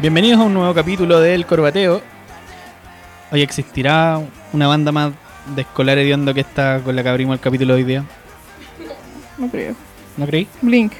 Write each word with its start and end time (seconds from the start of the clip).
Bienvenidos 0.00 0.38
a 0.38 0.44
un 0.44 0.54
nuevo 0.54 0.72
capítulo 0.74 1.18
del 1.18 1.44
Corbateo. 1.44 2.00
Hoy 3.32 3.42
existirá 3.42 4.20
una 4.52 4.68
banda 4.68 4.92
más 4.92 5.12
de 5.56 5.62
escolar 5.62 5.98
hediondo 5.98 6.32
que 6.32 6.42
esta 6.42 6.80
con 6.84 6.94
la 6.94 7.02
que 7.02 7.08
abrimos 7.08 7.34
el 7.34 7.40
capítulo 7.40 7.74
de 7.74 7.80
hoy 7.80 7.84
día. 7.84 8.04
No 9.38 9.48
creo. 9.48 9.74
¿No 10.16 10.24
creí? 10.24 10.46
Blink. 10.62 10.92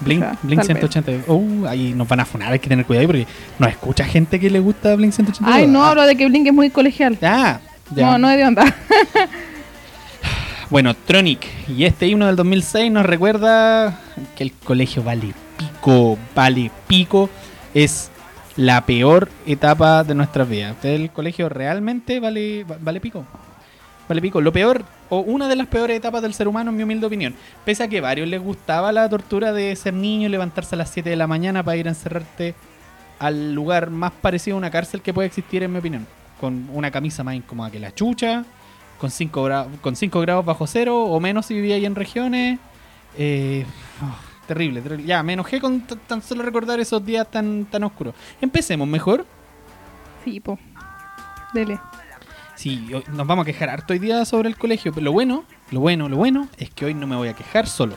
Blink, 0.00 0.24
Blink 0.42 0.66
tal 0.66 0.74
vez. 0.74 0.96
180. 0.96 1.32
Uh, 1.32 1.66
ahí 1.68 1.92
nos 1.94 2.08
van 2.08 2.18
a 2.18 2.24
funar, 2.24 2.52
hay 2.52 2.58
que 2.58 2.68
tener 2.68 2.84
cuidado 2.84 3.02
ahí 3.02 3.06
porque 3.06 3.26
nos 3.60 3.70
escucha 3.70 4.04
gente 4.04 4.40
que 4.40 4.50
le 4.50 4.58
gusta 4.58 4.96
Blink 4.96 5.12
180. 5.12 5.54
Ay, 5.54 5.68
no, 5.68 5.84
hablo 5.84 6.02
de 6.02 6.16
que 6.16 6.26
Blink 6.26 6.48
es 6.48 6.52
muy 6.52 6.70
colegial. 6.70 7.16
Ah, 7.22 7.60
ya. 7.94 8.06
No, 8.06 8.18
no 8.18 8.30
es 8.30 8.36
de 8.36 8.44
onda. 8.44 8.64
Bueno, 10.70 10.94
Tronic. 10.94 11.46
Y 11.68 11.84
este 11.84 12.06
himno 12.06 12.28
del 12.28 12.36
2006 12.36 12.92
nos 12.92 13.04
recuerda 13.04 13.98
que 14.36 14.44
el 14.44 14.52
colegio 14.52 15.02
vale 15.02 15.34
pico, 15.56 16.16
vale 16.32 16.70
pico. 16.86 17.28
Es 17.74 18.08
la 18.56 18.84
peor 18.86 19.28
etapa 19.46 20.04
de 20.04 20.14
nuestras 20.14 20.48
vidas. 20.48 20.76
El 20.84 21.10
colegio 21.10 21.48
realmente 21.48 22.20
vale, 22.20 22.64
va- 22.64 22.78
vale 22.80 23.00
pico. 23.00 23.24
Vale 24.08 24.20
pico. 24.20 24.40
Lo 24.40 24.52
peor, 24.52 24.84
o 25.08 25.20
una 25.20 25.46
de 25.46 25.54
las 25.56 25.68
peores 25.68 25.96
etapas 25.96 26.20
del 26.22 26.34
ser 26.34 26.48
humano, 26.48 26.70
en 26.70 26.76
mi 26.76 26.82
humilde 26.82 27.06
opinión. 27.06 27.34
Pese 27.64 27.84
a 27.84 27.88
que 27.88 27.98
a 27.98 28.02
varios 28.02 28.28
les 28.28 28.42
gustaba 28.42 28.90
la 28.90 29.08
tortura 29.08 29.52
de 29.52 29.74
ser 29.76 29.94
niño 29.94 30.26
y 30.26 30.30
levantarse 30.30 30.74
a 30.74 30.78
las 30.78 30.90
7 30.90 31.10
de 31.10 31.16
la 31.16 31.26
mañana 31.28 31.62
para 31.62 31.76
ir 31.76 31.86
a 31.86 31.90
encerrarte 31.90 32.54
al 33.20 33.54
lugar 33.54 33.90
más 33.90 34.12
parecido 34.12 34.56
a 34.56 34.58
una 34.58 34.70
cárcel 34.70 35.00
que 35.02 35.14
puede 35.14 35.28
existir, 35.28 35.62
en 35.62 35.72
mi 35.72 35.78
opinión. 35.78 36.06
Con 36.40 36.68
una 36.72 36.90
camisa 36.90 37.22
más 37.22 37.34
incómoda 37.36 37.70
que 37.70 37.78
la 37.78 37.94
chucha, 37.94 38.44
con 38.98 39.10
5 39.10 39.48
con 39.80 39.94
cinco 39.96 40.20
grados 40.20 40.44
bajo 40.44 40.66
cero 40.66 41.04
o 41.04 41.20
menos 41.20 41.46
si 41.46 41.54
vivía 41.54 41.76
ahí 41.76 41.86
en 41.86 41.94
regiones. 41.94 42.58
Eh, 43.16 43.64
terrible, 44.50 44.80
terrible. 44.80 45.06
Ya, 45.06 45.22
me 45.22 45.34
enojé 45.34 45.60
con 45.60 45.82
tan 45.82 46.22
solo 46.22 46.42
recordar 46.42 46.80
esos 46.80 47.06
días 47.06 47.30
tan, 47.30 47.66
tan 47.66 47.84
oscuros. 47.84 48.16
Empecemos 48.40 48.88
mejor. 48.88 49.24
Sí, 50.24 50.40
po. 50.40 50.58
Dele. 51.54 51.78
Sí, 52.56 52.92
hoy 52.92 53.04
nos 53.12 53.28
vamos 53.28 53.44
a 53.44 53.46
quejar 53.46 53.70
harto 53.70 53.92
hoy 53.92 54.00
día 54.00 54.24
sobre 54.24 54.48
el 54.48 54.56
colegio, 54.56 54.92
pero 54.92 55.04
lo 55.04 55.12
bueno, 55.12 55.44
lo 55.70 55.78
bueno, 55.78 56.08
lo 56.08 56.16
bueno 56.16 56.48
es 56.58 56.68
que 56.68 56.84
hoy 56.84 56.94
no 56.94 57.06
me 57.06 57.14
voy 57.14 57.28
a 57.28 57.34
quejar 57.34 57.68
solo. 57.68 57.94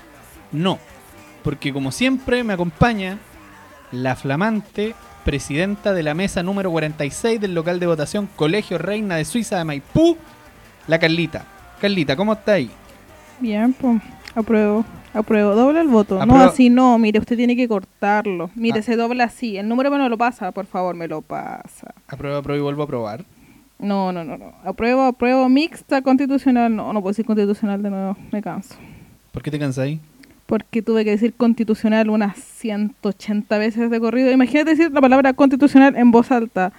No, 0.51 0.77
porque 1.43 1.73
como 1.73 1.91
siempre 1.91 2.43
me 2.43 2.53
acompaña 2.53 3.17
la 3.91 4.15
flamante 4.15 4.93
presidenta 5.25 5.91
de 5.91 6.03
la 6.03 6.13
mesa 6.13 6.43
número 6.43 6.69
46 6.69 7.41
del 7.41 7.55
local 7.55 7.79
de 7.79 7.87
votación 7.87 8.29
Colegio 8.35 8.77
Reina 8.77 9.15
de 9.15 9.25
Suiza 9.25 9.57
de 9.57 9.63
Maipú, 9.63 10.17
la 10.87 10.99
Carlita. 10.99 11.47
Carlita, 11.81 12.15
¿cómo 12.15 12.33
está 12.33 12.53
ahí? 12.53 12.69
Bien, 13.39 13.73
pues. 13.73 13.99
Apruebo. 14.35 14.83
Apruebo. 15.13 15.53
Dobla 15.55 15.81
el 15.81 15.87
voto. 15.87 16.25
No, 16.25 16.35
así 16.39 16.69
no. 16.69 16.97
Mire, 16.97 17.19
usted 17.19 17.37
tiene 17.37 17.55
que 17.55 17.67
cortarlo. 17.67 18.49
Mire, 18.55 18.79
Ah. 18.79 18.83
se 18.83 18.95
dobla 18.95 19.25
así. 19.25 19.57
El 19.57 19.67
número 19.67 19.91
me 19.91 20.09
lo 20.09 20.17
pasa, 20.17 20.51
por 20.51 20.65
favor, 20.65 20.95
me 20.95 21.07
lo 21.07 21.21
pasa. 21.21 21.93
Aprueba, 22.07 22.39
aprueba 22.39 22.59
y 22.59 22.63
vuelvo 22.63 22.83
a 22.83 22.87
probar. 22.87 23.23
No, 23.79 24.11
no, 24.11 24.23
no, 24.23 24.37
no. 24.37 24.53
Apruebo, 24.63 25.03
apruebo. 25.03 25.47
Mixta, 25.49 26.01
constitucional. 26.01 26.75
No, 26.75 26.93
no 26.93 27.01
puedo 27.01 27.11
decir 27.11 27.25
constitucional 27.25 27.83
de 27.83 27.89
nuevo. 27.89 28.17
Me 28.31 28.41
canso. 28.41 28.75
¿Por 29.31 29.43
qué 29.43 29.51
te 29.51 29.59
cansáis? 29.59 29.99
Porque 30.45 30.81
tuve 30.81 31.03
que 31.05 31.11
decir 31.11 31.33
constitucional 31.33 32.09
unas 32.09 32.37
180 32.37 33.57
veces 33.57 33.89
de 33.89 33.99
corrido. 33.99 34.31
Imagínate 34.31 34.71
decir 34.71 34.91
la 34.91 35.01
palabra 35.01 35.33
constitucional 35.33 35.95
en 35.95 36.11
voz 36.11 36.31
alta. 36.31 36.71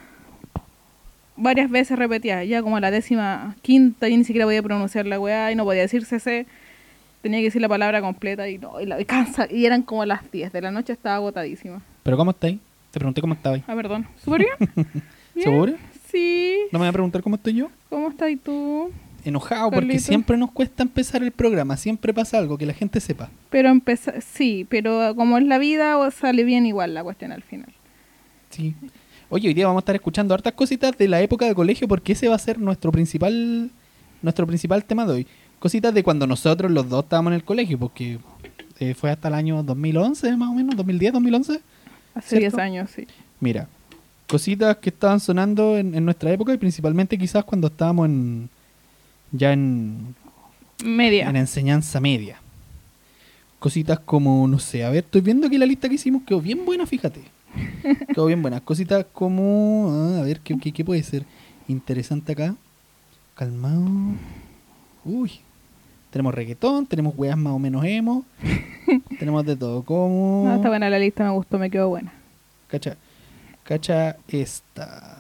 Varias 1.37 1.69
veces 1.71 1.99
repetía, 1.99 2.45
ya 2.45 2.63
como 2.63 2.77
a 2.77 2.81
la 2.81 2.91
décima 2.93 3.57
quinta, 3.63 4.09
y 4.09 4.17
ni 4.17 4.25
siquiera 4.25 4.47
podía 4.47 4.63
pronunciar 4.63 5.07
la 5.07 5.19
weá 5.19 5.51
y 5.51 5.57
no 5.57 5.65
podía 5.65 5.83
decir 5.83 6.05
CC. 6.05 6.47
Tenía 7.25 7.39
que 7.39 7.45
decir 7.45 7.63
la 7.63 7.71
palabra 7.71 8.03
completa 8.03 8.47
y 8.51 8.59
no, 8.59 8.79
y 8.83 8.85
la 8.85 9.01
y 9.01 9.07
cansa. 9.07 9.49
Y 9.51 9.65
eran 9.65 9.81
como 9.81 10.05
las 10.05 10.31
10 10.31 10.53
de 10.53 10.61
la 10.61 10.71
noche, 10.71 10.93
estaba 10.93 11.17
agotadísima. 11.17 11.81
¿Pero 12.03 12.19
cómo 12.19 12.33
estáis? 12.33 12.59
Te 12.91 12.99
pregunté 12.99 13.23
cómo 13.23 13.33
estabais. 13.33 13.65
Ah, 13.67 13.75
perdón. 13.75 14.07
¿Súper 14.23 14.45
bien? 14.45 15.03
¿Seguro? 15.43 15.73
Sí. 16.11 16.55
¿No 16.71 16.79
me 16.79 16.83
vas 16.83 16.91
a 16.91 16.93
preguntar 16.93 17.23
cómo 17.23 17.37
estoy 17.37 17.55
yo? 17.55 17.71
¿Cómo 17.89 18.11
estás 18.11 18.31
tú? 18.45 18.93
Enojado 19.25 19.71
porque 19.71 19.99
siempre 20.01 20.37
nos 20.37 20.51
cuesta 20.51 20.83
empezar 20.83 21.23
el 21.23 21.31
programa, 21.31 21.79
siempre 21.79 22.13
pasa 22.13 22.37
algo 22.37 22.59
que 22.59 22.67
la 22.67 22.75
gente 22.75 23.01
sepa. 23.01 23.31
Pero 23.49 23.71
empezar, 23.71 24.21
sí, 24.21 24.67
pero 24.69 25.17
como 25.17 25.39
es 25.39 25.47
la 25.47 25.57
vida, 25.57 25.97
o 25.97 26.11
sale 26.11 26.45
bien 26.45 26.67
igual 26.67 26.93
la 26.93 27.03
cuestión 27.03 27.33
al 27.33 27.43
final. 27.43 27.73
Sí. 28.51 28.75
Oye, 29.31 29.49
hoy 29.49 29.55
día 29.55 29.67
vamos 29.67 29.81
a 29.81 29.85
estar 29.85 29.95
escuchando 29.95 30.35
hartas 30.35 30.53
cositas 30.53 30.99
de 30.99 31.09
la 31.09 31.23
época 31.23 31.47
de 31.47 31.55
colegio 31.55 31.89
porque 31.89 32.13
ese 32.13 32.29
va 32.29 32.35
a 32.35 32.39
ser 32.39 32.59
nuestro 32.59 32.93
principal 32.93 33.71
nuestro 34.25 34.47
principal 34.47 34.85
tema 34.85 35.07
de 35.07 35.13
hoy. 35.13 35.27
Cositas 35.65 35.95
de 35.95 36.03
cuando 36.03 36.27
nosotros 36.27 36.71
los 36.71 36.87
dos 36.91 37.05
estábamos 37.05 37.31
en 37.31 37.37
el 37.37 37.43
colegio, 37.43 37.79
porque 37.79 38.19
eh, 38.81 38.93
fue 38.93 39.11
hasta 39.11 39.29
el 39.29 39.35
año 39.35 39.63
2011 39.63 40.37
más 40.37 40.51
o 40.51 40.53
menos, 40.53 40.77
2010, 40.77 41.15
2011. 41.15 41.61
Hace 42.15 42.39
10 42.39 42.53
¿Cierto? 42.53 42.61
años, 42.61 42.91
sí. 42.91 43.07
Mira, 43.41 43.67
cositas 44.29 44.77
que 44.77 44.91
estaban 44.91 45.21
sonando 45.21 45.79
en, 45.79 45.95
en 45.95 46.05
nuestra 46.05 46.31
época 46.31 46.53
y 46.53 46.59
principalmente 46.59 47.17
quizás 47.17 47.45
cuando 47.45 47.69
estábamos 47.69 48.05
en 48.05 48.51
ya 49.33 49.55
en, 49.55 50.15
Media. 50.85 51.31
en 51.31 51.37
enseñanza 51.37 51.99
media. 51.99 52.37
Cositas 53.59 53.99
como, 54.01 54.47
no 54.47 54.59
sé, 54.59 54.85
a 54.85 54.91
ver, 54.91 55.05
estoy 55.05 55.23
viendo 55.23 55.49
que 55.49 55.59
la 55.59 55.65
lista 55.65 55.89
que 55.89 55.95
hicimos 55.95 56.25
quedó 56.27 56.43
bien 56.43 56.67
buena, 56.67 56.85
fíjate. 56.85 57.23
Quedó 58.15 58.27
bien 58.27 58.43
buena. 58.43 58.61
Cositas 58.61 59.07
como, 59.15 59.89
ah, 59.93 60.21
a 60.21 60.23
ver, 60.25 60.41
¿qué, 60.41 60.59
qué, 60.59 60.73
qué 60.73 60.85
puede 60.85 61.03
ser 61.03 61.25
interesante 61.69 62.33
acá? 62.33 62.55
Calmado. 63.35 63.89
Uy. 65.07 65.41
Tenemos 66.15 66.33
reggaetón, 66.33 66.87
tenemos 66.87 67.13
weas 67.17 67.37
más 67.37 67.55
o 67.55 67.59
menos 67.59 67.85
emo. 67.85 68.25
tenemos 69.19 69.45
de 69.45 69.57
todo. 69.57 69.83
Como... 69.83 70.45
No, 70.47 70.55
está 70.55 70.69
buena 70.69 70.89
la 70.89 71.01
lista, 71.01 71.25
me 71.25 71.31
gustó, 71.31 71.59
me 71.59 71.69
quedó 71.69 71.89
buena. 71.89 72.13
Cacha. 72.69 72.97
Cacha 73.65 74.15
esta. 74.29 75.19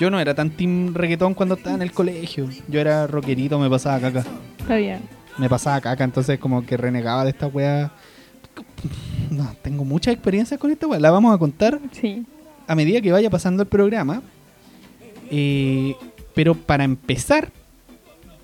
Yo 0.00 0.10
no 0.10 0.18
era 0.18 0.34
tan 0.34 0.50
team 0.50 0.92
reggaetón 0.92 1.34
cuando 1.34 1.54
estaba 1.54 1.76
en 1.76 1.82
el 1.82 1.92
colegio. 1.92 2.48
Yo 2.66 2.80
era 2.80 3.06
rockerito, 3.06 3.60
me 3.60 3.70
pasaba 3.70 4.00
caca. 4.00 4.24
Está 4.58 4.74
bien. 4.74 5.02
Me 5.38 5.48
pasaba 5.48 5.80
caca, 5.80 6.02
entonces 6.02 6.40
como 6.40 6.66
que 6.66 6.76
renegaba 6.76 7.22
de 7.22 7.30
esta 7.30 7.46
wea. 7.46 7.92
No, 9.30 9.54
tengo 9.62 9.84
mucha 9.84 10.10
experiencia 10.10 10.58
con 10.58 10.72
esta 10.72 10.88
wea. 10.88 10.98
La 10.98 11.12
vamos 11.12 11.32
a 11.32 11.38
contar 11.38 11.78
Sí. 11.92 12.26
A 12.70 12.76
medida 12.76 13.00
que 13.00 13.10
vaya 13.10 13.28
pasando 13.28 13.64
el 13.64 13.68
programa. 13.68 14.22
Eh, 15.28 15.96
pero 16.36 16.54
para 16.54 16.84
empezar, 16.84 17.50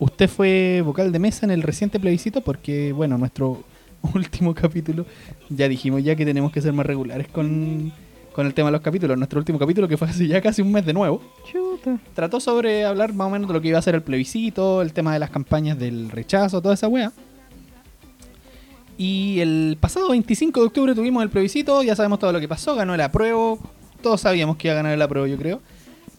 usted 0.01 0.29
fue 0.29 0.83
vocal 0.85 1.13
de 1.13 1.21
mesa 1.21 1.47
en 1.47 1.53
el 1.53 1.63
reciente 1.63 2.01
plebiscito 2.01 2.41
porque, 2.41 2.91
bueno, 2.93 3.17
nuestro 3.19 3.63
último 4.15 4.53
capítulo, 4.53 5.07
ya 5.49 5.69
dijimos 5.69 6.03
ya 6.03 6.17
que 6.17 6.25
tenemos 6.25 6.51
que 6.51 6.61
ser 6.61 6.73
más 6.73 6.85
regulares 6.85 7.29
con, 7.29 7.93
con 8.33 8.47
el 8.49 8.53
tema 8.53 8.67
de 8.67 8.73
los 8.73 8.81
capítulos. 8.81 9.17
Nuestro 9.17 9.39
último 9.39 9.61
capítulo, 9.61 9.87
que 9.87 9.97
fue 9.97 10.09
hace 10.09 10.27
ya 10.27 10.43
casi 10.43 10.61
un 10.61 10.73
mes 10.73 10.85
de 10.85 10.93
nuevo, 10.93 11.23
Chuta. 11.49 11.97
trató 12.13 12.41
sobre 12.41 12.85
hablar 12.85 13.15
más 13.15 13.29
o 13.29 13.31
menos 13.31 13.47
de 13.47 13.55
lo 13.55 13.61
que 13.61 13.69
iba 13.69 13.79
a 13.79 13.83
ser 13.83 13.95
el 13.95 14.03
plebiscito, 14.03 14.83
el 14.83 14.93
tema 14.93 15.13
de 15.13 15.21
las 15.21 15.31
campañas 15.31 15.79
del 15.79 16.11
rechazo, 16.11 16.61
toda 16.61 16.75
esa 16.75 16.89
wea. 16.89 17.13
Y 18.99 19.39
el 19.39 19.79
pasado 19.81 20.09
25 20.09 20.59
de 20.59 20.67
octubre 20.67 20.95
tuvimos 20.97 21.23
el 21.23 21.31
plebiscito, 21.31 21.85
ya 21.85 21.95
sabemos 21.95 22.19
todo 22.19 22.33
lo 22.33 22.41
que 22.41 22.49
pasó, 22.49 22.75
ganó 22.75 22.93
el 22.93 23.01
apruebo, 23.01 23.61
todos 24.03 24.21
sabíamos 24.21 24.57
que 24.57 24.69
iba 24.69 24.73
a 24.75 24.77
ganar 24.77 24.93
el 24.93 25.03
apruebo, 25.03 25.27
yo 25.27 25.37
creo. 25.37 25.61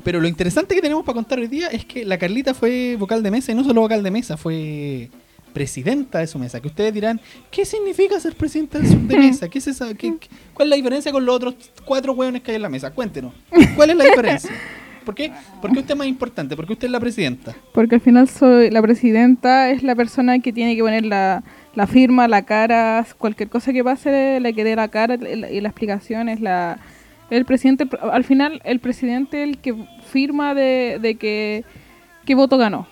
Pero 0.04 0.20
lo 0.22 0.28
interesante 0.28 0.76
que 0.76 0.82
tenemos 0.82 1.04
para 1.04 1.16
contar 1.16 1.40
hoy 1.40 1.48
día 1.48 1.68
es 1.68 1.84
que 1.86 2.06
la 2.06 2.18
Carlita 2.18 2.54
fue 2.54 2.96
vocal 3.00 3.24
de 3.24 3.32
mesa, 3.32 3.52
y 3.52 3.56
no 3.56 3.64
solo 3.64 3.82
vocal 3.82 4.04
de 4.04 4.12
mesa, 4.12 4.38
fue 4.38 5.10
presidenta 5.54 6.20
de 6.20 6.28
su 6.28 6.38
mesa. 6.38 6.60
Que 6.62 6.68
ustedes 6.68 6.94
dirán, 6.94 7.20
¿qué 7.50 7.66
significa 7.66 8.20
ser 8.20 8.36
presidenta 8.36 8.78
de, 8.80 9.18
mesa? 9.18 9.50
¿Qué 9.50 9.58
es 9.58 9.68
esa, 9.68 9.94
qué- 9.96 10.14
¿Cuál 10.54 10.68
es 10.68 10.70
la 10.70 10.76
diferencia 10.76 11.12
con 11.12 11.26
los 11.26 11.36
otros 11.36 11.56
cuatro 11.86 12.14
hueones 12.14 12.42
que 12.44 12.52
hay 12.52 12.56
en 12.58 12.62
la 12.62 12.70
mesa? 12.70 12.92
Cuéntenos, 12.92 13.34
¿cuál 13.76 13.90
es 13.90 13.96
la 13.96 14.04
diferencia? 14.06 14.52
¿Por 15.04 15.16
qué? 15.16 15.32
¿Por 15.62 15.72
qué 15.72 15.80
usted 15.80 15.92
es 15.94 15.98
más 15.98 16.08
importante? 16.08 16.56
¿Por 16.56 16.68
qué 16.68 16.74
usted 16.74 16.88
es 16.88 16.92
la 16.92 17.00
presidenta? 17.00 17.56
Porque 17.74 17.96
al 17.96 18.02
final 18.02 18.28
soy 18.28 18.70
la 18.70 18.82
presidenta, 18.82 19.72
es 19.72 19.82
la 19.82 19.96
persona 19.96 20.38
que 20.40 20.52
tiene 20.52 20.76
que 20.76 20.82
poner 20.82 21.06
la, 21.06 21.44
la 21.76 21.88
firma, 21.88 22.28
la 22.28 22.42
cara, 22.44 23.06
cualquier 23.18 23.48
cosa 23.50 23.72
que 23.72 23.84
pase, 23.86 24.40
le 24.42 24.54
que 24.54 24.64
dé 24.66 24.76
la 24.76 24.90
cara 24.90 25.16
y 25.16 25.36
la, 25.38 25.48
la 25.50 25.70
explicación 25.70 26.28
es 26.28 26.42
la 26.42 26.78
el 27.30 27.46
presidente. 27.46 27.88
Al 28.02 28.24
final, 28.24 28.62
el 28.64 28.80
presidente 28.80 29.44
el 29.44 29.58
que 29.58 29.76
firma 30.12 30.54
de, 30.54 31.00
de 31.02 31.16
que 31.16 31.64
qué 32.26 32.36
voto 32.36 32.58
ganó. 32.58 32.88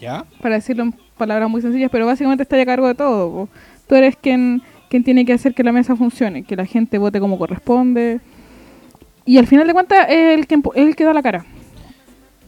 ¿Ya? 0.00 0.24
para 0.40 0.56
decirlo 0.56 0.84
en 0.84 0.94
palabras 1.16 1.48
muy 1.48 1.62
sencillas, 1.62 1.90
pero 1.90 2.06
básicamente 2.06 2.42
está 2.42 2.60
a 2.60 2.66
cargo 2.66 2.88
de 2.88 2.94
todo. 2.94 3.48
Tú 3.86 3.94
eres 3.94 4.16
quien, 4.16 4.62
quien 4.88 5.04
tiene 5.04 5.24
que 5.24 5.32
hacer 5.32 5.54
que 5.54 5.62
la 5.62 5.72
mesa 5.72 5.96
funcione, 5.96 6.42
que 6.42 6.56
la 6.56 6.66
gente 6.66 6.98
vote 6.98 7.20
como 7.20 7.38
corresponde. 7.38 8.20
Y 9.24 9.38
al 9.38 9.46
final 9.46 9.66
de 9.66 9.72
cuentas 9.72 10.06
es 10.08 10.38
el 10.38 10.46
que, 10.46 10.56
es 10.56 10.86
el 10.86 10.96
que 10.96 11.04
da 11.04 11.12
la 11.12 11.22
cara. 11.22 11.44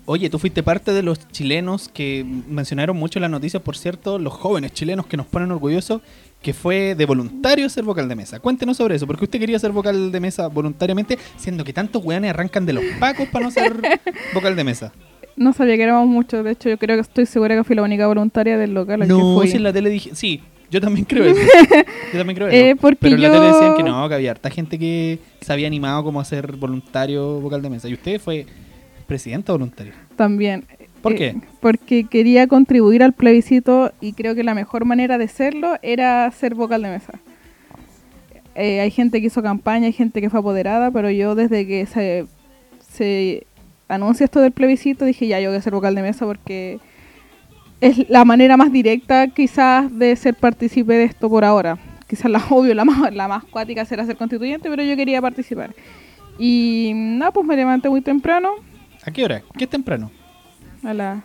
Oye, 0.06 0.28
tú 0.28 0.38
fuiste 0.38 0.62
parte 0.62 0.92
de 0.92 1.02
los 1.02 1.28
chilenos 1.28 1.88
que 1.88 2.26
mencionaron 2.48 2.96
mucho 2.96 3.18
en 3.18 3.22
las 3.22 3.30
noticias, 3.30 3.62
por 3.62 3.76
cierto, 3.76 4.18
los 4.18 4.34
jóvenes 4.34 4.72
chilenos 4.72 5.06
que 5.06 5.16
nos 5.16 5.26
ponen 5.26 5.50
orgullosos, 5.50 6.02
que 6.44 6.52
fue 6.52 6.94
de 6.94 7.06
voluntario 7.06 7.68
ser 7.70 7.82
vocal 7.84 8.06
de 8.08 8.14
mesa. 8.14 8.38
Cuéntenos 8.38 8.76
sobre 8.76 8.94
eso, 8.96 9.06
porque 9.06 9.24
usted 9.24 9.40
quería 9.40 9.58
ser 9.58 9.72
vocal 9.72 10.12
de 10.12 10.20
mesa 10.20 10.46
voluntariamente, 10.48 11.18
siendo 11.36 11.64
que 11.64 11.72
tantos 11.72 12.04
weones 12.04 12.30
arrancan 12.30 12.66
de 12.66 12.74
los 12.74 12.84
pacos 13.00 13.26
para 13.28 13.46
no 13.46 13.50
ser 13.50 13.72
vocal 14.34 14.54
de 14.54 14.62
mesa. 14.62 14.92
No 15.36 15.52
sabía 15.54 15.76
que 15.76 15.82
éramos 15.82 16.06
muchos. 16.06 16.44
De 16.44 16.52
hecho, 16.52 16.68
yo 16.68 16.78
creo 16.78 16.96
que 16.96 17.00
estoy 17.00 17.26
segura 17.26 17.56
que 17.56 17.64
fui 17.64 17.74
la 17.74 17.82
única 17.82 18.06
voluntaria 18.06 18.56
del 18.58 18.74
local 18.74 19.02
al 19.02 19.08
que 19.08 19.14
No, 19.14 19.36
fui. 19.38 19.48
si 19.48 19.56
en 19.56 19.62
la 19.64 19.72
tele 19.72 19.88
dije. 19.90 20.10
Sí, 20.14 20.42
yo 20.70 20.80
también 20.82 21.06
creo 21.06 21.24
eso. 21.30 21.40
yo 22.12 22.18
también 22.18 22.36
creo 22.36 22.48
Eh, 22.48 22.70
eso. 22.72 22.80
porque 22.80 22.98
Pero 23.00 23.16
en 23.16 23.22
la 23.22 23.28
yo- 23.28 23.34
tele 23.34 23.46
decían 23.46 23.74
que 23.76 23.82
no, 23.82 24.08
que 24.08 24.14
había 24.14 24.30
harta 24.30 24.50
gente 24.50 24.78
que 24.78 25.18
se 25.40 25.52
había 25.52 25.66
animado 25.66 26.04
como 26.04 26.20
a 26.20 26.24
ser 26.26 26.52
voluntario 26.56 27.40
vocal 27.40 27.62
de 27.62 27.70
mesa. 27.70 27.88
¿Y 27.88 27.94
usted 27.94 28.20
fue 28.20 28.46
presidenta 29.06 29.52
o 29.52 29.56
voluntario? 29.56 29.92
También. 30.14 30.64
¿Por 31.04 31.12
Eh, 31.12 31.16
qué? 31.16 31.36
Porque 31.60 32.04
quería 32.04 32.46
contribuir 32.46 33.02
al 33.02 33.12
plebiscito 33.12 33.92
y 34.00 34.14
creo 34.14 34.34
que 34.34 34.42
la 34.42 34.54
mejor 34.54 34.86
manera 34.86 35.18
de 35.18 35.28
serlo 35.28 35.74
era 35.82 36.30
ser 36.30 36.54
vocal 36.54 36.82
de 36.82 36.88
mesa. 36.88 37.12
Eh, 38.54 38.80
hay 38.80 38.90
gente 38.90 39.20
que 39.20 39.26
hizo 39.26 39.42
campaña, 39.42 39.86
hay 39.86 39.92
gente 39.92 40.22
que 40.22 40.30
fue 40.30 40.40
apoderada, 40.40 40.90
pero 40.90 41.10
yo 41.10 41.34
desde 41.34 41.66
que 41.66 41.84
se, 41.84 42.24
se 42.88 43.46
anuncia 43.86 44.24
esto 44.24 44.40
del 44.40 44.52
plebiscito 44.52 45.04
dije 45.04 45.26
ya, 45.26 45.40
yo 45.40 45.50
voy 45.50 45.58
a 45.58 45.62
ser 45.62 45.74
vocal 45.74 45.94
de 45.94 46.00
mesa 46.00 46.24
porque 46.24 46.78
es 47.82 48.08
la 48.08 48.24
manera 48.24 48.56
más 48.56 48.72
directa 48.72 49.28
quizás 49.28 49.94
de 49.98 50.16
ser 50.16 50.34
partícipe 50.34 50.94
de 50.94 51.04
esto 51.04 51.28
por 51.28 51.44
ahora. 51.44 51.76
Quizás 52.08 52.30
la 52.30 52.42
obvio, 52.50 52.72
la 52.74 52.86
más, 52.86 53.14
la 53.14 53.28
más 53.28 53.44
cuática 53.44 53.84
será 53.84 54.06
ser 54.06 54.16
constituyente, 54.16 54.70
pero 54.70 54.82
yo 54.82 54.96
quería 54.96 55.20
participar. 55.20 55.74
Y 56.38 56.92
nada, 56.94 57.30
pues 57.30 57.46
me 57.46 57.56
levanté 57.56 57.90
muy 57.90 58.00
temprano, 58.00 58.54
¿A 59.06 59.10
qué 59.10 59.22
hora? 59.22 59.42
¿Qué 59.58 59.64
es 59.64 59.70
temprano? 59.70 60.10
A 60.84 60.94
la... 60.94 61.22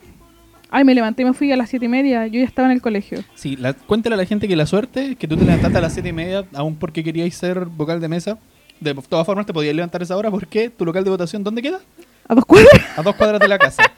Ay, 0.72 0.84
me 0.84 0.94
levanté 0.94 1.24
y 1.24 1.26
me 1.26 1.34
fui 1.34 1.52
a 1.52 1.58
las 1.58 1.70
siete 1.70 1.86
y 1.86 1.90
media. 1.90 2.28
Yo 2.28 2.40
ya 2.40 2.46
estaba 2.46 2.68
en 2.68 2.74
el 2.74 2.82
colegio. 2.82 3.24
Sí, 3.34 3.56
la, 3.56 3.74
cuéntale 3.74 4.14
a 4.14 4.18
la 4.18 4.26
gente 4.26 4.48
que 4.48 4.56
la 4.56 4.68
suerte 4.68 5.12
es 5.12 5.18
que 5.18 5.28
tú 5.28 5.36
te 5.36 5.44
levantaste 5.44 5.78
a 5.78 5.82
las 5.82 5.94
7 5.94 6.10
y 6.10 6.14
media, 6.14 6.46
aún 6.54 6.76
porque 6.76 7.04
queríais 7.04 7.34
ser 7.36 7.66
vocal 7.66 8.00
de 8.00 8.08
mesa. 8.08 8.38
De 8.80 8.94
todas 8.94 9.26
formas, 9.26 9.46
te 9.48 9.54
podías 9.54 9.74
levantar 9.76 10.02
a 10.02 10.04
esa 10.04 10.16
hora 10.16 10.30
porque 10.30 10.70
tu 10.70 10.86
local 10.86 11.04
de 11.04 11.10
votación, 11.10 11.44
¿dónde 11.44 11.62
queda? 11.64 11.80
¿A 12.28 12.36
dos 12.36 12.46
cuadras? 12.46 12.70
A 12.96 13.02
dos 13.02 13.16
cuadras 13.16 13.40
de 13.40 13.48
la 13.48 13.58
casa. 13.58 13.84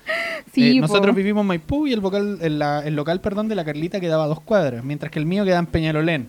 Sí, 0.54 0.78
Eh, 0.78 0.82
nosotros 0.82 1.16
vivimos 1.16 1.42
en 1.44 1.48
Maipú 1.48 1.88
y 1.88 1.94
el, 1.94 2.02
vocal, 2.02 2.40
el, 2.42 2.60
la- 2.60 2.86
el 2.86 2.96
local 2.96 3.22
perdón, 3.22 3.48
de 3.48 3.56
la 3.56 3.64
Carlita 3.64 4.02
quedaba 4.02 4.26
a 4.26 4.28
dos 4.28 4.42
cuadras, 4.42 4.84
mientras 4.84 5.10
que 5.12 5.20
el 5.20 5.26
mío 5.26 5.46
quedaba 5.46 5.60
en 5.60 5.66
Peñalolén. 5.68 6.28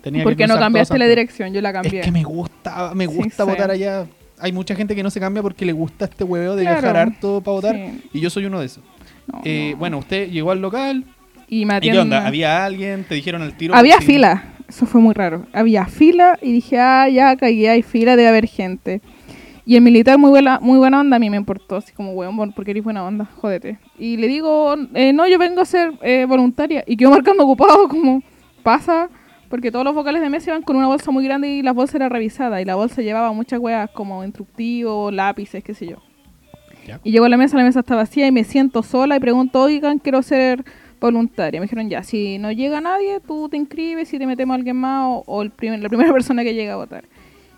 Tenía 0.00 0.22
¿Por 0.22 0.36
qué 0.36 0.46
no 0.46 0.58
cambiaste 0.58 0.96
la 0.98 1.06
dirección? 1.08 1.52
Yo 1.52 1.60
la 1.60 1.72
cambié. 1.72 2.00
Es 2.00 2.04
que 2.04 2.12
me 2.12 2.22
gusta, 2.22 2.92
me 2.94 3.06
gusta 3.06 3.44
sí. 3.44 3.50
votar 3.50 3.70
allá. 3.70 4.06
Hay 4.42 4.52
mucha 4.52 4.74
gente 4.74 4.94
que 4.94 5.02
no 5.02 5.10
se 5.10 5.20
cambia 5.20 5.42
porque 5.42 5.64
le 5.64 5.72
gusta 5.72 6.04
este 6.06 6.24
hueveo 6.24 6.56
de 6.56 6.62
Claro. 6.64 6.80
viajar 6.82 6.96
harto 6.96 7.40
para 7.40 7.52
votar. 7.54 7.74
Sí. 7.76 8.02
Y 8.12 8.20
yo 8.20 8.28
soy 8.28 8.44
uno 8.46 8.60
de 8.60 8.66
esos. 8.66 8.82
No, 9.32 9.40
Eh, 9.44 9.70
no. 9.72 9.78
Bueno, 9.78 9.98
usted 9.98 10.28
llegó 10.30 10.50
al 10.50 10.60
local. 10.60 11.04
y 11.48 11.64
me 11.66 11.76
¿Y 11.78 11.90
qué 11.90 11.98
onda? 11.98 12.26
¿Había 12.26 12.64
alguien? 12.64 13.04
¿Te 13.04 13.14
dijeron 13.14 13.42
al 13.42 13.56
tiro? 13.56 13.74
Había 13.74 14.00
fila. 14.00 14.54
Eso 14.68 14.86
fue 14.86 15.00
muy 15.00 15.12
raro. 15.14 15.46
Había 15.52 15.84
fila 15.86 16.38
y 16.40 16.50
dije, 16.52 16.78
ah, 16.78 17.08
ya 17.08 17.36
cagué, 17.36 17.68
hay 17.68 17.82
fila, 17.82 18.16
debe 18.16 18.28
haber 18.30 18.46
gente. 18.46 19.02
Y 19.66 19.76
el 19.76 19.82
militar, 19.82 20.18
muy 20.18 20.30
buena, 20.30 20.58
muy 20.60 20.78
buena 20.78 20.98
onda, 21.00 21.16
a 21.16 21.18
mí 21.20 21.28
me 21.30 21.36
importó. 21.36 21.76
Así 21.76 21.92
como, 21.92 22.12
weón, 22.14 22.52
porque 22.52 22.70
eres 22.72 22.82
buena 22.82 23.04
onda, 23.04 23.26
jódete. 23.36 23.78
Y 23.98 24.16
le 24.16 24.26
digo, 24.28 24.74
eh, 24.94 25.12
no, 25.12 25.28
yo 25.28 25.38
vengo 25.38 25.60
a 25.60 25.64
ser 25.66 25.92
eh, 26.02 26.24
voluntaria. 26.26 26.82
Y 26.86 26.96
quedó 26.96 27.10
marcando 27.10 27.44
ocupado, 27.44 27.86
como, 27.88 28.22
pasa. 28.62 29.08
Porque 29.52 29.70
todos 29.70 29.84
los 29.84 29.94
vocales 29.94 30.22
de 30.22 30.30
mesa 30.30 30.48
iban 30.50 30.62
con 30.62 30.76
una 30.76 30.86
bolsa 30.86 31.10
muy 31.10 31.24
grande 31.24 31.46
y 31.48 31.60
la 31.62 31.72
bolsa 31.74 31.98
era 31.98 32.08
revisada. 32.08 32.62
Y 32.62 32.64
la 32.64 32.74
bolsa 32.74 33.02
llevaba 33.02 33.32
muchas 33.34 33.60
weas 33.60 33.90
como 33.90 34.24
instructivos, 34.24 35.12
lápices, 35.12 35.62
qué 35.62 35.74
sé 35.74 35.88
yo. 35.88 35.98
Ya. 36.86 36.98
Y 37.04 37.12
llego 37.12 37.26
a 37.26 37.28
la 37.28 37.36
mesa, 37.36 37.58
la 37.58 37.62
mesa 37.64 37.80
está 37.80 37.94
vacía 37.94 38.26
y 38.26 38.32
me 38.32 38.44
siento 38.44 38.82
sola 38.82 39.14
y 39.16 39.20
pregunto, 39.20 39.60
oigan, 39.60 39.98
quiero 39.98 40.22
ser 40.22 40.64
voluntaria. 40.98 41.60
Me 41.60 41.66
dijeron, 41.66 41.90
ya, 41.90 42.02
si 42.02 42.38
no 42.38 42.50
llega 42.50 42.80
nadie, 42.80 43.20
tú 43.20 43.50
te 43.50 43.58
inscribes 43.58 44.10
y 44.14 44.18
te 44.18 44.26
metemos 44.26 44.54
a 44.54 44.56
alguien 44.56 44.76
más 44.76 45.04
o, 45.06 45.22
o 45.26 45.42
el 45.42 45.50
primer- 45.50 45.80
la 45.80 45.88
primera 45.90 46.12
persona 46.14 46.42
que 46.44 46.54
llega 46.54 46.72
a 46.72 46.76
votar. 46.76 47.04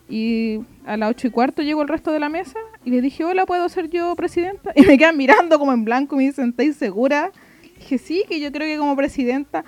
Y 0.09 0.59
a 0.85 0.97
las 0.97 1.11
ocho 1.11 1.29
y 1.29 1.31
cuarto 1.31 1.63
llegó 1.63 1.81
el 1.83 1.89
resto 1.89 2.11
de 2.11 2.19
la 2.19 2.29
mesa 2.29 2.59
y 2.85 2.91
les 2.91 3.03
dije, 3.03 3.25
hola, 3.25 3.47
¿puedo 3.47 3.69
ser 3.69 3.89
yo 3.89 4.15
presidenta? 4.17 4.73
Y 4.77 4.83
me 4.83 4.99
quedan 4.99 5.17
mirando 5.17 5.59
como 5.61 5.73
en 5.73 5.85
blanco 5.85 6.17
y 6.17 6.19
me 6.19 6.25
dicen, 6.25 6.51
¿estáis 6.51 6.75
segura? 6.77 7.31
Dije, 7.79 7.99
sí, 7.99 8.25
que 8.29 8.41
yo 8.41 8.51
creo 8.51 8.67
que 8.67 8.79
como 8.79 8.97
presidenta 8.97 9.65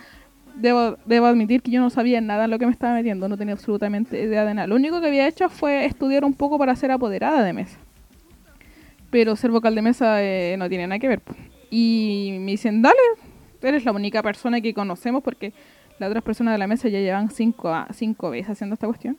debo, 0.56 0.96
debo 1.06 1.26
admitir 1.26 1.62
que 1.62 1.70
yo 1.70 1.80
no 1.80 1.90
sabía 1.90 2.20
nada 2.20 2.44
en 2.44 2.50
lo 2.50 2.58
que 2.58 2.66
me 2.66 2.72
estaba 2.72 2.94
metiendo, 2.94 3.28
no 3.28 3.36
tenía 3.36 3.54
absolutamente 3.54 4.20
idea 4.22 4.44
de 4.44 4.54
nada. 4.54 4.66
Lo 4.66 4.74
único 4.76 5.00
que 5.00 5.06
había 5.08 5.26
hecho 5.28 5.48
fue 5.48 5.84
estudiar 5.84 6.24
un 6.24 6.34
poco 6.34 6.58
para 6.58 6.74
ser 6.76 6.90
apoderada 6.90 7.42
de 7.42 7.52
mesa. 7.52 7.78
Pero 9.10 9.36
ser 9.36 9.50
vocal 9.50 9.74
de 9.74 9.82
mesa 9.82 10.22
eh, 10.22 10.56
no 10.58 10.68
tiene 10.68 10.86
nada 10.86 10.98
que 10.98 11.08
ver. 11.08 11.22
Y 11.70 12.36
me 12.40 12.52
dicen, 12.52 12.82
dale, 12.82 12.96
eres 13.62 13.84
la 13.84 13.92
única 13.92 14.22
persona 14.22 14.60
que 14.60 14.74
conocemos 14.74 15.22
porque 15.22 15.52
las 15.98 16.08
otras 16.08 16.22
personas 16.24 16.54
de 16.54 16.58
la 16.58 16.66
mesa 16.66 16.88
ya 16.88 16.98
llevan 17.00 17.30
cinco, 17.30 17.68
a- 17.68 17.88
cinco 17.92 18.30
veces 18.30 18.50
haciendo 18.50 18.74
esta 18.74 18.86
cuestión. 18.86 19.16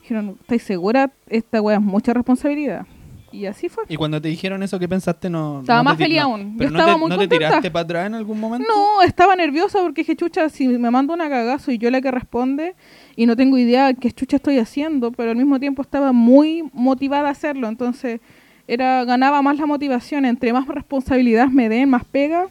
Dijeron, 0.00 0.36
¿estáis 0.40 0.62
segura? 0.62 1.10
Esta 1.28 1.60
wea 1.60 1.76
es 1.76 1.82
mucha 1.82 2.12
responsabilidad. 2.14 2.86
Y 3.32 3.46
así 3.46 3.68
fue. 3.68 3.84
Y 3.88 3.96
cuando 3.96 4.20
te 4.20 4.28
dijeron 4.28 4.62
eso, 4.62 4.78
¿qué 4.78 4.88
pensaste? 4.88 5.28
No, 5.28 5.60
Estaba 5.60 5.80
no 5.80 5.84
más 5.84 5.98
feliz 5.98 6.20
aún. 6.20 6.54
Pero 6.56 6.70
Yo 6.70 6.72
no 6.72 6.78
estaba 6.78 6.94
te, 6.94 7.00
muy 7.00 7.10
¿no 7.10 7.18
te 7.18 7.28
tiraste 7.28 7.70
para 7.70 7.82
atrás 7.82 8.06
en 8.06 8.14
algún 8.14 8.40
momento? 8.40 8.66
No, 8.72 9.02
estaba 9.02 9.34
nerviosa 9.36 9.80
porque 9.80 10.02
dije, 10.02 10.16
chucha, 10.16 10.48
si 10.48 10.68
me 10.68 10.90
mando 10.90 11.12
una 11.12 11.28
cagazo 11.28 11.70
y 11.72 11.78
yo 11.78 11.90
la 11.90 12.00
que 12.00 12.10
responde 12.10 12.74
y 13.16 13.26
no 13.26 13.36
tengo 13.36 13.58
idea 13.58 13.92
qué 13.94 14.12
chucha 14.12 14.36
estoy 14.36 14.58
haciendo, 14.58 15.10
pero 15.12 15.30
al 15.30 15.36
mismo 15.36 15.58
tiempo 15.58 15.82
estaba 15.82 16.12
muy 16.12 16.64
motivada 16.72 17.28
a 17.28 17.32
hacerlo, 17.32 17.68
entonces 17.68 18.20
era 18.68 19.04
ganaba 19.04 19.42
más 19.42 19.58
la 19.58 19.66
motivación, 19.66 20.24
entre 20.24 20.52
más 20.52 20.66
responsabilidad 20.66 21.48
me 21.48 21.68
den, 21.68 21.90
más 21.90 22.04
pega, 22.04 22.46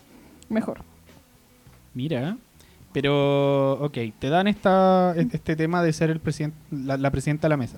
mejor. 0.49 0.79
Mira, 1.93 2.37
pero, 2.95 3.73
ok, 3.83 3.97
te 4.19 4.29
dan 4.29 4.47
esta, 4.47 5.13
este 5.17 5.55
tema 5.55 5.83
de 5.83 5.91
ser 5.91 6.09
el 6.09 6.19
presidente, 6.19 6.57
la, 6.71 6.95
la 6.95 7.11
presidenta 7.11 7.47
de 7.47 7.49
la 7.49 7.57
mesa. 7.57 7.77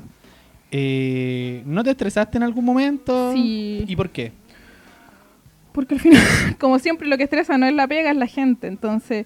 Eh, 0.72 1.64
¿No 1.66 1.84
te 1.84 1.92
estresaste 1.92 2.38
en 2.38 2.44
algún 2.44 2.66
momento? 2.66 3.34
Sí. 3.34 3.86
¿Y 3.88 3.96
por 3.96 4.10
qué? 4.10 4.32
Porque 5.72 5.96
al 5.96 6.02
final, 6.02 6.22
como 6.60 6.80
siempre, 6.80 7.08
lo 7.08 7.18
que 7.18 7.24
estresa 7.24 7.58
no 7.58 7.66
es 7.66 7.74
la 7.74 7.88
pega, 7.88 8.12
es 8.12 8.18
la 8.18 8.28
gente. 8.28 8.68
Entonces, 8.68 9.26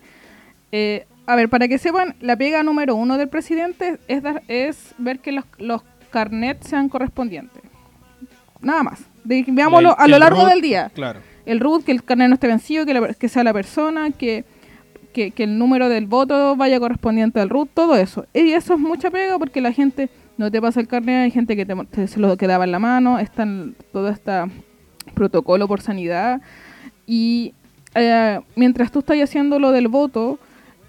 eh, 0.71 1.05
a 1.25 1.35
ver, 1.35 1.49
para 1.49 1.67
que 1.67 1.77
sepan, 1.77 2.15
la 2.19 2.35
pega 2.35 2.61
número 2.63 2.95
uno 2.95 3.17
del 3.17 3.29
presidente 3.29 3.97
es, 4.07 4.21
dar- 4.21 4.43
es 4.47 4.93
ver 4.97 5.19
que 5.19 5.31
los, 5.31 5.45
los 5.57 5.81
carnets 6.11 6.67
sean 6.67 6.89
correspondientes. 6.89 7.61
Nada 8.61 8.83
más. 8.83 9.01
De- 9.23 9.45
veámoslo 9.47 9.97
a 9.97 10.07
lo 10.07 10.19
largo 10.19 10.41
root, 10.41 10.49
del 10.51 10.61
día. 10.61 10.91
Claro. 10.93 11.19
El 11.45 11.59
root, 11.59 11.83
que 11.85 11.91
el 11.91 12.03
carnet 12.03 12.27
no 12.29 12.35
esté 12.35 12.47
vencido, 12.47 12.85
que, 12.85 12.93
la- 12.93 13.13
que 13.13 13.29
sea 13.29 13.43
la 13.43 13.53
persona, 13.53 14.11
que, 14.11 14.43
que, 15.13 15.31
que 15.31 15.43
el 15.45 15.57
número 15.57 15.89
del 15.89 16.05
voto 16.05 16.55
vaya 16.55 16.79
correspondiente 16.79 17.39
al 17.39 17.49
root, 17.49 17.69
todo 17.73 17.95
eso. 17.95 18.25
Y 18.33 18.51
eso 18.51 18.73
es 18.75 18.79
mucha 18.79 19.09
pega 19.09 19.39
porque 19.39 19.61
la 19.61 19.71
gente 19.71 20.09
no 20.37 20.49
te 20.51 20.61
pasa 20.61 20.79
el 20.79 20.87
carnet, 20.87 21.23
hay 21.25 21.31
gente 21.31 21.55
que 21.55 21.65
te, 21.65 21.75
te- 21.91 22.07
se 22.07 22.19
lo 22.19 22.35
quedaba 22.37 22.63
en 22.63 22.71
la 22.71 22.79
mano, 22.79 23.19
están 23.19 23.75
todo 23.91 24.09
este 24.09 24.31
protocolo 25.13 25.67
por 25.67 25.81
sanidad. 25.81 26.41
Y 27.05 27.53
eh, 27.95 28.39
mientras 28.55 28.91
tú 28.91 28.99
estás 28.99 29.17
haciendo 29.21 29.59
lo 29.59 29.71
del 29.71 29.87
voto, 29.87 30.39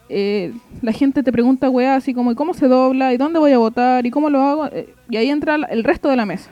eh, 0.08 0.52
la 0.82 0.92
gente 0.92 1.22
te 1.22 1.32
pregunta, 1.32 1.70
weá, 1.70 1.96
así 1.96 2.14
como, 2.14 2.32
¿y 2.32 2.34
cómo 2.34 2.54
se 2.54 2.68
dobla? 2.68 3.12
¿Y 3.12 3.16
dónde 3.16 3.38
voy 3.38 3.52
a 3.52 3.58
votar? 3.58 4.04
¿Y 4.06 4.10
cómo 4.10 4.30
lo 4.30 4.42
hago? 4.42 4.66
Eh, 4.66 4.94
y 5.10 5.16
ahí 5.16 5.28
entra 5.30 5.54
el 5.56 5.84
resto 5.84 6.08
de 6.08 6.16
la 6.16 6.26
mesa. 6.26 6.50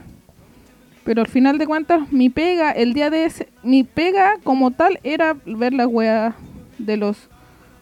Pero 1.05 1.23
al 1.23 1.29
final 1.29 1.59
de 1.59 1.67
cuentas, 1.67 2.13
mi 2.13 2.29
pega, 2.29 2.71
el 2.73 2.93
día 2.93 3.11
de 3.11 3.25
ese, 3.25 3.49
mi 3.63 3.85
pega 3.85 4.35
como 4.45 4.71
tal 4.71 4.99
era 5.03 5.35
ver 5.47 5.73
la 5.73 5.87
weá 5.87 6.35
de 6.79 6.97
los 6.97 7.29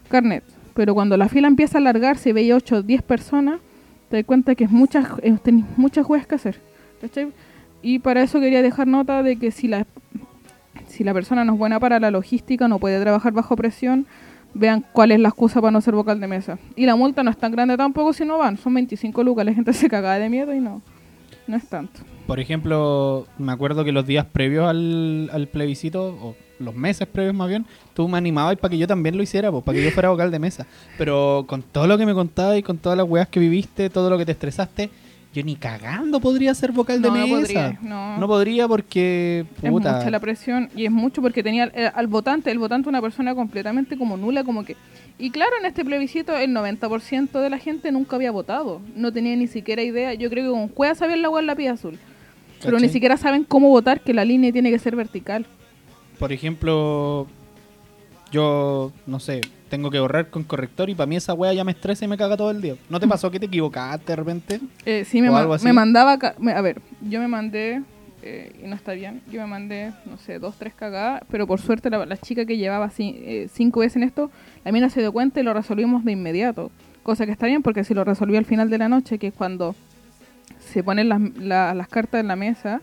carnets. 0.09 0.47
Pero 0.75 0.95
cuando 0.95 1.17
la 1.17 1.29
fila 1.29 1.49
empieza 1.49 1.79
a 1.79 1.81
alargarse 1.81 2.29
y 2.31 2.33
veis 2.33 2.53
8 2.55 2.77
o 2.77 2.83
10 2.83 3.03
personas, 3.03 3.61
te 4.09 4.17
das 4.17 4.25
cuenta 4.25 4.55
que 4.55 4.65
es 4.65 4.71
muchas, 4.71 5.07
eh, 5.23 5.37
tenéis 5.43 5.67
muchas 5.77 6.09
weas 6.09 6.27
que 6.27 6.35
hacer. 6.35 6.61
¿cachai? 7.01 7.33
Y 7.83 8.01
para 8.01 8.23
eso 8.23 8.41
quería 8.41 8.63
dejar 8.63 8.87
nota 8.87 9.23
de 9.23 9.37
que 9.37 9.51
si 9.51 9.69
la, 9.69 9.87
si 10.87 11.05
la 11.05 11.15
persona 11.15 11.45
no 11.45 11.55
es 11.55 11.59
buena 11.59 11.79
para 11.79 12.01
la 12.01 12.11
logística, 12.11 12.69
no 12.69 12.79
puede 12.79 13.01
trabajar 13.01 13.33
bajo 13.33 13.57
presión, 13.57 14.07
vean 14.55 14.85
cuál 14.93 15.13
es 15.13 15.21
la 15.21 15.29
excusa 15.29 15.61
para 15.61 15.71
no 15.71 15.81
ser 15.81 15.95
vocal 15.95 16.21
de 16.21 16.27
mesa. 16.27 16.59
Y 16.75 16.87
la 16.87 16.97
multa 16.97 17.23
no 17.23 17.31
es 17.31 17.37
tan 17.37 17.53
grande 17.53 17.77
tampoco 17.77 18.13
si 18.13 18.25
no 18.25 18.39
van, 18.39 18.57
son 18.57 18.75
25 18.75 19.23
lucas, 19.23 19.47
la 19.47 19.55
gente 19.55 19.73
se 19.75 19.89
caga 19.89 20.19
de 20.19 20.29
miedo 20.29 20.53
y 20.55 20.61
no, 20.61 20.83
no 21.47 21.57
es 21.57 21.69
tanto. 21.69 22.01
Por 22.27 22.41
ejemplo, 22.41 23.27
me 23.39 23.53
acuerdo 23.53 23.85
que 23.85 23.93
los 23.93 24.07
días 24.07 24.27
previos 24.27 24.69
al, 24.69 25.31
al 25.33 25.49
plebiscito, 25.49 26.19
o 26.21 26.37
los 26.59 26.75
meses 26.75 27.07
previos 27.07 27.35
más 27.35 27.49
bien, 27.49 27.65
tú 27.99 28.07
me 28.07 28.17
animabas 28.17 28.55
para 28.59 28.71
que 28.71 28.79
yo 28.79 28.87
también 28.87 29.17
lo 29.17 29.25
hiciera, 29.25 29.51
pues, 29.51 29.65
para 29.65 29.77
que 29.77 29.85
yo 29.85 29.91
fuera 29.91 30.09
vocal 30.11 30.31
de 30.31 30.39
mesa. 30.39 30.69
Pero 30.97 31.45
con 31.49 31.63
todo 31.63 31.89
lo 31.89 31.99
que 31.99 32.07
me 32.07 32.15
contabas 32.15 32.57
y 32.57 32.63
con 32.63 32.79
todas 32.79 32.97
las 32.97 33.09
weas 33.09 33.27
que 33.27 33.41
viviste, 33.41 33.91
todo 33.91 34.09
lo 34.09 34.17
que 34.17 34.25
te 34.25 34.31
estresaste, 34.31 34.89
yo 35.35 35.43
ni 35.43 35.57
cagando 35.57 36.21
podría 36.21 36.55
ser 36.55 36.71
vocal 36.71 37.03
de 37.03 37.09
No, 37.09 37.17
no 37.17 37.27
mesa. 37.27 37.37
podría, 37.41 37.79
no. 37.83 38.19
No 38.19 38.29
podría 38.29 38.69
porque, 38.69 39.47
Es 39.61 39.71
puta, 39.73 39.97
mucha 39.97 40.11
la 40.13 40.21
presión 40.21 40.71
y 40.77 40.85
es 40.85 40.93
mucho 40.93 41.21
porque 41.21 41.43
tenía 41.43 41.73
eh, 41.75 41.91
al 41.93 42.07
votante, 42.07 42.53
el 42.53 42.61
votante 42.61 42.89
una 42.89 43.03
persona 43.03 43.35
completamente 43.35 43.99
como 43.99 44.17
nula, 44.17 44.45
como 44.45 44.65
que... 44.65 44.77
Y 45.19 45.31
claro, 45.31 45.51
en 45.59 45.67
este 45.67 45.85
plebiscito 45.85 46.37
el 46.37 46.53
90% 46.55 47.41
de 47.41 47.51
la 47.51 47.59
gente 47.59 47.91
nunca 47.91 48.15
había 48.15 48.31
votado, 48.31 48.81
no 48.95 49.13
tenía 49.13 49.35
ni 49.35 49.49
siquiera 49.49 49.83
idea, 49.83 50.15
yo 50.15 50.31
creo 50.31 50.45
que 50.45 50.51
con 50.57 50.69
Cueva 50.69 50.95
sabían 50.95 51.21
la 51.23 51.31
hueá 51.31 51.41
en 51.41 51.49
la 51.49 51.57
pía 51.57 51.73
azul, 51.73 51.99
pero 52.63 52.79
ni 52.79 52.89
siquiera 52.89 53.17
saben 53.17 53.43
cómo 53.43 53.69
votar, 53.71 54.01
que 54.03 54.15
la 54.15 54.25
línea 54.25 54.53
tiene 54.53 54.71
que 54.71 54.79
ser 54.79 54.95
vertical. 54.95 55.45
por 56.21 56.33
ejemplo, 56.33 57.27
yo, 58.31 58.93
no 59.07 59.21
sé, 59.21 59.41
tengo 59.69 59.91
que 59.91 59.99
borrar 60.01 60.31
con 60.31 60.45
corrector 60.45 60.89
y 60.91 60.95
para 60.95 61.07
mí 61.07 61.17
esa 61.17 61.35
wea 61.35 61.53
ya 61.53 61.65
me 61.65 61.73
estresa 61.73 62.05
y 62.05 62.09
me 62.09 62.17
caga 62.17 62.37
todo 62.37 62.51
el 62.51 62.61
día. 62.61 62.75
¿No 62.89 62.99
te 63.01 63.07
pasó 63.09 63.31
que 63.31 63.39
te 63.41 63.47
equivocaste 63.47 64.13
de 64.13 64.17
repente? 64.17 64.61
Eh, 64.85 65.05
sí, 65.05 65.21
me, 65.23 65.31
me 65.63 65.73
mandaba... 65.73 66.13
a 66.15 66.61
ver, 66.63 66.81
yo 67.03 67.21
me 67.21 67.29
mandé 67.29 67.83
eh, 68.23 68.53
y 68.63 68.67
no 68.67 68.75
está 68.75 68.93
bien. 68.93 69.21
Yo 69.31 69.41
me 69.43 69.47
mandé, 69.47 69.93
no 70.07 70.17
sé, 70.19 70.39
dos, 70.39 70.57
tres 70.59 70.75
cagadas, 70.75 71.23
pero 71.31 71.47
por 71.47 71.61
suerte 71.61 71.91
la, 71.91 72.05
la 72.07 72.17
chica 72.17 72.45
que 72.47 72.57
llevaba 72.57 72.91
eh, 72.99 73.49
cinco 73.53 73.81
veces 73.81 73.97
en 73.97 74.03
esto, 74.05 74.31
la 74.65 74.73
mina 74.73 74.89
se 74.91 75.01
dio 75.01 75.13
cuenta 75.13 75.41
y 75.41 75.43
lo 75.43 75.55
resolvimos 75.55 76.05
de 76.05 76.13
inmediato. 76.13 76.71
Cosa 77.03 77.27
que 77.27 77.33
está 77.33 77.47
bien 77.47 77.63
porque 77.63 77.85
si 77.85 77.95
lo 77.95 78.05
resolví 78.05 78.37
al 78.37 78.45
final 78.45 78.71
de 78.71 78.79
la 78.79 78.89
noche, 78.89 79.19
que 79.19 79.29
es 79.29 79.35
cuando 79.35 79.75
se 80.61 80.83
ponen 80.83 81.09
las, 81.09 81.21
la- 81.39 81.75
las 81.75 81.89
cartas 81.89 82.21
en 82.21 82.29
la 82.29 82.37
mesa, 82.37 82.81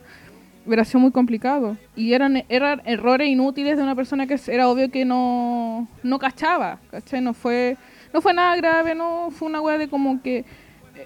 hubiera 0.66 0.86
sido 0.86 1.00
muy 1.00 1.12
complicado. 1.12 1.78
Y 1.96 2.14
eran, 2.14 2.44
eran 2.50 2.82
errores 2.86 3.30
inútiles 3.30 3.78
de 3.78 3.84
una 3.84 3.96
persona 3.96 4.28
que 4.28 4.40
era 4.48 4.68
obvio 4.70 4.90
que 4.90 5.06
no, 5.06 5.88
no 6.04 6.20
cachaba, 6.20 6.80
¿cachai? 6.92 7.22
No 7.22 7.34
fue, 7.34 7.78
no 8.14 8.22
fue 8.22 8.34
nada 8.34 8.56
grave, 8.56 8.96
no 8.96 9.30
fue 9.32 9.48
una 9.48 9.62
weá 9.62 9.78
de 9.78 9.88
como 9.88 10.22
que 10.22 10.46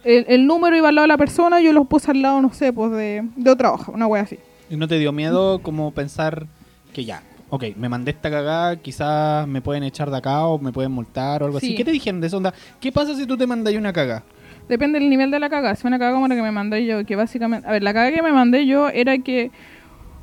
el, 0.04 0.26
el 0.28 0.46
número 0.46 0.76
iba 0.76 0.90
al 0.90 0.96
lado 0.96 1.04
de 1.04 1.10
la 1.10 1.18
persona 1.18 1.62
y 1.62 1.66
yo 1.66 1.74
los 1.74 1.88
puse 1.88 2.12
al 2.12 2.22
lado, 2.22 2.42
no 2.42 2.54
sé, 2.54 2.72
pues 2.74 2.92
de, 2.92 3.28
de 3.36 3.50
otra 3.50 3.72
hoja, 3.72 3.92
una 3.92 4.08
wea 4.08 4.24
así. 4.24 4.38
¿Y 4.70 4.76
no 4.76 4.88
te 4.88 5.00
dio 5.00 5.12
miedo 5.12 5.60
como 5.60 5.92
pensar 5.92 6.46
que 6.94 7.04
ya, 7.04 7.24
ok, 7.50 7.66
me 7.76 7.90
mandé 7.90 8.12
esta 8.12 8.30
cagada, 8.30 8.76
quizás 8.78 9.48
me 9.48 9.62
pueden 9.62 9.84
echar 9.84 10.12
de 10.12 10.18
acá 10.18 10.46
o 10.46 10.60
me 10.60 10.72
pueden 10.72 10.92
multar 10.92 11.42
o 11.42 11.48
algo 11.48 11.58
así? 11.58 11.68
Sí. 11.68 11.76
¿Qué 11.76 11.84
te 11.84 11.92
dijeron 11.92 12.22
de 12.22 12.28
eso? 12.28 12.38
Onda, 12.38 12.54
¿Qué 12.80 12.92
pasa 12.92 13.16
si 13.16 13.26
tú 13.26 13.36
te 13.36 13.48
mandas 13.48 13.74
una 13.74 13.92
cagada? 13.92 14.24
Depende 14.70 15.00
del 15.00 15.10
nivel 15.10 15.32
de 15.32 15.40
la 15.40 15.50
cagada. 15.50 15.76
Si 15.76 15.86
una 15.88 15.98
cagada 15.98 16.16
como 16.16 16.28
la 16.28 16.36
que 16.36 16.44
me 16.44 16.52
mandé 16.52 16.86
yo, 16.86 17.04
que 17.04 17.16
básicamente... 17.16 17.68
A 17.68 17.72
ver, 17.72 17.82
la 17.82 17.92
cagada 17.92 18.16
que 18.16 18.22
me 18.22 18.32
mandé 18.32 18.68
yo 18.68 18.88
era 18.88 19.18
que... 19.18 19.52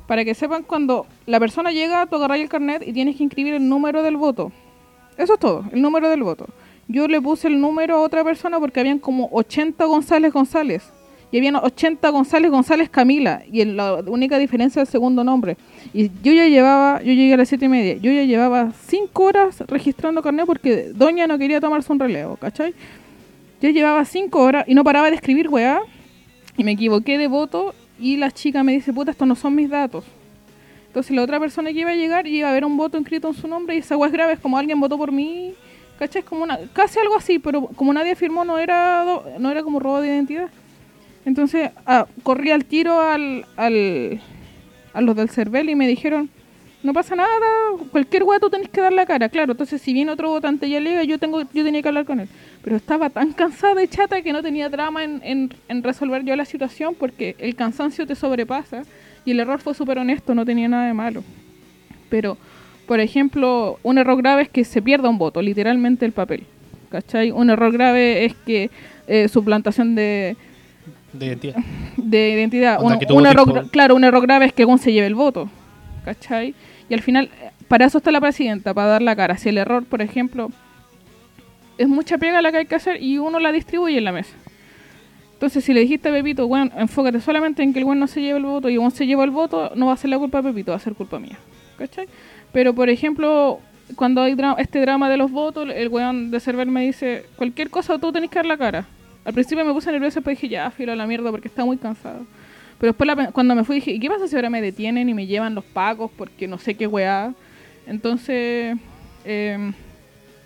Para 0.07 0.23
que 0.23 0.33
sepan, 0.33 0.63
cuando 0.63 1.05
la 1.25 1.37
persona 1.37 1.73
llega, 1.73 2.05
tú 2.05 2.15
agarras 2.15 2.39
el 2.39 2.47
carnet 2.47 2.81
y 2.87 2.93
tienes 2.93 3.17
que 3.17 3.23
inscribir 3.23 3.55
el 3.55 3.67
número 3.67 4.03
del 4.03 4.15
voto. 4.15 4.53
Eso 5.17 5.33
es 5.33 5.39
todo, 5.39 5.65
el 5.73 5.81
número 5.81 6.09
del 6.09 6.23
voto. 6.23 6.47
Yo 6.87 7.09
le 7.09 7.19
puse 7.19 7.49
el 7.49 7.59
número 7.59 7.97
a 7.97 7.99
otra 7.99 8.23
persona 8.23 8.57
porque 8.57 8.79
habían 8.79 8.99
como 8.99 9.27
80 9.33 9.83
González 9.83 10.31
González. 10.31 10.93
Y 11.29 11.39
habían 11.39 11.57
80 11.57 12.07
González 12.09 12.49
González 12.49 12.89
Camila. 12.89 13.41
Y 13.51 13.65
la 13.65 13.95
única 14.07 14.37
diferencia 14.37 14.81
es 14.81 14.87
el 14.87 14.91
segundo 14.93 15.25
nombre. 15.25 15.57
Y 15.93 16.09
yo 16.23 16.31
ya 16.31 16.47
llevaba, 16.47 17.01
yo 17.01 17.11
llegué 17.11 17.33
a 17.33 17.37
las 17.37 17.49
7 17.49 17.65
y 17.65 17.67
media. 17.67 17.97
Yo 17.97 18.13
ya 18.13 18.23
llevaba 18.23 18.71
5 18.71 19.23
horas 19.23 19.61
registrando 19.67 20.21
carnet 20.21 20.45
porque 20.45 20.93
Doña 20.93 21.27
no 21.27 21.37
quería 21.37 21.59
tomarse 21.59 21.91
un 21.91 21.99
relevo, 21.99 22.37
¿cachai? 22.37 22.73
Yo 23.61 23.69
llevaba 23.69 24.05
5 24.05 24.39
horas 24.39 24.65
y 24.67 24.75
no 24.75 24.83
paraba 24.83 25.09
de 25.09 25.15
escribir, 25.15 25.49
weá. 25.49 25.81
Y 26.57 26.63
me 26.63 26.71
equivoqué 26.71 27.17
de 27.17 27.27
voto 27.27 27.73
y 27.99 28.17
la 28.17 28.31
chica 28.31 28.63
me 28.63 28.73
dice, 28.73 28.93
puta, 28.93 29.11
estos 29.11 29.27
no 29.27 29.35
son 29.35 29.55
mis 29.55 29.69
datos. 29.69 30.05
Entonces 30.87 31.15
la 31.15 31.23
otra 31.23 31.39
persona 31.39 31.71
que 31.71 31.79
iba 31.79 31.91
a 31.91 31.95
llegar 31.95 32.27
iba 32.27 32.49
a 32.49 32.53
ver 32.53 32.65
un 32.65 32.77
voto 32.77 32.97
inscrito 32.97 33.27
en 33.27 33.33
su 33.33 33.47
nombre 33.47 33.75
y 33.75 33.79
esa 33.79 33.97
weá 33.97 34.07
es 34.07 34.13
grave, 34.13 34.33
es 34.33 34.39
como 34.39 34.57
alguien 34.57 34.79
votó 34.79 34.97
por 34.97 35.11
mí, 35.11 35.53
¿cachai? 35.99 36.21
Es 36.21 36.27
como 36.27 36.43
una, 36.43 36.59
casi 36.73 36.99
algo 36.99 37.15
así, 37.15 37.39
pero 37.39 37.67
como 37.67 37.93
nadie 37.93 38.15
firmó 38.15 38.45
no 38.45 38.57
era, 38.57 39.05
no 39.37 39.51
era 39.51 39.63
como 39.63 39.79
robo 39.79 40.01
de 40.01 40.07
identidad. 40.07 40.49
Entonces 41.25 41.71
ah, 41.85 42.07
corrí 42.23 42.51
al 42.51 42.65
tiro 42.65 43.01
al, 43.01 43.45
al, 43.57 44.21
a 44.93 45.01
los 45.01 45.15
del 45.15 45.29
CERVEL 45.29 45.69
y 45.69 45.75
me 45.75 45.87
dijeron, 45.87 46.29
no 46.83 46.93
pasa 46.93 47.15
nada, 47.15 47.29
cualquier 47.91 48.23
tú 48.39 48.49
tenés 48.49 48.69
que 48.69 48.81
dar 48.81 48.93
la 48.93 49.05
cara. 49.05 49.29
Claro, 49.29 49.53
entonces 49.53 49.81
si 49.81 49.93
viene 49.93 50.11
otro 50.11 50.29
votante 50.29 50.67
y 50.67 50.75
alega, 50.75 51.03
yo, 51.03 51.17
tengo, 51.17 51.41
yo 51.41 51.63
tenía 51.63 51.81
que 51.81 51.87
hablar 51.87 52.05
con 52.05 52.19
él. 52.19 52.29
Pero 52.63 52.75
estaba 52.75 53.09
tan 53.09 53.33
cansada 53.33 53.83
y 53.83 53.87
chata 53.87 54.21
que 54.21 54.31
no 54.31 54.43
tenía 54.43 54.69
drama 54.69 55.03
en, 55.03 55.21
en, 55.23 55.53
en 55.67 55.83
resolver 55.83 56.23
yo 56.23 56.35
la 56.35 56.45
situación 56.45 56.95
porque 56.95 57.35
el 57.39 57.55
cansancio 57.55 58.05
te 58.05 58.15
sobrepasa 58.15 58.83
y 59.25 59.31
el 59.31 59.39
error 59.39 59.59
fue 59.59 59.73
súper 59.73 59.99
honesto, 59.99 60.33
no 60.35 60.45
tenía 60.45 60.67
nada 60.67 60.87
de 60.87 60.93
malo. 60.93 61.23
Pero, 62.09 62.37
por 62.85 62.99
ejemplo, 62.99 63.79
un 63.83 63.97
error 63.97 64.17
grave 64.17 64.43
es 64.43 64.49
que 64.49 64.63
se 64.63 64.81
pierda 64.81 65.09
un 65.09 65.17
voto, 65.17 65.41
literalmente 65.41 66.05
el 66.05 66.13
papel. 66.13 66.45
¿Cachai? 66.89 67.31
Un 67.31 67.49
error 67.49 67.73
grave 67.73 68.23
es 68.23 68.33
que 68.45 68.69
eh, 69.07 69.27
suplantación 69.27 69.95
de, 69.95 70.37
De 71.11 71.25
identidad. 71.25 71.55
de 71.97 72.29
identidad. 72.29 72.81
Un, 72.81 73.25
error, 73.25 73.69
claro, 73.71 73.95
un 73.95 74.05
error 74.05 74.21
grave 74.21 74.45
es 74.45 74.53
que 74.53 74.63
uno 74.63 74.77
se 74.77 74.93
lleve 74.93 75.07
el 75.07 75.15
voto. 75.15 75.49
¿Cachai? 76.07 76.55
Y 76.87 76.93
al 76.93 77.01
final, 77.01 77.29
para 77.67 77.83
eso 77.85 77.97
está 77.97 78.11
la 78.11 78.21
presidenta, 78.21 78.73
para 78.73 78.87
dar 78.87 79.01
la 79.01 79.13
cara. 79.13 79.35
Si 79.35 79.49
el 79.49 79.57
error, 79.57 79.83
por 79.83 80.01
ejemplo, 80.01 80.49
es 81.77 81.85
mucha 81.89 82.17
pega 82.17 82.41
la 82.41 82.49
que 82.49 82.59
hay 82.59 82.65
que 82.65 82.75
hacer 82.75 83.03
y 83.03 83.17
uno 83.17 83.39
la 83.39 83.51
distribuye 83.51 83.97
en 83.97 84.05
la 84.05 84.13
mesa. 84.13 84.33
Entonces, 85.33 85.65
si 85.65 85.73
le 85.73 85.81
dijiste 85.81 86.07
a 86.07 86.13
Pepito, 86.13 86.47
bueno, 86.47 86.71
enfócate 86.77 87.19
solamente 87.19 87.61
en 87.61 87.73
que 87.73 87.79
el 87.79 87.85
buen 87.85 87.99
no 87.99 88.07
se 88.07 88.21
lleve 88.21 88.37
el 88.39 88.45
voto 88.45 88.69
y 88.69 88.73
el 88.75 88.79
buen 88.79 88.91
se 88.91 89.05
lleva 89.05 89.25
el 89.25 89.31
voto, 89.31 89.73
no 89.75 89.87
va 89.87 89.93
a 89.93 89.97
ser 89.97 90.09
la 90.09 90.17
culpa 90.17 90.41
de 90.41 90.49
Pepito, 90.49 90.71
va 90.71 90.77
a 90.77 90.79
ser 90.79 90.93
culpa 90.93 91.19
mía. 91.19 91.37
¿Cachai? 91.77 92.07
Pero, 92.53 92.73
por 92.73 92.89
ejemplo, 92.89 93.59
cuando 93.97 94.21
hay 94.21 94.33
dra- 94.33 94.55
este 94.59 94.79
drama 94.79 95.09
de 95.09 95.17
los 95.17 95.29
votos, 95.29 95.67
el 95.75 95.89
weón 95.89 96.31
de 96.31 96.39
server 96.39 96.67
me 96.67 96.85
dice, 96.85 97.25
cualquier 97.35 97.69
cosa 97.69 97.99
tú 97.99 98.13
tenés 98.13 98.29
que 98.29 98.39
dar 98.39 98.45
la 98.45 98.57
cara. 98.57 98.85
Al 99.25 99.33
principio 99.33 99.65
me 99.65 99.73
puse 99.73 99.91
nerviosa, 99.91 100.21
pero 100.21 100.31
dije, 100.35 100.47
ya, 100.47 100.71
filo 100.71 100.93
a 100.93 100.95
la 100.95 101.05
mierda 101.05 101.31
porque 101.31 101.49
estaba 101.49 101.65
muy 101.65 101.75
cansado. 101.75 102.25
Pero 102.79 102.91
después 102.93 103.07
la 103.07 103.31
cuando 103.31 103.55
me 103.55 103.63
fui 103.63 103.75
dije, 103.77 103.91
¿y 103.91 103.99
qué 103.99 104.07
pasa 104.09 104.27
si 104.27 104.35
ahora 104.35 104.49
me 104.49 104.61
detienen 104.61 105.09
y 105.09 105.13
me 105.13 105.25
llevan 105.25 105.55
los 105.55 105.63
pacos 105.65 106.11
porque 106.15 106.47
no 106.47 106.57
sé 106.59 106.75
qué 106.75 106.85
weá? 106.87 107.33
Entonces, 107.87 108.77
eh, 109.25 109.71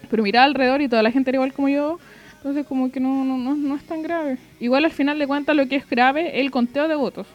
pero 0.09 0.23
miraba 0.23 0.45
alrededor 0.45 0.81
y 0.81 0.87
toda 0.87 1.03
la 1.03 1.11
gente 1.11 1.29
era 1.31 1.37
igual 1.37 1.53
como 1.53 1.69
yo. 1.69 1.99
Entonces 2.37 2.65
como 2.65 2.91
que 2.91 2.99
no, 2.99 3.23
no, 3.25 3.37
no, 3.37 3.55
no 3.55 3.75
es 3.75 3.83
tan 3.83 4.01
grave. 4.01 4.37
Igual 4.59 4.85
al 4.85 4.91
final 4.91 5.19
de 5.19 5.27
cuentas 5.27 5.55
lo 5.55 5.67
que 5.67 5.75
es 5.75 5.87
grave 5.89 6.29
es 6.29 6.41
el 6.45 6.51
conteo 6.51 6.87
de 6.87 6.95
votos. 6.95 7.27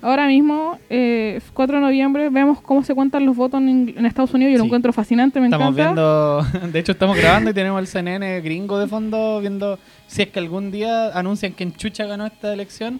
Ahora 0.00 0.28
mismo, 0.28 0.78
eh, 0.90 1.34
es 1.38 1.50
4 1.52 1.76
de 1.76 1.82
noviembre, 1.82 2.28
vemos 2.28 2.60
cómo 2.60 2.84
se 2.84 2.94
cuentan 2.94 3.26
los 3.26 3.34
votos 3.34 3.60
en, 3.60 3.92
en 3.96 4.06
Estados 4.06 4.32
Unidos. 4.32 4.52
Yo 4.52 4.58
lo 4.58 4.64
Sí. 4.64 4.68
encuentro 4.68 4.92
fascinante, 4.92 5.40
me 5.40 5.46
Estamos 5.46 5.76
encanta. 5.76 6.42
viendo, 6.52 6.66
de 6.72 6.78
hecho 6.78 6.92
estamos 6.92 7.16
grabando 7.16 7.50
y 7.50 7.54
tenemos 7.54 7.80
el 7.80 7.86
CNN 7.88 8.40
gringo 8.42 8.78
de 8.78 8.86
fondo 8.86 9.40
viendo 9.40 9.76
si 10.08 10.22
es 10.22 10.28
que 10.30 10.38
algún 10.40 10.70
día 10.72 11.16
anuncian 11.16 11.52
que 11.52 11.62
en 11.62 11.72
Chucha 11.76 12.06
ganó 12.06 12.26
esta 12.26 12.52
elección. 12.52 12.98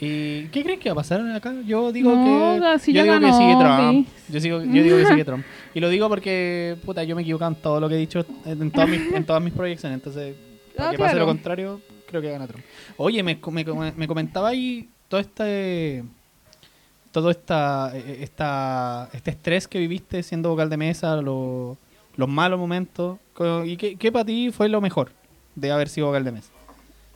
¿Y 0.00 0.44
qué 0.48 0.62
creen 0.62 0.78
que 0.80 0.90
va 0.90 0.92
a 0.92 0.96
pasar 0.96 1.20
acá? 1.34 1.54
Yo 1.64 1.92
digo 1.92 2.14
No, 2.14 2.60
que 2.60 2.78
si 2.80 2.92
yo 2.92 3.02
digo 3.04 3.18
que 3.20 3.32
sigue 3.32 3.56
Trump. 3.58 4.08
Yo, 4.28 4.40
sigo, 4.40 4.62
yo 4.62 4.82
digo 4.82 4.96
que 4.98 5.06
sigue 5.06 5.24
Trump. 5.24 5.44
Y 5.72 5.80
lo 5.80 5.88
digo 5.88 6.08
porque 6.08 6.76
puta, 6.84 7.04
yo 7.04 7.14
me 7.16 7.22
he 7.22 7.24
equivocado 7.24 7.52
en 7.52 7.56
todo 7.62 7.80
lo 7.80 7.88
que 7.88 7.94
he 7.94 7.98
dicho 7.98 8.26
en 8.44 8.70
todas 8.70 8.88
mis, 8.90 9.00
en 9.14 9.24
todas 9.24 9.42
mis 9.42 9.52
proyecciones, 9.54 9.96
entonces 9.98 10.34
para 10.76 10.88
Ah, 10.88 10.92
que 10.92 10.98
pase 10.98 11.10
claro. 11.12 11.26
lo 11.26 11.32
contrario, 11.32 11.80
creo 12.08 12.20
que 12.22 12.30
gana 12.30 12.46
Trump. 12.46 12.64
Oye, 12.96 13.22
me, 13.22 13.38
me, 13.50 13.92
me 13.96 14.08
comentaba 14.08 14.48
ahí 14.48 14.88
todo 15.08 15.20
este 15.20 16.02
todo 17.12 17.30
esta, 17.30 17.92
eh, 17.94 18.18
esta, 18.22 19.10
este 19.12 19.30
estrés 19.32 19.68
que 19.68 19.78
viviste 19.78 20.22
siendo 20.22 20.48
vocal 20.48 20.70
de 20.70 20.76
mesa, 20.78 21.14
lo- 21.20 21.76
los 22.16 22.28
malos 22.28 22.58
momentos. 22.58 23.18
¿Y 23.66 23.76
qué, 23.76 23.96
qué 23.96 24.10
para 24.10 24.24
ti 24.24 24.50
fue 24.50 24.68
lo 24.68 24.80
mejor 24.80 25.12
de 25.54 25.70
haber 25.72 25.88
sido 25.88 26.06
vocal 26.08 26.24
de 26.24 26.32
mesa? 26.32 26.50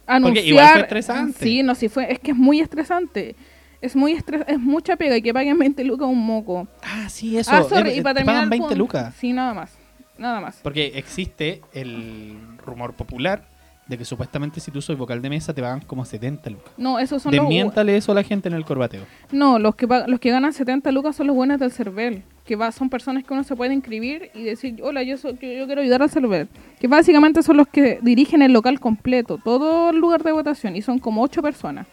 anunciar. 0.07 0.47
igual 0.47 0.69
fue 0.73 0.81
estresante. 0.83 1.45
Sí, 1.45 1.63
no, 1.63 1.75
sí 1.75 1.89
fue. 1.89 2.13
Es 2.13 2.19
que 2.21 2.31
es 2.31 2.37
muy 2.37 2.61
estresante. 2.61 3.35
Es 3.83 3.95
muy 3.97 4.13
estres 4.13 4.43
es 4.47 4.59
mucha 4.59 4.97
pega 4.97 5.17
y 5.17 5.23
que 5.23 5.35
paguen 5.35 5.59
20 5.59 5.85
lucas 5.85 6.09
un 6.09 6.25
moco. 6.25 6.67
Ah, 6.83 7.09
sí, 7.09 7.37
eso. 7.37 7.51
ah, 7.53 7.63
sorry, 7.65 7.91
eh, 7.91 7.97
y 7.97 8.01
para 8.01 8.15
te 8.15 8.19
terminar. 8.21 8.25
pagan 8.25 8.45
el 8.45 8.51
20 8.51 8.67
punto- 8.69 8.79
lucas. 8.79 9.15
Sí, 9.19 9.33
nada 9.33 9.53
más. 9.53 9.73
Nada 10.19 10.41
más. 10.41 10.61
Porque 10.63 10.93
existe 10.95 11.61
el 11.75 12.37
rumor 12.65 12.95
popular 12.95 13.47
de 13.89 13.97
que 13.97 14.05
supuestamente 14.05 14.59
si 14.61 14.71
tú 14.73 14.83
soy 14.83 14.97
vocal 14.97 15.23
de 15.23 15.31
mesa 15.31 15.55
te 15.55 15.63
pagan 15.63 15.81
como 15.81 16.05
70 16.05 16.51
lucas. 16.51 16.73
No, 16.77 16.99
esos 16.99 17.23
son 17.23 17.35
los. 17.35 17.41
Desmiéntale 17.45 17.97
eso 17.97 18.11
a 18.13 18.15
la 18.17 18.23
gente 18.25 18.49
en 18.49 18.55
el 18.55 18.65
corbateo. 18.65 19.03
No, 19.31 19.59
los 19.61 19.77
que, 19.77 19.87
los 20.07 20.19
que 20.19 20.31
ganan 20.31 20.53
70 20.53 20.91
lucas 20.93 21.15
son 21.17 21.29
los 21.29 21.37
buenos 21.37 21.59
del 21.61 21.71
CERVEL. 21.71 22.23
Que 22.45 22.55
va, 22.57 22.71
son 22.73 22.89
personas 22.91 23.25
que 23.25 23.33
uno 23.33 23.43
se 23.45 23.57
puede 23.57 23.75
inscribir 23.75 24.31
y 24.35 24.43
decir, 24.45 24.77
hola, 24.83 25.03
yo, 25.03 25.17
soy- 25.17 25.35
que 25.37 25.57
yo 25.59 25.67
quiero 25.67 25.81
ayudar 25.83 26.03
al 26.03 26.11
CERVEL. 26.11 26.49
Que 26.81 26.87
básicamente 26.89 27.43
son 27.43 27.57
los 27.57 27.67
que 27.69 27.99
dirigen 28.03 28.43
el 28.43 28.53
local 28.53 28.79
completo, 28.81 29.39
todo 29.43 29.91
el 29.91 29.97
lugar 29.99 30.23
de 30.23 30.33
votación. 30.33 30.77
Y 30.77 30.83
son 30.83 30.99
como 30.99 31.23
8 31.23 31.43
personas. 31.43 31.87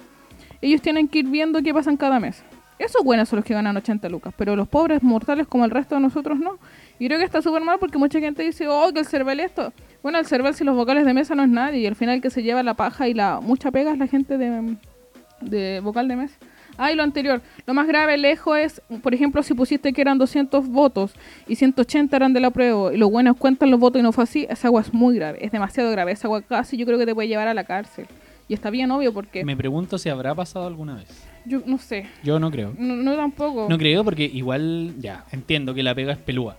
Ellos 0.62 0.82
tienen 0.82 1.08
que 1.08 1.20
ir 1.20 1.28
viendo 1.28 1.62
qué 1.62 1.74
pasa 1.74 1.90
en 1.92 1.98
cada 1.98 2.20
mes. 2.20 2.44
Esos 2.80 3.04
buenos 3.04 3.30
son 3.30 3.38
los 3.38 3.46
que 3.46 3.54
ganan 3.54 3.76
80 3.78 4.10
lucas. 4.10 4.34
Pero 4.38 4.56
los 4.56 4.68
pobres 4.68 5.04
mortales 5.04 5.48
como 5.48 5.66
el 5.66 5.72
resto 5.72 5.96
de 5.96 6.02
nosotros 6.02 6.40
no. 6.40 6.58
Y 7.00 7.08
creo 7.08 7.20
que 7.20 7.26
está 7.26 7.42
súper 7.42 7.64
mal 7.64 7.78
porque 7.80 7.98
mucha 7.98 8.20
gente 8.20 8.44
dice, 8.44 8.68
oh, 8.68 8.92
que 8.94 9.00
el 9.00 9.06
CERVEL 9.06 9.40
esto. 9.40 9.74
Bueno, 10.02 10.20
el 10.20 10.26
CERVEL 10.26 10.54
si 10.54 10.64
los 10.64 10.76
vocales 10.76 11.06
de 11.06 11.14
mesa 11.14 11.36
no 11.36 11.44
es 11.44 11.50
nadie. 11.50 11.82
Y 11.82 11.88
al 11.88 11.96
final 11.96 12.22
que 12.22 12.30
se 12.30 12.44
lleva 12.44 12.64
la 12.64 12.74
paja 12.74 13.08
y 13.08 13.14
la 13.14 13.40
mucha 13.40 13.72
pega 13.72 13.92
es 13.92 13.98
la 13.98 14.08
gente 14.08 14.38
de, 14.38 14.76
de 15.42 15.80
vocal 15.82 16.08
de 16.08 16.16
mesa. 16.16 16.38
Ah, 16.78 16.92
y 16.92 16.96
lo 16.96 17.04
anterior. 17.04 17.42
Lo 17.68 17.74
más 17.74 17.88
grave 17.88 18.18
lejos 18.18 18.58
es, 18.58 18.82
por 19.02 19.14
ejemplo, 19.14 19.44
si 19.44 19.54
pusiste 19.54 19.94
que 19.94 20.02
eran 20.02 20.18
200 20.18 20.68
votos 20.70 21.14
y 21.48 21.56
180 21.56 22.16
eran 22.16 22.34
de 22.34 22.40
la 22.40 22.52
prueba 22.52 22.94
y 22.94 22.98
los 22.98 23.12
buenos 23.12 23.38
cuentan 23.38 23.70
los 23.70 23.80
votos 23.80 24.00
y 24.00 24.04
no 24.04 24.12
fue 24.12 24.24
así, 24.24 24.48
esa 24.50 24.70
agua 24.70 24.82
es 24.82 24.94
muy 24.94 25.16
grave, 25.16 25.46
es 25.46 25.52
demasiado 25.52 25.92
grave. 25.92 26.12
Esa 26.12 26.28
agua 26.28 26.42
casi 26.42 26.78
yo 26.78 26.86
creo 26.86 26.98
que 26.98 27.06
te 27.06 27.14
puede 27.14 27.28
llevar 27.28 27.48
a 27.48 27.54
la 27.54 27.64
cárcel. 27.64 28.08
Y 28.48 28.54
está 28.54 28.70
bien 28.70 28.92
obvio 28.92 29.14
porque 29.14 29.46
Me 29.46 29.56
pregunto 29.56 29.98
si 29.98 30.10
habrá 30.10 30.36
pasado 30.36 30.68
alguna 30.68 30.96
vez. 30.96 31.33
Yo 31.46 31.62
no 31.66 31.78
sé, 31.78 32.08
Yo 32.24 32.40
no 32.40 32.50
creo. 32.52 32.74
no, 32.78 32.96
no 32.96 33.16
tampoco. 33.16 33.68
No 33.70 33.78
creo 33.78 34.04
porque 34.04 34.24
igual, 34.26 34.94
ya, 35.00 35.26
entiendo 35.32 35.74
que 35.74 35.84
la 35.84 35.94
pega 35.96 36.14
es 36.14 36.18
pelúa. 36.20 36.58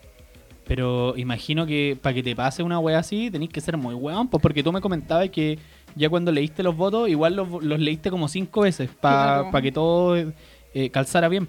Pero 0.66 1.14
imagino 1.18 1.66
que 1.66 1.96
para 2.00 2.14
que 2.14 2.22
te 2.22 2.34
pase 2.34 2.62
una 2.62 2.78
wea 2.78 2.98
así 2.98 3.30
tenés 3.30 3.50
que 3.50 3.60
ser 3.60 3.76
muy 3.76 3.94
weón. 3.94 4.28
Pues 4.28 4.40
porque 4.42 4.62
tú 4.62 4.72
me 4.72 4.80
comentabas 4.80 5.28
que 5.28 5.58
ya 5.94 6.08
cuando 6.08 6.32
leíste 6.32 6.62
los 6.62 6.74
votos, 6.76 7.08
igual 7.10 7.36
los, 7.36 7.62
los 7.62 7.78
leíste 7.78 8.10
como 8.10 8.28
cinco 8.28 8.62
veces 8.62 8.88
para 9.00 9.42
Claro. 9.50 9.62
que 9.62 9.72
todo 9.72 10.16
eh, 10.16 10.90
calzara 10.90 11.28
bien. 11.28 11.48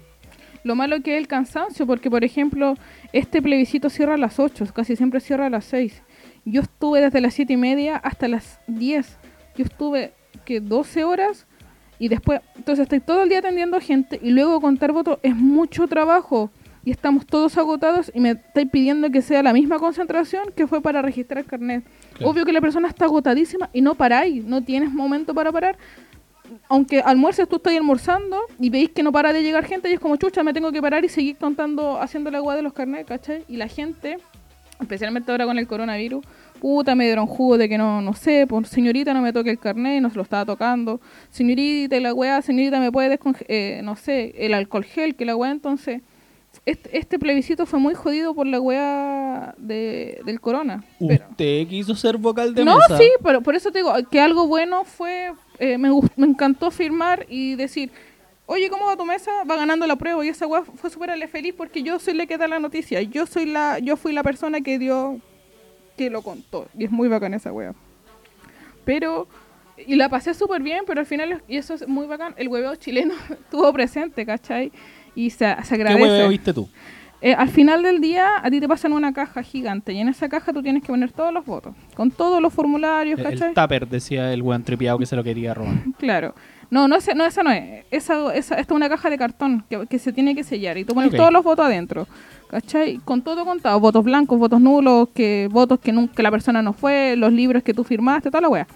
Lo 0.64 0.74
malo 0.74 1.00
que 1.00 1.12
es 1.14 1.18
el 1.18 1.28
cansancio, 1.28 1.86
porque 1.86 2.10
por 2.10 2.24
ejemplo, 2.24 2.74
este 3.12 3.40
plebiscito 3.40 3.88
cierra 3.88 4.14
a 4.14 4.18
las 4.18 4.38
8, 4.40 4.66
casi 4.74 4.96
siempre 4.96 5.20
cierra 5.20 5.46
a 5.46 5.50
las 5.50 5.64
6. 5.66 6.02
Yo 6.44 6.60
estuve 6.60 7.00
desde 7.00 7.20
las 7.20 7.34
7 7.34 7.52
y 7.52 7.56
media 7.56 7.96
hasta 7.96 8.26
las 8.28 8.60
10. 8.66 9.16
Yo 9.56 9.64
estuve 9.64 10.12
que 10.44 10.60
12 10.60 11.04
horas 11.04 11.46
Y 11.98 12.08
después, 12.08 12.40
entonces 12.56 12.84
estoy 12.84 13.00
todo 13.00 13.22
el 13.22 13.28
día 13.28 13.38
atendiendo 13.38 13.80
gente 13.80 14.18
y 14.22 14.30
luego 14.30 14.60
contar 14.60 14.92
votos 14.92 15.18
es 15.22 15.34
mucho 15.34 15.86
trabajo. 15.86 16.50
Y 16.84 16.92
estamos 16.92 17.26
todos 17.26 17.58
agotados 17.58 18.12
y 18.14 18.20
me 18.20 18.30
estáis 18.30 18.70
pidiendo 18.70 19.10
que 19.10 19.20
sea 19.20 19.42
la 19.42 19.52
misma 19.52 19.78
concentración 19.78 20.52
que 20.54 20.68
fue 20.68 20.80
para 20.80 21.02
registrar 21.02 21.38
el 21.38 21.46
carnet. 21.46 21.84
Claro. 22.14 22.30
Obvio 22.30 22.44
que 22.44 22.52
la 22.52 22.60
persona 22.60 22.86
está 22.86 23.06
agotadísima 23.06 23.68
y 23.72 23.80
no 23.80 23.96
paráis, 23.96 24.44
no 24.44 24.62
tienes 24.62 24.92
momento 24.92 25.34
para 25.34 25.50
parar. 25.50 25.76
Aunque 26.68 27.00
almuerces, 27.00 27.48
tú 27.48 27.56
estás 27.56 27.74
almorzando 27.74 28.40
y 28.60 28.70
veis 28.70 28.90
que 28.90 29.02
no 29.02 29.10
para 29.10 29.32
de 29.32 29.42
llegar 29.42 29.64
gente 29.64 29.90
y 29.90 29.94
es 29.94 30.00
como, 30.00 30.16
chucha, 30.16 30.44
me 30.44 30.52
tengo 30.52 30.70
que 30.70 30.80
parar 30.80 31.04
y 31.04 31.08
seguir 31.08 31.36
contando, 31.38 32.00
haciendo 32.00 32.30
la 32.30 32.38
agua 32.38 32.54
de 32.54 32.62
los 32.62 32.72
carnets, 32.72 33.08
¿cachai? 33.08 33.44
Y 33.48 33.56
la 33.56 33.66
gente, 33.66 34.18
especialmente 34.80 35.32
ahora 35.32 35.44
con 35.44 35.58
el 35.58 35.66
coronavirus, 35.66 36.24
puta, 36.66 36.96
me 36.96 37.04
dieron 37.04 37.26
jugo 37.28 37.58
de 37.58 37.68
que 37.68 37.78
no, 37.78 38.02
no 38.02 38.12
sé, 38.12 38.44
pues 38.48 38.68
señorita 38.68 39.14
no 39.14 39.20
me 39.22 39.32
toque 39.32 39.50
el 39.50 39.58
carnet, 39.60 40.02
no 40.02 40.10
se 40.10 40.16
lo 40.16 40.22
estaba 40.22 40.44
tocando, 40.44 41.00
señorita, 41.30 41.96
y 41.96 42.00
la 42.00 42.12
weá, 42.12 42.42
señorita 42.42 42.80
me 42.80 42.90
puede 42.90 43.08
desconge- 43.16 43.44
eh, 43.46 43.82
no 43.84 43.94
sé, 43.94 44.34
el 44.36 44.52
alcohol 44.52 44.82
gel, 44.82 45.14
que 45.14 45.24
la 45.24 45.36
weá, 45.36 45.52
entonces, 45.52 46.00
este, 46.64 46.98
este 46.98 47.20
plebiscito 47.20 47.66
fue 47.66 47.78
muy 47.78 47.94
jodido 47.94 48.34
por 48.34 48.48
la 48.48 48.60
weá 48.60 49.54
de, 49.58 50.20
del 50.24 50.40
corona. 50.40 50.82
Pero- 50.98 51.26
Usted 51.30 51.68
quiso 51.68 51.94
ser 51.94 52.16
vocal 52.16 52.52
de 52.52 52.64
no, 52.64 52.76
mesa. 52.78 52.98
sí, 52.98 53.08
pero 53.22 53.42
por 53.42 53.54
eso 53.54 53.70
te 53.70 53.78
digo 53.78 53.92
que 54.10 54.18
algo 54.18 54.48
bueno 54.48 54.82
fue, 54.84 55.32
eh, 55.60 55.78
me, 55.78 55.88
me 56.16 56.26
encantó 56.26 56.72
firmar 56.72 57.26
y 57.28 57.54
decir, 57.54 57.92
oye, 58.46 58.68
¿cómo 58.70 58.86
va 58.86 58.96
tu 58.96 59.04
mesa? 59.04 59.30
Va 59.48 59.54
ganando 59.54 59.86
la 59.86 59.94
prueba 59.94 60.24
y 60.26 60.30
esa 60.30 60.48
weá 60.48 60.64
fue 60.64 60.90
súper 60.90 61.10
feliz 61.28 61.54
porque 61.56 61.84
yo 61.84 62.00
soy 62.00 62.14
la 62.14 62.26
que 62.26 62.36
da 62.38 62.48
la 62.48 62.58
noticia, 62.58 63.00
yo 63.02 63.24
soy 63.26 63.46
la, 63.46 63.78
yo 63.78 63.96
fui 63.96 64.12
la 64.12 64.24
persona 64.24 64.60
que 64.62 64.80
dio, 64.80 65.20
que 65.96 66.10
lo 66.10 66.22
contó 66.22 66.68
y 66.78 66.84
es 66.84 66.90
muy 66.90 67.08
bacán 67.08 67.34
esa 67.34 67.52
weá. 67.52 67.72
Pero, 68.84 69.26
y 69.86 69.96
la 69.96 70.08
pasé 70.08 70.34
súper 70.34 70.62
bien, 70.62 70.84
pero 70.86 71.00
al 71.00 71.06
final, 71.06 71.42
y 71.48 71.56
eso 71.56 71.74
es 71.74 71.86
muy 71.88 72.06
bacán, 72.06 72.34
el 72.36 72.48
hueveo 72.48 72.74
chileno 72.76 73.14
estuvo 73.30 73.72
presente, 73.72 74.24
¿cachai? 74.24 74.72
Y 75.14 75.30
se, 75.30 75.38
se 75.64 75.76
¿Qué 75.76 75.82
agradece. 75.82 76.28
viste 76.28 76.52
tú? 76.52 76.68
Eh, 77.22 77.32
al 77.32 77.48
final 77.48 77.82
del 77.82 78.00
día, 78.02 78.28
a 78.42 78.50
ti 78.50 78.60
te 78.60 78.68
pasan 78.68 78.92
una 78.92 79.12
caja 79.12 79.42
gigante 79.42 79.92
y 79.94 79.98
en 79.98 80.08
esa 80.08 80.28
caja 80.28 80.52
tú 80.52 80.62
tienes 80.62 80.82
que 80.82 80.88
poner 80.88 81.10
todos 81.12 81.32
los 81.32 81.44
votos, 81.46 81.74
con 81.94 82.10
todos 82.10 82.42
los 82.42 82.52
formularios, 82.52 83.18
¿cachai? 83.20 83.48
el 83.48 83.54
tupper, 83.54 83.88
decía 83.88 84.32
el 84.34 84.42
weón 84.42 84.62
tripiado 84.62 84.98
que 84.98 85.06
se 85.06 85.16
lo 85.16 85.24
quería 85.24 85.54
robar. 85.54 85.74
Claro. 85.98 86.34
No, 86.68 86.88
no, 86.88 86.96
ese- 86.96 87.14
no, 87.14 87.24
esa 87.24 87.42
no 87.44 87.50
es. 87.52 87.84
Esa, 87.92 88.34
esa, 88.34 88.56
esta 88.58 88.74
es 88.74 88.76
una 88.76 88.88
caja 88.88 89.08
de 89.08 89.16
cartón 89.16 89.64
que, 89.70 89.86
que 89.86 89.98
se 90.00 90.12
tiene 90.12 90.34
que 90.34 90.42
sellar 90.42 90.76
y 90.76 90.84
tú 90.84 90.94
pones 90.94 91.14
todos 91.14 91.32
los 91.32 91.44
votos 91.44 91.64
adentro. 91.64 92.06
¿Cachai? 92.48 92.98
Con 93.04 93.22
todo 93.22 93.44
contado. 93.44 93.80
Votos 93.80 94.04
blancos, 94.04 94.38
votos 94.38 94.60
nulos, 94.60 95.08
que 95.14 95.48
votos 95.50 95.80
que 95.80 95.92
nunca 95.92 96.22
la 96.22 96.30
persona 96.30 96.62
no 96.62 96.72
fue, 96.72 97.16
los 97.16 97.32
libros 97.32 97.62
que 97.62 97.74
tú 97.74 97.84
firmaste, 97.84 98.30
toda 98.30 98.42
la 98.42 98.48
wea. 98.48 98.66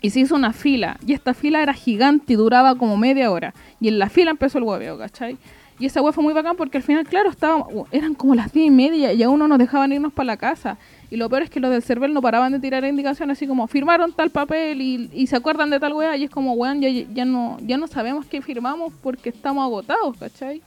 Y 0.00 0.10
se 0.10 0.20
hizo 0.20 0.34
una 0.34 0.52
fila. 0.52 0.98
Y 1.06 1.14
esta 1.14 1.32
fila 1.32 1.62
era 1.62 1.72
gigante 1.72 2.34
y 2.34 2.36
duraba 2.36 2.74
como 2.74 2.96
media 2.96 3.30
hora. 3.30 3.54
Y 3.80 3.88
en 3.88 3.98
la 3.98 4.10
fila 4.10 4.30
empezó 4.30 4.58
el 4.58 4.64
hueveo, 4.64 4.98
¿cachai? 4.98 5.38
Y 5.78 5.86
esa 5.86 6.00
wea 6.02 6.12
fue 6.12 6.22
muy 6.22 6.34
bacán 6.34 6.56
porque 6.56 6.78
al 6.78 6.84
final, 6.84 7.04
claro, 7.04 7.30
estaba, 7.30 7.66
eran 7.90 8.14
como 8.14 8.34
las 8.34 8.52
diez 8.52 8.66
y 8.66 8.70
media 8.70 9.12
y 9.12 9.22
aún 9.22 9.40
no 9.40 9.48
nos 9.48 9.58
dejaban 9.58 9.92
irnos 9.92 10.12
para 10.12 10.26
la 10.26 10.36
casa. 10.36 10.78
Y 11.10 11.16
lo 11.16 11.28
peor 11.28 11.42
es 11.42 11.50
que 11.50 11.58
los 11.58 11.70
del 11.70 11.82
CERVEL 11.82 12.12
no 12.12 12.22
paraban 12.22 12.52
de 12.52 12.60
tirar 12.60 12.84
indicaciones 12.84 13.38
así 13.38 13.46
como 13.46 13.66
firmaron 13.66 14.12
tal 14.12 14.30
papel 14.30 14.80
y, 14.80 15.26
se 15.26 15.36
acuerdan 15.36 15.70
de 15.70 15.80
tal 15.80 15.94
wea 15.94 16.16
y 16.16 16.24
es 16.24 16.30
como, 16.30 16.52
weón, 16.52 16.80
ya, 16.80 16.88
ya, 16.88 17.24
no, 17.24 17.56
ya 17.62 17.76
no 17.76 17.86
sabemos 17.88 18.26
qué 18.26 18.40
firmamos 18.40 18.92
porque 19.02 19.30
estamos 19.30 19.64
agotados, 19.64 20.16
¿cachai? 20.16 20.62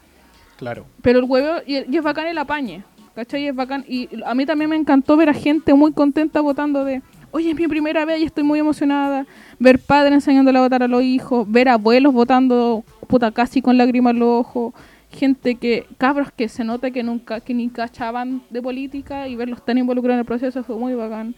Claro. 0.57 0.85
Pero 1.01 1.19
el 1.19 1.25
huevo, 1.25 1.61
y, 1.65 1.75
y 1.91 1.97
es 1.97 2.03
bacán 2.03 2.27
el 2.27 2.37
apañe, 2.37 2.83
¿cachai? 3.15 3.43
Y 3.43 3.47
es 3.47 3.55
bacán. 3.55 3.85
Y 3.87 4.09
a 4.25 4.33
mí 4.35 4.45
también 4.45 4.69
me 4.69 4.75
encantó 4.75 5.15
ver 5.15 5.29
a 5.29 5.33
gente 5.33 5.73
muy 5.73 5.93
contenta 5.93 6.41
votando 6.41 6.83
de, 6.83 7.01
oye, 7.31 7.51
es 7.51 7.55
mi 7.55 7.67
primera 7.67 8.05
vez 8.05 8.19
y 8.21 8.23
estoy 8.25 8.43
muy 8.43 8.59
emocionada. 8.59 9.25
Ver 9.59 9.79
padres 9.79 10.13
enseñándole 10.13 10.57
a 10.57 10.61
votar 10.63 10.83
a 10.83 10.87
los 10.87 11.03
hijos, 11.03 11.49
ver 11.49 11.69
abuelos 11.69 12.13
votando, 12.13 12.83
puta, 13.07 13.31
casi 13.31 13.61
con 13.61 13.77
lágrimas 13.77 14.13
en 14.13 14.19
los 14.19 14.29
ojos. 14.29 14.73
Gente 15.09 15.55
que, 15.55 15.85
cabros 15.97 16.29
que 16.35 16.49
se 16.49 16.63
nota 16.65 16.91
que 16.91 17.01
nunca, 17.01 17.39
que 17.39 17.53
ni 17.53 17.69
cachaban 17.69 18.41
de 18.49 18.61
política 18.61 19.27
y 19.27 19.35
verlos 19.37 19.63
tan 19.63 19.77
involucrados 19.77 20.15
en 20.15 20.19
el 20.19 20.25
proceso 20.25 20.63
fue 20.63 20.75
muy 20.75 20.93
bacán. 20.95 21.33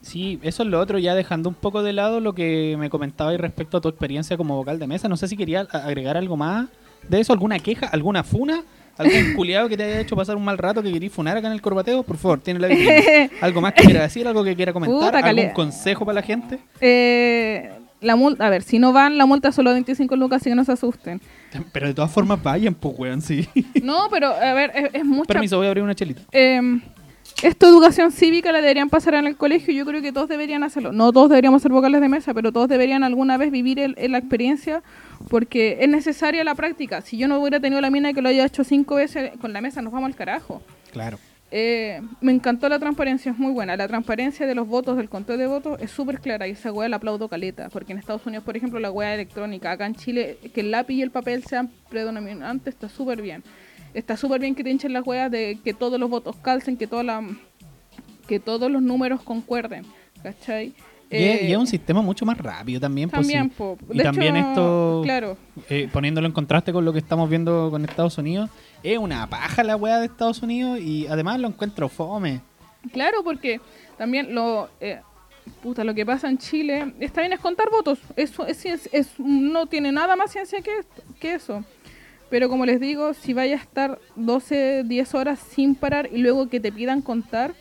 Sí, 0.00 0.38
eso 0.42 0.62
es 0.62 0.68
lo 0.68 0.78
otro, 0.78 0.98
ya 0.98 1.14
dejando 1.16 1.48
un 1.48 1.56
poco 1.56 1.82
de 1.82 1.92
lado 1.92 2.20
lo 2.20 2.32
que 2.34 2.76
me 2.78 2.88
comentabas 2.88 3.36
respecto 3.38 3.78
a 3.78 3.80
tu 3.80 3.88
experiencia 3.88 4.36
como 4.36 4.54
vocal 4.56 4.78
de 4.78 4.86
mesa. 4.86 5.08
No 5.08 5.16
sé 5.16 5.26
si 5.26 5.36
quería 5.36 5.66
a- 5.70 5.78
agregar 5.78 6.16
algo 6.16 6.36
más 6.36 6.68
de 7.08 7.20
eso, 7.20 7.32
alguna 7.32 7.58
queja, 7.58 7.86
alguna 7.86 8.22
funa, 8.24 8.62
algún 8.96 9.32
culiado 9.36 9.68
que 9.68 9.76
te 9.76 9.84
haya 9.84 10.00
hecho 10.00 10.16
pasar 10.16 10.36
un 10.36 10.44
mal 10.44 10.58
rato 10.58 10.82
que 10.82 10.90
querías 10.92 11.12
funar 11.12 11.36
acá 11.36 11.46
en 11.48 11.52
el 11.52 11.60
corbateo. 11.62 12.02
Por 12.02 12.16
favor, 12.16 12.40
tiene 12.40 12.60
la 12.60 12.66
habilidad. 12.66 13.30
¿Algo 13.40 13.60
más 13.60 13.72
que 13.74 13.84
quiera 13.84 14.02
decir? 14.02 14.26
¿Algo 14.26 14.42
que 14.44 14.56
quiera 14.56 14.72
comentar? 14.72 15.12
Puta, 15.12 15.18
¿Algún 15.26 15.50
consejo 15.50 16.04
para 16.04 16.14
la 16.16 16.22
gente? 16.22 16.58
Eh, 16.80 17.70
la 18.00 18.14
multa, 18.16 18.46
a 18.46 18.50
ver, 18.50 18.62
si 18.62 18.78
no 18.78 18.92
van, 18.92 19.18
la 19.18 19.26
multa 19.26 19.48
es 19.48 19.54
solo 19.54 19.72
25 19.72 20.14
lucas, 20.16 20.40
así 20.42 20.50
que 20.50 20.56
no 20.56 20.64
se 20.64 20.72
asusten. 20.72 21.20
Pero 21.72 21.88
de 21.88 21.94
todas 21.94 22.10
formas 22.12 22.40
vayan, 22.42 22.74
pues, 22.74 22.94
weón, 22.98 23.20
sí. 23.22 23.48
No, 23.82 24.08
pero 24.10 24.28
a 24.28 24.52
ver, 24.54 24.70
es, 24.74 24.90
es 24.92 25.04
mucha 25.04 25.26
Permiso, 25.32 25.56
voy 25.56 25.66
a 25.66 25.70
abrir 25.70 25.82
una 25.84 25.94
chelita. 25.94 26.22
eh, 26.32 26.60
esta 27.42 27.68
educación 27.68 28.10
cívica 28.10 28.50
la 28.50 28.60
deberían 28.60 28.88
pasar 28.88 29.14
en 29.14 29.26
el 29.28 29.36
colegio. 29.36 29.72
Yo 29.72 29.84
creo 29.86 30.02
que 30.02 30.10
todos 30.12 30.28
deberían 30.28 30.64
hacerlo. 30.64 30.90
No 30.92 31.12
todos 31.12 31.28
deberíamos 31.28 31.62
ser 31.62 31.70
vocales 31.70 32.00
de 32.00 32.08
mesa, 32.08 32.34
pero 32.34 32.50
todos 32.50 32.68
deberían 32.68 33.04
alguna 33.04 33.36
vez 33.36 33.52
vivir 33.52 33.78
el- 33.78 33.94
el- 33.96 34.10
la 34.12 34.18
experiencia 34.18 34.82
porque 35.28 35.78
es 35.80 35.88
necesaria 35.88 36.44
la 36.44 36.54
práctica. 36.54 37.00
Si 37.00 37.16
yo 37.16 37.28
no 37.28 37.38
hubiera 37.40 37.60
tenido 37.60 37.80
la 37.80 37.90
mina 37.90 38.12
que 38.12 38.22
lo 38.22 38.28
haya 38.28 38.44
hecho 38.44 38.64
cinco 38.64 38.96
veces 38.96 39.32
con 39.40 39.52
la 39.52 39.60
mesa, 39.60 39.82
nos 39.82 39.92
vamos 39.92 40.08
al 40.08 40.16
carajo. 40.16 40.62
Claro. 40.92 41.18
Eh, 41.50 42.02
me 42.20 42.32
encantó 42.32 42.68
la 42.68 42.78
transparencia, 42.78 43.32
es 43.32 43.38
muy 43.38 43.52
buena. 43.52 43.76
La 43.76 43.88
transparencia 43.88 44.46
de 44.46 44.54
los 44.54 44.68
votos, 44.68 44.96
del 44.96 45.08
conteo 45.08 45.36
de 45.36 45.46
votos, 45.46 45.80
es 45.80 45.90
súper 45.90 46.20
clara 46.20 46.46
y 46.46 46.52
esa 46.52 46.72
weá 46.72 46.88
la 46.88 46.96
aplaudo 46.96 47.28
caleta. 47.28 47.68
Porque 47.70 47.92
en 47.92 47.98
Estados 47.98 48.24
Unidos, 48.26 48.44
por 48.44 48.56
ejemplo, 48.56 48.78
la 48.80 48.90
weá 48.90 49.14
electrónica, 49.14 49.72
acá 49.72 49.86
en 49.86 49.94
Chile, 49.94 50.38
que 50.54 50.60
el 50.60 50.70
lápiz 50.70 50.94
y 50.94 51.02
el 51.02 51.10
papel 51.10 51.44
sean 51.44 51.70
predominantes, 51.88 52.74
está 52.74 52.88
súper 52.88 53.22
bien. 53.22 53.42
Está 53.94 54.16
súper 54.16 54.40
bien 54.40 54.54
que 54.54 54.62
te 54.62 54.70
hinchen 54.70 54.92
las 54.92 55.06
weas 55.06 55.30
de 55.30 55.58
que 55.64 55.72
todos 55.72 55.98
los 55.98 56.10
votos 56.10 56.36
calcen, 56.36 56.76
que, 56.76 56.86
toda 56.86 57.02
la, 57.02 57.22
que 58.26 58.38
todos 58.38 58.70
los 58.70 58.82
números 58.82 59.22
concuerden. 59.22 59.84
¿Cachai? 60.22 60.74
Y 61.10 61.16
es, 61.16 61.40
Eh, 61.40 61.46
y 61.48 61.52
es 61.52 61.58
un 61.58 61.66
sistema 61.66 62.02
mucho 62.02 62.26
más 62.26 62.36
rápido 62.38 62.80
también. 62.80 63.08
pues, 63.08 63.20
también, 63.22 63.44
sí. 63.50 63.54
po. 63.56 63.78
Y 63.90 63.98
De 63.98 64.04
también 64.04 64.36
hecho, 64.36 64.48
esto, 64.48 65.00
Claro. 65.04 65.36
eh, 65.70 65.88
poniéndolo 65.92 66.26
en 66.26 66.32
contraste 66.32 66.72
con 66.72 66.84
lo 66.84 66.92
que 66.92 66.98
estamos 66.98 67.28
viendo 67.30 67.68
con 67.70 67.84
Estados 67.84 68.18
Unidos, 68.18 68.50
es 68.82 68.98
una 68.98 69.26
paja 69.28 69.64
la 69.64 69.76
weá 69.76 69.98
de 70.00 70.06
Estados 70.06 70.42
Unidos 70.42 70.78
y 70.80 71.06
además 71.06 71.40
lo 71.40 71.48
encuentro 71.48 71.88
fome. 71.88 72.40
Claro, 72.92 73.24
porque 73.24 73.60
también 73.96 74.34
lo 74.34 74.68
eh, 74.80 75.00
puta, 75.62 75.82
lo 75.82 75.94
que 75.94 76.04
pasa 76.04 76.28
en 76.28 76.36
Chile 76.38 76.92
está 77.00 77.22
bien 77.22 77.32
es 77.32 77.40
contar 77.40 77.70
votos. 77.70 77.98
Eso 78.16 78.46
es, 78.46 78.64
es- 78.92 79.18
no 79.18 79.66
tiene 79.66 79.90
nada 79.92 80.14
más 80.14 80.30
ciencia 80.30 80.60
que, 80.60 80.72
que 81.18 81.34
eso. 81.34 81.64
Pero 82.30 82.50
como 82.50 82.66
les 82.66 82.78
digo, 82.78 83.14
si 83.14 83.32
vaya 83.32 83.54
a 83.56 83.58
estar 83.58 83.98
12, 84.14 84.84
10 84.84 85.14
horas 85.14 85.38
sin 85.38 85.74
parar 85.74 86.10
y 86.12 86.18
luego 86.18 86.50
que 86.50 86.60
te 86.60 86.70
pidan 86.70 87.00
contar, 87.00 87.54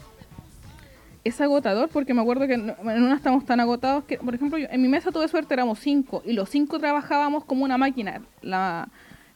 es 1.28 1.40
agotador 1.42 1.90
porque 1.90 2.14
me 2.14 2.22
acuerdo 2.22 2.48
que 2.48 2.54
en 2.54 2.74
una 2.82 3.16
estamos 3.16 3.46
tan 3.46 3.60
agotados 3.60 4.04
que, 4.06 4.18
por 4.18 4.34
ejemplo, 4.36 4.58
yo- 4.58 4.68
en 4.70 4.82
mi 4.82 4.88
mesa 4.88 5.12
tuve 5.12 5.28
suerte, 5.28 5.54
éramos 5.54 5.80
cinco 5.80 6.22
y 6.26 6.34
los 6.34 6.50
cinco 6.50 6.80
trabajábamos 6.80 7.46
como 7.46 7.64
una 7.64 7.78
máquina. 7.78 8.22
La, 8.42 8.88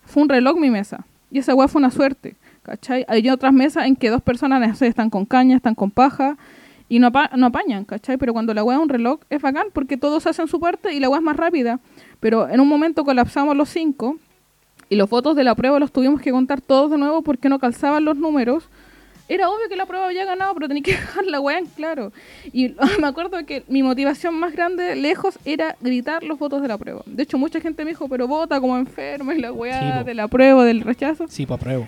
fue 0.06 0.24
un 0.24 0.30
reloj 0.30 0.58
mi 0.58 0.70
mesa 0.70 1.06
y 1.32 1.40
esa 1.40 1.54
weá 1.56 1.68
fue 1.68 1.80
una 1.80 1.92
suerte, 1.92 2.36
¿cachai? 2.64 3.06
Hay 3.08 3.30
otras 3.30 3.54
mesas 3.54 3.86
en 3.86 3.96
que 3.96 4.10
dos 4.10 4.22
personas 4.22 4.68
no 4.68 4.76
sé, 4.76 4.88
están 4.88 5.10
con 5.10 5.26
caña, 5.26 5.56
están 5.56 5.76
con 5.76 5.92
paja 5.92 6.38
y 6.90 7.00
no, 7.00 7.08
apa- 7.08 7.30
no 7.38 7.46
apañan, 7.48 7.86
¿cachai? 7.86 8.18
Pero 8.18 8.34
cuando 8.34 8.54
la 8.54 8.64
weá 8.64 8.78
es 8.78 8.84
un 8.84 8.90
reloj 8.90 9.20
es 9.30 9.42
bacán 9.42 9.68
porque 9.74 9.96
todos 9.98 10.28
hacen 10.28 10.48
su 10.48 10.60
parte 10.60 10.94
y 10.94 11.00
la 11.00 11.08
weá 11.10 11.20
es 11.20 11.24
más 11.24 11.38
rápida. 11.38 11.80
Pero 12.20 12.50
en 12.50 12.60
un 12.60 12.68
momento 12.68 13.06
colapsamos 13.06 13.56
los 13.56 13.70
cinco 13.70 14.18
y 14.90 14.96
los 14.98 15.10
votos 15.10 15.36
de 15.38 15.46
la 15.46 15.56
prueba 15.56 15.80
los 15.80 15.92
tuvimos 15.94 16.20
que 16.22 16.32
contar 16.32 16.60
todos 16.60 16.92
de 16.92 16.98
nuevo 16.98 17.22
porque 17.22 17.48
no 17.48 17.60
calzaban 17.60 18.04
los 18.04 18.18
números. 18.18 18.68
Era 19.34 19.50
obvio 19.50 19.70
que 19.70 19.78
la 19.78 19.86
prueba 19.86 20.08
había 20.08 20.26
ganado, 20.26 20.54
pero 20.54 20.68
tenía 20.68 20.84
que 20.84 20.92
dejar 21.00 21.26
la 21.26 21.40
weá 21.40 21.58
en 21.60 21.66
claro. 21.68 22.12
Y 22.52 22.76
me 23.00 23.08
acuerdo 23.08 23.46
que 23.46 23.64
mi 23.70 23.82
motivación 23.82 24.36
más 24.36 24.52
grande, 24.54 24.96
lejos, 24.98 25.40
era 25.46 25.76
gritar 25.80 26.22
los 26.24 26.38
votos 26.38 26.62
de 26.62 26.68
la 26.68 26.78
prueba. 26.78 27.02
De 27.06 27.24
hecho, 27.24 27.38
mucha 27.38 27.62
gente 27.62 27.86
me 27.86 27.92
dijo, 27.92 28.10
pero 28.10 28.28
vota 28.28 28.60
como 28.60 28.78
enfermo 28.78 29.32
y 29.32 29.40
la 29.40 29.52
weá 29.54 30.00
Sí, 30.00 30.06
de 30.06 30.14
la 30.14 30.28
prueba, 30.28 30.66
del 30.66 30.82
rechazo. 30.82 31.28
Sí, 31.30 31.46
pues 31.46 31.60
apruebo. 31.62 31.88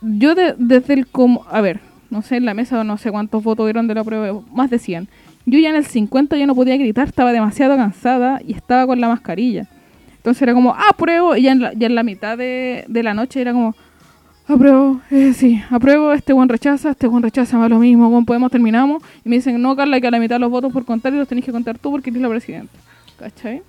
Yo 0.00 0.34
de- 0.34 0.54
desde 0.58 0.94
el 0.94 1.06
como... 1.06 1.44
A 1.50 1.60
ver, 1.60 1.80
no 2.10 2.22
sé, 2.22 2.36
en 2.36 2.44
la 2.44 2.54
mesa 2.54 2.82
no 2.84 2.98
sé 2.98 3.10
cuántos 3.10 3.42
votos 3.42 3.66
dieron 3.66 3.86
de 3.86 3.94
la 3.94 4.04
prueba, 4.04 4.40
más 4.52 4.68
de 4.70 4.78
100. 4.78 5.08
Yo 5.44 5.58
ya 5.60 5.70
en 5.70 5.76
el 5.76 5.84
50 5.86 6.36
ya 6.36 6.46
no 6.46 6.54
podía 6.56 6.76
gritar, 6.76 7.06
estaba 7.06 7.32
demasiado 7.32 7.76
cansada 7.76 8.40
y 8.44 8.52
estaba 8.54 8.86
con 8.86 9.00
la 9.00 9.08
mascarilla. 9.08 9.66
Entonces 10.16 10.42
era 10.42 10.54
como, 10.54 10.74
apruebo, 10.74 11.36
y 11.36 11.42
ya 11.42 11.52
en 11.52 11.60
la, 11.60 11.72
ya 11.72 11.86
en 11.86 11.94
la 11.94 12.02
mitad 12.02 12.36
de, 12.36 12.84
de 12.88 13.02
la 13.04 13.14
noche 13.14 13.40
era 13.40 13.52
como, 13.52 13.76
apruebo, 14.48 15.00
eh, 15.10 15.32
sí, 15.34 15.60
apruebo, 15.70 16.12
este 16.12 16.32
buen 16.32 16.48
rechaza, 16.48 16.90
este 16.90 17.06
buen 17.06 17.22
rechaza, 17.22 17.58
más 17.58 17.68
lo 17.70 17.78
mismo, 17.78 18.08
buen 18.10 18.24
podemos, 18.24 18.50
terminamos. 18.50 19.02
Y 19.24 19.28
me 19.28 19.36
dicen, 19.36 19.60
no, 19.60 19.74
Carla, 19.76 20.00
que 20.00 20.06
a 20.06 20.10
la 20.10 20.18
mitad 20.18 20.38
los 20.40 20.50
votos 20.50 20.72
por 20.72 20.84
contar 20.84 21.12
y 21.12 21.16
los 21.16 21.28
tenés 21.28 21.44
que 21.44 21.52
contar 21.52 21.78
tú 21.78 21.90
porque 21.90 22.10
eres 22.10 22.22
la 22.22 22.28
presidenta. 22.28 22.72
¿Cachai? 23.18 23.62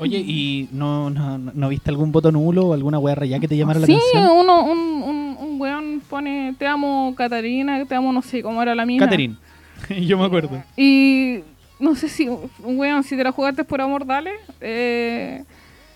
Oye, 0.00 0.18
¿y 0.18 0.68
no, 0.72 1.10
no, 1.10 1.38
no- 1.38 1.68
viste 1.68 1.90
algún 1.90 2.10
voto 2.12 2.32
nulo 2.32 2.66
o 2.68 2.72
alguna 2.74 2.98
weá 2.98 3.14
rayada 3.14 3.40
que 3.40 3.48
te 3.48 3.56
llamara 3.56 3.78
sí, 3.80 3.92
la 3.92 3.98
atención? 3.98 4.38
uno, 4.38 4.64
un, 4.64 4.78
un, 5.02 5.36
un 5.38 5.60
weón 5.60 6.02
pone, 6.08 6.54
te 6.58 6.66
amo 6.66 7.14
Catarina, 7.16 7.84
te 7.84 7.94
amo 7.94 8.12
no 8.12 8.22
sé 8.22 8.42
cómo 8.42 8.62
era 8.62 8.74
la 8.74 8.84
mina. 8.86 9.04
Catherine. 9.04 9.36
Yo 10.06 10.18
me 10.18 10.24
acuerdo. 10.24 10.62
Y 10.76 11.40
no 11.78 11.94
sé 11.94 12.08
si, 12.08 12.28
weón, 12.64 13.04
si 13.04 13.16
te 13.16 13.22
la 13.24 13.32
jugaste 13.32 13.64
por 13.64 13.80
amor, 13.80 14.04
dale. 14.06 14.30
Eh, 14.60 15.44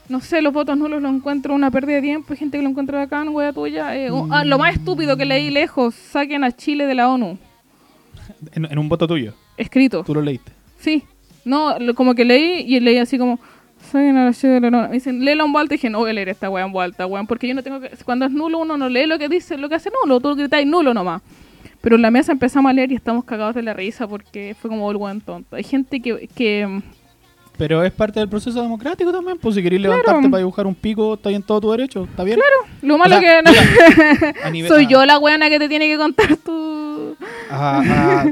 no 0.09 0.21
sé, 0.21 0.41
los 0.43 0.53
votos 0.53 0.77
nulos 0.77 1.03
lo 1.03 1.09
encuentro 1.09 1.55
una 1.55 1.71
pérdida 1.71 1.97
de 1.97 2.03
tiempo. 2.03 2.33
Hay 2.33 2.39
gente 2.39 2.59
que 2.59 2.63
lo 2.63 2.71
encuentra 2.71 2.99
bacán, 2.99 3.29
wea 3.31 3.53
tuya. 3.53 3.97
Eh, 3.97 4.11
oh, 4.11 4.29
ah, 4.31 4.45
lo 4.45 4.59
más 4.59 4.75
estúpido 4.75 5.17
que 5.17 5.25
leí 5.25 5.51
lejos, 5.51 5.95
saquen 5.95 6.45
a 6.45 6.53
Chile 6.53 6.87
de 6.87 6.95
la 6.95 7.09
ONU. 7.09 7.39
En, 8.53 8.65
en 8.65 8.79
un 8.79 8.89
voto 8.89 9.07
tuyo. 9.07 9.35
Escrito. 9.57 10.05
Tú 10.05 10.15
lo 10.15 10.21
leíste. 10.23 10.53
Sí. 10.79 11.03
No, 11.45 11.79
lo- 11.79 11.95
como 11.95 12.15
que 12.15 12.25
leí 12.25 12.61
y 12.67 12.81
leí 12.81 12.99
así 12.99 13.19
como, 13.19 13.39
saquen 13.91 14.17
a 14.17 14.33
Chile 14.33 14.61
de 14.61 14.71
la 14.71 14.79
ONU. 14.79 14.89
Me 14.89 14.95
dicen, 14.95 15.25
léelo 15.25 15.45
en 15.45 15.53
voz 15.53 15.61
alta. 15.63 15.75
Y 15.75 15.77
dije, 15.79 15.91
no 15.91 15.99
voy 15.99 16.11
a 16.11 16.13
leer 16.13 16.29
esta 16.29 16.51
wea 16.51 16.65
en 16.65 16.73
voz 16.73 16.85
alta, 16.85 17.07
weón. 17.07 17.27
Porque 17.27 17.49
yo 17.49 17.55
no 17.55 17.63
tengo 17.63 17.81
que... 17.81 17.91
Cuando 18.05 18.27
es 18.27 18.31
nulo 18.33 18.59
uno 18.59 18.77
no 18.77 18.89
lee 18.89 19.07
lo 19.07 19.19
que 19.19 19.29
dice, 19.29 19.57
lo 19.59 19.69
que 19.69 19.75
hace 19.77 19.91
nulo. 20.03 20.21
Tú 20.21 20.35
gritáis 20.35 20.67
nulo 20.67 20.93
nomás. 20.95 21.23
Pero 21.81 21.97
en 21.97 22.03
la 22.03 22.11
mesa 22.11 22.33
empezamos 22.33 22.71
a 22.71 22.73
leer 22.73 22.91
y 22.93 22.95
estamos 22.97 23.25
cagados 23.25 23.55
de 23.55 23.63
la 23.63 23.73
risa 23.75 24.09
porque 24.09 24.57
fue 24.61 24.69
como 24.71 24.91
el 24.91 24.97
weón 24.97 25.21
tonto. 25.21 25.57
Hay 25.57 25.65
gente 25.65 26.01
que... 26.01 26.29
que 26.35 26.81
Pero 27.59 27.83
es 27.83 27.93
parte 27.93 28.21
del 28.21 28.29
proceso 28.29 28.61
democrático 28.63 29.11
también. 29.13 29.39
Pues 29.39 29.55
si 29.55 29.63
querés 29.63 29.81
Claro. 29.81 29.95
levantarte 29.97 30.29
para 30.29 30.39
dibujar 30.39 30.67
un 30.67 30.75
pico, 30.75 31.15
está 31.15 31.31
en 31.31 31.43
todo 31.43 31.61
tu 31.61 31.71
derecho. 31.71 32.05
¿Está 32.05 32.23
bien? 32.23 32.39
lo 32.83 32.99
malo 32.99 33.17
O 33.17 33.21
sea, 33.21 33.43
que... 33.43 34.51
Nivel- 34.53 34.69
Soy 34.69 34.87
yo 34.87 35.05
la 35.07 35.19
weona 35.19 35.49
que 35.49 35.59
te 35.59 35.69
tiene 35.69 35.89
que 35.89 35.97
contar 35.97 36.37
tu... 36.37 37.17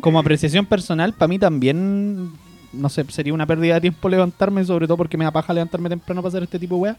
como 0.00 0.18
apreciación 0.18 0.66
personal, 0.66 1.12
para 1.14 1.28
mí 1.28 1.38
también, 1.38 2.30
no 2.72 2.88
sé, 2.88 3.04
sería 3.08 3.32
una 3.32 3.46
pérdida 3.46 3.74
de 3.74 3.80
tiempo 3.82 4.08
levantarme, 4.08 4.64
sobre 4.64 4.86
todo 4.86 4.96
porque 4.96 5.16
me 5.16 5.24
da 5.24 5.30
paja 5.30 5.52
levantarme 5.52 5.88
temprano 5.88 6.20
para 6.22 6.28
hacer 6.28 6.42
este 6.42 6.58
tipo 6.58 6.74
de 6.76 6.80
weas. 6.82 6.96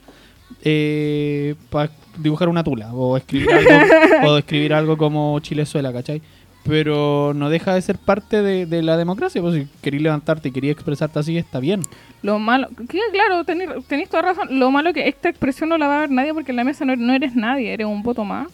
Eh, 0.63 1.55
para 1.71 1.89
dibujar 2.17 2.49
una 2.49 2.63
tula 2.63 2.93
o 2.93 3.17
escribir 3.17 3.49
algo, 3.51 3.71
o 4.31 4.37
escribir 4.37 4.73
algo 4.73 4.95
como 4.97 5.39
Chilezuela, 5.39 5.91
¿cachai? 5.91 6.21
Pero 6.67 7.33
no 7.35 7.49
deja 7.49 7.75
de 7.75 7.81
ser 7.81 7.97
parte 7.99 8.41
de, 8.41 8.65
de 8.65 8.81
la 8.81 8.97
democracia. 8.97 9.39
Pues 9.41 9.53
si 9.53 9.67
querías 9.81 10.01
levantarte 10.03 10.49
y 10.49 10.51
querías 10.51 10.73
expresarte 10.73 11.19
así, 11.19 11.37
está 11.37 11.59
bien. 11.59 11.81
Lo 12.23 12.39
malo... 12.39 12.67
que, 12.89 12.99
claro, 13.13 13.43
tenéis 13.43 14.09
toda 14.09 14.23
razón. 14.23 14.59
Lo 14.59 14.71
malo 14.71 14.91
que 14.91 15.07
esta 15.07 15.29
expresión 15.29 15.69
no 15.69 15.77
la 15.77 15.87
va 15.87 15.97
a 15.97 15.99
ver 16.01 16.11
nadie 16.11 16.33
porque 16.33 16.51
en 16.51 16.55
la 16.57 16.63
mesa 16.63 16.83
no, 16.83 16.95
no 16.95 17.13
eres 17.13 17.35
nadie. 17.35 17.71
Eres 17.71 17.85
un 17.85 18.01
voto 18.01 18.23
más. 18.25 18.47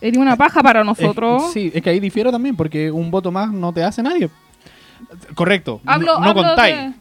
Eres 0.00 0.16
una 0.18 0.36
paja 0.36 0.62
para 0.62 0.84
nosotros. 0.84 1.44
Es- 1.46 1.52
sí, 1.52 1.72
es 1.74 1.82
que 1.82 1.90
ahí 1.90 1.98
difiero 1.98 2.30
también, 2.30 2.54
porque 2.56 2.90
un 2.90 3.10
voto 3.10 3.32
más 3.32 3.50
no 3.52 3.72
te 3.72 3.82
hace 3.82 4.02
nadie. 4.02 4.30
Correcto. 5.34 5.80
Hablo, 5.86 6.14
no 6.14 6.20
no 6.20 6.26
hablo 6.30 6.42
contáis. 6.44 6.76
de- 6.76 6.92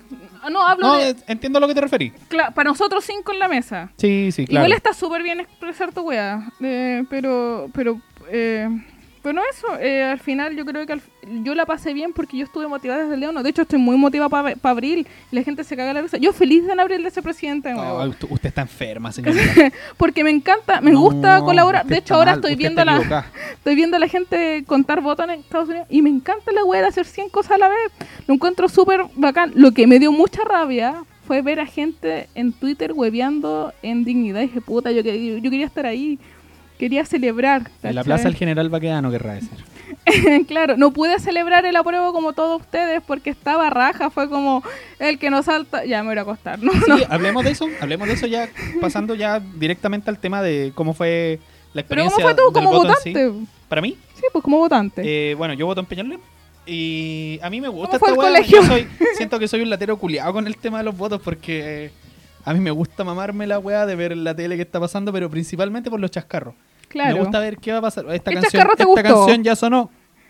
No, 0.51 0.61
hablo 0.67 0.87
No, 0.87 0.97
de... 0.97 1.09
eh, 1.11 1.15
entiendo 1.27 1.57
a 1.57 1.61
lo 1.61 1.67
que 1.67 1.75
te 1.75 1.81
referís. 1.81 2.11
para 2.55 2.69
nosotros 2.69 3.03
cinco 3.05 3.31
en 3.33 3.39
la 3.39 3.47
mesa. 3.47 3.91
Sí, 3.97 4.31
sí, 4.31 4.45
claro. 4.45 4.65
Igual 4.65 4.75
está 4.77 4.93
súper 4.93 5.21
bien 5.23 5.39
expresar 5.41 5.93
tu 5.93 6.01
wea. 6.01 6.49
eh, 6.61 7.03
pero, 7.09 7.69
pero, 7.73 8.01
eh, 8.31 8.67
pero 9.23 9.41
eso, 9.49 9.67
eh, 9.79 10.03
al 10.03 10.19
final 10.19 10.55
yo 10.55 10.65
creo 10.65 10.85
que 10.85 10.93
al- 10.93 11.01
yo 11.43 11.55
la 11.55 11.65
pasé 11.65 11.93
bien 11.93 12.11
porque 12.11 12.37
yo 12.37 12.43
estuve 12.43 12.67
motivada 12.67 13.03
desde 13.03 13.13
el 13.15 13.21
León. 13.21 13.41
De 13.41 13.49
hecho, 13.49 13.61
estoy 13.61 13.79
muy 13.79 13.95
motivada 13.95 14.29
para 14.29 14.55
abril. 14.63 15.07
Y 15.31 15.35
la 15.35 15.43
gente 15.43 15.63
se 15.63 15.77
caga 15.77 15.93
la 15.93 16.01
risa. 16.01 16.17
Yo 16.17 16.33
feliz 16.33 16.65
de 16.65 16.73
en 16.73 16.79
abril 16.81 17.01
de 17.03 17.07
ese 17.07 17.21
presidente. 17.21 17.73
Ah, 17.75 18.05
usted, 18.29 18.47
está 18.49 18.61
enferma, 18.61 19.11
señorita. 19.11 19.71
Porque 19.97 20.23
me 20.23 20.29
encanta, 20.29 20.81
me 20.81 20.91
No, 20.91 20.99
gusta 20.99 21.39
colaborar. 21.39 21.85
De 21.85 21.97
hecho, 21.97 22.15
ahora 22.15 22.31
mal, 22.31 22.39
estoy 22.39 22.55
viendo 22.55 22.83
la, 22.83 22.95
equivocada. 22.97 23.27
estoy 23.53 23.75
viendo 23.75 23.95
a 23.97 23.99
la 23.99 24.07
gente 24.07 24.63
contar 24.67 24.99
votos 25.01 25.23
en 25.29 25.39
Estados 25.39 25.69
Unidos 25.69 25.87
y 25.89 26.01
me 26.01 26.09
encanta 26.09 26.51
la 26.51 26.65
wea 26.65 26.81
de 26.81 26.87
hacer 26.87 27.05
100 27.05 27.29
cosas 27.29 27.53
a 27.53 27.57
la 27.57 27.69
vez. 27.69 27.91
Lo 28.27 28.33
encuentro 28.33 28.67
súper 28.67 29.05
bacán. 29.15 29.53
Lo 29.55 29.71
que 29.71 29.87
me 29.87 29.99
dio 29.99 30.11
mucha 30.11 30.43
rabia 30.43 31.03
fue 31.25 31.41
ver 31.41 31.61
a 31.61 31.65
gente 31.65 32.27
en 32.35 32.51
Twitter 32.51 32.91
hueveando 32.93 33.71
en 33.81 34.03
dignidad. 34.03 34.41
Y 34.41 34.47
dije, 34.47 34.59
puta, 34.59 34.91
yo, 34.91 35.01
yo 35.01 35.49
quería 35.49 35.65
estar 35.65 35.85
ahí. 35.85 36.19
Quería 36.77 37.05
celebrar. 37.05 37.69
En 37.81 37.95
la 37.95 38.03
plaza 38.03 38.23
del 38.25 38.35
general 38.35 38.69
Baquedano, 38.69 39.11
querrá 39.11 39.35
decir. 39.35 39.49
claro, 40.47 40.75
no 40.75 40.91
pude 40.91 41.19
celebrar 41.19 41.65
el 41.65 41.75
apruebo 41.75 42.11
como 42.13 42.33
todos 42.33 42.61
ustedes 42.61 43.01
porque 43.05 43.29
estaba 43.29 43.69
raja. 43.69 44.09
Fue 44.09 44.29
como 44.29 44.63
el 44.99 45.19
que 45.19 45.29
no 45.29 45.43
salta. 45.43 45.85
Ya 45.85 46.01
me 46.03 46.09
voy 46.09 46.17
a 46.17 46.21
acostar, 46.21 46.59
¿no? 46.59 46.71
Sí, 46.73 47.03
hablemos 47.09 47.43
de 47.43 47.51
eso, 47.51 47.67
hablemos 47.79 48.07
de 48.07 48.15
eso 48.15 48.27
ya, 48.27 48.49
pasando 48.81 49.15
ya 49.15 49.39
directamente 49.39 50.09
al 50.09 50.19
tema 50.19 50.41
de 50.41 50.71
cómo 50.75 50.93
fue 50.93 51.39
la 51.73 51.83
Pero 51.83 52.01
experiencia 52.03 52.15
¿cómo 52.23 52.27
fue 52.27 52.35
tú 52.35 52.53
como 52.53 52.71
sí. 53.01 53.13
votante? 53.13 53.47
Para 53.69 53.81
mí, 53.81 53.97
Sí, 54.15 54.23
pues 54.31 54.43
como 54.43 54.57
votante. 54.57 55.01
eh, 55.05 55.35
bueno, 55.35 55.53
yo 55.53 55.65
voto 55.65 55.79
en 55.81 55.85
Peñalolén 55.87 56.19
y 56.65 57.39
a 57.41 57.49
mí 57.49 57.59
me 57.59 57.67
gusta 57.67 57.99
¿Cómo 57.99 58.15
fue 58.15 58.25
esta 58.25 58.37
el 58.39 58.43
weá. 58.43 58.61
Yo 58.61 58.63
soy, 58.67 58.87
siento 59.17 59.37
que 59.39 59.47
soy 59.47 59.61
un 59.61 59.69
latero 59.69 59.97
culiado 59.97 60.31
con 60.33 60.47
el 60.47 60.55
tema 60.57 60.77
de 60.77 60.83
los 60.85 60.95
votos 60.97 61.21
porque 61.23 61.85
eh, 61.85 61.91
a 62.45 62.53
mí 62.53 62.59
me 62.59 62.71
gusta 62.71 63.03
mamarme 63.03 63.47
la 63.47 63.59
weá 63.59 63.85
de 63.85 63.95
ver 63.95 64.15
la 64.17 64.35
tele 64.35 64.55
que 64.55 64.61
está 64.63 64.79
pasando, 64.79 65.11
pero 65.13 65.29
principalmente 65.29 65.89
por 65.89 65.99
los 65.99 66.11
chascarros. 66.11 66.53
claro. 66.89 67.15
Me 67.15 67.19
gusta 67.21 67.39
ver 67.39 67.57
qué 67.57 67.71
va 67.71 67.77
a 67.79 67.81
pasar. 67.81 68.05
Esta 68.11 68.31
¿Qué 68.31 68.39
canción, 68.39 68.63
te 68.67 68.71
esta 68.73 68.85
gustó? 68.85 69.03
canción 69.03 69.43
ya 69.43 69.55
sonó. 69.55 69.89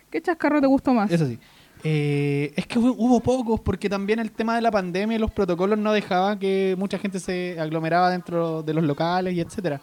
¿Qué 0.10 0.21
chascarro 0.21 0.62
te 0.62 0.67
gustó 0.67 0.93
más? 0.93 1.12
Eso 1.12 1.26
sí. 1.26 1.39
Eh, 1.84 2.54
es 2.56 2.65
que 2.65 2.80
hubo, 2.80 2.93
hubo 2.93 3.19
pocos, 3.19 3.60
porque 3.60 3.89
también 3.89 4.19
el 4.19 4.32
tema 4.32 4.56
de 4.56 4.62
la 4.62 4.71
pandemia 4.71 5.17
y 5.17 5.19
los 5.19 5.32
protocolos 5.32 5.78
no 5.78 5.91
dejaban 5.91 6.39
que 6.39 6.76
mucha 6.78 6.97
gente 6.97 7.19
se 7.19 7.60
aglomeraba 7.60 8.10
dentro 8.10 8.63
de 8.63 8.73
los 8.73 8.84
locales 8.86 9.34
y 9.34 9.41
etcétera. 9.41 9.82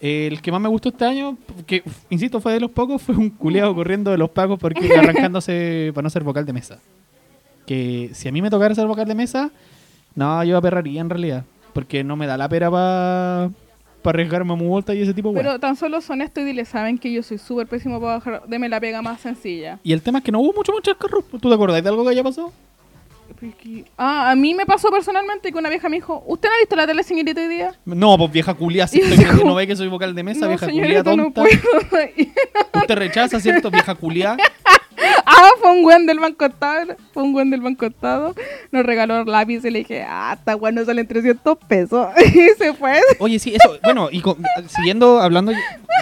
Eh, 0.00 0.26
el 0.32 0.42
que 0.42 0.50
más 0.50 0.60
me 0.60 0.68
gustó 0.68 0.88
este 0.88 1.04
año, 1.04 1.36
que 1.64 1.84
insisto, 2.10 2.40
fue 2.40 2.54
de 2.54 2.60
los 2.60 2.72
pocos, 2.72 3.00
fue 3.00 3.14
un 3.14 3.30
culeado 3.30 3.72
corriendo 3.72 4.10
de 4.10 4.18
los 4.18 4.30
pagos 4.30 4.58
porque 4.58 4.92
arrancándose 4.98 5.92
para 5.94 6.02
no 6.02 6.10
ser 6.10 6.24
vocal 6.24 6.44
de 6.44 6.52
mesa. 6.54 6.80
Que 7.66 8.10
si 8.12 8.26
a 8.26 8.32
mí 8.32 8.42
me 8.42 8.50
tocara 8.50 8.74
ser 8.74 8.88
vocal 8.88 9.06
de 9.06 9.14
mesa, 9.14 9.52
no, 10.14 10.44
yo 10.44 10.56
aperraría 10.56 11.00
en 11.00 11.10
realidad. 11.10 11.44
Porque 11.72 12.04
no 12.04 12.16
me 12.16 12.26
da 12.26 12.36
la 12.36 12.48
pera 12.48 12.70
para 12.70 13.50
arriesgarme 14.04 14.52
a 14.52 14.56
mu 14.56 14.66
vuelta 14.68 14.94
y 14.94 15.00
ese 15.02 15.14
tipo 15.14 15.32
de. 15.32 15.40
Pero 15.40 15.58
tan 15.58 15.76
solo 15.76 16.00
son 16.00 16.20
esto 16.22 16.40
y 16.40 16.44
dile, 16.44 16.64
saben 16.64 16.98
que 16.98 17.10
yo 17.12 17.22
soy 17.22 17.38
súper 17.38 17.66
pésimo 17.66 18.00
para 18.00 18.14
bajar. 18.14 18.42
Deme 18.46 18.68
la 18.68 18.78
pega 18.80 19.00
más 19.00 19.20
sencilla. 19.20 19.78
Y 19.82 19.92
el 19.92 20.02
tema 20.02 20.18
es 20.18 20.24
que 20.24 20.32
no 20.32 20.40
hubo 20.40 20.52
mucho 20.52 20.72
carros. 20.98 21.24
¿Tú 21.30 21.38
te 21.48 21.54
acordás 21.54 21.82
de 21.82 21.88
algo 21.88 22.04
que 22.04 22.10
haya 22.10 22.22
pasado? 22.22 22.52
Ah, 23.96 24.30
a 24.30 24.36
mí 24.36 24.54
me 24.54 24.66
pasó 24.66 24.90
personalmente 24.90 25.50
que 25.50 25.58
una 25.58 25.68
vieja 25.68 25.88
me 25.88 25.96
dijo, 25.96 26.22
¿usted 26.26 26.48
no 26.48 26.54
ha 26.54 26.58
visto 26.58 26.76
la 26.76 26.86
tele 26.86 27.02
señorita 27.02 27.40
hoy 27.40 27.48
día? 27.48 27.72
No, 27.84 28.16
pues 28.18 28.30
vieja 28.30 28.54
culia, 28.54 28.86
si 28.86 29.00
estoy- 29.00 29.24
como- 29.24 29.50
no 29.50 29.54
ve 29.56 29.66
que 29.66 29.74
soy 29.74 29.88
vocal 29.88 30.14
de 30.14 30.22
mesa, 30.22 30.40
no, 30.42 30.48
vieja 30.48 30.66
culia 30.68 31.02
no 31.02 31.04
tonta. 31.32 31.42
puedo. 31.42 32.06
Usted 32.74 32.94
rechaza, 32.94 33.40
¿cierto? 33.40 33.70
Vieja 33.70 33.94
culia. 33.94 34.36
ah, 35.26 35.48
fue 35.60 35.70
un 35.72 35.82
buen 35.82 36.06
del 36.06 36.18
banco 36.20 36.44
estado. 36.44 36.96
Fue 37.12 37.22
un 37.22 37.32
buen 37.32 37.50
del 37.50 37.60
banco 37.60 37.86
estado. 37.86 38.34
Nos 38.70 38.84
regaló 38.84 39.24
lápiz 39.24 39.64
y 39.64 39.70
le 39.70 39.80
dije, 39.80 40.04
ah, 40.06 40.34
está 40.38 40.54
bueno, 40.54 40.84
salen 40.84 41.06
300 41.06 41.58
pesos. 41.68 42.08
y 42.34 42.48
se 42.58 42.72
fue. 42.74 43.00
Oye, 43.18 43.38
sí, 43.38 43.54
eso, 43.54 43.78
bueno, 43.82 44.08
y 44.10 44.20
con- 44.20 44.38
siguiendo 44.68 45.20
hablando 45.20 45.52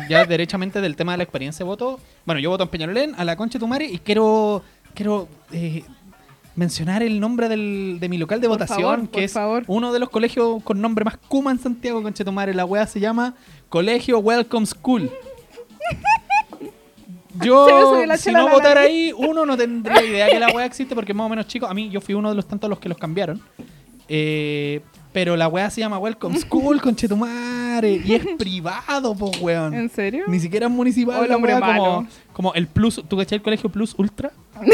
ya 0.09 0.25
derechamente 0.25 0.81
del 0.81 0.97
tema 0.97 1.13
de 1.13 1.19
la 1.19 1.25
experiencia 1.25 1.65
de 1.65 1.69
voto, 1.69 2.01
bueno, 2.25 2.41
yo 2.41 2.51
voto 2.51 2.65
en 2.65 2.71
Peñalolén, 2.71 3.15
a 3.19 3.25
la 3.25 3.37
concha 3.37 3.55
de 3.55 3.61
tu 3.61 3.67
madre, 3.69 3.87
y 3.87 3.99
quiero, 3.99 4.63
quiero 4.95 5.29
eh, 5.53 5.83
mencionar 6.57 7.03
el 7.03 7.21
nombre 7.21 7.49
del, 7.49 7.99
de 8.01 8.09
mi 8.09 8.19
local 8.19 8.41
de 8.41 8.49
Por 8.49 8.59
votación, 8.59 8.81
favor, 8.83 9.09
que 9.11 9.25
es 9.25 9.33
favor. 9.33 9.65
uno 9.67 9.93
de 9.93 9.99
los 9.99 10.11
colegios 10.11 10.63
con 10.63 10.81
nombre 10.81 11.05
más 11.05 11.17
Kuma 11.29 11.51
en 11.51 11.59
Santiago, 11.59 12.03
concha 12.03 12.19
de 12.25 12.25
tu 12.25 12.33
madre, 12.33 12.55
la 12.55 12.65
wea 12.65 12.87
se 12.87 13.01
llama 13.01 13.35
Colegio 13.69 14.19
Welcome 14.19 14.67
School. 14.67 15.11
Yo, 17.45 18.05
la 18.07 18.17
si 18.17 18.33
no 18.33 18.49
votara 18.49 18.81
ahí, 18.83 19.13
uno 19.17 19.47
no 19.47 19.57
tendría 19.57 20.03
idea 20.03 20.29
que 20.29 20.41
la 20.41 20.49
wea 20.49 20.65
existe 20.67 20.95
porque 20.95 21.13
es 21.13 21.17
más 21.17 21.27
o 21.27 21.29
menos 21.29 21.47
chico. 21.47 21.67
A 21.67 21.75
mí, 21.75 21.89
yo 21.91 22.01
fui 22.01 22.15
uno 22.15 22.29
de 22.31 22.35
los 22.35 22.47
tantos 22.47 22.69
los 22.69 22.79
que 22.81 22.89
los 22.89 22.99
cambiaron. 22.99 23.41
Eh, 24.09 24.81
pero 25.13 25.37
la 25.37 25.47
wea 25.49 25.71
se 25.71 25.81
llama 25.81 25.99
Welcome 25.99 26.39
School, 26.39 26.81
conchetumare. 26.83 28.01
Y 28.05 28.15
es 28.15 28.27
privado, 28.39 29.15
po, 29.15 29.31
weón. 29.41 29.75
¿En 29.75 29.89
serio? 29.91 30.25
Ni 30.29 30.41
siquiera 30.41 30.67
es 30.67 30.73
municipal. 30.73 31.21
Oh, 31.23 31.27
la 31.27 31.37
hombre 31.37 31.55
wea, 31.55 31.77
como, 31.77 32.09
como 32.33 32.55
el 32.55 32.67
Plus. 32.67 33.03
¿Tú 33.09 33.17
cachai 33.17 33.37
el 33.37 33.43
colegio 33.43 33.71
Plus 33.71 33.95
Ultra? 33.97 34.31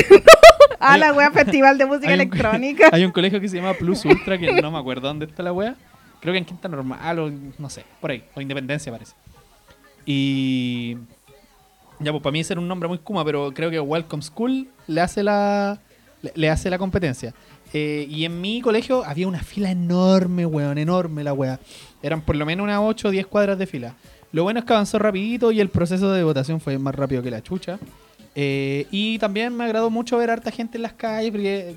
Ah, 0.78 0.92
Hay- 0.92 1.00
la 1.00 1.14
wea 1.14 1.30
festival 1.30 1.78
de 1.78 1.86
música 1.86 2.08
Hay 2.08 2.14
un- 2.14 2.20
electrónica. 2.20 2.90
Hay 2.92 3.02
un 3.06 3.10
colegio 3.10 3.40
que 3.40 3.48
se 3.48 3.56
llama 3.56 3.72
Plus 3.72 4.04
Ultra, 4.04 4.36
que 4.36 4.60
no 4.60 4.70
me 4.70 4.78
acuerdo 4.78 5.08
dónde 5.08 5.24
está 5.24 5.42
la 5.42 5.50
wea. 5.50 5.74
Creo 6.20 6.32
que 6.34 6.38
en 6.38 6.44
Quinta 6.44 6.68
Normal 6.68 7.18
o 7.18 7.32
no 7.58 7.70
sé, 7.70 7.82
por 7.98 8.10
ahí. 8.10 8.22
O 8.34 8.42
Independencia 8.42 8.92
parece. 8.92 9.14
Y... 10.04 10.98
Ya, 11.98 12.12
pues 12.12 12.22
para 12.22 12.32
mí 12.32 12.40
ese 12.40 12.54
un 12.54 12.68
nombre 12.68 12.88
muy 12.88 12.98
kuma, 12.98 13.24
pero 13.24 13.52
creo 13.52 13.70
que 13.70 13.80
Welcome 13.80 14.22
School 14.22 14.68
le 14.86 15.00
hace 15.00 15.22
la, 15.22 15.80
le, 16.34 16.50
hace 16.50 16.68
la 16.68 16.78
competencia. 16.78 17.34
Eh, 17.72 18.06
y 18.10 18.24
en 18.24 18.40
mi 18.40 18.60
colegio 18.60 19.04
había 19.04 19.26
una 19.26 19.42
fila 19.42 19.70
enorme, 19.70 20.44
weón, 20.46 20.78
enorme 20.78 21.24
la 21.24 21.32
wea. 21.32 21.58
Eran 22.02 22.20
por 22.20 22.36
lo 22.36 22.44
menos 22.44 22.64
unas 22.64 22.80
8 22.82 23.08
o 23.08 23.10
10 23.10 23.26
cuadras 23.26 23.58
de 23.58 23.66
fila. 23.66 23.94
Lo 24.32 24.42
bueno 24.42 24.60
es 24.60 24.66
que 24.66 24.72
avanzó 24.72 24.98
rapidito 24.98 25.52
y 25.52 25.60
el 25.60 25.70
proceso 25.70 26.12
de 26.12 26.22
votación 26.22 26.60
fue 26.60 26.78
más 26.78 26.94
rápido 26.94 27.22
que 27.22 27.30
la 27.30 27.42
chucha. 27.42 27.78
Eh, 28.34 28.86
y 28.90 29.18
también 29.18 29.56
me 29.56 29.64
agradó 29.64 29.88
mucho 29.88 30.18
ver 30.18 30.30
harta 30.30 30.50
gente 30.50 30.76
en 30.76 30.82
las 30.82 30.92
calles, 30.92 31.30
porque, 31.30 31.74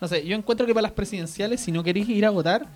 no 0.00 0.08
sé, 0.08 0.26
yo 0.26 0.36
encuentro 0.36 0.66
que 0.66 0.74
para 0.74 0.82
las 0.82 0.92
presidenciales, 0.92 1.60
si 1.60 1.70
no 1.70 1.84
queréis 1.84 2.08
ir 2.08 2.26
a 2.26 2.30
votar, 2.30 2.66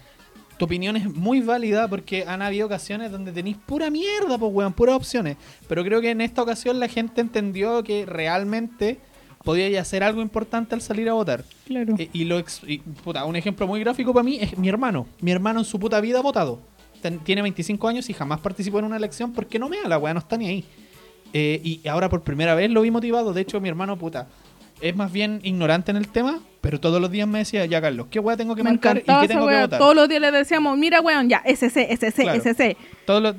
tu 0.59 0.65
opinión 0.67 0.97
es 0.97 1.13
muy 1.13 1.41
válida 1.41 1.89
porque 1.89 2.25
han 2.27 2.43
habido 2.43 2.67
ocasiones 2.67 3.11
donde 3.11 3.33
tenéis 3.33 3.57
pura 3.67 3.91
mierda, 3.91 4.39
pues, 4.39 4.53
weón, 4.53 4.73
puras 4.73 4.97
opciones. 4.97 5.37
Pero 5.69 5.83
creo 5.85 6.01
que 6.01 6.11
en 6.11 6.21
esta 6.21 6.43
ocasión 6.43 6.79
la 6.81 6.89
gente 6.89 7.21
entendió 7.21 7.83
que 7.83 8.07
realmente 8.07 8.99
podía 9.43 9.81
hacer 9.81 10.03
algo 10.03 10.23
importante 10.23 10.75
al 10.75 10.81
salir 10.81 11.09
a 11.09 11.13
votar. 11.13 11.45
Claro. 11.67 11.95
Eh, 11.99 12.09
y 12.13 12.25
lo 12.25 12.39
ex- 12.39 12.63
y, 12.67 12.79
puta, 12.79 13.25
un 13.25 13.37
ejemplo 13.37 13.67
muy 13.67 13.81
gráfico 13.81 14.13
para 14.15 14.25
mí 14.25 14.39
es 14.41 14.57
mi 14.57 14.69
hermano. 14.69 15.07
Mi 15.21 15.33
hermano 15.33 15.59
en 15.61 15.65
su 15.67 15.79
puta 15.79 16.01
vida 16.01 16.19
ha 16.21 16.23
votado. 16.23 16.61
Ten- 17.03 17.19
tiene 17.19 17.43
25 17.43 17.87
años 17.89 18.09
y 18.09 18.15
jamás 18.15 18.41
participó 18.41 18.79
en 18.79 18.87
una 18.87 18.97
elección 18.97 19.33
porque 19.33 19.59
no 19.59 19.69
me 19.69 19.81
da 19.83 19.89
la 19.89 19.99
weá, 19.99 20.15
no 20.15 20.21
está 20.21 20.37
ni 20.39 20.47
ahí. 20.47 20.65
Eh, 21.35 21.61
y 21.65 21.87
ahora 21.89 22.09
por 22.09 22.23
primera 22.23 22.55
vez 22.55 22.71
lo 22.71 22.81
vi 22.83 22.91
motivado. 22.91 23.33
De 23.35 23.41
hecho, 23.43 23.61
mi 23.61 23.69
hermano, 23.69 23.99
puta, 23.99 24.29
es 24.81 24.95
más 24.97 25.11
bien 25.13 25.41
ignorante 25.43 25.91
en 25.91 25.97
el 25.97 26.09
tema, 26.09 26.41
Pero 26.61 26.81
todos 26.81 26.99
los 27.01 27.11
días 27.11 27.29
me 27.29 27.39
decía, 27.41 27.67
ya 27.67 27.81
Carlos, 27.81 28.07
¿qué 28.11 28.19
weá 28.19 28.37
tengo 28.39 28.55
que 28.57 28.63
Me 28.63 28.71
marcar 28.71 28.97
y 28.97 29.03
qué 29.03 29.29
tengo 29.29 29.47
que 29.47 29.53
wea. 29.55 29.63
votar? 29.63 29.79
Todos 29.79 29.95
los 29.95 30.09
días 30.09 30.21
le 30.23 30.31
decíamos, 30.33 30.79
mira, 30.79 31.01
weón, 31.03 31.29
ya, 31.29 31.43
SC, 31.45 31.93
SC, 31.93 32.23
Claro. 32.23 32.41
SC. 32.43 32.77
Todos 33.07 33.23
los- 33.23 33.37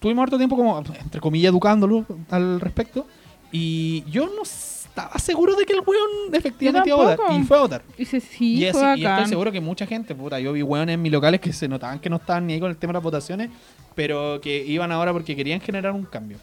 tuvimos 0.00 0.22
harto 0.22 0.36
tiempo 0.36 0.54
como, 0.56 0.78
entre 0.78 1.20
comillas, 1.20 1.50
educándolo 1.50 2.04
al 2.30 2.60
respecto. 2.60 3.06
Y 3.50 4.04
yo 4.10 4.26
no 4.26 4.42
estaba 4.42 5.18
seguro 5.18 5.54
de 5.56 5.64
que 5.64 5.72
el 5.72 5.80
weón 5.80 6.34
efectivamente 6.34 6.90
iba 6.90 6.98
a 7.12 7.16
votar. 7.16 7.40
Y 7.40 7.42
fue 7.44 7.56
a 7.56 7.60
votar. 7.60 7.82
Y 7.96 8.04
sí, 8.04 8.20
sí, 8.20 8.64
y, 8.66 8.70
fue 8.72 8.98
y 8.98 9.06
estoy 9.06 9.26
seguro 9.26 9.50
que 9.50 9.60
mucha 9.62 9.86
gente, 9.86 10.14
puta, 10.14 10.38
yo 10.40 10.52
vi 10.52 10.62
weones 10.62 10.94
en 10.94 11.02
mis 11.02 11.10
locales 11.12 11.40
que 11.40 11.52
se 11.54 11.68
notaban 11.68 12.00
que 12.00 12.10
no 12.10 12.16
estaban 12.16 12.46
ni 12.46 12.52
ahí 12.54 12.60
con 12.60 12.70
el 12.70 12.76
tema 12.76 12.90
de 12.92 12.94
las 12.98 13.02
votaciones, 13.02 13.48
pero 13.94 14.40
que 14.42 14.64
iban 14.66 14.92
ahora 14.92 15.12
porque 15.12 15.34
querían 15.34 15.60
generar 15.60 15.92
un 15.92 16.04
cambio. 16.04 16.36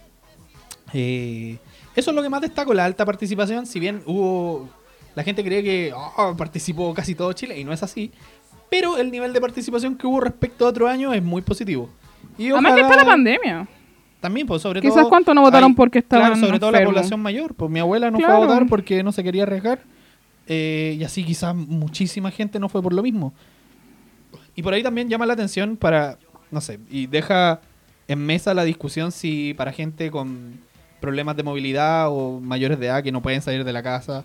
Eh, 0.93 1.57
eso 1.95 2.11
es 2.11 2.15
lo 2.15 2.21
que 2.21 2.29
más 2.29 2.41
destaco, 2.41 2.73
la 2.73 2.85
alta 2.85 3.05
participación, 3.05 3.65
si 3.65 3.79
bien 3.79 4.01
hubo... 4.05 4.69
La 5.13 5.23
gente 5.23 5.43
cree 5.43 5.61
que 5.61 5.91
oh, 5.93 6.35
participó 6.37 6.93
casi 6.93 7.15
todo 7.15 7.33
Chile 7.33 7.59
y 7.59 7.65
no 7.65 7.73
es 7.73 7.83
así, 7.83 8.11
pero 8.69 8.97
el 8.97 9.11
nivel 9.11 9.33
de 9.33 9.41
participación 9.41 9.97
que 9.97 10.07
hubo 10.07 10.21
respecto 10.21 10.65
a 10.65 10.69
otro 10.69 10.87
año 10.87 11.11
es 11.13 11.21
muy 11.21 11.41
positivo. 11.41 11.89
Y 12.37 12.49
Además 12.51 12.75
que 12.75 12.81
está 12.81 12.95
la 12.95 13.05
pandemia. 13.05 13.67
También, 14.21 14.47
pues 14.47 14.61
sobre 14.61 14.79
Quizás 14.79 14.95
todo... 14.95 15.09
cuántos 15.09 15.35
no 15.35 15.41
votaron 15.41 15.75
porque 15.75 15.99
estaban 15.99 16.27
Claro, 16.33 16.45
sobre 16.47 16.59
todo 16.59 16.71
la 16.71 16.83
población 16.85 17.19
mayor. 17.19 17.53
Pues 17.55 17.69
mi 17.69 17.79
abuela 17.79 18.09
no 18.09 18.19
Claro. 18.19 18.35
fue 18.35 18.43
a 18.43 18.47
votar 18.47 18.67
porque 18.69 19.03
no 19.03 19.11
se 19.11 19.23
quería 19.23 19.43
arriesgar. 19.43 19.83
eh, 20.47 20.95
y 20.97 21.03
así 21.03 21.23
quizás 21.25 21.53
muchísima 21.55 22.31
gente 22.31 22.57
no 22.59 22.69
fue 22.69 22.81
por 22.81 22.93
lo 22.93 23.03
mismo. 23.03 23.33
Y 24.55 24.63
por 24.63 24.73
ahí 24.73 24.83
también 24.83 25.09
llama 25.09 25.25
la 25.25 25.33
atención 25.33 25.75
para, 25.75 26.17
no 26.51 26.61
sé, 26.61 26.79
y 26.89 27.07
deja 27.07 27.59
en 28.07 28.25
mesa 28.25 28.53
la 28.53 28.63
discusión 28.63 29.11
si 29.11 29.53
para 29.55 29.71
gente 29.73 30.09
con 30.11 30.59
problemas 31.01 31.35
de 31.35 31.43
movilidad 31.43 32.07
o 32.09 32.39
mayores 32.39 32.79
de 32.79 32.85
edad 32.85 33.03
que 33.03 33.11
no 33.11 33.21
pueden 33.21 33.41
salir 33.41 33.65
de 33.65 33.73
la 33.73 33.83
casa, 33.83 34.23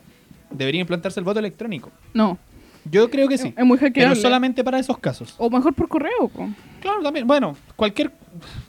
debería 0.51 0.81
implantarse 0.81 1.19
el 1.19 1.25
voto 1.25 1.41
electrónico. 1.41 1.91
No, 2.15 2.39
Yo 2.85 3.11
creo 3.11 3.27
que 3.27 3.37
sí. 3.39 3.53
es 3.57 3.65
muy 3.65 3.79
Pero 3.79 4.15
solamente 4.15 4.63
para 4.63 4.79
esos 4.79 4.99
casos. 4.99 5.35
O 5.39 5.51
mejor 5.51 5.75
por 5.75 5.89
correo, 5.89 6.29
po. 6.29 6.49
Claro, 6.81 7.03
también. 7.03 7.27
Bueno, 7.27 7.57
cualquier. 7.75 8.13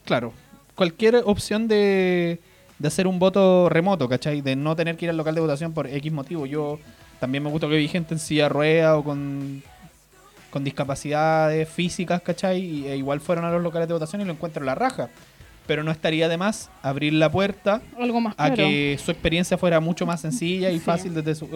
Claro, 0.06 0.34
cualquier 0.74 1.18
opción 1.26 1.68
de, 1.68 2.40
de 2.80 2.88
hacer 2.88 3.06
un 3.06 3.20
voto 3.20 3.70
remoto, 3.70 4.10
¿cachai? 4.10 4.42
De 4.42 4.56
no 4.56 4.76
tener 4.76 4.98
que 4.98 5.06
ir 5.06 5.10
al 5.12 5.18
local 5.18 5.36
de 5.36 5.42
votación 5.42 5.74
por 5.74 5.86
X 5.86 6.12
motivo. 6.12 6.46
Yo 6.48 6.80
también 7.20 7.44
me 7.44 7.50
gusta 7.52 7.68
que 7.68 7.76
vi 7.76 7.88
gente 7.88 8.14
en 8.16 8.20
silla 8.20 8.48
rueda 8.50 8.98
o 8.98 9.04
con, 9.04 9.62
con 10.50 10.64
discapacidades 10.64 11.68
físicas, 11.70 12.22
¿cachai? 12.22 12.60
Y, 12.60 12.88
e 12.88 12.98
igual 12.98 13.20
fueron 13.20 13.46
a 13.46 13.52
los 13.52 13.62
locales 13.62 13.88
de 13.88 13.94
votación 13.94 14.22
y 14.22 14.26
lo 14.26 14.32
encuentro 14.32 14.64
la 14.64 14.76
raja. 14.76 15.10
Pero 15.68 15.84
no 15.84 15.92
estaría 15.92 16.28
de 16.30 16.38
más 16.38 16.70
abrir 16.82 17.14
la 17.14 17.30
puerta 17.30 17.82
Algo 18.00 18.22
más 18.22 18.34
a 18.38 18.48
claro. 18.48 18.56
que 18.56 18.98
su 19.04 19.12
experiencia 19.12 19.58
fuera 19.58 19.80
mucho 19.80 20.06
más 20.06 20.22
sencilla 20.22 20.70
y 20.72 20.80
Sí. 20.80 20.86
fácil 20.86 21.14
desde 21.14 21.36
su... 21.36 21.48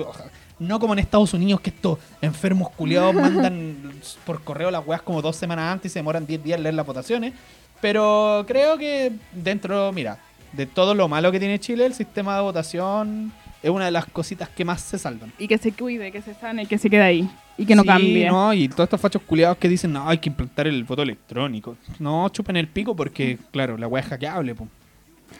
No 0.60 0.80
como 0.80 0.93
en 0.93 1.00
Estados 1.00 1.34
Unidos 1.34 1.62
que 1.62 1.69
estos 1.71 1.97
enfermos 2.21 2.69
culiados 2.71 3.13
mandan 3.15 3.93
por 4.26 4.43
correo 4.43 4.69
las 4.69 4.86
weas 4.86 5.02
como 5.02 5.21
dos 5.21 5.36
semanas 5.36 5.71
antes 5.74 5.91
y 5.91 5.93
se 5.93 6.00
demoran 6.00 6.28
10 6.28 6.43
días 6.43 6.58
en 6.58 6.63
leer 6.63 6.76
las 6.76 6.86
votaciones. 6.86 7.34
Pero 7.80 8.43
creo 8.47 8.78
que 8.78 9.12
dentro, 9.32 9.91
mira, 9.91 10.19
de 10.54 10.65
todo 10.65 10.93
lo 10.93 11.08
malo 11.08 11.32
que 11.32 11.39
tiene 11.39 11.58
Chile, 11.60 11.86
el 11.86 11.93
sistema 11.93 12.36
de 12.36 12.41
votación 12.41 13.32
es 13.63 13.69
una 13.69 13.86
de 13.86 13.91
las 13.91 14.06
cositas 14.06 14.50
que 14.50 14.65
más 14.65 14.82
se 14.82 14.97
salvan. 14.97 15.32
Y 15.38 15.47
que 15.47 15.58
se 15.58 15.71
cuide, 15.71 16.12
que 16.12 16.21
se 16.21 16.34
sane, 16.34 16.65
que 16.65 16.78
se 16.78 16.89
quede 16.89 17.02
ahí. 17.02 17.30
Y 17.58 17.65
que 17.65 17.76
no 17.76 17.84
Sí, 17.84 17.88
cambie. 17.88 18.28
No, 18.30 18.54
y 18.54 18.67
todos 18.69 18.86
estos 18.86 19.00
fachos 19.02 19.21
culiados 19.21 19.58
que 19.58 19.69
dicen, 19.69 19.93
no, 19.93 20.08
hay 20.10 20.17
que 20.17 20.30
implantar 20.30 20.67
el 20.67 20.84
voto 20.84 21.04
electrónico. 21.04 21.76
No, 22.00 22.28
chupen 22.30 22.58
el 22.58 22.67
pico 22.67 22.95
porque, 22.95 23.38
claro, 23.52 23.78
la 23.78 23.88
wea 23.88 24.02
es 24.02 24.10
hackeable, 24.10 24.56
po. 24.56 24.67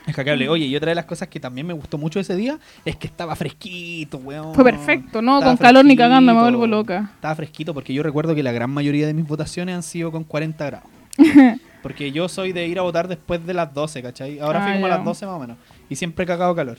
Es 0.08 0.16
hackeable. 0.16 0.48
Oye, 0.48 0.66
y 0.66 0.76
otra 0.76 0.90
de 0.90 0.96
las 0.96 1.06
cosas 1.06 1.28
que 1.28 1.40
también 1.40 1.68
me 1.68 1.74
gustó 1.74 1.98
mucho 1.98 2.20
ese 2.20 2.36
día 2.36 2.60
es 2.86 2.96
que 2.96 3.08
estaba 3.08 3.36
fresquito, 3.36 4.18
weón. 4.20 4.54
Fue 4.56 4.64
perfecto, 4.64 5.22
¿no? 5.22 5.40
Estaba 5.40 5.58
Con 5.58 5.64
calor 5.66 5.86
ni 5.86 5.96
cagando, 5.96 6.34
me 6.34 6.42
vuelvo 6.42 6.68
loca. 6.68 7.12
Estaba 7.16 7.36
fresquito 7.36 7.74
porque 7.74 7.94
yo 7.94 8.04
recuerdo 8.04 8.34
que 8.36 8.44
la 8.44 8.52
gran 8.52 8.70
mayoría 8.70 9.08
de 9.08 9.14
mis 9.14 9.28
votaciones 9.28 9.76
han 9.76 9.84
sido 9.84 10.12
con 10.12 10.24
40 10.24 10.66
grados. 10.66 10.88
Porque 11.82 12.12
yo 12.12 12.30
soy 12.30 12.52
de 12.52 12.68
ir 12.68 12.78
a 12.78 12.84
votar 12.84 13.08
después 13.08 13.44
de 13.44 13.56
las 13.56 13.74
12, 13.74 14.04
¿cachai? 14.04 14.40
Ahora 14.40 14.60
Ah, 14.62 14.64
fui 14.66 14.74
como 14.74 14.86
a 14.86 14.90
las 14.90 15.04
12 15.04 15.26
más 15.26 15.36
o 15.36 15.40
menos. 15.40 15.58
Y 15.90 15.96
siempre 15.96 16.24
he 16.24 16.28
cagado 16.28 16.54
calor. 16.56 16.78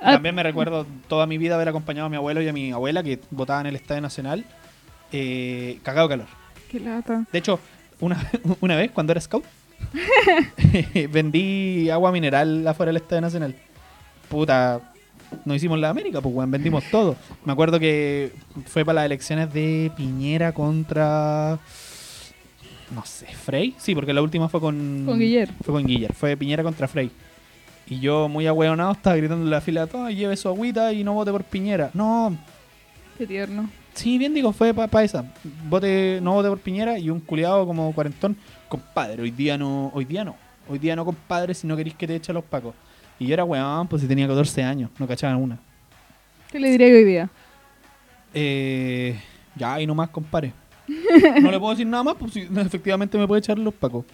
Ah. 0.00 0.12
También 0.12 0.34
me 0.34 0.42
recuerdo 0.42 0.86
toda 1.08 1.26
mi 1.26 1.38
vida 1.38 1.56
haber 1.56 1.68
acompañado 1.68 2.06
a 2.06 2.10
mi 2.10 2.16
abuelo 2.16 2.40
y 2.40 2.48
a 2.48 2.52
mi 2.52 2.70
abuela 2.72 3.02
que 3.02 3.20
votaban 3.30 3.66
en 3.66 3.70
el 3.70 3.76
Estadio 3.76 4.00
Nacional. 4.00 4.44
Eh, 5.12 5.78
cagado 5.82 6.08
calor. 6.08 6.26
Qué 6.70 6.78
lata. 6.80 7.24
De 7.32 7.38
hecho, 7.38 7.58
una, 8.00 8.30
una 8.60 8.76
vez 8.76 8.90
cuando 8.92 9.12
era 9.12 9.20
scout, 9.20 9.44
vendí 11.10 11.90
agua 11.90 12.12
mineral 12.12 12.66
afuera 12.66 12.90
del 12.90 13.02
Estadio 13.02 13.22
Nacional. 13.22 13.54
Puta, 14.28 14.80
no 15.44 15.54
hicimos 15.54 15.78
la 15.78 15.90
América, 15.90 16.20
pues 16.20 16.34
weón, 16.34 16.50
vendimos 16.50 16.84
todo. 16.90 17.16
Me 17.44 17.52
acuerdo 17.52 17.80
que 17.80 18.32
fue 18.66 18.84
para 18.84 18.96
las 18.96 19.06
elecciones 19.06 19.52
de 19.52 19.90
Piñera 19.96 20.52
contra. 20.52 21.58
No 22.94 23.04
sé, 23.04 23.26
Frey. 23.26 23.74
Sí, 23.78 23.94
porque 23.94 24.12
la 24.12 24.22
última 24.22 24.48
fue 24.48 24.60
con. 24.60 25.04
Con 25.06 25.18
Guiller. 25.18 25.50
Fue 25.62 25.74
con 25.74 25.86
Guiller. 25.86 26.12
Fue 26.14 26.36
Piñera 26.36 26.62
contra 26.62 26.88
Frey. 26.88 27.10
Y 27.90 28.00
yo, 28.00 28.28
muy 28.28 28.46
ahueonado, 28.46 28.92
estaba 28.92 29.16
gritando 29.16 29.44
en 29.44 29.50
la 29.50 29.60
fila: 29.60 29.86
"Toma, 29.86 30.10
lleve 30.10 30.36
su 30.36 30.48
agüita 30.48 30.92
y 30.92 31.04
no 31.04 31.14
vote 31.14 31.30
por 31.30 31.44
Piñera. 31.44 31.90
No, 31.94 32.36
Qué 33.16 33.26
tierno. 33.26 33.68
Sí, 33.94 34.16
bien 34.16 34.32
digo, 34.32 34.52
fue 34.52 34.72
para 34.72 35.02
esa. 35.02 35.24
Vote, 35.68 36.20
no 36.22 36.34
vote 36.34 36.48
por 36.48 36.60
Piñera 36.60 36.98
y 37.00 37.10
un 37.10 37.18
culiado 37.18 37.66
como 37.66 37.92
cuarentón. 37.92 38.36
Compadre, 38.68 39.22
hoy 39.22 39.32
día 39.32 39.58
no, 39.58 39.90
hoy 39.92 40.04
día 40.04 40.24
no. 40.24 40.36
Hoy 40.68 40.78
día 40.78 40.94
no, 40.94 41.04
compadre, 41.04 41.52
si 41.52 41.66
no 41.66 41.76
queréis 41.76 41.96
que 41.96 42.06
te 42.06 42.14
echen 42.14 42.34
los 42.36 42.44
pacos. 42.44 42.74
Y 43.18 43.26
yo 43.26 43.34
era 43.34 43.42
weón, 43.42 43.88
pues 43.88 44.02
si 44.02 44.06
tenía 44.06 44.28
14 44.28 44.62
años, 44.62 44.90
no 44.98 45.08
cachaban 45.08 45.36
una. 45.42 45.58
¿Qué 46.52 46.60
le 46.60 46.70
diría 46.70 46.88
yo 46.88 46.94
hoy 46.94 47.04
día? 47.04 47.30
Eh, 48.32 49.18
ya, 49.56 49.80
y 49.80 49.86
no 49.86 49.96
más, 49.96 50.10
compadre. 50.10 50.52
No 51.42 51.50
le 51.50 51.58
puedo 51.58 51.72
decir 51.72 51.86
nada 51.86 52.04
más, 52.04 52.14
pues 52.14 52.36
efectivamente 52.66 53.18
me 53.18 53.26
puede 53.26 53.40
echar 53.40 53.58
los 53.58 53.74
pacos. 53.74 54.04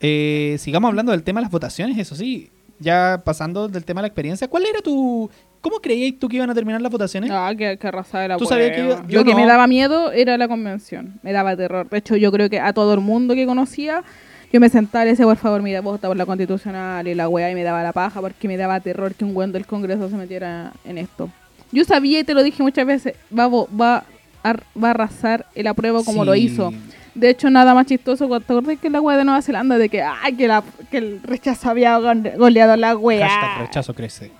Eh, 0.00 0.56
sigamos 0.58 0.88
hablando 0.88 1.12
del 1.12 1.22
tema 1.22 1.40
de 1.40 1.44
las 1.44 1.52
votaciones, 1.52 1.98
eso 1.98 2.14
sí. 2.14 2.50
Ya 2.80 3.20
pasando 3.24 3.68
del 3.68 3.84
tema 3.84 4.00
de 4.00 4.02
la 4.02 4.08
experiencia, 4.08 4.48
¿cuál 4.48 4.66
era 4.66 4.80
tu... 4.80 5.30
¿Cómo 5.60 5.80
creías 5.80 6.14
tú 6.20 6.28
que 6.28 6.36
iban 6.36 6.48
a 6.50 6.54
terminar 6.54 6.80
las 6.80 6.92
votaciones? 6.92 7.30
Ah, 7.32 7.52
que, 7.58 7.76
que 7.76 7.86
arrasada 7.88 8.24
era 8.24 8.36
¿Tú 8.36 8.44
sabías 8.46 8.70
que 8.70 8.82
huevo. 8.82 8.92
iba- 9.00 9.08
yo 9.08 9.18
Lo 9.20 9.24
que 9.24 9.34
me 9.34 9.44
daba 9.44 9.66
miedo 9.66 10.12
era 10.12 10.38
la 10.38 10.46
convención. 10.46 11.18
Me 11.24 11.32
daba 11.32 11.56
terror. 11.56 11.88
De 11.90 11.98
hecho, 11.98 12.14
yo 12.14 12.30
creo 12.30 12.48
que 12.48 12.60
a 12.60 12.72
todo 12.72 12.94
el 12.94 13.00
mundo 13.00 13.34
que 13.34 13.44
conocía, 13.44 14.04
yo 14.52 14.60
me 14.60 14.68
sentaba 14.68 15.02
y 15.02 15.06
le 15.06 15.10
decía, 15.12 15.26
por 15.26 15.36
favor, 15.36 15.60
mira, 15.60 15.80
vota 15.80 16.06
por 16.06 16.16
la 16.16 16.24
constitucional 16.26 17.08
y 17.08 17.14
la 17.16 17.28
weá, 17.28 17.50
y 17.50 17.54
me 17.56 17.64
daba 17.64 17.82
la 17.82 17.92
paja 17.92 18.20
porque 18.20 18.46
me 18.46 18.56
daba 18.56 18.78
terror 18.78 19.14
que 19.16 19.24
un 19.24 19.36
weón 19.36 19.50
del 19.50 19.66
Congreso 19.66 20.08
se 20.08 20.14
metiera 20.16 20.72
en 20.84 20.96
esto. 20.98 21.28
Yo 21.72 21.84
sabía 21.84 22.20
y 22.20 22.24
te 22.24 22.34
lo 22.34 22.44
dije 22.44 22.62
muchas 22.62 22.86
veces, 22.86 23.14
va, 23.36 23.48
va, 23.48 24.04
a, 24.44 24.52
va 24.80 24.88
a 24.88 24.90
arrasar 24.90 25.46
el 25.56 25.66
apruebo 25.66 26.04
como 26.04 26.24
lo 26.24 26.36
hizo. 26.36 26.72
De 27.14 27.30
hecho, 27.30 27.50
nada 27.50 27.74
más 27.74 27.86
chistoso, 27.86 28.28
¿te 28.40 28.52
acordás 28.52 28.78
que 28.78 28.90
la 28.90 29.00
weá 29.00 29.16
de 29.16 29.24
Nueva 29.24 29.42
Zelanda 29.42 29.78
de 29.78 29.88
que, 29.88 30.02
ay, 30.02 30.34
que, 30.34 30.46
la, 30.46 30.62
que 30.90 30.98
el 30.98 31.20
rechazo 31.22 31.70
había 31.70 31.96
goleado 31.98 32.76
la 32.76 32.96
weá? 32.96 33.28
Hashtag 33.28 33.66
rechazo 33.66 33.94
crece. 33.94 34.30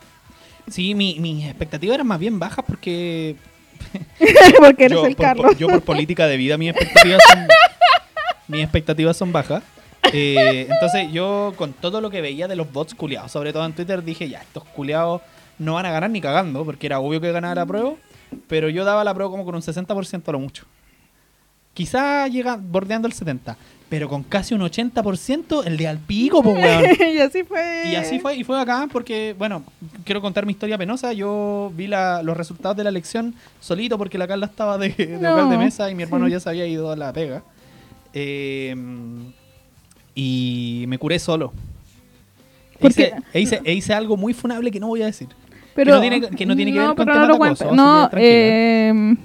Sí, 0.69 0.95
mi, 0.95 1.19
mis 1.19 1.47
expectativas 1.47 1.95
eran 1.95 2.07
más 2.07 2.19
bien 2.19 2.39
bajas 2.39 2.65
porque 2.67 3.37
porque 4.59 4.85
eres 4.85 4.99
yo, 4.99 5.07
el 5.07 5.17
por, 5.17 5.25
Carlos. 5.25 5.59
yo 5.59 5.69
por 5.69 5.83
política 5.83 6.27
de 6.27 6.37
vida 6.37 6.59
mis 6.59 6.71
expectativas 6.71 7.23
son, 7.27 7.47
mis 8.49 8.63
expectativas 8.63 9.17
son 9.17 9.33
bajas. 9.33 9.63
Eh, 10.13 10.67
entonces 10.71 11.11
yo 11.13 11.53
con 11.57 11.73
todo 11.73 12.01
lo 12.01 12.11
que 12.11 12.21
veía 12.21 12.49
de 12.49 12.57
los 12.57 12.71
bots 12.73 12.95
culiados, 12.95 13.33
sobre 13.33 13.53
todo 13.53 13.65
en 13.67 13.73
Twitter, 13.73 14.03
dije 14.03 14.29
ya, 14.29 14.41
estos 14.41 14.65
culiados 14.65 15.23
no 15.59 15.75
van 15.75 15.87
a 15.87 15.91
ganar 15.91 16.11
ni 16.11 16.21
cagando, 16.21 16.65
porque 16.65 16.87
era 16.87 17.01
obvio 17.01 17.21
que 17.21 17.33
ganaba 17.33 17.55
la 17.55 17.67
prueba, 17.67 17.93
pero 18.47 18.69
yo 18.69 18.85
daba 18.85 19.05
la 19.05 19.13
prueba 19.13 19.31
como 19.31 19.45
con 19.45 19.55
un 19.55 19.63
60% 19.63 20.29
a 20.29 20.33
lo 20.33 20.39
mucho. 20.39 20.65
Quizá 21.79 22.27
llega 22.27 22.57
bordeando 22.61 23.07
el 23.07 23.15
70%, 23.15 23.55
pero 23.89 24.09
con 24.09 24.25
casi 24.25 24.53
un 24.53 24.63
80% 24.63 25.65
el 25.65 25.77
de 25.77 25.87
al 25.87 25.99
pico, 25.99 26.43
pues 26.43 26.57
weón. 26.61 26.85
y 27.15 27.19
así 27.19 27.45
fue. 27.45 27.85
Y 27.87 27.95
así 27.95 28.19
fue, 28.19 28.35
y 28.35 28.43
fue 28.43 28.61
acá 28.61 28.89
porque, 28.93 29.33
bueno, 29.39 29.63
quiero 30.05 30.21
contar 30.21 30.45
mi 30.45 30.51
historia 30.51 30.77
penosa. 30.77 31.13
Yo 31.13 31.73
vi 31.77 31.87
la- 31.87 32.23
los 32.25 32.37
resultados 32.37 32.77
de 32.77 32.83
la 32.83 32.91
elección 32.91 33.33
solito 33.61 33.97
porque 33.97 34.19
la 34.19 34.27
Carla 34.27 34.47
estaba 34.47 34.77
de, 34.77 34.89
de 34.89 35.19
No, 35.21 35.49
de 35.49 35.57
mesa 35.57 35.89
y 35.89 35.95
mi 35.95 36.03
hermano 36.03 36.27
sí. 36.27 36.33
ya 36.33 36.41
se 36.41 36.49
había 36.49 36.67
ido 36.67 36.91
a 36.91 36.97
la 36.97 37.13
pega. 37.13 37.45
Eh, 38.13 38.75
y 40.17 40.85
me 40.89 40.99
curé 40.99 41.19
solo. 41.21 41.53
E 42.81 42.89
hice, 42.89 43.13
e 43.33 43.41
hice- 43.41 43.61
e 43.65 43.73
hice 43.73 43.95
algo 43.95 44.17
muy 44.17 44.35
funable 44.35 44.71
que 44.73 44.81
no 44.81 44.89
voy 44.89 45.03
a 45.03 45.07
decir. 45.07 45.29
Pero, 45.77 45.95
no 45.95 46.01
tiene- 46.01 46.21
que 46.29 46.45
no 46.45 46.57
tiene 46.57 46.73
que 46.73 46.79
ver 46.81 46.89
con 46.89 47.07
temas 47.07 47.29
no 47.29 47.39
de 47.39 47.45
acoso, 47.47 47.73
No, 47.75 48.11
que 48.11 48.89
eh, 48.89 49.17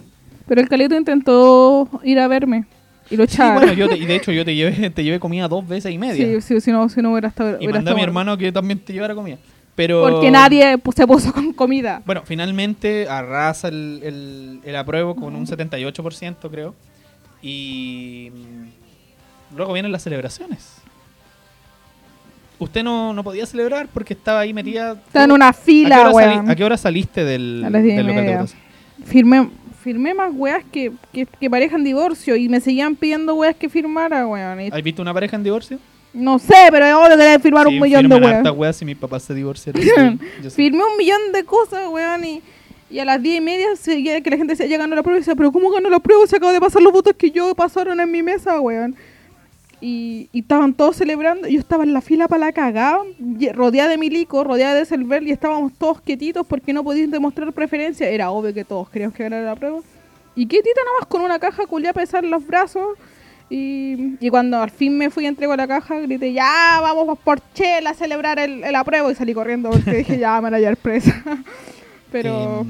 pero 0.48 0.62
el 0.62 0.68
Calito 0.70 0.96
intentó 0.96 1.90
ir 2.04 2.20
a 2.20 2.28
verme 2.28 2.66
y 3.10 3.16
lo 3.18 3.26
Sí, 3.26 3.34
echaron. 3.36 3.56
bueno, 3.56 3.74
yo 3.74 3.90
te- 3.90 3.98
y 3.98 4.06
de 4.06 4.16
hecho 4.16 4.32
yo 4.32 4.44
te 4.46 4.56
llevé, 4.56 4.90
te 4.96 5.04
llevé 5.04 5.20
comida 5.20 5.48
dos 5.48 5.68
veces 5.68 5.92
y 5.94 5.98
media. 5.98 6.40
Sí, 6.40 6.42
sí, 6.42 6.62
si 6.62 6.72
no, 6.72 6.88
si 6.90 7.02
no 7.02 7.12
hubiera 7.12 7.28
estado. 7.28 7.52
y 7.54 7.56
hubiera 7.66 7.74
mandé 7.76 7.92
a 7.92 7.96
mi 7.96 8.02
hermano 8.04 8.38
que 8.38 8.52
también 8.52 8.80
te 8.80 8.94
llevara 8.94 9.14
comida. 9.16 9.38
Pero... 9.76 10.02
Porque 10.08 10.30
nadie 10.30 10.78
pu- 10.78 10.94
se 10.94 11.08
puso 11.08 11.34
con 11.34 11.52
comida. 11.54 12.02
Bueno, 12.06 12.22
finalmente 12.26 13.08
arrasa 13.10 13.70
el, 13.70 14.02
el, 14.04 14.60
el 14.64 14.76
apruebo 14.76 15.16
con 15.16 15.36
un 15.36 15.48
78%, 15.48 16.36
creo. 16.52 16.76
Y 17.42 18.30
mm, 18.32 19.56
luego 19.58 19.74
vienen 19.74 19.92
las 19.92 20.04
celebraciones. 20.04 20.76
Usted 22.60 22.84
no, 22.84 23.14
no 23.14 23.24
podía 23.24 23.46
celebrar 23.46 23.88
porque 23.94 24.14
estaba 24.14 24.42
ahí 24.42 24.54
metida. 24.54 24.94
Está 24.94 25.24
en 25.24 25.32
una 25.32 25.50
¿A 25.50 25.54
qué, 25.54 25.60
fila, 25.62 26.02
hora 26.12 26.14
sali-. 26.36 26.52
¿A 26.52 26.56
qué 26.56 26.64
hora 26.64 26.78
saliste 26.78 27.24
del, 27.26 27.64
A 27.66 27.70
las 27.70 27.84
diez 27.84 27.96
y 27.96 27.98
del 27.98 28.06
local 28.08 28.16
de 28.22 28.22
media. 28.30 28.38
votación? 28.42 28.62
Firmé, 29.06 29.50
firmé 29.84 30.14
más 30.14 30.32
weas 30.34 30.64
que, 30.72 30.92
que, 31.12 31.26
que 31.26 31.50
pareja 31.50 31.76
en 31.76 31.84
divorcio 31.84 32.36
y 32.36 32.48
me 32.50 32.60
seguían 32.60 32.96
pidiendo 32.96 33.36
weas 33.36 33.56
que 33.56 33.70
firmara, 33.70 34.26
weón. 34.26 34.62
y- 34.62 34.70
¿Has 34.72 34.82
visto 34.84 35.02
una 35.02 35.14
pareja 35.14 35.36
en 35.36 35.44
divorcio? 35.44 35.78
no 36.14 36.38
sé, 36.38 36.54
pero 36.70 36.86
es 36.86 36.94
obvio 36.94 37.18
que 37.18 37.24
debe 37.24 37.40
firmar 37.40 37.68
un 37.68 37.80
millón 37.80 38.04
de 38.04 38.08
firman 38.16 38.24
weas. 38.24 38.38
hartas 38.38 38.54
weas 38.56 38.76
si 38.78 38.86
mis 38.86 38.96
papás 38.98 39.24
se 39.24 39.34
divorciaron. 39.34 39.82
Yo 40.44 40.50
sé. 40.50 40.56
Firmé 40.56 40.84
un 40.84 40.96
millón 40.98 41.20
de 41.34 41.44
cosas, 41.44 41.88
weón, 41.90 42.24
y, 42.24 42.42
y 42.92 43.00
a 43.00 43.06
las 43.06 43.20
diez 43.22 43.38
y 43.40 43.42
media 43.42 43.76
seguía 43.76 44.22
que 44.22 44.30
la 44.30 44.38
gente 44.38 44.54
decía, 44.54 44.68
ya 44.68 44.78
ganó 44.78 44.96
la 44.96 45.02
prueba, 45.02 45.18
y 45.18 45.22
decía, 45.22 45.34
pero 45.36 45.52
¿cómo 45.52 45.72
ganó 45.72 45.90
la 45.90 46.00
prueba? 46.00 46.26
Se 46.28 46.36
acaba 46.36 46.54
de 46.54 46.60
pasar 46.60 46.82
los 46.84 46.94
votos 46.94 47.14
que 47.18 47.32
yo 47.32 47.56
pasaron 47.56 48.00
en 48.00 48.12
mi 48.12 48.22
mesa, 48.22 48.60
weón. 48.60 48.96
Y, 49.86 50.30
y 50.32 50.40
estaban 50.40 50.74
todos 50.74 50.96
celebrando, 50.96 51.46
yo 51.46 51.60
estaba 51.60 51.84
en 51.84 51.92
la 51.92 52.00
fila 52.00 52.30
para 52.30 52.46
la 52.46 52.54
cagada, 52.54 53.00
rodeada 53.52 53.90
de 53.90 53.98
milico, 53.98 54.46
rodeada 54.46 54.76
de 54.76 54.86
Selver, 54.86 55.24
y 55.24 55.32
estábamos 55.32 55.74
todos 55.74 56.00
quietitos 56.00 56.48
porque 56.48 56.72
no 56.72 56.86
podían 56.86 57.12
demostrar 57.12 57.52
preferencia. 57.52 58.08
Era 58.08 58.32
obvio 58.32 58.54
que 58.54 58.64
todos 58.64 58.90
queríamos 58.90 59.14
que 59.14 59.24
ganara 59.24 59.44
la 59.44 59.56
prueba. 59.58 59.82
Y 60.36 60.48
quietita 60.48 60.80
nada 60.86 61.00
más 61.02 61.08
con 61.10 61.22
una 61.22 61.38
caja 61.38 61.68
culia 61.68 61.90
a 61.90 61.94
pesar 61.94 62.24
los 62.24 62.48
brazos. 62.48 62.98
Y, 63.50 64.16
y 64.26 64.30
cuando 64.30 64.62
al 64.62 64.72
fin 64.72 64.98
me 64.98 65.10
fui 65.10 65.26
y 65.26 65.28
entrego 65.28 65.54
la 65.58 65.68
caja, 65.68 66.00
grité, 66.00 66.32
ya 66.32 66.80
vamos 66.82 67.20
por 67.20 67.42
Chela 67.54 67.90
a 67.90 67.94
celebrar 67.94 68.40
el, 68.40 68.64
el 68.64 68.76
apruebo. 68.76 69.12
Y 69.12 69.16
salí 69.16 69.34
corriendo 69.34 69.70
porque 69.70 69.98
dije, 69.98 70.18
ya 70.18 70.36
me 70.36 70.44
van 70.44 70.54
a 70.54 70.58
hallar 70.58 70.78
presa. 70.78 71.22
Pero, 72.10 72.66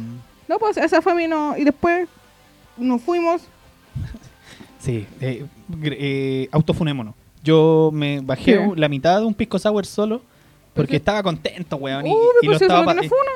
no, 0.48 0.58
pues 0.58 0.78
esa 0.78 1.00
fue 1.04 1.14
mi 1.14 1.28
no. 1.28 1.56
Y 1.56 1.64
después 1.64 2.10
nos 2.76 3.04
fuimos. 3.04 3.44
Sí, 4.84 5.06
eh, 5.22 5.46
eh, 5.84 6.48
autofunémonos. 6.52 7.16
Yo 7.44 7.90
me 7.94 8.22
bajé 8.22 8.54
¿Qué? 8.58 8.72
la 8.76 8.88
mitad 8.90 9.20
de 9.20 9.26
un 9.26 9.34
pisco 9.34 9.60
sour 9.60 9.86
solo 9.86 10.22
porque 10.74 10.92
qué? 10.92 10.96
estaba 10.98 11.22
contento, 11.24 11.76
weón. 11.76 12.08
Y, 12.08 12.12
pues 12.46 12.60
lo 12.62 12.66
estaba 12.68 12.96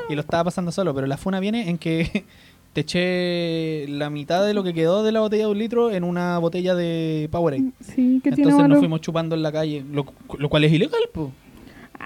y- 0.10 0.16
lo 0.16 0.22
estaba 0.22 0.44
pasando 0.46 0.72
solo. 0.72 0.94
Pero 0.96 1.08
la 1.08 1.18
funa 1.18 1.40
viene 1.40 1.70
en 1.70 1.78
que 1.78 2.24
te 2.74 2.82
eché 2.82 3.88
la 3.90 4.10
mitad 4.10 4.46
de 4.46 4.54
lo 4.54 4.64
que 4.64 4.74
quedó 4.74 5.04
de 5.04 5.12
la 5.12 5.20
botella 5.20 5.46
de 5.46 5.52
un 5.52 5.58
litro 5.60 5.92
en 5.92 6.04
una 6.04 6.38
botella 6.40 6.74
de 6.76 7.28
Powerade. 7.32 7.72
Sí, 7.82 8.22
que 8.24 8.30
Entonces 8.30 8.68
nos 8.68 8.80
fuimos 8.80 9.02
chupando 9.02 9.36
en 9.36 9.44
la 9.44 9.52
calle, 9.52 9.84
lo, 9.92 10.06
lo 10.38 10.50
cual 10.50 10.64
es 10.64 10.72
ilegal, 10.72 11.02
po. 11.14 11.32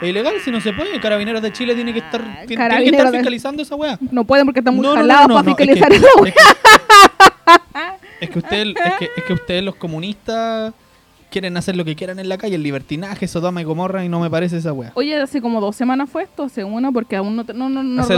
Es 0.02 0.10
ilegal 0.10 0.36
si 0.44 0.50
no 0.52 0.60
se 0.62 0.74
puede. 0.74 1.00
Carabineros 1.00 1.42
de 1.42 1.52
Chile 1.54 1.76
tiene 1.76 1.94
que 1.94 2.00
estar, 2.00 2.22
tiene- 2.48 2.68
tiene 2.70 2.84
que 2.84 2.90
estar 2.98 3.12
de- 3.12 3.18
fiscalizando 3.20 3.62
esa 3.62 3.76
weá. 3.76 4.00
No 4.10 4.24
pueden 4.24 4.46
porque 4.46 4.60
están 4.62 4.76
muy 4.76 4.86
No, 4.88 4.94
jalados 4.96 5.28
no, 5.28 5.34
para 5.36 5.46
no, 5.46 5.52
es 5.52 5.58
que- 5.58 5.64
fiscalizar 5.76 5.94
esa 5.94 6.08
es 6.08 6.22
wea. 6.22 6.34
que- 6.34 7.41
Es 8.20 8.30
que 8.30 8.40
usted, 8.40 8.68
es 8.68 8.94
que, 9.00 9.10
es 9.18 9.24
que 9.26 9.34
ustedes 9.34 9.64
los 9.64 9.76
comunistas 9.76 10.74
quieren 11.32 11.56
hacer 11.56 11.76
lo 11.78 11.86
que 11.86 11.96
quieran 11.96 12.20
en 12.20 12.28
la 12.28 12.38
calle, 12.38 12.56
el 12.56 12.64
libertinaje, 12.64 13.26
Sodoma 13.28 13.62
y 13.62 13.64
Gomorra 13.64 14.04
y 14.04 14.10
no 14.10 14.20
me 14.20 14.30
parece 14.30 14.58
esa 14.58 14.74
weá. 14.74 14.92
Oye, 14.96 15.16
hace 15.20 15.42
como 15.42 15.62
dos 15.62 15.76
semanas 15.78 16.10
fue 16.10 16.24
esto, 16.24 16.44
hace 16.44 16.64
una, 16.66 16.92
porque 16.92 17.16
aún 17.16 17.36
no... 17.38 17.46
te- 17.46 17.54
no, 17.54 17.70
no, 17.70 17.82
no 17.84 18.02
Hace, 18.02 18.16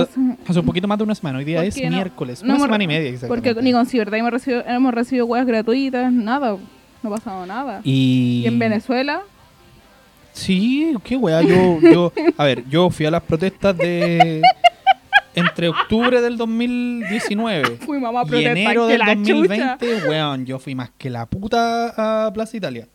hace 0.48 0.60
un 0.60 0.65
poquito 0.65 0.88
más 0.88 0.98
de 0.98 1.04
una 1.04 1.13
semana, 1.13 1.38
hoy 1.38 1.46
día 1.46 1.63
es 1.63 1.76
porque 1.76 1.89
no- 1.89 1.96
miércoles, 1.96 2.41
una 2.41 2.60
semana 2.60 2.84
y 2.84 2.88
media 2.88 3.02
Porque 3.28 3.50
exactamente. 3.50 3.62
ni 3.62 3.72
con 3.72 3.86
Ciberdad 3.86 4.17
hemos 4.19 4.32
recibido, 4.32 4.63
hemos 4.67 4.93
recibido 4.93 5.26
weas 5.28 5.46
gratuitas, 5.46 6.12
nada, 6.12 6.58
no 7.04 7.10
ha 7.10 7.15
pasado 7.15 7.46
nada. 7.46 7.82
y... 7.84 8.41
Y 8.43 8.48
en 8.48 8.58
Venezuela, 8.60 9.22
Sí, 10.34 10.96
qué 11.04 11.15
weá. 11.15 11.43
Yo, 11.43 11.80
yo, 11.80 12.12
a 12.38 12.43
ver, 12.46 12.63
yo 12.67 12.89
fui 12.89 13.06
a 13.06 13.12
las 13.12 13.22
protestas 13.22 13.78
de 13.78 14.41
entre 15.36 15.69
octubre 15.69 16.22
del 16.22 16.38
2019 16.38 17.78
fuimos 17.78 18.15
a 18.15 18.38
y 18.38 18.46
enero 18.46 18.88
del 18.88 19.00
la 19.00 19.15
chucha. 19.15 19.78
2020, 19.78 20.08
weón, 20.08 20.46
yo 20.46 20.60
fui 20.60 20.76
más 20.76 20.91
que 20.98 21.10
la 21.10 21.26
puta 21.26 22.28
a 22.28 22.34
Plaza 22.34 22.58
Italia. 22.58 22.88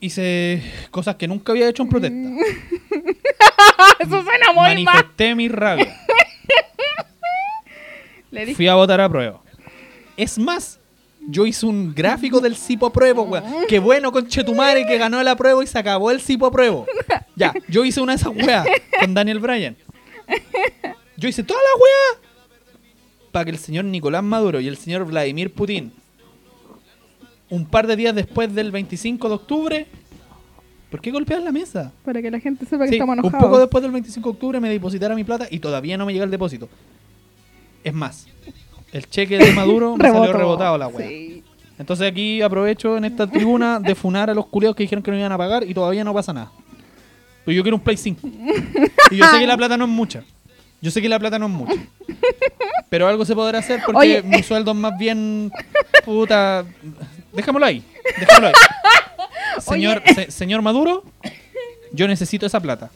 Hice 0.00 0.62
cosas 0.90 1.16
que 1.16 1.26
nunca 1.26 1.52
había 1.52 1.68
hecho 1.68 1.82
en 1.82 1.88
protesta. 1.88 2.16
Eso 3.98 4.22
suena 4.22 4.52
muy 4.52 4.84
mal. 4.84 4.84
Manifesté 4.84 5.34
mi 5.34 5.48
rabia. 5.48 5.96
Le 8.30 8.40
dije, 8.40 8.56
Fui 8.56 8.68
a 8.68 8.74
votar 8.74 9.00
a 9.00 9.08
prueba. 9.08 9.40
Es 10.16 10.38
más, 10.38 10.78
yo 11.28 11.46
hice 11.46 11.66
un 11.66 11.94
gráfico 11.94 12.40
del 12.40 12.56
Cipo 12.56 12.86
Apruebo, 12.86 13.22
weón. 13.22 13.44
Qué 13.68 13.78
bueno 13.78 14.12
con 14.12 14.26
Chetumare 14.26 14.86
que 14.86 14.98
ganó 14.98 15.20
el 15.20 15.28
apruebo 15.28 15.62
y 15.62 15.66
se 15.66 15.78
acabó 15.78 16.10
el 16.10 16.20
Cipo 16.20 16.46
Apruebo. 16.46 16.86
Ya, 17.34 17.54
yo 17.68 17.84
hice 17.84 18.00
una 18.00 18.12
de 18.12 18.16
esas 18.16 18.32
weas 18.34 18.66
con 19.00 19.14
Daniel 19.14 19.40
Bryan. 19.40 19.76
Yo 21.16 21.28
hice 21.28 21.42
toda 21.42 21.60
la 21.60 21.82
wea 21.82 22.28
para 23.32 23.44
que 23.44 23.50
el 23.50 23.58
señor 23.58 23.84
Nicolás 23.84 24.22
Maduro 24.22 24.60
y 24.60 24.68
el 24.68 24.76
señor 24.76 25.04
Vladimir 25.04 25.52
Putin, 25.52 25.92
un 27.50 27.66
par 27.66 27.86
de 27.86 27.96
días 27.96 28.14
después 28.14 28.54
del 28.54 28.70
25 28.70 29.28
de 29.28 29.34
octubre, 29.34 29.86
¿por 30.90 31.00
qué 31.00 31.10
golpean 31.10 31.44
la 31.44 31.52
mesa? 31.52 31.92
para 32.04 32.20
que 32.22 32.30
la 32.30 32.40
gente 32.40 32.64
sepa 32.66 32.84
que 32.84 32.90
Sí, 32.90 32.94
estamos 32.96 33.14
un 33.14 33.18
enojados. 33.20 33.44
poco 33.44 33.58
después 33.58 33.82
del 33.82 33.92
25 33.92 34.28
de 34.28 34.32
octubre 34.34 34.60
me 34.60 34.68
depositara 34.68 35.14
mi 35.14 35.24
plata 35.24 35.46
y 35.50 35.58
todavía 35.58 35.96
no 35.96 36.06
me 36.06 36.12
llega 36.12 36.24
el 36.24 36.30
depósito. 36.30 36.68
Es 37.84 37.94
más, 37.94 38.26
el 38.92 39.08
cheque 39.08 39.38
de 39.38 39.52
Maduro 39.54 39.96
me 39.96 40.10
salió 40.10 40.32
rebotado 40.32 40.76
la 40.78 40.88
wea. 40.88 41.06
Sí. 41.08 41.44
Entonces 41.78 42.10
aquí 42.10 42.40
aprovecho 42.40 42.96
en 42.96 43.04
esta 43.04 43.26
tribuna 43.26 43.78
de 43.80 43.94
funar 43.94 44.30
a 44.30 44.34
los 44.34 44.46
culeos 44.46 44.74
que 44.74 44.82
dijeron 44.82 45.02
que 45.02 45.10
no 45.10 45.18
iban 45.18 45.30
a 45.32 45.36
pagar 45.38 45.62
y 45.68 45.74
todavía 45.74 46.02
no 46.04 46.14
pasa 46.14 46.32
nada. 46.32 46.50
Pero 47.44 47.54
yo 47.54 47.62
quiero 47.62 47.76
un 47.76 47.82
Play 47.82 47.96
5. 47.98 48.26
Y 49.10 49.16
yo 49.16 49.26
sé 49.30 49.38
que 49.38 49.46
la 49.46 49.56
plata 49.58 49.76
no 49.76 49.84
es 49.84 49.90
mucha. 49.90 50.24
Yo 50.86 50.92
sé 50.92 51.02
que 51.02 51.08
la 51.08 51.18
plata 51.18 51.36
no 51.36 51.46
es 51.46 51.50
mucha. 51.52 51.74
Pero 52.88 53.08
algo 53.08 53.24
se 53.24 53.34
podrá 53.34 53.58
hacer 53.58 53.80
porque 53.84 53.98
Oye. 53.98 54.22
mi 54.22 54.40
sueldo 54.44 54.70
es 54.70 54.76
más 54.76 54.96
bien 54.96 55.50
puta. 56.04 56.64
Dejémoslo 57.32 57.66
ahí. 57.66 57.82
Dejémoslo 58.20 58.46
ahí. 58.46 58.54
Señor, 59.58 60.00
se- 60.14 60.30
señor 60.30 60.62
Maduro, 60.62 61.02
yo 61.92 62.06
necesito 62.06 62.46
esa 62.46 62.60
plata. 62.60 62.88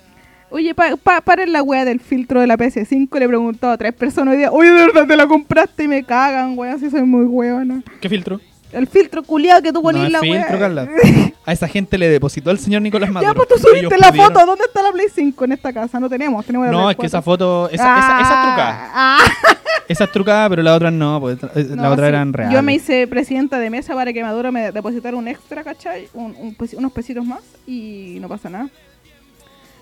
Oye, 0.51 0.73
pa, 0.73 0.97
pa, 1.03 1.21
paren 1.21 1.53
la 1.53 1.65
wea 1.65 1.85
del 1.85 1.99
filtro 1.99 2.41
de 2.41 2.47
la 2.47 2.57
PS5. 2.57 3.19
Le 3.19 3.25
he 3.25 3.29
preguntado 3.29 3.73
a 3.73 3.77
tres 3.77 3.93
personas 3.93 4.35
hoy 4.35 4.39
día, 4.39 4.53
oye, 4.53 4.71
¿de 4.71 4.87
verdad 4.87 5.09
te 5.09 5.17
la 5.17 5.27
compraste? 5.27 5.83
Y 5.83 5.89
me 5.89 6.05
cagan, 6.05 6.57
wea, 6.57 6.79
si 6.79 6.91
soy 6.91 7.03
muy 7.03 7.25
weona. 7.25 7.83
¿Qué 8.01 8.09
filtro? 8.09 8.41
El 8.73 8.87
filtro 8.87 9.23
culiado 9.23 9.61
que 9.63 9.69
tú 9.73 9.81
No 9.81 9.83
ponís 9.83 10.05
es 10.05 10.13
la 10.13 10.21
filtro. 10.21 10.59
Carla. 10.59 10.89
A 11.47 11.53
esa 11.53 11.67
gente 11.67 11.97
le 11.99 12.09
depositó 12.09 12.51
el 12.51 12.59
señor 12.59 12.83
Nicolás 12.83 13.11
Maduro. 13.11 13.33
Ya, 13.33 13.35
pues 13.35 13.49
tú 13.49 13.55
subiste 13.59 13.97
la 13.99 14.11
pudieron- 14.13 14.33
foto. 14.33 14.47
¿Dónde 14.47 14.65
está 14.67 14.83
la 14.83 14.93
Play 14.93 15.07
5 15.13 15.45
en 15.47 15.53
esta 15.53 15.73
casa? 15.73 15.99
No 15.99 16.09
tenemos, 16.09 16.45
tenemos 16.45 16.69
No, 16.71 16.91
es 16.91 16.97
que 16.97 17.07
esa 17.07 17.23
4. 17.23 17.23
foto, 17.23 17.69
esa, 17.73 17.99
esa, 17.99 18.21
esa 18.21 18.35
es 18.41 18.47
trucada. 18.47 18.91
Ah, 18.95 19.19
Esa 19.89 20.05
es 20.05 20.13
trucada, 20.13 20.49
pero 20.49 20.63
la 20.63 20.75
otra 20.77 20.93
no, 20.93 21.19
pues 21.19 21.37
eh, 21.57 21.67
no, 21.71 21.83
la 21.83 21.91
otra 21.91 22.05
sí. 22.07 22.09
eran 22.11 22.33
reales. 22.33 22.55
Yo 22.55 22.63
me 22.63 22.75
hice 22.75 23.09
presidenta 23.09 23.59
de 23.59 23.71
mesa 23.71 23.93
para 23.95 24.13
que 24.13 24.23
Maduro 24.23 24.53
me 24.53 24.71
depositara 24.71 25.17
un 25.17 25.27
extra, 25.27 25.65
¿cachai? 25.65 26.07
Un, 26.15 26.37
un 26.39 26.57
pesi- 26.57 26.77
unos 26.79 26.93
pesitos 26.93 27.25
más 27.25 27.41
y 27.67 28.19
no 28.21 28.29
pasa 28.29 28.49
nada. 28.49 28.69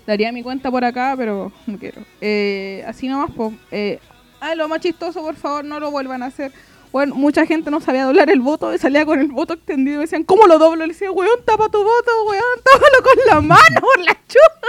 Daría 0.07 0.33
mi 0.33 0.43
cuenta 0.43 0.71
por 0.71 0.83
acá, 0.85 1.15
pero 1.17 1.53
no 1.67 1.77
quiero. 1.79 2.01
Eh, 2.23 2.83
así 2.87 3.07
nomás, 3.09 3.31
pues. 3.37 3.53
Eh, 3.71 3.99
ah, 4.41 4.55
lo 4.55 4.67
más 4.69 4.81
chistoso, 4.81 5.21
por 5.21 5.35
favor, 5.37 5.65
no 5.65 5.79
lo 5.79 5.91
vuelvan 5.91 6.23
a 6.23 6.27
hacer. 6.27 6.53
Bueno, 6.93 7.15
mucha 7.15 7.45
gente 7.47 7.71
no 7.71 7.81
sabía 7.81 8.05
doblar 8.05 8.31
el 8.31 8.41
voto 8.41 8.73
y 8.75 8.79
salía 8.79 9.05
con 9.05 9.21
el 9.21 9.29
voto 9.29 9.55
extendido 9.55 9.99
y 9.99 10.01
decían, 10.03 10.25
¿cómo 10.25 10.47
lo 10.47 10.59
doblo? 10.59 10.87
Le 10.87 10.93
decía, 10.93 11.11
weón, 11.11 11.41
tapa 11.45 11.69
tu 11.69 11.79
voto, 11.79 12.11
weón, 12.29 12.43
tápalo 12.65 13.03
con 13.03 13.27
la 13.27 13.41
mano, 13.41 13.81
por 13.81 13.99
la 14.05 14.17
chupa. 14.29 14.69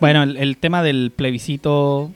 Bueno, 0.00 0.24
el 0.24 0.56
tema 0.58 0.82
del 0.82 1.12
plebiscito 1.14 2.10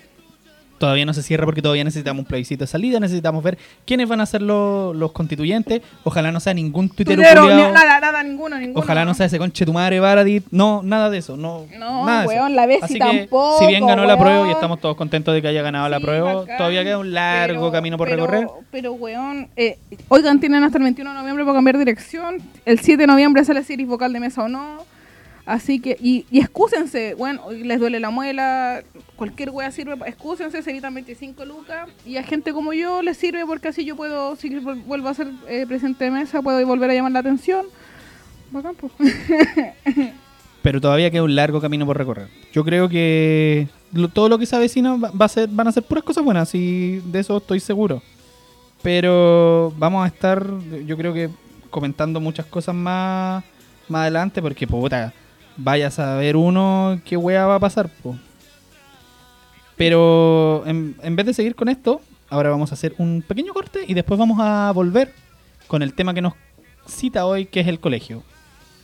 todavía 0.80 1.04
no 1.04 1.12
se 1.14 1.22
cierra 1.22 1.44
porque 1.44 1.60
todavía 1.62 1.84
necesitamos 1.84 2.20
un 2.22 2.24
plebiscito 2.26 2.64
de 2.64 2.66
salida, 2.66 2.98
necesitamos 2.98 3.44
ver 3.44 3.58
quiénes 3.84 4.08
van 4.08 4.20
a 4.22 4.26
ser 4.26 4.40
los, 4.40 4.96
los 4.96 5.12
constituyentes. 5.12 5.82
Ojalá 6.04 6.32
no 6.32 6.40
sea 6.40 6.54
ningún 6.54 6.88
tuitero 6.88 7.16
Tuitero, 7.22 7.42
culiao. 7.42 7.68
ni- 7.68 7.74
nada, 7.74 8.00
nada, 8.00 8.22
ninguno, 8.22 8.58
ninguno. 8.58 8.80
Ojalá 8.80 9.04
no 9.04 9.12
sea 9.12 9.26
ese 9.26 9.38
conche 9.38 9.66
tu 9.66 9.72
madre 9.74 10.00
Baradit. 10.00 10.44
No, 10.50 10.80
nada 10.82 11.10
de 11.10 11.18
eso. 11.18 11.36
No, 11.36 11.66
No, 11.78 12.06
nada 12.06 12.20
de 12.22 12.26
eso. 12.26 12.34
weón, 12.34 12.56
la 12.56 12.66
Bessi 12.66 12.84
Así 12.84 12.98
tampoco, 12.98 13.58
que, 13.58 13.64
si 13.66 13.70
bien 13.70 13.86
ganó 13.86 14.02
la 14.06 14.14
weón. 14.14 14.20
prueba 14.26 14.48
y 14.48 14.50
estamos 14.52 14.80
todos 14.80 14.96
contentos 14.96 15.34
de 15.34 15.42
que 15.42 15.48
haya 15.48 15.60
ganado 15.62 15.88
la 15.90 15.98
Sí, 15.98 16.02
prueba, 16.04 16.34
bacán, 16.34 16.56
todavía 16.56 16.82
queda 16.82 16.96
un 16.98 17.12
largo 17.12 17.60
pero- 17.60 17.72
camino 17.72 17.98
por 17.98 18.08
pero- 18.08 18.26
recorrer. 18.26 18.48
Pero, 18.70 18.92
weón, 18.94 19.48
eh, 19.56 19.78
oigan, 20.08 20.40
tienen 20.40 20.64
hasta 20.64 20.78
el 20.78 20.84
21 20.84 21.10
de 21.10 21.18
noviembre 21.18 21.44
para 21.44 21.56
cambiar 21.58 21.76
dirección. 21.76 22.38
El 22.64 22.80
7 22.80 23.02
de 23.02 23.06
noviembre 23.06 23.44
sale 23.44 23.62
si 23.64 23.74
eres 23.74 23.86
vocal 23.86 24.12
de 24.14 24.20
mesa 24.20 24.42
o 24.44 24.48
no. 24.48 24.84
Así 25.50 25.80
que, 25.80 25.96
y, 26.00 26.26
y 26.30 26.38
excúsense, 26.38 27.14
bueno, 27.14 27.50
les 27.50 27.80
duele 27.80 27.98
la 27.98 28.10
muela, 28.10 28.84
cualquier 29.16 29.50
wea 29.50 29.72
sirve, 29.72 29.94
excúsense, 30.06 30.62
se 30.62 30.70
evitan 30.70 30.94
25 30.94 31.44
lucas. 31.44 31.88
Y 32.06 32.18
a 32.18 32.22
gente 32.22 32.52
como 32.52 32.72
yo 32.72 33.02
les 33.02 33.16
sirve 33.16 33.44
porque 33.44 33.66
así 33.66 33.84
yo 33.84 33.96
puedo, 33.96 34.36
si 34.36 34.48
vuel- 34.50 34.84
vuelvo 34.84 35.08
a 35.08 35.14
ser 35.14 35.26
eh, 35.48 35.64
presidente 35.66 36.04
de 36.04 36.12
mesa, 36.12 36.40
puedo 36.40 36.64
volver 36.64 36.90
a 36.90 36.94
llamar 36.94 37.10
la 37.10 37.18
atención. 37.18 37.66
Bacán, 38.52 38.76
pues. 38.76 38.92
pero 40.62 40.80
todavía 40.80 41.10
queda 41.10 41.24
un 41.24 41.34
largo 41.34 41.60
camino 41.60 41.84
por 41.84 41.98
recorrer. 41.98 42.28
Yo 42.52 42.62
creo 42.64 42.88
que 42.88 43.66
todo 44.14 44.28
lo 44.28 44.38
que 44.38 44.46
se 44.46 44.54
avecina 44.54 44.94
va 44.98 45.24
a 45.24 45.28
ser, 45.28 45.48
van 45.48 45.66
a 45.66 45.72
ser 45.72 45.82
puras 45.82 46.04
cosas 46.04 46.22
buenas, 46.22 46.54
y 46.54 46.98
de 47.06 47.18
eso 47.18 47.38
estoy 47.38 47.58
seguro. 47.58 48.00
Pero 48.82 49.72
vamos 49.78 50.04
a 50.04 50.06
estar, 50.06 50.46
yo 50.86 50.96
creo 50.96 51.12
que 51.12 51.28
comentando 51.70 52.20
muchas 52.20 52.46
cosas 52.46 52.74
más, 52.74 53.42
más 53.88 54.02
adelante, 54.02 54.40
porque 54.40 54.64
puta, 54.66 55.12
vaya 55.56 55.88
a 55.88 55.90
saber 55.90 56.36
uno 56.36 57.00
qué 57.04 57.16
wea 57.16 57.46
va 57.46 57.56
a 57.56 57.60
pasar. 57.60 57.88
po. 58.02 58.16
Pero 59.76 60.62
en, 60.66 60.96
en 61.02 61.16
vez 61.16 61.26
de 61.26 61.34
seguir 61.34 61.54
con 61.54 61.68
esto, 61.68 62.00
ahora 62.28 62.50
vamos 62.50 62.70
a 62.70 62.74
hacer 62.74 62.94
un 62.98 63.22
pequeño 63.26 63.52
corte 63.54 63.80
y 63.86 63.94
después 63.94 64.18
vamos 64.18 64.38
a 64.40 64.70
volver 64.72 65.12
con 65.66 65.82
el 65.82 65.94
tema 65.94 66.12
que 66.12 66.20
nos 66.22 66.34
cita 66.86 67.24
hoy, 67.26 67.46
que 67.46 67.60
es 67.60 67.66
el 67.68 67.80
colegio. 67.80 68.22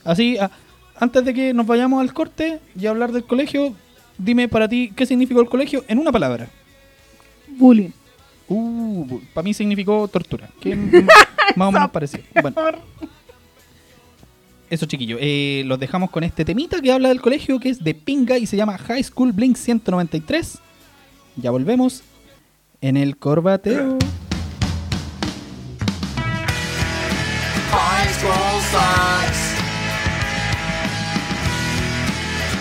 Así, 0.03 0.37
a- 0.37 0.49
antes 0.99 1.23
de 1.23 1.33
que 1.33 1.53
nos 1.53 1.67
vayamos 1.67 2.01
al 2.01 2.13
corte 2.13 2.59
y 2.79 2.87
hablar 2.87 3.11
del 3.11 3.25
colegio, 3.25 3.75
dime 4.17 4.47
para 4.47 4.67
ti 4.67 4.91
qué 4.95 5.05
significó 5.05 5.41
el 5.41 5.49
colegio 5.49 5.83
en 5.87 5.99
una 5.99 6.11
palabra. 6.11 6.47
Bullying. 7.47 7.91
Uh, 8.49 9.19
para 9.33 9.43
mí 9.43 9.53
significó 9.53 10.07
tortura. 10.07 10.49
Que 10.61 10.75
más 11.55 11.67
o 11.67 11.71
menos. 11.71 11.91
Bueno, 12.41 12.55
eso 14.69 14.85
chiquillo. 14.85 15.17
Eh, 15.19 15.63
los 15.65 15.79
dejamos 15.79 16.09
con 16.09 16.23
este 16.23 16.45
temita 16.45 16.81
que 16.81 16.91
habla 16.91 17.09
del 17.09 17.21
colegio, 17.21 17.59
que 17.59 17.69
es 17.69 17.83
de 17.83 17.93
Pinga 17.93 18.37
y 18.37 18.45
se 18.45 18.57
llama 18.57 18.77
High 18.77 19.03
School 19.03 19.31
Blink 19.31 19.55
193. 19.55 20.59
Ya 21.37 21.51
volvemos 21.51 22.03
en 22.81 22.97
el 22.97 23.17
corbateo. 23.17 23.97
High 27.71 28.13
school 28.13 28.61
sucks. 28.71 29.41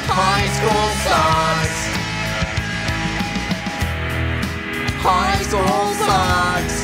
High 0.09 0.49
school 0.57 0.89
sucks. 1.05 1.77
High 5.03 5.43
school 5.45 5.95
sucks. 5.95 6.77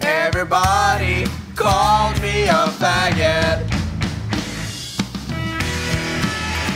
Everybody 0.00 1.26
called 1.54 2.20
me 2.20 2.48
a 2.48 2.66
faggot. 2.78 3.71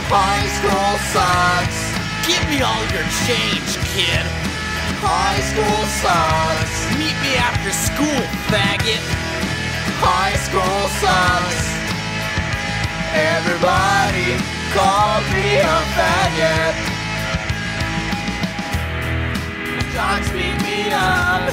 High 0.09 0.47
school 0.55 0.93
sucks. 1.11 1.79
Give 2.23 2.39
me 2.47 2.61
all 2.63 2.79
your 2.95 3.03
change, 3.27 3.75
kid. 3.91 4.23
High 5.03 5.43
school 5.51 5.83
sucks. 5.99 6.95
Meet 6.95 7.17
me 7.19 7.35
after 7.35 7.71
school, 7.75 8.23
faggot. 8.47 9.03
High 9.99 10.39
school 10.47 10.79
sucks. 11.03 11.67
Everybody 13.11 14.39
called 14.71 15.27
me 15.35 15.59
a 15.59 15.75
faggot. 15.91 16.75
Jocks 19.91 20.31
beat 20.31 20.55
me 20.63 20.87
up. 20.93 21.51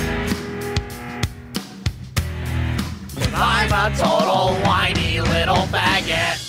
I'm 3.35 3.73
a 3.73 3.97
total 3.97 4.55
whiny 4.63 5.21
little 5.21 5.67
faggot. 5.75 6.44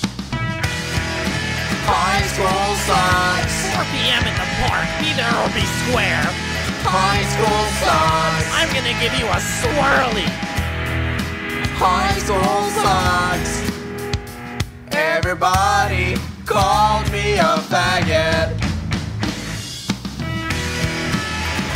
High 1.86 2.26
school 2.34 2.68
sucks. 2.90 3.56
4 3.78 3.86
p.m. 3.94 4.26
in 4.26 4.34
the 4.34 4.50
park, 4.66 4.90
be 4.98 5.14
there 5.14 5.30
or 5.38 5.50
be 5.54 5.62
square. 5.86 6.26
High 6.82 7.22
school 7.30 7.62
sucks. 7.78 8.50
I'm 8.58 8.70
gonna 8.74 8.98
give 8.98 9.14
you 9.22 9.30
a 9.30 9.38
swirly. 9.38 10.26
High 11.78 12.18
school 12.18 12.58
sucks. 12.82 13.54
Everybody 14.92 16.18
called 16.46 17.06
me 17.12 17.38
a 17.38 17.62
faggot. 17.70 18.50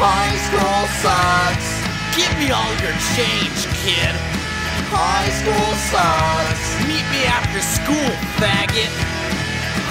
High 0.02 0.38
school 0.50 0.82
sucks. 1.06 1.70
Give 2.18 2.34
me 2.42 2.50
all 2.50 2.74
your 2.82 2.98
change, 3.14 3.62
kid. 3.86 4.16
High 4.90 5.30
school 5.38 5.70
sucks. 5.94 6.66
Meet 6.88 7.06
me 7.14 7.26
after 7.30 7.62
school, 7.62 8.10
faggot. 8.42 9.20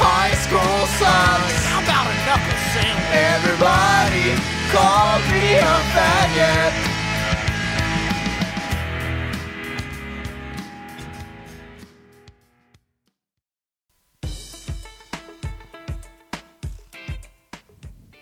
High 0.00 0.34
school 0.46 0.86
sucks. 0.98 1.66
How 1.66 1.82
about 1.82 2.06
a 2.06 2.14
knuckle 2.24 2.58
sandwich? 2.72 3.10
Everybody 3.10 4.38
called 4.70 5.22
me 5.32 5.58
a 5.58 5.74
faggot. 5.94 6.98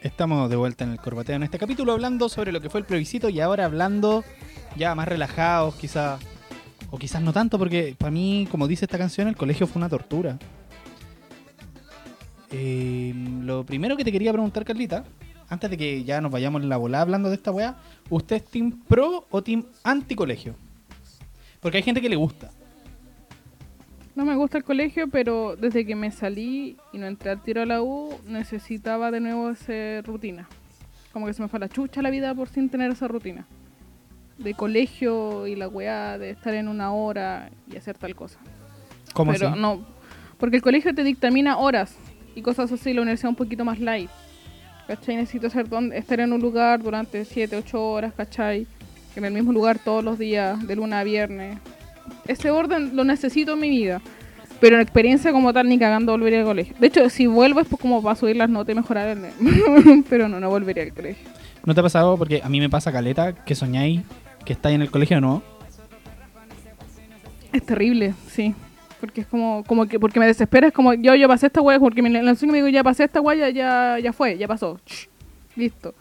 Estamos 0.00 0.48
de 0.48 0.56
vuelta 0.56 0.84
en 0.84 0.92
el 0.92 0.98
corbateo 0.98 1.36
en 1.36 1.42
este 1.42 1.58
capítulo 1.58 1.92
hablando 1.92 2.30
sobre 2.30 2.52
lo 2.52 2.62
que 2.62 2.70
fue 2.70 2.80
el 2.80 2.86
plebiscito 2.86 3.28
y 3.28 3.40
ahora 3.40 3.66
hablando 3.66 4.24
ya 4.76 4.94
más 4.94 5.08
relajados, 5.08 5.74
quizás, 5.74 6.20
o 6.90 6.96
quizás 6.96 7.20
no 7.20 7.34
tanto, 7.34 7.58
porque 7.58 7.94
para 7.98 8.10
mí, 8.10 8.48
como 8.50 8.66
dice 8.66 8.86
esta 8.86 8.96
canción, 8.96 9.28
el 9.28 9.36
colegio 9.36 9.66
fue 9.66 9.80
una 9.80 9.90
tortura. 9.90 10.38
Eh, 12.50 13.12
lo 13.42 13.64
primero 13.64 13.96
que 13.96 14.04
te 14.04 14.12
quería 14.12 14.32
preguntar, 14.32 14.64
Carlita, 14.64 15.04
antes 15.48 15.70
de 15.70 15.76
que 15.76 16.04
ya 16.04 16.20
nos 16.20 16.30
vayamos 16.30 16.62
en 16.62 16.68
la 16.68 16.76
volada 16.76 17.02
hablando 17.02 17.28
de 17.28 17.36
esta 17.36 17.50
weá, 17.50 17.76
¿usted 18.10 18.36
es 18.36 18.44
team 18.44 18.82
pro 18.88 19.26
o 19.30 19.42
team 19.42 19.64
anti 19.84 20.14
colegio? 20.14 20.54
Porque 21.60 21.78
hay 21.78 21.82
gente 21.82 22.00
que 22.00 22.08
le 22.08 22.16
gusta. 22.16 22.50
No 24.14 24.24
me 24.24 24.34
gusta 24.34 24.58
el 24.58 24.64
colegio, 24.64 25.08
pero 25.08 25.56
desde 25.56 25.84
que 25.84 25.94
me 25.94 26.10
salí 26.10 26.76
y 26.92 26.98
no 26.98 27.06
entré 27.06 27.30
al 27.30 27.42
tiro 27.42 27.62
a 27.62 27.66
la 27.66 27.82
U, 27.82 28.18
necesitaba 28.26 29.10
de 29.10 29.20
nuevo 29.20 29.50
esa 29.50 30.00
rutina. 30.02 30.48
Como 31.12 31.26
que 31.26 31.34
se 31.34 31.42
me 31.42 31.48
fue 31.48 31.60
la 31.60 31.68
chucha 31.68 32.02
la 32.02 32.10
vida 32.10 32.34
por 32.34 32.48
sin 32.48 32.68
tener 32.68 32.90
esa 32.90 33.08
rutina. 33.08 33.46
De 34.38 34.54
colegio 34.54 35.46
y 35.46 35.54
la 35.54 35.68
weá, 35.68 36.18
de 36.18 36.30
estar 36.30 36.54
en 36.54 36.68
una 36.68 36.92
hora 36.92 37.50
y 37.70 37.76
hacer 37.76 37.98
tal 37.98 38.14
cosa. 38.14 38.38
¿Cómo 39.12 39.32
pero 39.32 39.48
así? 39.48 39.58
no, 39.58 39.84
porque 40.38 40.56
el 40.56 40.62
colegio 40.62 40.94
te 40.94 41.04
dictamina 41.04 41.58
horas 41.58 41.96
y 42.36 42.42
cosas 42.42 42.70
así, 42.70 42.92
la 42.92 43.02
universidad 43.02 43.30
un 43.30 43.36
poquito 43.36 43.64
más 43.64 43.80
light. 43.80 44.10
¿Cachai? 44.86 45.16
Necesito 45.16 45.48
hacer 45.48 45.68
don- 45.68 45.92
estar 45.92 46.20
en 46.20 46.32
un 46.32 46.40
lugar 46.40 46.80
durante 46.80 47.24
7, 47.24 47.56
8 47.56 47.82
horas, 47.90 48.12
¿cachai? 48.16 48.68
En 49.16 49.24
el 49.24 49.32
mismo 49.32 49.52
lugar 49.52 49.78
todos 49.80 50.04
los 50.04 50.16
días, 50.18 50.64
de 50.64 50.76
lunes 50.76 50.94
a 50.94 51.02
viernes. 51.02 51.58
Ese 52.28 52.50
orden 52.52 52.94
lo 52.94 53.02
necesito 53.02 53.54
en 53.54 53.60
mi 53.60 53.70
vida. 53.70 54.00
Pero 54.60 54.76
en 54.76 54.82
experiencia 54.82 55.32
como 55.32 55.52
tal, 55.52 55.68
ni 55.68 55.78
cagando 55.78 56.12
volvería 56.12 56.38
al 56.40 56.44
colegio. 56.46 56.74
De 56.78 56.86
hecho, 56.86 57.10
si 57.10 57.26
vuelvo 57.26 57.60
es 57.60 57.66
pues 57.68 57.80
como 57.80 58.00
para 58.02 58.14
subir 58.14 58.36
las 58.36 58.48
notas 58.48 58.72
y 58.72 58.76
mejorar 58.76 59.08
el... 59.08 60.04
pero 60.08 60.28
no, 60.28 60.38
no 60.38 60.48
volvería 60.48 60.84
al 60.84 60.92
colegio. 60.92 61.28
¿No 61.64 61.74
te 61.74 61.80
ha 61.80 61.82
pasado? 61.82 62.16
Porque 62.16 62.40
a 62.44 62.48
mí 62.48 62.60
me 62.60 62.70
pasa 62.70 62.92
caleta 62.92 63.34
que 63.34 63.54
soñáis 63.54 64.02
que 64.44 64.52
estáis 64.52 64.76
en 64.76 64.82
el 64.82 64.90
colegio 64.90 65.20
no. 65.20 65.42
Es 67.52 67.64
terrible, 67.66 68.14
sí. 68.28 68.54
Porque 69.06 69.20
es 69.22 69.26
como, 69.28 69.64
como 69.66 69.86
que, 69.86 69.98
porque 70.00 70.18
me 70.20 70.26
desespera, 70.26 70.66
es 70.66 70.72
como, 70.72 70.92
yo, 70.94 71.14
yo 71.14 71.28
pasé 71.28 71.46
esta 71.46 71.60
weá, 71.60 71.78
porque 71.78 72.02
me, 72.02 72.08
en 72.08 72.28
el 72.28 72.36
sueño 72.36 72.52
me 72.52 72.58
digo, 72.58 72.68
ya 72.68 72.82
pasé 72.84 73.04
esta 73.04 73.20
weá, 73.20 73.48
ya, 73.50 73.98
ya, 73.98 74.12
fue, 74.12 74.36
ya 74.36 74.46
pasó. 74.48 74.78
Ch, 74.84 75.08
listo. 75.54 75.94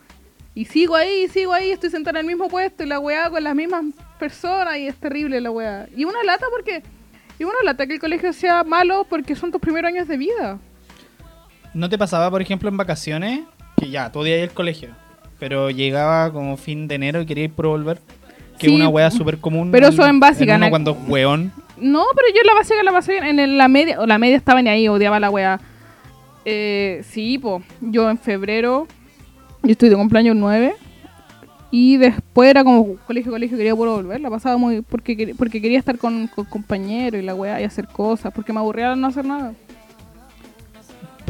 Y 0.53 0.65
sigo 0.65 0.95
ahí, 0.95 1.27
sigo 1.27 1.53
ahí, 1.53 1.69
estoy 1.71 1.89
sentada 1.89 2.19
en 2.19 2.25
el 2.25 2.31
mismo 2.31 2.47
puesto 2.49 2.83
y 2.83 2.87
la 2.87 2.99
weá 2.99 3.29
con 3.29 3.43
las 3.43 3.53
mismas 3.55 3.83
personas 4.17 4.77
y 4.77 4.87
es 4.87 4.95
terrible 4.95 5.39
la 5.41 5.51
weá. 5.51 5.87
Y 5.95 6.05
una 6.05 6.23
lata 6.23 6.45
porque, 6.49 6.81
y 7.37 7.43
una 7.43 7.55
lata 7.63 7.85
que 7.85 7.93
el 7.93 7.99
colegio 7.99 8.31
sea 8.33 8.63
malo 8.63 9.05
porque 9.09 9.35
son 9.35 9.51
tus 9.51 9.61
primeros 9.61 9.89
años 9.89 10.07
de 10.07 10.17
vida. 10.17 10.57
¿No 11.73 11.89
te 11.89 11.97
pasaba, 11.97 12.31
por 12.31 12.41
ejemplo, 12.41 12.69
en 12.69 12.77
vacaciones 12.77 13.41
que 13.77 13.89
ya, 13.89 14.11
todo 14.11 14.23
día 14.23 14.41
el 14.41 14.51
colegio, 14.51 14.89
pero 15.39 15.69
llegaba 15.69 16.31
como 16.31 16.55
fin 16.57 16.87
de 16.87 16.95
enero 16.95 17.21
y 17.21 17.25
quería 17.25 17.43
ir 17.45 17.51
por 17.53 17.67
volver? 17.67 17.99
Que 18.57 18.67
es 18.67 18.71
Sí, 18.71 18.75
una 18.77 18.87
wea 18.87 19.11
súper 19.11 19.37
común. 19.39 19.69
pero 19.71 19.89
eso 19.89 20.05
en 20.07 20.21
básica, 20.21 20.55
uno 20.55 20.65
¿no? 20.65 20.69
cuando 20.69 20.91
es 20.91 20.97
weón. 21.09 21.51
No, 21.77 22.03
pero 22.15 22.27
yo 22.35 22.41
la 22.45 22.53
básica 22.53 22.81
la 22.83 22.91
pasé 22.91 23.19
bien. 23.19 23.39
En 23.39 23.57
la 23.57 23.67
media, 23.67 23.99
o 23.99 24.05
la 24.05 24.17
media 24.17 24.37
estaba 24.37 24.61
ni 24.61 24.69
ahí, 24.69 24.87
odiaba 24.87 25.19
la 25.19 25.29
weá. 25.29 25.59
Eh, 26.45 27.03
sí, 27.09 27.37
po. 27.37 27.61
Yo 27.81 28.09
en 28.09 28.17
febrero, 28.17 28.87
yo 29.63 29.71
estoy 29.71 29.89
de 29.89 29.95
cumpleaños 29.95 30.35
9. 30.35 30.75
Y 31.71 31.97
después 31.97 32.49
era 32.49 32.63
como 32.63 32.95
colegio, 33.07 33.31
colegio, 33.31 33.57
quería 33.57 33.73
volver. 33.73 34.21
La 34.21 34.29
pasaba 34.29 34.57
muy. 34.57 34.81
Porque, 34.81 35.35
porque 35.37 35.61
quería 35.61 35.79
estar 35.79 35.97
con, 35.97 36.27
con 36.27 36.45
compañeros 36.45 37.21
y 37.21 37.25
la 37.25 37.35
weá 37.35 37.59
y 37.59 37.63
hacer 37.65 37.87
cosas. 37.87 38.33
Porque 38.33 38.53
me 38.53 38.59
aburría 38.59 38.95
no 38.95 39.07
hacer 39.07 39.25
nada. 39.25 39.53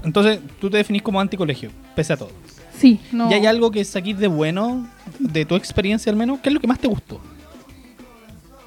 Entonces, 0.03 0.39
tú 0.59 0.69
te 0.69 0.77
definís 0.77 1.01
como 1.01 1.19
anticolegio, 1.19 1.71
pese 1.95 2.13
a 2.13 2.17
todo. 2.17 2.29
Sí, 2.77 2.99
no. 3.11 3.31
¿Y 3.31 3.33
hay 3.33 3.45
algo 3.47 3.71
que 3.71 3.83
saquís 3.83 4.19
de 4.19 4.27
bueno, 4.27 4.87
de 5.17 5.45
tu 5.45 5.55
experiencia 5.55 6.11
al 6.11 6.15
menos? 6.15 6.39
¿Qué 6.39 6.49
es 6.49 6.53
lo 6.53 6.59
que 6.59 6.67
más 6.67 6.77
te 6.77 6.87
gustó? 6.87 7.19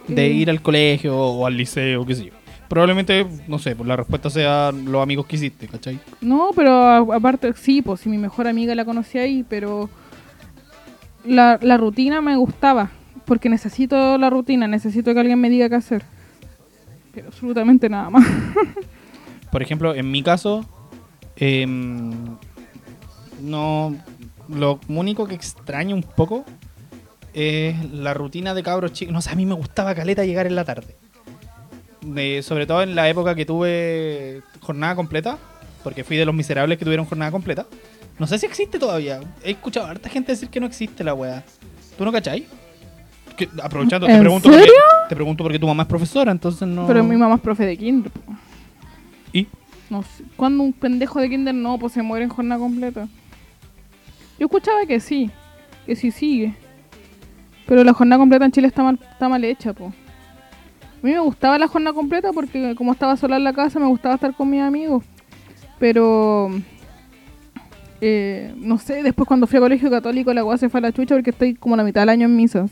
De 0.09 0.27
Eh. 0.27 0.31
ir 0.33 0.51
al 0.51 0.63
colegio 0.63 1.17
o 1.17 1.47
al 1.47 1.57
liceo, 1.57 2.05
qué 2.07 2.15
sé 2.15 2.25
yo. 2.27 2.33
Probablemente, 2.69 3.27
no 3.47 3.59
sé, 3.59 3.75
pues 3.77 3.87
la 3.89 3.97
respuesta 3.97 4.29
sea 4.31 4.73
los 4.73 5.03
amigos 5.03 5.27
que 5.27 5.37
hiciste, 5.37 5.69
¿cachai? 5.69 5.99
No, 6.21 6.51
pero 6.55 6.71
a- 6.73 7.17
aparte, 7.17 7.53
sí, 7.55 7.81
pues 7.83 8.01
si 8.01 8.09
mi 8.09 8.19
mejor 8.19 8.47
amiga 8.47 8.75
la 8.75 8.85
conocí 8.85 9.19
ahí, 9.19 9.45
pero 9.49 9.89
la, 11.25 11.59
la 11.63 11.77
rutina 11.79 12.21
me 12.21 12.37
gustaba, 12.37 12.91
porque 13.25 13.49
necesito 13.49 14.19
la 14.19 14.29
rutina, 14.31 14.67
necesito 14.69 15.15
que 15.15 15.21
alguien 15.21 15.41
me 15.41 15.49
diga 15.51 15.69
qué 15.69 15.77
hacer. 15.77 16.03
Pero 17.15 17.29
absolutamente 17.29 17.89
nada 17.89 18.11
más. 18.11 18.27
Por 19.51 19.63
ejemplo, 19.63 19.95
en 19.95 20.11
mi 20.11 20.23
caso, 20.23 20.65
em, 21.37 22.13
no. 23.43 23.95
Lo 24.49 24.81
único 24.89 25.27
que 25.27 25.35
extraño 25.35 25.95
un 25.95 26.03
poco 26.03 26.45
es 27.35 27.91
la 27.93 28.14
rutina 28.14 28.55
de 28.55 28.62
cabros 28.62 28.93
chicos. 28.93 29.12
No 29.12 29.20
sé, 29.20 29.31
a 29.31 29.35
mí 29.35 29.47
me 29.47 29.55
gustaba 29.55 29.95
caleta 29.95 30.24
llegar 30.24 30.47
en 30.47 30.55
la 30.57 30.64
tarde. 30.64 30.97
De- 32.01 32.43
sobre 32.43 32.66
todo 32.66 32.83
en 32.83 32.95
la 32.95 33.09
época 33.09 33.35
que 33.35 33.45
tuve 33.45 34.43
jornada 34.61 34.95
completa, 34.95 35.39
porque 35.83 36.05
fui 36.05 36.16
de 36.16 36.24
los 36.24 36.35
miserables 36.35 36.79
que 36.79 36.85
tuvieron 36.85 37.07
jornada 37.07 37.31
completa. 37.31 37.66
No 38.18 38.26
sé 38.26 38.39
si 38.39 38.47
existe 38.47 38.79
todavía. 38.79 39.20
He 39.45 39.51
escuchado 39.53 39.87
a 39.87 39.91
harta 39.91 40.09
gente 40.09 40.33
decir 40.33 40.49
que 40.49 40.61
no 40.61 40.66
existe 40.66 41.05
la 41.05 41.14
weá. 41.14 41.45
¿Tú 41.97 42.05
no 42.05 42.12
cachai? 42.12 42.47
Que- 43.37 43.49
aprovechando, 43.62 44.07
te 44.07 44.12
¿En 44.14 44.20
pregunto, 44.20 44.51
serio? 44.51 44.64
porque, 44.66 45.09
te 45.09 45.14
pregunto 45.14 45.45
porque 45.45 45.59
tu 45.59 45.66
mamá 45.66 45.85
es 45.85 45.89
profesora, 45.89 46.33
entonces 46.33 46.66
no. 46.66 46.87
Pero 46.87 47.05
mi 47.05 47.16
mamá 47.16 47.37
es 47.37 47.41
profe 47.41 47.64
de 47.66 47.76
kinder. 47.76 48.11
po. 48.11 48.20
¿Y? 49.33 49.47
No 49.91 50.03
sé. 50.03 50.24
Cuando 50.37 50.64
un 50.64 50.72
pendejo 50.72 51.20
de 51.20 51.29
kinder 51.31 51.55
no, 51.55 51.79
pues 51.79 51.93
se 51.93 52.03
muere 52.03 52.24
en 52.24 52.31
jornada 52.31 52.61
completa. 52.61 53.07
Yo 54.39 54.47
escuchaba 54.47 54.85
que 54.87 54.99
sí, 55.01 55.31
que 55.87 55.95
sí 55.97 56.11
sigue. 56.11 56.55
Pero 57.69 57.85
la 57.85 57.93
jornada 57.93 58.19
completa 58.19 58.47
en 58.47 58.51
Chile 58.51 58.66
está 58.66 58.83
mal, 58.83 58.99
está 59.12 59.29
mal 59.29 59.45
hecha. 59.45 59.71
A 59.71 59.75
mí 61.03 61.12
me 61.12 61.21
gustaba 61.21 61.59
la 61.59 61.69
jornada 61.69 61.95
completa 61.95 62.33
porque 62.33 62.75
como 62.75 62.93
estaba 62.93 63.16
sola 63.16 63.37
en 63.37 63.45
la 63.45 63.53
casa 63.53 63.79
me 63.79 63.87
gustaba 63.87 64.14
estar 64.14 64.35
con 64.35 64.51
mis 64.51 64.62
amigos. 64.62 65.05
Pero... 65.79 66.49
eh, 68.01 68.53
no 68.57 68.79
sé, 68.79 69.03
después 69.03 69.29
cuando 69.29 69.47
fui 69.47 69.59
a 69.59 69.61
colegio 69.61 69.91
católico 69.91 70.33
la 70.33 70.45
weá 70.45 70.57
se 70.57 70.69
fue 70.69 70.79
a 70.79 70.83
la 70.83 70.93
chucha 70.93 71.14
porque 71.14 71.31
estoy 71.31 71.55
como 71.55 71.77
la 71.77 71.85
mitad 71.85 72.01
del 72.03 72.09
año 72.09 72.27
en 72.27 72.37
misa. 72.37 72.66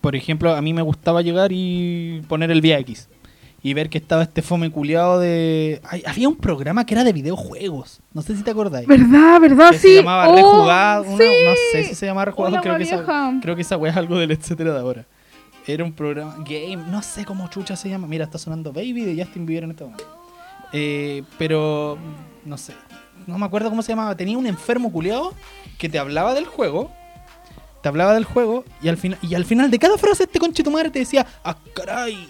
Por 0.00 0.16
ejemplo, 0.16 0.54
a 0.54 0.62
mí 0.62 0.72
me 0.72 0.82
gustaba 0.82 1.22
llegar 1.22 1.50
y 1.52 2.22
poner 2.26 2.50
el 2.50 2.60
VX. 2.60 3.08
Y 3.66 3.72
ver 3.72 3.88
que 3.88 3.96
estaba 3.96 4.22
este 4.24 4.42
fome 4.42 4.70
culiado 4.70 5.18
de... 5.18 5.80
Ay, 5.88 6.02
había 6.06 6.28
un 6.28 6.36
programa 6.36 6.84
que 6.84 6.92
era 6.92 7.02
de 7.02 7.14
videojuegos. 7.14 8.00
No 8.12 8.20
sé 8.20 8.36
si 8.36 8.42
te 8.42 8.50
acordáis. 8.50 8.86
¿Verdad, 8.86 9.40
verdad? 9.40 9.70
que 9.70 9.78
sí. 9.78 9.88
se 9.88 9.94
llamaba 9.96 10.28
Oh, 10.28 10.36
Rejugado. 10.36 11.02
una- 11.04 11.16
sí. 11.24 11.30
No 11.46 11.52
sé 11.72 11.84
si 11.84 11.94
se 11.94 12.04
llamaba 12.06 12.26
Rejugado. 12.26 12.60
Creo 12.60 12.76
que, 12.76 12.82
esa, 12.82 13.38
creo 13.40 13.56
que 13.56 13.62
esa 13.62 13.78
wea 13.78 13.90
es 13.90 13.96
algo 13.96 14.18
del 14.18 14.32
etcétera 14.32 14.74
de 14.74 14.78
ahora. 14.80 15.06
Era 15.66 15.82
un 15.82 15.94
programa. 15.94 16.36
Game. 16.46 16.76
No 16.90 17.00
sé 17.00 17.24
cómo 17.24 17.48
chucha 17.48 17.74
se 17.74 17.88
llama. 17.88 18.06
Mira, 18.06 18.26
está 18.26 18.36
sonando 18.36 18.70
Baby 18.70 19.00
de 19.06 19.24
Justin 19.24 19.46
Bieber 19.46 19.64
en 19.64 19.70
este 19.70 19.84
momento. 19.84 20.04
Eh, 20.74 21.22
pero. 21.38 21.96
No 22.44 22.58
sé. 22.58 22.74
No 23.26 23.38
me 23.38 23.46
acuerdo 23.46 23.70
cómo 23.70 23.80
se 23.80 23.92
llamaba. 23.92 24.14
Tenía 24.14 24.36
un 24.36 24.46
enfermo 24.46 24.92
culiado 24.92 25.32
que 25.78 25.88
te 25.88 25.98
hablaba 25.98 26.34
del 26.34 26.44
juego. 26.44 26.92
Te 27.82 27.88
hablaba 27.88 28.12
del 28.12 28.24
juego. 28.24 28.64
Y 28.82 28.88
al, 28.88 28.98
final 28.98 29.18
y 29.22 29.34
al 29.34 29.46
final 29.46 29.70
de 29.70 29.78
cada 29.78 29.96
frase, 29.96 30.24
este 30.24 30.38
conche 30.38 30.62
tu 30.62 30.70
madre 30.70 30.90
te 30.90 30.98
decía: 30.98 31.26
¡Ah, 31.42 31.56
caray! 31.74 32.28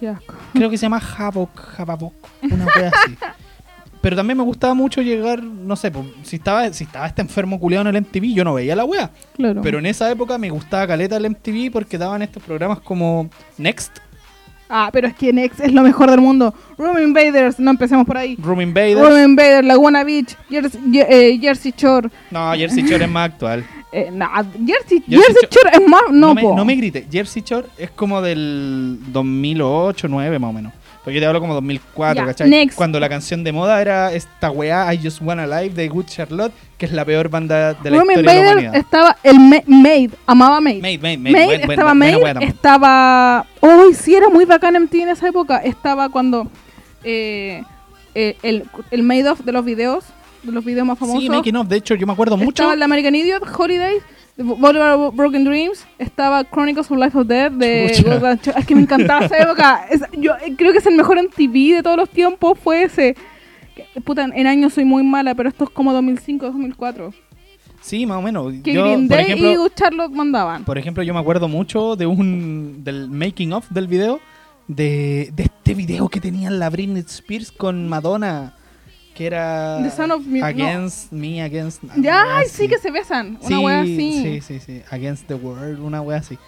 Qué 0.00 0.08
asco. 0.08 0.34
Creo 0.54 0.70
que 0.70 0.78
se 0.78 0.82
llama 0.82 0.98
Havok, 0.98 1.78
Havok, 1.78 2.14
una 2.42 2.64
wea 2.64 2.90
así. 3.04 3.16
Pero 4.00 4.16
también 4.16 4.38
me 4.38 4.44
gustaba 4.44 4.72
mucho 4.72 5.02
llegar, 5.02 5.42
no 5.42 5.76
sé, 5.76 5.90
pues, 5.90 6.06
si 6.22 6.36
estaba 6.36 6.72
si 6.72 6.84
estaba 6.84 7.06
este 7.06 7.20
enfermo 7.20 7.60
culiado 7.60 7.86
en 7.86 7.94
el 7.94 8.02
MTV, 8.02 8.34
yo 8.34 8.44
no 8.44 8.54
veía 8.54 8.74
la 8.74 8.84
wea. 8.84 9.10
Claro. 9.36 9.60
Pero 9.60 9.78
en 9.78 9.84
esa 9.84 10.10
época 10.10 10.38
me 10.38 10.48
gustaba 10.48 10.86
caleta 10.86 11.18
el 11.18 11.28
MTV 11.28 11.70
porque 11.70 11.98
daban 11.98 12.22
estos 12.22 12.42
programas 12.42 12.80
como 12.80 13.28
Next, 13.58 13.98
Ah, 14.72 14.88
pero 14.92 15.08
es 15.08 15.14
que 15.14 15.32
Next 15.32 15.58
es 15.58 15.72
lo 15.72 15.82
mejor 15.82 16.08
del 16.08 16.20
mundo. 16.20 16.54
Room 16.78 16.96
Invaders, 16.98 17.58
no 17.58 17.72
empecemos 17.72 18.06
por 18.06 18.16
ahí. 18.16 18.36
Room 18.40 18.60
Invaders. 18.60 19.00
Room 19.00 19.18
Invaders, 19.18 19.66
Laguna 19.66 20.04
Beach, 20.04 20.36
Jersey, 20.48 20.80
eh, 20.94 21.38
Jersey 21.40 21.74
Shore. 21.76 22.08
No, 22.30 22.52
Jersey 22.52 22.84
Shore 22.84 23.04
es 23.04 23.10
más 23.10 23.30
actual. 23.30 23.64
Eh, 23.92 24.08
nah, 24.12 24.42
Jersey, 24.42 25.02
Jersey 25.08 25.08
Jersey 25.08 25.48
Shore 25.50 25.70
es 25.74 25.88
más. 25.88 26.02
No, 26.10 26.28
No, 26.28 26.34
me, 26.34 26.42
no 26.42 26.64
me 26.64 26.76
grite, 26.76 27.06
Jersey 27.10 27.42
Shore 27.44 27.66
es 27.76 27.90
como 27.90 28.22
del 28.22 28.98
2008, 29.08 30.06
2009 30.08 30.38
más 30.38 30.50
o 30.50 30.52
menos. 30.52 30.72
Porque 31.02 31.14
yo 31.14 31.20
te 31.22 31.26
hablo 31.26 31.40
como 31.40 31.54
2004, 31.54 32.14
Ya, 32.22 32.26
¿cachai? 32.26 32.50
next. 32.50 32.76
Cuando 32.76 33.00
la 33.00 33.08
canción 33.08 33.42
de 33.42 33.52
moda 33.52 33.80
era 33.80 34.12
esta 34.12 34.50
weá, 34.50 34.92
I 34.92 35.00
Just 35.02 35.22
Wanna 35.22 35.46
Live 35.46 35.70
de 35.74 35.88
Good 35.88 36.04
Charlotte, 36.04 36.52
que 36.76 36.84
es 36.86 36.92
la 36.92 37.06
peor 37.06 37.30
banda 37.30 37.72
de 37.72 37.90
la 37.90 37.96
historia 37.96 38.16
de 38.22 38.22
la 38.44 38.50
humanidad. 38.52 38.74
estaba 38.76 39.16
el 39.22 39.40
Ma- 39.40 39.62
Maid, 39.66 40.12
amaba 40.26 40.60
Maid. 40.60 40.82
Maid, 40.82 41.00
Maid, 41.00 41.18
Maid, 41.18 41.32
Maid, 41.32 41.46
buen- 41.46 41.60
buen- 41.62 41.70
estaba 41.70 41.94
buena 41.94 42.40
Maid, 42.40 42.48
estaba... 42.48 43.46
Uy, 43.62 43.94
sí, 43.94 44.14
era 44.14 44.28
muy 44.28 44.44
bacán 44.44 44.76
MTV 44.76 45.02
en 45.02 45.08
esa 45.08 45.26
época. 45.28 45.56
Estaba 45.58 46.10
cuando 46.10 46.48
eh, 47.02 47.62
eh, 48.14 48.36
el, 48.42 48.64
el 48.90 49.02
Maid 49.02 49.30
of 49.30 49.40
de 49.40 49.52
los 49.52 49.64
videos, 49.64 50.04
de 50.42 50.52
los 50.52 50.64
videos 50.64 50.86
más 50.86 50.98
famosos. 50.98 51.22
Sí, 51.22 51.28
Making 51.30 51.56
of, 51.56 51.68
de 51.68 51.76
hecho, 51.76 51.94
yo 51.94 52.06
me 52.06 52.12
acuerdo 52.12 52.36
mucho. 52.36 52.50
Estaba 52.50 52.74
el 52.74 52.82
American 52.82 53.14
Idiot, 53.14 53.42
Holidays, 53.58 54.02
Boulevard 54.36 55.12
Broken 55.14 55.44
Dreams, 55.44 55.86
estaba 55.98 56.44
Chronicles 56.44 56.90
of 56.90 56.98
Life 56.98 57.18
of 57.18 57.26
Death 57.26 57.52
de. 57.52 58.02
Golden 58.04 58.40
Es 58.56 58.66
que 58.66 58.74
me 58.74 58.82
encantaba 58.82 59.26
esa 59.26 59.38
época. 59.38 59.86
Es- 59.90 60.02
yo 60.18 60.32
eh, 60.44 60.54
creo 60.56 60.72
que 60.72 60.78
es 60.78 60.86
el 60.86 60.96
mejor 60.96 61.18
en 61.18 61.28
TV 61.28 61.74
de 61.76 61.82
todos 61.82 61.96
los 61.96 62.08
tiempos. 62.08 62.58
Fue 62.58 62.84
ese. 62.84 63.14
Puta, 64.04 64.24
en 64.24 64.46
años 64.46 64.74
soy 64.74 64.84
muy 64.84 65.02
mala, 65.02 65.34
pero 65.34 65.48
esto 65.48 65.64
es 65.64 65.70
como 65.70 65.92
2005, 65.92 66.46
2004. 66.46 67.12
Sí, 67.80 68.04
más 68.04 68.18
o 68.18 68.22
menos. 68.22 68.52
Que 68.62 68.74
Yo, 68.74 68.82
Green 68.84 69.08
por 69.08 69.16
Day 69.16 69.26
y 69.28 69.32
ejemplo, 69.32 69.68
Charlotte 69.74 70.12
mandaban. 70.12 70.64
por 70.64 70.76
ejemplo, 70.76 71.02
yo 71.02 71.14
me 71.14 71.20
acuerdo 71.20 71.48
mucho 71.48 71.96
de 71.96 72.06
un 72.06 72.84
del 72.84 73.08
making 73.08 73.52
of 73.54 73.66
del 73.70 73.86
video 73.86 74.20
de, 74.68 75.30
de 75.34 75.44
este 75.44 75.74
video 75.74 76.08
que 76.08 76.20
tenían 76.20 76.58
la 76.58 76.68
Britney 76.68 77.00
Spears 77.06 77.50
con 77.50 77.88
Madonna 77.88 78.54
que 79.20 79.26
era 79.26 79.80
The 79.82 79.90
Son 79.90 80.10
of 80.12 80.24
Me- 80.24 80.40
no. 80.40 80.46
Against 80.46 81.12
Me 81.12 81.42
Against 81.42 81.82
Ya, 81.98 82.38
ay, 82.38 82.46
sí 82.48 82.68
que 82.68 82.78
se 82.78 82.90
besan. 82.90 83.36
Una 83.42 83.48
sí, 83.48 83.56
wea 83.62 83.80
así. 83.82 84.22
sí, 84.22 84.40
sí, 84.40 84.60
sí, 84.60 84.82
Against 84.90 85.26
the 85.26 85.34
World, 85.34 85.78
una 85.78 86.00
wea 86.00 86.16
así. 86.16 86.38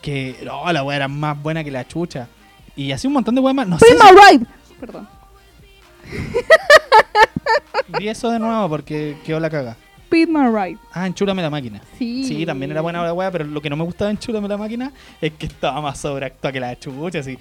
Que 0.00 0.38
no, 0.42 0.72
la 0.72 0.82
wea 0.82 0.96
era 0.96 1.08
más 1.08 1.40
buena 1.42 1.62
que 1.62 1.70
la 1.70 1.86
chucha. 1.86 2.28
Y 2.74 2.90
así 2.90 3.06
un 3.06 3.12
montón 3.12 3.34
de 3.34 3.42
weas 3.42 3.54
más. 3.54 3.68
No 3.68 3.78
sé 3.78 3.84
Pin 3.84 3.98
si 3.98 4.36
ride. 4.38 4.46
Perdón. 4.80 5.06
vi 7.98 8.08
eso 8.08 8.30
de 8.30 8.38
nuevo 8.38 8.66
porque 8.66 9.18
quedó 9.26 9.38
la 9.38 9.50
caga. 9.50 9.76
Pin 10.08 10.32
my 10.32 10.46
ride. 10.46 10.78
Ah, 10.94 11.06
enchúlame 11.06 11.42
la 11.42 11.50
máquina. 11.50 11.82
Sí. 11.98 12.24
Sí, 12.24 12.46
también 12.46 12.70
era 12.70 12.80
buena 12.80 13.04
la 13.04 13.12
wea, 13.12 13.30
pero 13.30 13.44
lo 13.44 13.60
que 13.60 13.68
no 13.68 13.76
me 13.76 13.84
gustaba 13.84 14.10
en 14.10 14.16
Chúrame 14.16 14.48
la 14.48 14.56
máquina 14.56 14.90
es 15.20 15.32
que 15.34 15.44
estaba 15.44 15.82
más 15.82 15.98
sobreactuada 15.98 16.50
que 16.50 16.60
la 16.60 16.78
chucha, 16.78 17.18
así. 17.18 17.38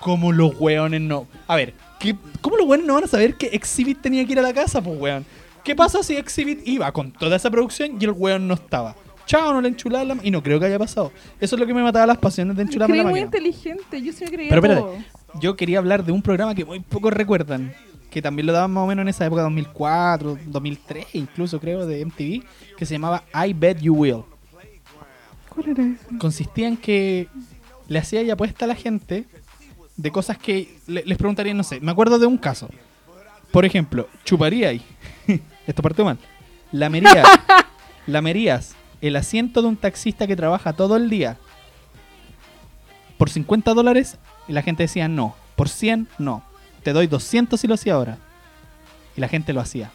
Como 0.00 0.32
los 0.32 0.52
weones 0.60 1.00
no. 1.00 1.26
A 1.46 1.56
ver, 1.56 1.72
¿qué, 2.04 2.16
¿cómo 2.40 2.56
los 2.56 2.66
weones 2.66 2.86
no 2.86 2.94
van 2.94 3.04
a 3.04 3.06
saber 3.06 3.34
que 3.36 3.46
Exhibit 3.46 4.00
tenía 4.00 4.24
que 4.26 4.32
ir 4.32 4.38
a 4.38 4.42
la 4.42 4.52
casa, 4.52 4.82
pues 4.82 4.98
weón? 5.00 5.24
¿Qué 5.64 5.74
pasa 5.74 6.02
si 6.02 6.14
Exhibit 6.16 6.60
iba 6.68 6.92
con 6.92 7.10
toda 7.12 7.36
esa 7.36 7.50
producción 7.50 7.96
y 7.98 8.04
el 8.04 8.10
weón 8.12 8.46
no 8.46 8.54
estaba? 8.54 8.94
Chao, 9.26 9.54
no 9.54 9.60
le 9.62 9.68
enchulaban 9.68 10.06
la 10.08 10.14
ma- 10.16 10.20
Y 10.22 10.30
no 10.30 10.42
creo 10.42 10.60
que 10.60 10.66
haya 10.66 10.78
pasado. 10.78 11.10
Eso 11.40 11.56
es 11.56 11.60
lo 11.60 11.66
que 11.66 11.72
me 11.72 11.82
mataba 11.82 12.06
las 12.06 12.18
pasiones 12.18 12.54
de 12.56 12.62
enchularme 12.64 12.92
Creí 12.92 13.04
la 13.04 13.10
muy 13.10 13.20
máquina. 13.22 13.38
inteligente. 13.38 14.02
Yo 14.02 14.12
sí 14.12 14.24
me 14.24 14.30
creía 14.30 14.50
Pero 14.50 14.60
espérate. 14.66 15.04
Yo 15.40 15.56
quería 15.56 15.78
hablar 15.78 16.04
de 16.04 16.12
un 16.12 16.20
programa 16.20 16.54
que 16.54 16.64
muy 16.66 16.80
pocos 16.80 17.10
recuerdan. 17.12 17.72
Que 18.10 18.20
también 18.20 18.46
lo 18.46 18.52
daban 18.52 18.70
más 18.70 18.84
o 18.84 18.86
menos 18.86 19.02
en 19.02 19.08
esa 19.08 19.24
época, 19.26 19.40
2004, 19.42 20.38
2003 20.46 21.06
incluso 21.14 21.58
creo, 21.58 21.86
de 21.86 22.04
MTV. 22.04 22.44
Que 22.76 22.84
se 22.84 22.94
llamaba 22.94 23.24
I 23.46 23.54
Bet 23.54 23.80
You 23.80 23.94
Will. 23.94 24.22
¿Cuál 25.48 25.68
era 25.70 25.82
ese? 25.84 26.18
consistía 26.18 26.68
en 26.68 26.76
que 26.76 27.28
le 27.88 27.98
hacía 27.98 28.22
y 28.22 28.30
apuesta 28.30 28.64
a 28.66 28.68
la 28.68 28.74
gente 28.74 29.24
de 29.96 30.10
cosas 30.10 30.38
que 30.38 30.78
le- 30.86 31.04
les 31.04 31.16
preguntarían, 31.18 31.56
no 31.56 31.62
sé, 31.62 31.80
me 31.80 31.90
acuerdo 31.92 32.18
de 32.18 32.26
un 32.26 32.38
caso. 32.38 32.68
Por 33.52 33.64
ejemplo, 33.64 34.08
chuparía 34.24 34.68
ahí. 34.70 34.82
Esto 35.66 35.82
partió 35.82 36.04
mal. 36.04 36.18
Lamerías, 36.72 37.26
lamerías 38.06 38.74
el 39.00 39.16
asiento 39.16 39.62
de 39.62 39.68
un 39.68 39.76
taxista 39.76 40.26
que 40.26 40.34
trabaja 40.36 40.72
todo 40.72 40.96
el 40.96 41.08
día 41.10 41.36
por 43.18 43.30
50 43.30 43.74
dólares 43.74 44.18
y 44.48 44.52
la 44.52 44.62
gente 44.62 44.82
decía 44.84 45.08
no. 45.08 45.34
Por 45.56 45.68
100, 45.68 46.08
no. 46.18 46.42
Te 46.82 46.92
doy 46.92 47.06
200 47.06 47.60
si 47.60 47.66
lo 47.68 47.74
hacía 47.74 47.94
ahora. 47.94 48.18
Y 49.16 49.20
la 49.20 49.28
gente 49.28 49.52
lo 49.52 49.60
hacía. 49.60 49.90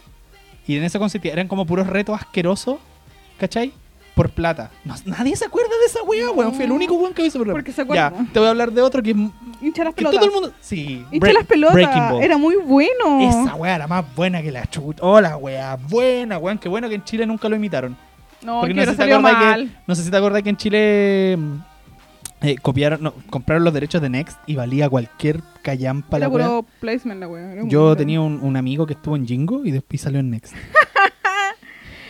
Y 0.65 0.77
en 0.77 0.83
eso 0.83 0.99
consistía, 0.99 1.33
eran 1.33 1.47
como 1.49 1.65
puros 1.65 1.87
retos 1.87 2.15
asquerosos, 2.19 2.77
¿cachai? 3.37 3.73
Por 4.15 4.29
plata. 4.31 4.69
No- 4.83 4.95
nadie 5.05 5.35
se 5.35 5.45
acuerda 5.45 5.69
de 5.69 5.85
esa 5.85 6.03
weá, 6.03 6.29
weón. 6.31 6.53
Fui 6.53 6.65
el 6.65 6.71
único 6.71 6.95
weón 6.95 7.13
que 7.13 7.25
hizo 7.25 7.37
programa. 7.39 7.57
Porque 7.57 7.71
se 7.71 7.81
acuerda. 7.81 8.11
Ya, 8.17 8.25
te 8.33 8.39
voy 8.39 8.47
a 8.47 8.51
hablar 8.51 8.71
de 8.71 8.81
otro 8.81 9.01
que, 9.01 9.11
Hincha 9.61 9.83
las 9.83 9.93
pelotas. 9.93 10.19
todo 10.19 10.29
el 10.29 10.33
mundo. 10.33 10.53
Sí, 10.61 11.05
Hincha 11.11 11.33
las 11.33 11.45
pelotas. 11.45 12.13
Era 12.21 12.37
muy 12.37 12.55
bueno. 12.57 13.21
Esa 13.21 13.55
weá 13.55 13.75
era 13.75 13.87
más 13.87 14.03
buena 14.15 14.41
que 14.41 14.51
la 14.51 14.65
chuta. 14.67 15.03
Hola, 15.05 15.37
weá. 15.37 15.75
Buena, 15.75 16.37
weón. 16.37 16.57
Qué 16.57 16.67
bueno 16.67 16.89
que 16.89 16.95
en 16.95 17.03
Chile 17.03 17.25
nunca 17.25 17.47
lo 17.47 17.55
imitaron. 17.55 17.95
No, 18.41 18.61
Porque 18.61 18.73
que 18.73 18.79
no 18.79 18.85
sé, 18.85 18.91
si 19.03 19.09
te 19.09 19.19
mal. 19.19 19.67
que, 19.67 19.75
no 19.85 19.95
sé 19.95 20.03
si 20.03 20.09
te 20.11 20.15
acordás 20.17 20.41
que 20.43 20.49
en 20.49 20.55
Chile 20.57 21.35
mm, 21.37 21.53
eh, 22.41 22.55
copiaron, 22.61 23.03
no, 23.03 23.13
compraron 23.29 23.65
los 23.65 23.73
derechos 23.73 24.01
de 24.01 24.09
Next 24.09 24.37
y 24.47 24.55
valía 24.55 24.87
cualquier 24.89 25.41
callampa 25.61 26.19
la 26.19 26.27
Era 26.27 26.33
weá. 26.35 26.47
puro 26.47 26.65
placement 26.79 27.19
la 27.19 27.27
wea. 27.27 27.55
Muy 27.61 27.69
Yo 27.69 27.95
tenía 27.97 28.21
un, 28.21 28.39
un 28.41 28.55
amigo 28.55 28.85
que 28.87 28.93
estuvo 28.93 29.17
en 29.17 29.27
Jingo 29.27 29.65
y 29.65 29.71
después 29.71 30.01
salió 30.01 30.21
en 30.21 30.29
Next. 30.29 30.53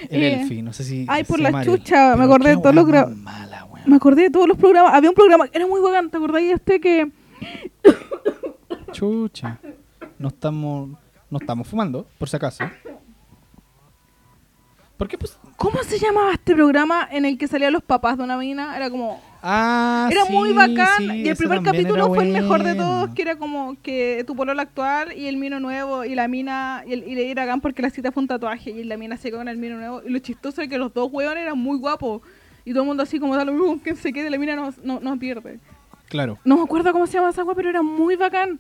El 0.09 0.23
Eh, 0.23 0.41
Elfi, 0.41 0.61
no 0.61 0.73
sé 0.73 0.83
si. 0.83 1.05
ay, 1.07 1.23
por 1.23 1.39
la 1.39 1.49
Ariel. 1.49 1.65
chucha, 1.77 2.15
me 2.15 2.23
acordé 2.25 2.49
de 2.55 2.57
todos 2.57 2.75
los 2.75 3.15
mala, 3.17 3.65
weón. 3.65 3.83
Me 3.89 3.95
acordé 3.95 4.23
de 4.23 4.29
todos 4.31 4.47
los 4.47 4.57
programas. 4.57 4.93
Había 4.93 5.09
un 5.09 5.15
programa 5.15 5.45
era 5.53 5.65
muy 5.67 5.79
bacán. 5.81 6.09
¿Te 6.09 6.17
acordáis 6.17 6.47
de 6.47 6.53
este 6.55 6.79
que 6.79 7.11
Chucha. 8.91 9.59
No 10.17 10.27
estamos, 10.29 10.89
no 11.29 11.37
estamos 11.37 11.67
fumando, 11.67 12.05
por 12.17 12.27
si 12.27 12.35
acaso. 12.35 12.63
¿Por 14.97 15.07
qué 15.07 15.17
pues? 15.17 15.37
¿Cómo 15.55 15.81
se 15.83 15.97
llamaba 15.97 16.33
este 16.33 16.53
programa 16.55 17.07
en 17.09 17.23
el 17.25 17.37
que 17.37 17.47
salían 17.47 17.71
los 17.73 17.83
papás 17.83 18.17
de 18.17 18.23
una 18.23 18.37
mina? 18.37 18.75
Era 18.75 18.89
como... 18.89 19.21
Ah, 19.41 20.09
Era 20.11 20.25
sí, 20.25 20.33
muy 20.33 20.51
bacán. 20.51 20.97
sí, 20.97 21.05
y 21.23 21.29
el 21.29 21.37
primer 21.37 21.61
capítulo 21.61 22.13
fue 22.13 22.25
el 22.25 22.33
mejor 22.33 22.63
de 22.63 22.73
bueno. 22.73 22.83
todos, 22.83 23.15
que 23.15 23.21
era 23.21 23.37
como 23.37 23.77
que 23.81 24.23
tu 24.27 24.35
pololo 24.35 24.61
actual 24.61 25.13
y 25.17 25.27
el 25.27 25.37
mino 25.37 25.59
nuevo 25.59 26.03
y 26.03 26.13
la 26.13 26.27
mina 26.27 26.83
y, 26.85 26.93
el, 26.93 27.07
y 27.07 27.15
le 27.15 27.31
era 27.31 27.45
bacán 27.45 27.61
porque 27.61 27.81
la 27.81 27.89
cita 27.89 28.11
fue 28.11 28.21
un 28.21 28.27
tatuaje 28.27 28.71
y 28.71 28.83
la 28.83 28.97
mina 28.97 29.15
se 29.15 29.29
quedó 29.29 29.39
con 29.39 29.47
el 29.47 29.57
mino 29.57 29.77
nuevo. 29.77 30.01
Y 30.05 30.09
lo 30.09 30.19
chistoso 30.19 30.61
es 30.61 30.67
que 30.67 30.77
los 30.77 30.93
dos 30.93 31.09
hueones 31.11 31.43
eran 31.43 31.57
muy 31.57 31.77
guapos. 31.77 32.21
Y 32.65 32.71
todo 32.71 32.83
el 32.83 32.87
mundo 32.87 33.03
así 33.03 33.19
como 33.19 33.35
da 33.37 33.45
lo 33.45 33.53
mismo 33.53 33.79
quien 33.81 33.95
se 33.95 34.11
quede, 34.11 34.29
la 34.29 34.37
mina 34.37 34.55
no, 34.55 34.73
no, 34.83 34.99
no 34.99 35.17
pierde. 35.17 35.59
Claro. 36.09 36.37
No 36.43 36.57
me 36.57 36.63
acuerdo 36.63 36.91
cómo 36.91 37.07
se 37.07 37.13
llama 37.13 37.29
esa 37.29 37.43
wea, 37.43 37.55
pero 37.55 37.69
era 37.69 37.81
muy 37.81 38.15
bacán. 38.15 38.59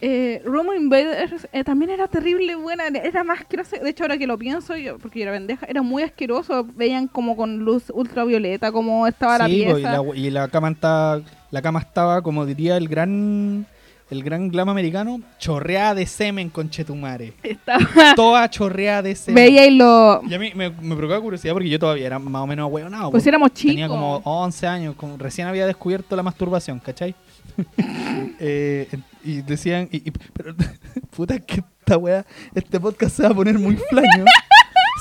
Eh, 0.00 0.42
Romo 0.44 0.74
Invaders 0.74 1.48
eh, 1.52 1.64
también 1.64 1.90
era 1.90 2.06
terrible 2.06 2.54
buena, 2.54 2.86
era 2.88 3.24
más 3.24 3.40
asqueroso. 3.40 3.76
De 3.76 3.90
hecho, 3.90 4.04
ahora 4.04 4.18
que 4.18 4.26
lo 4.26 4.36
pienso, 4.36 4.76
yo, 4.76 4.98
porque 4.98 5.20
yo 5.20 5.24
era 5.24 5.32
pendeja, 5.32 5.66
era 5.66 5.82
muy 5.82 6.02
asqueroso. 6.02 6.64
Veían 6.74 7.08
como 7.08 7.36
con 7.36 7.58
luz 7.58 7.84
ultravioleta, 7.92 8.72
como 8.72 9.06
estaba 9.06 9.38
la 9.38 9.44
po, 9.46 9.50
y, 9.50 9.64
pieza. 9.64 9.92
la, 9.92 10.16
y 10.16 10.30
la 10.30 10.48
cama 10.48 10.70
estaba, 10.70 11.22
la 11.50 11.62
cama 11.62 11.80
estaba, 11.80 12.22
como 12.22 12.44
diría 12.44 12.76
el 12.76 12.88
gran 12.88 13.66
el 14.08 14.22
gran 14.22 14.48
glam 14.50 14.68
americano, 14.68 15.20
chorreada 15.38 15.94
de 15.94 16.06
semen 16.06 16.48
con 16.48 16.70
Chetumare. 16.70 17.32
Estaba... 17.42 18.14
Toda 18.16 18.48
chorreada 18.48 19.02
de 19.02 19.16
semen. 19.16 19.34
Veía 19.34 19.66
y 19.66 19.76
lo... 19.76 20.22
Y 20.28 20.34
a 20.34 20.38
mí 20.38 20.52
me, 20.54 20.70
me 20.70 20.94
provocaba 20.94 21.20
curiosidad 21.20 21.54
porque 21.54 21.68
yo 21.68 21.78
todavía 21.78 22.06
era 22.06 22.18
más 22.18 22.42
o 22.42 22.46
menos 22.46 22.64
ahueonado. 22.64 23.10
Pues 23.10 23.26
éramos 23.26 23.52
chicos. 23.52 23.72
Tenía 23.72 23.88
como 23.88 24.18
11 24.24 24.66
años, 24.66 24.94
como 24.94 25.16
recién 25.16 25.48
había 25.48 25.66
descubierto 25.66 26.14
la 26.14 26.22
masturbación, 26.22 26.78
¿cachai? 26.78 27.16
Eh, 28.38 28.88
y 29.24 29.40
decían, 29.42 29.88
y, 29.90 30.08
y- 30.08 30.12
pero, 30.32 30.54
puta 31.16 31.38
que 31.40 31.62
esta 31.80 31.96
wea, 31.96 32.24
este 32.54 32.78
podcast 32.78 33.16
se 33.16 33.22
va 33.22 33.30
a 33.30 33.34
poner 33.34 33.58
muy 33.58 33.76
flaño. 33.76 34.24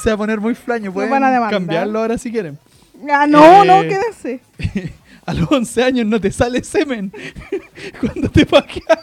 se 0.01 0.09
va 0.09 0.13
a 0.15 0.17
poner 0.17 0.39
muy 0.39 0.55
flaño, 0.55 0.91
pueden 0.93 1.09
van 1.11 1.23
a 1.23 1.49
cambiarlo 1.49 1.99
ahora 1.99 2.17
si 2.17 2.31
quieren. 2.31 2.57
Ah, 3.11 3.27
no, 3.27 3.63
Eh, 3.63 3.67
no, 3.67 3.81
quédese. 3.81 4.39
A 5.25 5.33
los 5.33 5.51
11 5.51 5.83
años 5.83 6.05
no 6.05 6.21
te 6.21 6.31
sale 6.31 6.63
semen 6.63 7.11
cuando 7.99 8.29
te 8.29 8.45
paqueas. 8.45 8.99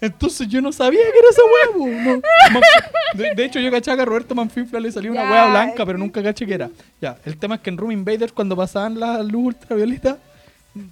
Entonces 0.00 0.48
yo 0.48 0.60
no 0.60 0.72
sabía 0.72 1.00
que 1.00 1.18
era 1.18 1.28
esa 1.30 1.42
hueá. 1.44 2.12
po, 2.12 2.20
no. 2.54 2.60
De, 3.22 3.34
de 3.34 3.44
hecho, 3.44 3.60
yo 3.60 3.70
cachaba 3.70 3.96
que 3.96 4.02
a 4.02 4.06
Roberto 4.06 4.34
Manfinfla 4.34 4.80
le 4.80 4.90
salió 4.92 5.12
una 5.12 5.30
hueá 5.30 5.50
blanca, 5.50 5.84
pero 5.86 5.98
nunca 5.98 6.22
caché 6.22 6.46
que 6.46 6.54
era. 6.54 6.70
Ya, 7.00 7.18
el 7.24 7.36
tema 7.36 7.56
es 7.56 7.60
que 7.60 7.70
en 7.70 7.76
Room 7.78 7.92
Invaders, 7.92 8.32
cuando 8.32 8.56
pasaban 8.56 8.98
la 8.98 9.22
luz 9.22 9.46
ultravioleta 9.54 10.18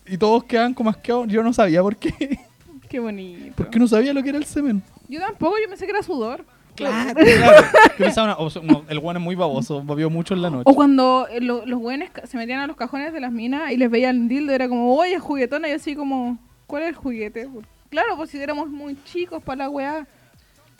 y 0.06 0.16
todos 0.16 0.44
quedaban 0.44 0.74
como 0.74 0.90
asqueados, 0.90 1.28
yo 1.28 1.42
no 1.42 1.52
sabía 1.52 1.82
por 1.82 1.96
qué. 1.96 2.38
Qué 2.88 2.98
bonito. 3.00 3.54
Porque 3.56 3.78
no 3.78 3.88
sabía 3.88 4.12
lo 4.12 4.22
que 4.22 4.28
era 4.28 4.38
el 4.38 4.44
semen. 4.44 4.82
Yo 5.08 5.18
tampoco, 5.18 5.56
yo 5.62 5.68
pensé 5.68 5.86
que 5.86 5.92
era 5.92 6.02
sudor. 6.02 6.44
Claro, 6.74 7.14
claro. 7.20 7.66
Yo 7.98 8.04
pensaba, 8.04 8.36
una- 8.36 8.36
o 8.38 8.62
no, 8.62 8.84
el 8.88 8.98
guano 8.98 9.18
es 9.18 9.24
muy 9.24 9.34
baboso, 9.34 9.82
bebió 9.84 10.08
mucho 10.10 10.34
en 10.34 10.42
la 10.42 10.50
noche. 10.50 10.64
O 10.66 10.74
cuando 10.74 11.26
eh, 11.30 11.40
lo- 11.40 11.64
los 11.66 11.78
güeyes 11.80 12.10
ca- 12.10 12.26
se 12.26 12.36
metían 12.36 12.60
a 12.60 12.66
los 12.66 12.76
cajones 12.76 13.12
de 13.12 13.20
las 13.20 13.30
minas 13.32 13.72
y 13.72 13.76
les 13.76 13.90
veían 13.90 14.22
el 14.22 14.28
dildo, 14.28 14.52
era 14.52 14.68
como, 14.68 14.94
oye, 14.94 15.18
juguetona, 15.18 15.68
y 15.68 15.72
así 15.72 15.94
como, 15.94 16.38
¿cuál 16.66 16.82
es 16.84 16.88
el 16.90 16.94
juguete? 16.94 17.48
Claro, 17.90 18.16
pues 18.16 18.30
si 18.30 18.38
éramos 18.38 18.68
muy 18.70 18.96
chicos 19.04 19.42
para 19.42 19.64
la 19.64 19.70
weá. 19.70 20.06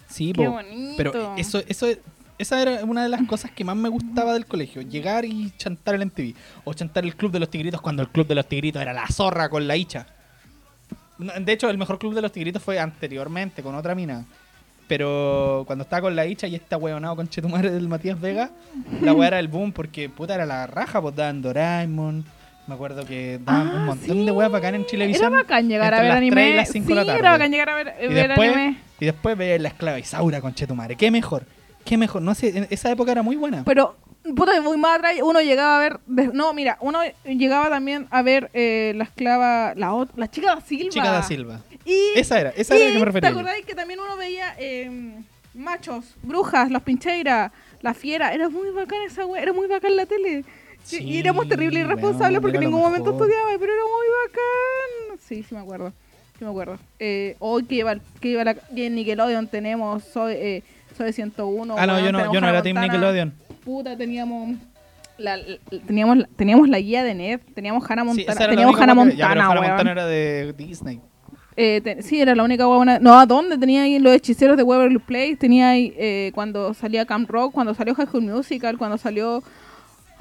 Sí, 0.08 0.32
Qué 0.34 0.44
po. 0.44 0.52
bonito. 0.52 0.94
Pero 0.96 1.34
eso, 1.36 1.62
eso, 1.66 1.86
esa 2.38 2.60
era 2.60 2.84
una 2.84 3.02
de 3.04 3.08
las 3.08 3.22
cosas 3.26 3.50
que 3.50 3.64
más 3.64 3.76
me 3.76 3.88
gustaba 3.88 4.32
del 4.34 4.46
colegio. 4.46 4.82
Llegar 4.82 5.24
y 5.24 5.52
chantar 5.56 5.94
el 5.94 6.06
MTV. 6.06 6.34
O 6.64 6.74
chantar 6.74 7.04
el 7.04 7.14
Club 7.16 7.30
de 7.32 7.38
los 7.40 7.48
Tigritos 7.50 7.80
cuando 7.80 8.02
el 8.02 8.08
Club 8.08 8.26
de 8.26 8.34
los 8.34 8.46
Tigritos 8.48 8.80
era 8.82 8.92
la 8.92 9.06
zorra 9.08 9.48
con 9.48 9.66
la 9.68 9.76
hicha. 9.76 10.06
De 11.18 11.52
hecho, 11.52 11.70
el 11.70 11.78
mejor 11.78 11.98
Club 11.98 12.14
de 12.14 12.22
los 12.22 12.32
Tigritos 12.32 12.62
fue 12.62 12.78
anteriormente, 12.80 13.62
con 13.62 13.74
otra 13.74 13.94
mina. 13.94 14.24
Pero 14.88 15.62
cuando 15.66 15.84
estaba 15.84 16.02
con 16.02 16.16
la 16.16 16.26
hicha 16.26 16.46
y 16.46 16.54
esta 16.54 16.76
huevonado 16.76 17.16
con 17.16 17.28
Chetumare 17.28 17.70
del 17.70 17.88
Matías 17.88 18.20
Vega, 18.20 18.50
la 19.00 19.12
hueá 19.14 19.28
era 19.28 19.38
el 19.38 19.48
boom 19.48 19.72
porque 19.72 20.08
puta 20.08 20.34
era 20.34 20.44
la 20.44 20.66
raja, 20.66 21.00
pues 21.00 21.14
daban 21.14 21.40
Doraemon. 21.40 22.24
Me 22.66 22.74
acuerdo 22.74 23.04
que 23.06 23.38
daban 23.44 23.68
Ah, 23.68 23.74
un 23.76 23.84
montón 23.86 24.16
sí. 24.18 24.24
de 24.24 24.30
weas 24.30 24.50
bacán 24.50 24.74
en 24.74 24.80
Era 24.82 24.90
Chilevisión. 24.90 25.32
bacán 25.32 25.68
llegar 25.68 25.94
a 25.94 26.02
ver 26.02 26.10
anime. 26.12 26.34
3 26.36 26.52
y 26.52 26.56
las 26.56 26.68
5 26.70 26.84
sí, 26.86 26.88
de 26.90 26.94
la 26.94 27.04
tarde. 27.06 27.18
era 27.20 27.30
bacán 27.32 27.50
llegar 27.50 27.68
a 27.70 27.74
ver, 27.74 27.94
Y 28.02 28.06
ver 28.12 28.28
después, 28.28 28.52
anime. 28.52 28.76
y 29.00 29.04
después 29.06 29.36
veía 29.38 29.58
la 29.58 29.68
esclava 29.68 29.98
Isaura 29.98 30.40
con 30.40 30.54
Chetumare. 30.54 30.96
¿Qué 30.96 31.10
mejor? 31.10 31.44
¿Qué 31.84 31.96
mejor? 31.96 32.22
No 32.22 32.34
sé, 32.34 32.56
en 32.56 32.66
esa 32.70 32.90
época 32.90 33.12
era 33.12 33.22
muy 33.22 33.36
buena. 33.36 33.64
Pero, 33.64 33.96
puta, 34.36 34.60
muy 34.62 34.76
más 34.76 34.98
atrás, 34.98 35.14
uno 35.22 35.40
llegaba 35.40 35.76
a 35.76 35.80
ver. 35.80 36.00
no, 36.32 36.52
mira, 36.54 36.78
uno 36.80 37.00
llegaba 37.24 37.68
también 37.68 38.06
a 38.10 38.22
ver 38.22 38.50
eh, 38.54 38.92
la 38.96 39.04
esclava, 39.04 39.74
la, 39.76 39.92
ot- 39.92 40.10
la 40.16 40.30
chica 40.30 40.54
da 40.54 40.60
Silva. 40.60 40.90
Chica 40.90 41.10
da 41.10 41.22
Silva. 41.22 41.60
Y, 41.84 41.96
Esa 42.14 42.40
era, 42.40 42.50
esa 42.50 42.76
era 42.76 42.84
a 42.84 42.88
la 42.88 42.92
que 42.92 42.98
me 42.98 43.02
y, 43.02 43.04
refería. 43.06 43.30
¿Te 43.30 43.34
acordáis 43.34 43.66
que 43.66 43.74
también 43.74 43.98
uno 44.00 44.16
veía 44.16 44.54
eh, 44.58 45.14
machos, 45.54 46.04
brujas, 46.22 46.70
los 46.70 46.82
pincheiras, 46.82 47.50
la 47.80 47.94
fiera? 47.94 48.32
Era 48.32 48.48
muy 48.48 48.70
bacán 48.70 49.00
esa 49.06 49.26
wea, 49.26 49.42
era 49.42 49.52
muy 49.52 49.66
bacán 49.66 49.96
la 49.96 50.06
tele. 50.06 50.44
Sí, 50.84 51.02
y 51.02 51.18
éramos 51.18 51.48
terribles 51.48 51.84
weón, 51.84 51.90
irresponsables 51.92 52.40
porque 52.40 52.56
en 52.56 52.62
era 52.64 52.70
ningún 52.70 52.82
momento 52.84 53.10
estudiaba, 53.12 53.50
pero 53.58 53.72
era 53.72 53.82
muy 53.82 54.06
bacán. 54.26 55.18
Sí, 55.20 55.42
sí 55.48 55.54
me 55.54 55.60
acuerdo. 55.60 55.92
Sí 56.38 56.44
me 56.44 56.50
acuerdo. 56.50 56.78
Eh, 56.98 57.36
hoy 57.38 57.64
que 57.64 57.74
iba, 57.76 57.94
que 58.20 58.28
iba 58.28 58.42
la, 58.44 58.56
y 58.74 58.82
en 58.82 58.94
Nickelodeon 58.96 59.46
tenemos 59.46 60.02
Soy, 60.04 60.34
eh, 60.34 60.62
Soy 60.96 61.12
101. 61.12 61.74
Ah, 61.78 61.86
no, 61.86 62.00
yo 62.00 62.12
no, 62.12 62.32
yo 62.32 62.40
no 62.40 62.48
era 62.48 62.62
Team 62.62 62.76
Montana. 62.76 62.92
Nickelodeon. 62.92 63.32
Puta, 63.64 63.96
teníamos 63.96 64.56
la, 65.18 65.36
la- 65.36 65.58
teníamos 65.86 66.18
teníamos 66.36 66.68
la 66.68 66.78
guía 66.80 67.04
de 67.04 67.14
Ned, 67.14 67.40
teníamos 67.54 67.88
Hannah 67.88 68.04
Montana, 68.04 68.48
teníamos 68.48 68.74
Hannah 68.80 68.94
que- 69.10 69.16
ya, 69.16 69.28
Montana, 69.28 69.46
Hannah. 69.50 69.68
Montana 69.68 69.90
era 69.92 70.06
de 70.06 70.52
Disney. 70.56 71.00
Eh, 71.54 71.98
sí, 72.00 72.18
era 72.20 72.34
la 72.34 72.42
única 72.44 72.64
buena. 72.64 72.98
No, 72.98 73.18
¿a 73.20 73.26
dónde? 73.26 73.58
Tenía 73.58 73.82
ahí 73.82 73.98
los 73.98 74.14
hechiceros 74.14 74.56
de 74.56 74.62
Waverly 74.62 74.98
Place. 74.98 75.36
Tenía 75.36 75.70
ahí 75.70 75.92
eh, 75.98 76.32
cuando 76.34 76.72
salía 76.72 77.04
Camp 77.04 77.28
Rock, 77.30 77.52
cuando 77.52 77.74
salió 77.74 77.94
High 77.94 78.06
School 78.06 78.22
Musical, 78.22 78.78
cuando 78.78 78.96
salió. 78.98 79.42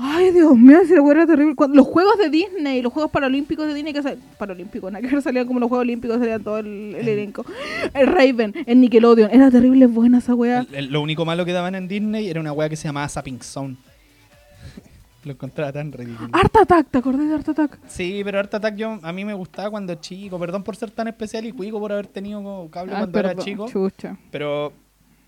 Ay, 0.03 0.31
Dios 0.31 0.57
mío, 0.57 0.79
si 0.87 0.95
la 0.95 1.11
era 1.11 1.27
terrible. 1.27 1.55
Cuando- 1.55 1.75
los 1.75 1.85
juegos 1.85 2.17
de 2.17 2.29
Disney, 2.29 2.81
los 2.81 2.91
juegos 2.91 3.11
paralímpicos 3.11 3.67
de 3.67 3.73
Disney, 3.75 3.93
que 3.93 4.01
sal- 4.01 4.17
paralímpicos, 4.39 4.91
nada 4.91 5.07
que 5.07 5.21
salían 5.21 5.45
como 5.45 5.59
los 5.59 5.69
juegos 5.69 5.83
olímpicos, 5.83 6.17
salían 6.17 6.43
todo 6.43 6.57
el, 6.57 6.95
el 6.95 7.07
elenco. 7.07 7.45
El 7.93 8.07
Raven, 8.07 8.53
el 8.65 8.81
Nickelodeon, 8.81 9.29
era 9.31 9.51
terrible 9.51 9.85
buena 9.87 10.17
esa. 10.17 10.33
El- 10.33 10.67
el- 10.75 10.91
lo 10.91 11.01
único 11.01 11.23
malo 11.25 11.45
que 11.45 11.51
daban 11.53 11.75
en 11.75 11.87
Disney 11.87 12.27
era 12.29 12.39
una 12.39 12.51
wea 12.51 12.67
que 12.69 12.75
se 12.75 12.87
llamaba 12.87 13.07
Zapping 13.07 13.41
Zone. 13.43 13.75
lo 15.23 15.33
encontraba 15.33 15.71
tan 15.71 15.91
ridículo. 15.91 16.29
Art 16.33 16.55
Attack, 16.55 16.87
¿te 16.89 16.97
acordás 16.97 17.27
de 17.27 17.35
Art 17.35 17.49
Attack? 17.49 17.79
Sí, 17.87 18.21
pero 18.23 18.39
Art 18.39 18.53
Attack 18.53 18.75
yo, 18.75 18.97
a 19.03 19.11
mí 19.13 19.23
me 19.23 19.33
gustaba 19.35 19.69
cuando 19.69 19.93
chico. 19.95 20.39
Perdón 20.39 20.63
por 20.63 20.75
ser 20.75 20.89
tan 20.89 21.07
especial 21.09 21.45
y 21.45 21.51
cuico 21.51 21.79
por 21.79 21.91
haber 21.91 22.07
tenido 22.07 22.67
cable 22.71 22.93
Ah, 22.95 22.99
cuando 22.99 23.19
era 23.19 23.35
chico. 23.35 23.67
Chucha. 23.69 24.17
Pero 24.31 24.73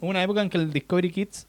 hubo 0.02 0.10
una 0.10 0.24
época 0.24 0.42
en 0.42 0.50
que 0.50 0.58
el 0.58 0.74
Discovery 0.74 1.12
Kids 1.12 1.48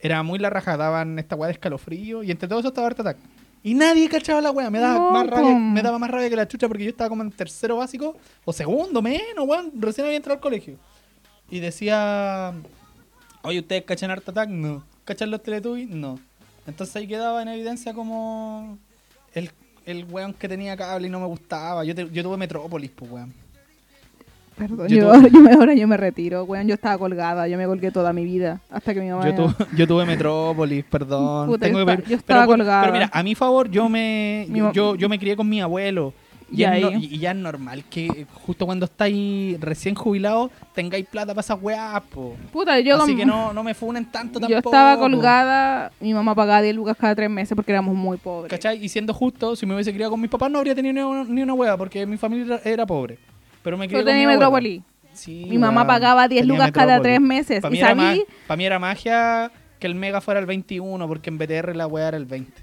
era 0.00 0.22
muy 0.22 0.38
la 0.38 0.50
raja, 0.50 0.76
daban 0.76 1.18
esta 1.18 1.36
weá 1.36 1.48
de 1.48 1.52
escalofrío 1.54 2.22
y 2.22 2.30
entre 2.30 2.48
todo 2.48 2.58
eso 2.60 2.68
estaba 2.68 2.86
Art 2.88 3.00
Attack. 3.00 3.16
Y 3.62 3.74
nadie 3.74 4.08
cachaba 4.08 4.40
la 4.40 4.50
weá, 4.52 4.70
me 4.70 4.78
daba, 4.78 4.98
No, 4.98 5.10
más 5.10 5.26
rabia, 5.26 5.54
me 5.56 5.82
daba 5.82 5.98
más 5.98 6.10
rabia 6.10 6.28
que 6.30 6.36
la 6.36 6.46
chucha 6.46 6.68
porque 6.68 6.84
yo 6.84 6.90
estaba 6.90 7.08
como 7.08 7.22
en 7.22 7.32
tercero 7.32 7.76
básico 7.76 8.16
o 8.44 8.52
segundo, 8.52 9.02
menos, 9.02 9.44
weón, 9.46 9.72
recién 9.80 10.04
había 10.06 10.16
entrado 10.18 10.34
al 10.36 10.40
colegio. 10.40 10.76
Y 11.50 11.58
decía, 11.60 12.52
oye, 13.42 13.60
¿ustedes 13.60 13.84
cachan 13.84 14.10
Art 14.10 14.28
Attack? 14.28 14.48
No. 14.50 14.84
¿Cachan 15.04 15.30
los 15.30 15.42
Teletubbies? 15.42 15.88
No. 15.88 16.18
Entonces 16.66 16.94
ahí 16.96 17.06
quedaba 17.06 17.42
en 17.42 17.48
evidencia 17.48 17.94
como 17.94 18.78
el, 19.34 19.50
el 19.84 20.04
weón 20.04 20.34
que 20.34 20.48
tenía 20.48 20.76
cable 20.76 21.06
y 21.06 21.10
no 21.10 21.20
me 21.20 21.26
gustaba. 21.26 21.84
Yo, 21.84 21.94
te- 21.94 22.10
yo 22.10 22.22
tuve 22.22 22.36
Metrópolis, 22.36 22.90
pues 22.94 23.10
weón. 23.10 23.32
Perdón, 24.56 24.88
Yo 24.88 24.96
yo, 24.96 25.12
tuve- 25.12 25.30
yo 25.30 25.40
me- 25.40 25.52
ahora 25.52 25.74
yo 25.74 25.86
me 25.86 25.96
retiro, 25.96 26.44
weón. 26.44 26.66
Yo 26.66 26.74
estaba 26.74 26.96
colgada, 26.96 27.46
yo 27.46 27.58
me 27.58 27.66
colgué 27.66 27.90
toda 27.90 28.12
mi 28.12 28.24
vida. 28.24 28.60
Hasta 28.70 28.94
que 28.94 29.00
mi 29.00 29.10
mamá. 29.10 29.28
Yo 29.28 29.34
tuve, 29.34 29.54
yo 29.76 29.86
tuve 29.86 30.06
Metrópolis, 30.06 30.84
perdón. 30.84 31.46
Puta, 31.48 31.66
Tengo 31.66 31.80
yo 31.80 31.86
que 32.02 32.14
estaba 32.14 32.44
pero, 32.46 32.56
colgada. 32.56 32.80
pero 32.80 32.92
mira, 32.94 33.10
a 33.12 33.22
mi 33.22 33.34
favor, 33.34 33.70
yo 33.70 33.88
me 33.88 34.46
Mi 34.48 34.60
yo, 34.72 34.94
yo, 34.96 35.08
me 35.08 35.18
crié 35.18 35.36
con 35.36 35.48
mi 35.48 35.60
abuelo. 35.60 36.14
Y, 36.48 36.62
ahí. 36.62 36.80
no- 36.80 36.92
y- 36.92 37.18
ya 37.18 37.32
es 37.32 37.36
normal 37.36 37.82
que 37.90 38.24
justo 38.32 38.66
cuando 38.66 38.84
estáis 38.84 39.60
recién 39.60 39.96
jubilados 39.96 40.52
tengáis 40.76 41.04
plata 41.04 41.34
para 41.34 41.40
esas 41.40 41.58
weas, 41.60 42.00
po. 42.02 42.36
Puta, 42.52 42.78
yo 42.78 42.94
Así 42.94 43.08
con- 43.10 43.16
que 43.16 43.26
no, 43.26 43.52
no 43.52 43.64
me 43.64 43.74
funen 43.74 44.04
tanto 44.06 44.38
tampoco. 44.38 44.52
Yo 44.52 44.58
estaba 44.58 44.96
colgada, 44.96 45.90
mi 46.00 46.14
mamá 46.14 46.36
pagaba 46.36 46.62
10 46.62 46.74
lucas 46.76 46.96
cada 46.96 47.16
tres 47.16 47.28
meses 47.28 47.54
porque 47.56 47.72
éramos 47.72 47.96
muy 47.96 48.16
pobres. 48.16 48.48
¿Cachai? 48.48 48.82
Y 48.82 48.88
siendo 48.88 49.12
justo, 49.12 49.56
si 49.56 49.66
me 49.66 49.74
hubiese 49.74 49.92
criado 49.92 50.12
con 50.12 50.20
mis 50.20 50.30
papás 50.30 50.48
no 50.50 50.58
habría 50.58 50.74
tenido 50.76 50.94
ni 50.94 51.00
una, 51.02 51.24
ni 51.24 51.42
una 51.42 51.52
wea 51.52 51.76
porque 51.76 52.06
mi 52.06 52.16
familia 52.16 52.60
era, 52.64 52.70
era 52.70 52.86
pobre. 52.86 53.18
Pero 53.66 53.76
me 53.76 53.88
crié 53.88 53.98
Yo 53.98 54.04
con 54.04 54.12
mi 54.14 54.20
tenía 54.20 54.28
abuelo. 54.28 54.38
Metrópoli. 54.38 54.82
Sí, 55.12 55.44
Mi 55.48 55.58
mamá 55.58 55.80
weón, 55.80 55.86
pagaba 55.88 56.28
10 56.28 56.42
tenía 56.42 56.54
lucas 56.54 56.70
cada 56.70 57.02
tres 57.02 57.20
meses. 57.20 57.60
Para 57.60 57.70
Y 57.70 57.72
mí, 57.74 57.78
era 57.80 57.88
sabí, 57.88 58.00
ma- 58.20 58.34
pa' 58.46 58.56
mí 58.56 58.64
era 58.64 58.78
magia 58.78 59.50
que 59.80 59.88
el 59.88 59.96
Mega 59.96 60.20
fuera 60.20 60.38
el 60.38 60.46
21, 60.46 61.08
porque 61.08 61.30
en 61.30 61.38
BTR 61.38 61.74
la 61.74 61.88
weá 61.88 62.06
era 62.06 62.16
el 62.16 62.26
20. 62.26 62.62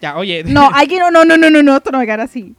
Ya, 0.00 0.16
oye. 0.16 0.44
No, 0.44 0.70
aquí 0.74 0.98
no, 0.98 1.10
no, 1.10 1.24
no, 1.24 1.36
no, 1.36 1.50
no, 1.50 1.62
no, 1.64 1.76
esto 1.78 1.90
no 1.90 1.98
me 1.98 2.06
queda 2.06 2.22
así. 2.22 2.54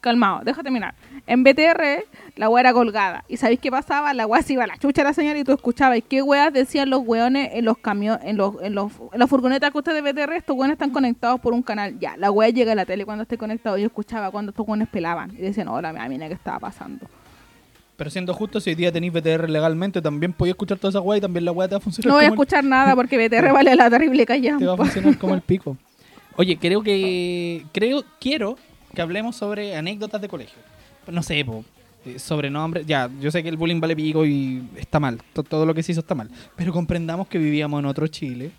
Calmado, 0.00 0.42
déjame 0.44 0.62
terminar. 0.62 0.94
En 1.26 1.44
BTR, 1.44 2.04
la 2.36 2.48
weá 2.48 2.60
era 2.62 2.72
colgada. 2.72 3.24
¿Y 3.28 3.36
sabéis 3.36 3.60
qué 3.60 3.70
pasaba? 3.70 4.12
La 4.12 4.26
weá 4.26 4.42
se 4.42 4.54
iba 4.54 4.64
a 4.64 4.66
la 4.66 4.76
chucha 4.76 5.02
de 5.02 5.08
la 5.08 5.14
señal 5.14 5.36
y 5.36 5.44
tú 5.44 5.52
escuchabas. 5.52 5.98
¿Y 5.98 6.02
qué 6.02 6.20
weas 6.20 6.52
decían 6.52 6.90
los 6.90 7.02
weones 7.06 7.50
en 7.54 7.64
los 7.64 7.78
camiones, 7.78 8.20
en 8.24 8.36
los, 8.36 8.54
en 8.60 8.74
los, 8.74 8.90
en 9.12 9.18
las 9.18 9.30
furgonetas 9.30 9.70
que 9.70 9.78
ustedes 9.78 10.02
de 10.02 10.12
BTR? 10.12 10.32
Estos 10.32 10.56
weones 10.56 10.74
están 10.74 10.90
conectados 10.90 11.40
por 11.40 11.52
un 11.52 11.62
canal. 11.62 11.98
Ya, 12.00 12.16
la 12.16 12.30
weá 12.30 12.48
llega 12.50 12.72
a 12.72 12.74
la 12.74 12.84
tele 12.84 13.04
cuando 13.04 13.22
esté 13.22 13.38
conectado. 13.38 13.78
Yo 13.78 13.86
escuchaba 13.86 14.30
cuando 14.30 14.50
estos 14.50 14.66
weones 14.66 14.88
pelaban. 14.88 15.30
Y 15.32 15.42
decían, 15.42 15.68
hola, 15.68 15.92
mira, 15.92 16.08
mira 16.08 16.28
qué 16.28 16.34
estaba 16.34 16.58
pasando. 16.58 17.06
Pero 17.96 18.10
siendo 18.10 18.34
justo, 18.34 18.60
si 18.60 18.70
hoy 18.70 18.74
día 18.76 18.90
tenéis 18.90 19.12
BTR 19.12 19.48
legalmente, 19.48 20.02
también 20.02 20.32
podéis 20.32 20.54
escuchar 20.54 20.78
toda 20.78 20.90
esa 20.90 21.00
weá 21.00 21.18
y 21.18 21.20
también 21.20 21.44
la 21.44 21.52
weá 21.52 21.68
te 21.68 21.74
va 21.74 21.78
a 21.78 21.80
funcionar. 21.80 22.08
No 22.08 22.14
voy 22.14 22.24
a 22.24 22.26
el- 22.26 22.32
escuchar 22.32 22.64
nada 22.64 22.96
porque 22.96 23.16
BTR 23.16 23.52
vale 23.52 23.76
la 23.76 23.88
terrible 23.88 24.26
te 24.26 24.50
va 24.66 24.74
a 24.74 24.76
funcionar 24.76 25.16
como 25.18 25.34
el 25.34 25.42
pico. 25.42 25.76
Oye, 26.36 26.58
creo 26.58 26.82
que. 26.82 27.64
Creo, 27.72 28.02
quiero 28.18 28.56
que 28.94 29.02
hablemos 29.02 29.36
sobre 29.36 29.76
anécdotas 29.76 30.20
de 30.20 30.28
colegio. 30.28 30.58
No 31.08 31.22
sé, 31.22 31.44
po, 31.44 31.64
eh, 32.04 32.18
sobrenombres. 32.18 32.86
Ya, 32.86 33.10
yo 33.20 33.30
sé 33.30 33.42
que 33.42 33.48
el 33.48 33.56
bullying 33.56 33.80
vale 33.80 33.96
pico 33.96 34.24
y 34.24 34.62
está 34.76 35.00
mal. 35.00 35.18
to- 35.32 35.42
todo 35.42 35.66
lo 35.66 35.74
que 35.74 35.82
se 35.82 35.92
hizo 35.92 36.00
está 36.00 36.14
mal. 36.14 36.30
Pero 36.56 36.72
comprendamos 36.72 37.28
que 37.28 37.38
vivíamos 37.38 37.78
en 37.80 37.86
otro 37.86 38.06
Chile. 38.06 38.50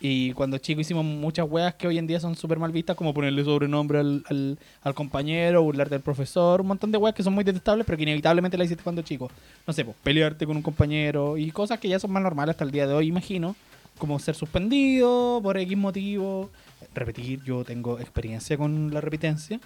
Y 0.00 0.32
cuando 0.34 0.58
chicos 0.58 0.82
hicimos 0.82 1.04
muchas 1.04 1.44
weas 1.50 1.74
que 1.74 1.88
hoy 1.88 1.98
en 1.98 2.06
día 2.06 2.20
son 2.20 2.36
súper 2.36 2.60
mal 2.60 2.70
vistas, 2.70 2.94
como 2.94 3.12
ponerle 3.12 3.42
sobrenombre 3.44 3.98
al, 3.98 4.22
al, 4.30 4.56
al 4.82 4.94
compañero, 4.94 5.60
burlarte 5.64 5.96
del 5.96 6.02
profesor, 6.02 6.60
un 6.60 6.68
montón 6.68 6.92
de 6.92 6.98
weas 6.98 7.16
que 7.16 7.24
son 7.24 7.32
muy 7.34 7.42
detestables, 7.42 7.84
pero 7.84 7.96
que 7.96 8.04
inevitablemente 8.04 8.56
la 8.56 8.64
hiciste 8.64 8.84
cuando 8.84 9.02
chico. 9.02 9.28
No 9.66 9.72
sé, 9.72 9.84
pues, 9.84 9.96
pelearte 10.04 10.46
con 10.46 10.56
un 10.56 10.62
compañero 10.62 11.36
y 11.36 11.50
cosas 11.50 11.80
que 11.80 11.88
ya 11.88 11.98
son 11.98 12.12
más 12.12 12.22
normales 12.22 12.52
hasta 12.54 12.62
el 12.62 12.70
día 12.70 12.86
de 12.86 12.94
hoy, 12.94 13.08
imagino, 13.08 13.56
como 13.98 14.20
ser 14.20 14.36
suspendido 14.36 15.40
por 15.42 15.58
X 15.58 15.76
motivo, 15.76 16.48
repetir, 16.94 17.42
yo 17.42 17.64
tengo 17.64 17.98
experiencia 17.98 18.56
con 18.56 18.94
la 18.94 19.00
repitencia. 19.00 19.58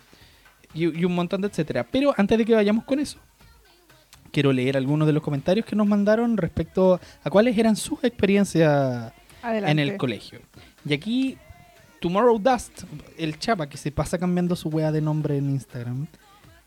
Y, 0.74 1.00
y 1.00 1.04
un 1.04 1.14
montón 1.14 1.40
de 1.40 1.48
etcétera. 1.48 1.86
Pero 1.90 2.14
antes 2.16 2.38
de 2.38 2.44
que 2.44 2.54
vayamos 2.54 2.84
con 2.84 2.98
eso, 2.98 3.18
quiero 4.32 4.52
leer 4.52 4.76
algunos 4.76 5.06
de 5.06 5.12
los 5.12 5.22
comentarios 5.22 5.64
que 5.66 5.76
nos 5.76 5.86
mandaron 5.86 6.36
respecto 6.36 6.98
a 7.22 7.30
cuáles 7.30 7.56
eran 7.56 7.76
sus 7.76 8.02
experiencias 8.02 9.12
Adelante. 9.42 9.70
en 9.70 9.78
el 9.78 9.96
colegio. 9.96 10.40
Y 10.84 10.94
aquí, 10.94 11.38
Tomorrow 12.00 12.38
Dust, 12.38 12.84
el 13.18 13.38
chapa 13.38 13.68
que 13.68 13.76
se 13.76 13.92
pasa 13.92 14.18
cambiando 14.18 14.56
su 14.56 14.68
wea 14.70 14.90
de 14.90 15.00
nombre 15.00 15.36
en 15.36 15.50
Instagram, 15.50 16.06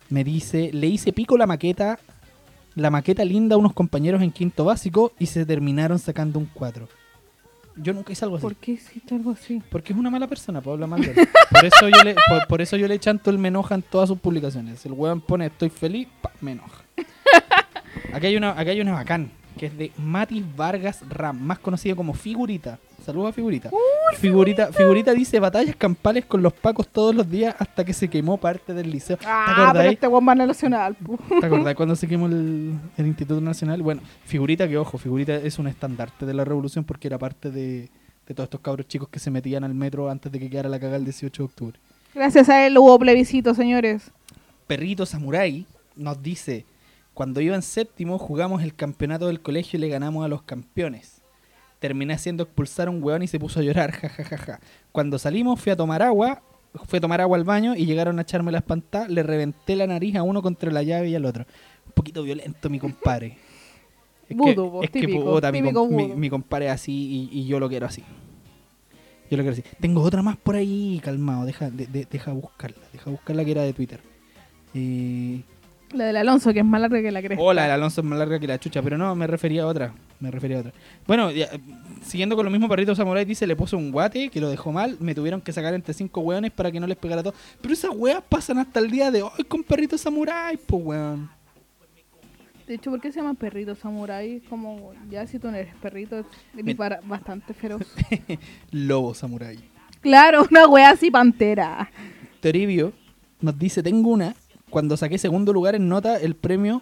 me 0.10 0.24
dice, 0.24 0.72
le 0.72 0.88
hice 0.88 1.12
pico 1.12 1.38
la 1.38 1.47
maqueta, 1.47 1.99
la 2.76 2.91
maqueta 2.91 3.26
linda 3.26 3.56
a 3.56 3.58
unos 3.58 3.74
compañeros 3.74 4.22
en 4.22 4.32
quinto 4.32 4.66
básico 4.66 5.12
y 5.20 5.26
se 5.26 5.45
terminaron 5.45 5.99
sacando 5.99 6.39
un 6.39 6.45
4. 6.53 6.88
Yo 7.78 7.93
nunca 7.93 8.13
hice 8.13 8.23
algo 8.23 8.38
así. 8.38 8.43
¿Por 8.43 8.55
qué 8.55 8.71
hiciste 8.73 9.15
algo 9.15 9.32
así? 9.32 9.61
Porque 9.69 9.93
es 9.93 9.99
una 9.99 10.09
mala 10.09 10.28
persona, 10.28 10.61
mal 10.61 11.01
de 11.01 11.11
él. 11.11 11.30
Por 11.51 11.65
eso 11.65 11.89
yo 11.89 12.03
le, 12.03 12.15
por, 12.28 12.47
por 12.47 12.61
eso 12.61 12.78
yo 12.78 12.88
le 12.88 12.97
chanto 12.99 13.30
el 13.30 13.38
me 13.38 13.49
enoja 13.49 13.76
en 13.76 13.82
todas 13.82 14.09
sus 14.09 14.19
publicaciones. 14.19 14.86
El 14.86 14.93
weón 14.93 15.21
pone 15.21 15.47
estoy 15.47 15.69
feliz, 15.69 16.07
pa, 16.21 16.32
me 16.41 16.53
enoja. 16.53 16.84
Aquí 18.13 18.28
hay 18.28 18.38
una, 18.38 18.57
aquí 18.57 18.69
hay 18.69 18.82
una 18.82 18.93
bacán, 18.93 19.30
que 19.57 19.65
es 19.65 19.78
de 19.78 19.91
Matis 19.97 20.43
Vargas 20.55 21.01
Ram, 21.09 21.39
más 21.39 21.59
conocido 21.59 21.95
como 21.95 22.13
Figurita. 22.13 22.80
Saludos 23.06 23.30
a 23.30 23.34
Figurita. 23.34 23.70
Figurita, 24.18 24.74
Figurita 24.74 25.14
dice 25.14 25.39
batallas 25.39 25.76
campales 25.76 26.26
con 26.26 26.41
los 26.41 26.53
pacos 26.53 26.88
todos 26.88 27.14
los 27.14 27.30
días 27.30 27.56
hasta 27.60 27.86
que 27.86 27.93
se 27.93 28.10
quemó 28.10 28.38
parte 28.38 28.74
del 28.74 28.89
liceo. 28.89 29.18
¿Te 29.18 29.26
Ah, 29.28 29.45
pero 29.47 29.64
acordáis? 29.68 29.93
este 29.93 30.45
nacional. 30.47 30.95
pu. 30.95 31.18
¿Te 31.39 31.45
acordás 31.45 31.76
cuando 31.76 31.95
se 31.95 32.08
quemó 32.08 32.26
el, 32.26 32.74
el 32.97 33.06
Instituto 33.06 33.39
Nacional? 33.41 33.84
Bueno, 33.84 34.01
Figurita, 34.26 34.68
que 34.68 34.78
ojo, 34.78 34.97
Figurita 34.97 35.36
es 35.36 35.60
un 35.60 35.68
estandarte 35.68 36.26
de 36.26 36.34
la 36.34 36.43
revolución 36.45 36.84
porque 36.84 37.08
era 37.08 37.20
parte 37.20 37.51
de, 37.51 37.89
de 38.28 38.34
todos 38.34 38.47
estos 38.47 38.62
cabros 38.62 38.88
chicos 38.88 39.08
que 39.10 39.20
se 39.20 39.30
metían 39.30 39.64
al 39.64 39.76
metro 39.76 40.10
antes 40.10 40.32
de 40.32 40.39
que 40.39 40.49
quedara 40.49 40.68
la 40.70 40.80
cagada 40.80 40.97
el 40.97 41.06
18 41.06 41.43
de 41.43 41.45
octubre. 41.45 41.80
Gracias 42.16 42.49
a 42.49 42.66
él 42.66 42.76
hubo 42.78 42.97
plebiscito, 42.97 43.53
señores. 43.53 44.10
Perrito 44.66 45.06
Samurai 45.06 45.68
nos 45.95 46.24
dice, 46.24 46.66
cuando 47.14 47.39
iba 47.39 47.56
en 47.56 47.62
séptimo 47.62 48.18
jugamos 48.18 48.64
el 48.64 48.74
campeonato 48.74 49.28
del 49.28 49.41
colegio 49.41 49.78
y 49.78 49.82
le 49.82 49.89
ganamos 49.89 50.26
a 50.26 50.28
los 50.28 50.41
campeones. 50.41 51.14
Terminé 51.80 52.13
haciendo 52.13 52.43
expulsar 52.43 52.88
a 52.88 52.91
un 52.91 53.03
weón 53.03 53.21
y 53.23 53.28
se 53.28 53.39
puso 53.39 53.59
a 53.59 53.63
llorar, 53.63 53.91
jajajaja. 53.99 54.59
Cuando 54.91 55.19
salimos 55.19 55.59
fui 55.59 55.71
a 55.71 55.76
tomar 55.76 56.01
agua, 56.01 56.41
fui 56.88 56.97
a 56.97 57.01
tomar 57.01 57.21
agua 57.21 57.38
al 57.38 57.43
baño 57.43 57.76
y 57.76 57.86
llegaron 57.86 58.17
a 58.19 58.23
echarme 58.23 58.51
la 58.51 58.59
espantada, 58.59 59.07
le 59.07 59.23
reventé 59.23 59.76
la 59.76 59.88
nariz 59.88 60.15
a 60.15 60.23
uno 60.23 60.41
contra 60.41 60.71
la 60.71 60.84
llave 60.84 61.09
y 61.09 61.15
al 61.15 61.26
otro. 61.26 61.45
Un 61.88 61.91
poquito 61.93 62.23
violento 62.23 62.69
mi 62.69 62.80
compadre. 62.80 63.38
Es 64.28 64.36
que, 64.36 64.49
es 64.82 64.89
que 64.89 65.07
puta, 65.07 65.51
mi, 65.51 65.61
típico 65.61 65.88
mi- 65.88 66.07
mi 66.15 66.30
compadre 66.32 66.65
es 66.65 66.71
así 66.71 67.30
y, 67.32 67.39
y 67.41 67.45
yo 67.45 67.59
lo 67.59 67.69
quiero 67.69 67.86
así. 67.86 68.01
Yo 69.30 69.38
lo 69.38 69.43
quiero 69.43 69.51
así. 69.51 69.63
Tengo 69.80 70.01
otra 70.01 70.23
más 70.23 70.36
por 70.36 70.55
ahí, 70.55 70.99
calmado, 71.03 71.45
deja, 71.45 71.69
de- 71.69 71.86
de- 71.86 72.07
deja 72.09 72.32
buscarla, 72.34 72.82
deja 72.91 73.11
buscarla 73.11 73.45
que 73.45 73.51
era 73.51 73.61
de 73.61 73.73
Twitter. 73.73 73.99
Eh, 74.73 75.41
La 75.96 76.06
del 76.06 76.18
Alonso, 76.18 76.52
que 76.54 76.60
es 76.60 76.66
más 76.66 76.82
larga 76.82 77.02
que 77.02 77.12
la 77.12 77.22
cresta. 77.22 77.43
Hola, 77.43 77.66
el 77.66 77.72
Alonso 77.72 78.02
es 78.02 78.08
más 78.08 78.20
larga 78.20 78.39
que 78.39 78.48
la 78.48 78.60
chucha, 78.60 78.82
pero 78.82 78.98
no, 78.98 79.16
me 79.16 79.28
refería 79.28 79.64
a 79.64 79.68
otra. 79.68 79.93
Me 80.20 80.30
refería 80.32 80.58
a 80.58 80.60
otra. 80.62 80.74
Bueno, 81.08 81.32
ya, 81.32 81.46
eh, 81.46 81.60
siguiendo 82.04 82.36
con 82.36 82.46
lo 82.46 82.52
mismo, 82.52 82.68
Perrito 82.70 82.93
Samurai 82.96 83.26
dice, 83.26 83.48
le 83.48 83.56
puso 83.56 83.78
un 83.78 83.91
guate 83.91 84.30
que 84.30 84.39
lo 84.41 84.50
dejó 84.50 84.72
mal, 84.72 84.98
me 85.00 85.16
tuvieron 85.16 85.41
que 85.41 85.52
sacar 85.54 85.74
entre 85.74 85.93
cinco 85.93 86.22
hueones 86.22 86.52
para 86.52 86.72
que 86.72 86.80
no 86.80 86.88
les 86.88 86.98
pegara 86.98 87.24
todo. 87.24 87.34
Pero 87.62 87.74
esas 87.74 87.91
hueas 87.93 88.22
pasan 88.28 88.58
hasta 88.60 88.80
el 88.80 88.91
día 88.91 89.12
de 89.12 89.22
hoy 89.24 89.43
con 89.48 89.64
Perrito 89.64 89.98
Samurai, 89.98 90.58
pues 90.58 90.84
weón. 90.86 91.30
De 92.68 92.74
hecho, 92.76 92.89
¿por 92.89 93.00
qué 93.00 93.12
se 93.12 93.20
llama 93.20 93.36
perrito 93.36 93.76
samurai? 93.76 94.41
Como, 94.50 94.91
ya 95.12 95.28
si 95.28 95.38
tú 95.38 95.52
no 95.52 95.56
eres 95.56 95.76
perrito, 95.76 96.26
Me- 96.54 96.74
para- 96.74 97.00
bastante 97.04 97.54
feroz. 97.54 97.84
Lobo 98.72 99.14
Samurai. 99.14 99.58
claro, 100.02 100.48
una 100.50 100.68
wea 100.68 100.89
así 100.89 101.12
pantera. 101.12 101.91
Toribio 102.41 102.91
nos 103.39 103.58
dice, 103.60 103.84
tengo 103.84 104.10
una, 104.10 104.34
cuando 104.76 104.97
saqué 104.97 105.17
segundo 105.17 105.53
lugar 105.53 105.73
en 105.76 105.88
nota, 105.88 106.17
el 106.17 106.36
premio... 106.36 106.82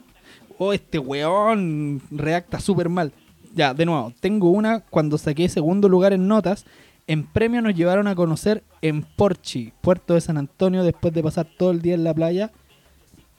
Oh, 0.57 0.73
este 0.73 0.97
weón 0.97 2.01
reacta 2.09 2.59
súper 2.59 2.89
mal. 2.89 3.13
Ya, 3.53 3.75
de 3.75 3.85
nuevo, 3.85 4.11
tengo 4.19 4.49
una, 4.49 4.79
cuando 4.79 5.19
saqué 5.19 5.47
segundo 5.47 5.87
lugar 5.87 6.11
en 6.11 6.27
notas, 6.27 6.65
en 7.05 7.23
premio 7.23 7.61
nos 7.61 7.75
llevaron 7.75 8.07
a 8.07 8.15
conocer 8.15 8.63
en 8.81 9.03
Porchi, 9.03 9.73
puerto 9.81 10.15
de 10.15 10.21
San 10.21 10.39
Antonio, 10.39 10.83
después 10.83 11.13
de 11.13 11.21
pasar 11.21 11.45
todo 11.45 11.69
el 11.69 11.83
día 11.83 11.93
en 11.93 12.03
la 12.03 12.15
playa. 12.15 12.49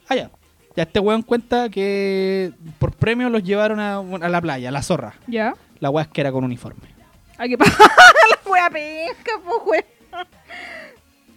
Ah, 0.07 0.15
ya. 0.15 0.31
Ya 0.73 0.83
este 0.83 1.01
weón 1.01 1.23
cuenta 1.23 1.67
que 1.67 2.53
por 2.79 2.95
premio 2.95 3.29
los 3.29 3.43
llevaron 3.43 3.81
a, 3.81 3.97
a 3.97 4.29
la 4.29 4.39
playa, 4.39 4.69
a 4.69 4.71
la 4.71 4.83
zorra. 4.83 5.15
¿Ya? 5.27 5.53
La 5.81 5.89
weá 5.89 6.05
es 6.05 6.09
que 6.11 6.21
era 6.21 6.31
con 6.31 6.45
uniforme. 6.45 6.87
Hay 7.37 7.49
que 7.49 7.57
pagar 7.57 7.77
la 7.77 8.49
wea 8.49 8.69
penca, 8.69 9.31
pues 9.43 9.57
wea. 9.65 10.27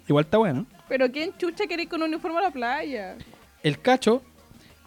Igual 0.06 0.24
está 0.24 0.38
bueno. 0.38 0.66
Pero 0.88 1.10
¿quién 1.10 1.36
chucha 1.36 1.66
quiere 1.66 1.84
ir 1.84 1.88
con 1.88 2.02
uniforme 2.02 2.38
a 2.38 2.42
la 2.42 2.50
playa? 2.50 3.16
El 3.62 3.80
cacho, 3.80 4.22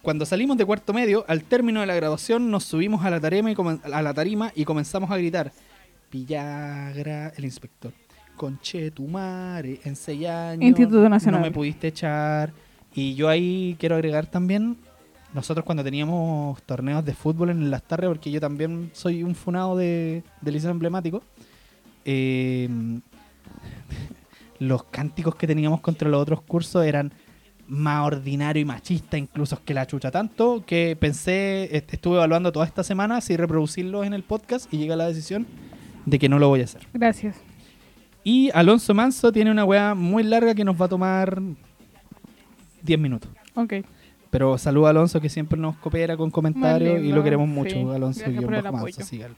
cuando 0.02 0.26
salimos 0.26 0.58
de 0.58 0.66
cuarto 0.66 0.93
medio, 0.93 1.24
al 1.28 1.43
término 1.43 1.82
de 1.82 1.86
la 1.86 1.95
graduación 1.95 2.49
nos 2.49 2.64
subimos 2.64 3.06
a 3.06 3.10
la 3.10 3.20
tarima 3.20 3.52
y, 3.52 3.56
a 3.91 4.02
la 4.02 4.14
tarima 4.14 4.52
y 4.56 4.66
comenzamos 4.66 5.12
a 5.12 5.18
gritar. 5.18 5.52
Villagra, 6.12 7.34
el 7.38 7.45
inspector. 7.45 7.93
Conchetumare, 8.36 9.80
en 9.84 9.95
seis 9.95 10.28
años. 10.28 10.64
Instituto 10.64 11.08
Nacional. 11.08 11.41
No 11.41 11.47
me 11.47 11.52
pudiste 11.52 11.89
echar. 11.89 12.52
Y 12.93 13.14
yo 13.14 13.30
ahí 13.30 13.76
quiero 13.80 13.95
agregar 13.95 14.26
también, 14.26 14.78
nosotros 15.34 15.64
cuando 15.64 15.84
teníamos 15.84 16.62
torneos 16.64 17.06
de 17.06 17.14
fútbol 17.14 17.52
en 17.52 17.72
las 17.72 17.84
tardes, 17.84 18.10
porque 18.10 18.32
yo 18.32 18.41
también 18.41 18.89
soy 18.93 19.24
un 19.24 19.34
funado 19.36 19.78
de, 19.78 20.24
de 20.41 20.52
liceo 20.52 20.72
emblemático, 20.72 21.24
eh, 22.04 22.68
los 24.62 24.84
cánticos 24.86 25.36
que 25.36 25.47
teníamos 25.47 25.82
contra 25.82 26.07
los 26.07 26.22
otros 26.22 26.41
cursos 26.43 26.86
eran 26.86 27.12
más 27.68 28.05
ordinario 28.05 28.62
y 28.62 28.66
machista 28.66 29.18
incluso 29.18 29.59
que 29.66 29.74
la 29.74 29.88
chucha 29.88 30.12
tanto 30.12 30.64
que 30.66 30.95
pensé 30.99 31.76
est- 31.76 31.93
estuve 31.93 32.16
evaluando 32.18 32.51
toda 32.51 32.66
esta 32.66 32.84
semana 32.84 33.22
si 33.22 33.36
reproducirlos 33.38 34.05
en 34.05 34.14
el 34.14 34.24
podcast 34.24 34.72
y 34.74 34.78
llegué 34.78 34.93
a 34.93 34.97
la 34.97 35.07
decisión 35.07 35.47
de 36.05 36.20
que 36.20 36.28
no 36.30 36.38
lo 36.38 36.47
voy 36.49 36.62
a 36.62 36.66
hacer 36.66 36.82
Gracias. 36.93 37.38
y 38.24 38.49
Alonso 38.53 38.93
Manso 38.93 39.32
tiene 39.32 39.49
una 39.51 39.64
weá 39.66 39.95
muy 39.95 40.24
larga 40.24 40.53
que 40.53 40.64
nos 40.66 40.80
va 40.80 40.86
a 40.86 40.89
tomar 40.89 41.41
10 42.84 42.99
minutos 42.99 43.30
Ok. 43.55 43.74
Pero 44.32 44.57
saluda 44.57 44.88
a 44.88 44.89
Alonso 44.91 45.21
que 45.21 45.29
siempre 45.29 45.59
nos 45.59 45.75
coopera 45.77 46.17
con 46.17 46.32
comentarios 46.32 47.03
y 47.03 47.11
lo 47.11 47.23
queremos 47.23 47.47
sí. 47.47 47.53
mucho 47.53 47.91
Alonso 47.93 48.23
bajo 48.25 48.71
Manso, 48.77 49.01
síganlo. 49.03 49.36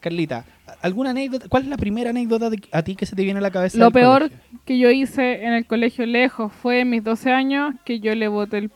Carlita 0.00 0.44
¿alguna 0.82 1.10
anécdota? 1.10 1.46
¿cuál 1.48 1.64
es 1.64 1.68
la 1.68 1.76
primera 1.76 2.10
anécdota 2.10 2.48
de- 2.48 2.62
a 2.72 2.82
ti 2.82 2.96
que 2.96 3.04
se 3.06 3.14
te 3.16 3.22
viene 3.24 3.38
a 3.38 3.42
la 3.42 3.50
cabeza 3.50 3.76
Lo 3.76 3.90
peor 3.90 4.22
colegio? 4.22 4.38
que 4.64 4.78
yo 4.78 4.90
hice 4.90 5.44
en 5.44 5.52
el 5.52 5.66
colegio 5.66 6.06
lejos 6.06 6.52
fue 6.52 6.80
en 6.80 6.90
mis 6.90 7.02
12 7.04 7.30
años 7.32 7.74
que 7.84 8.00
yo 8.00 8.14
le 8.14 8.28
boté 8.28 8.58
el, 8.58 8.70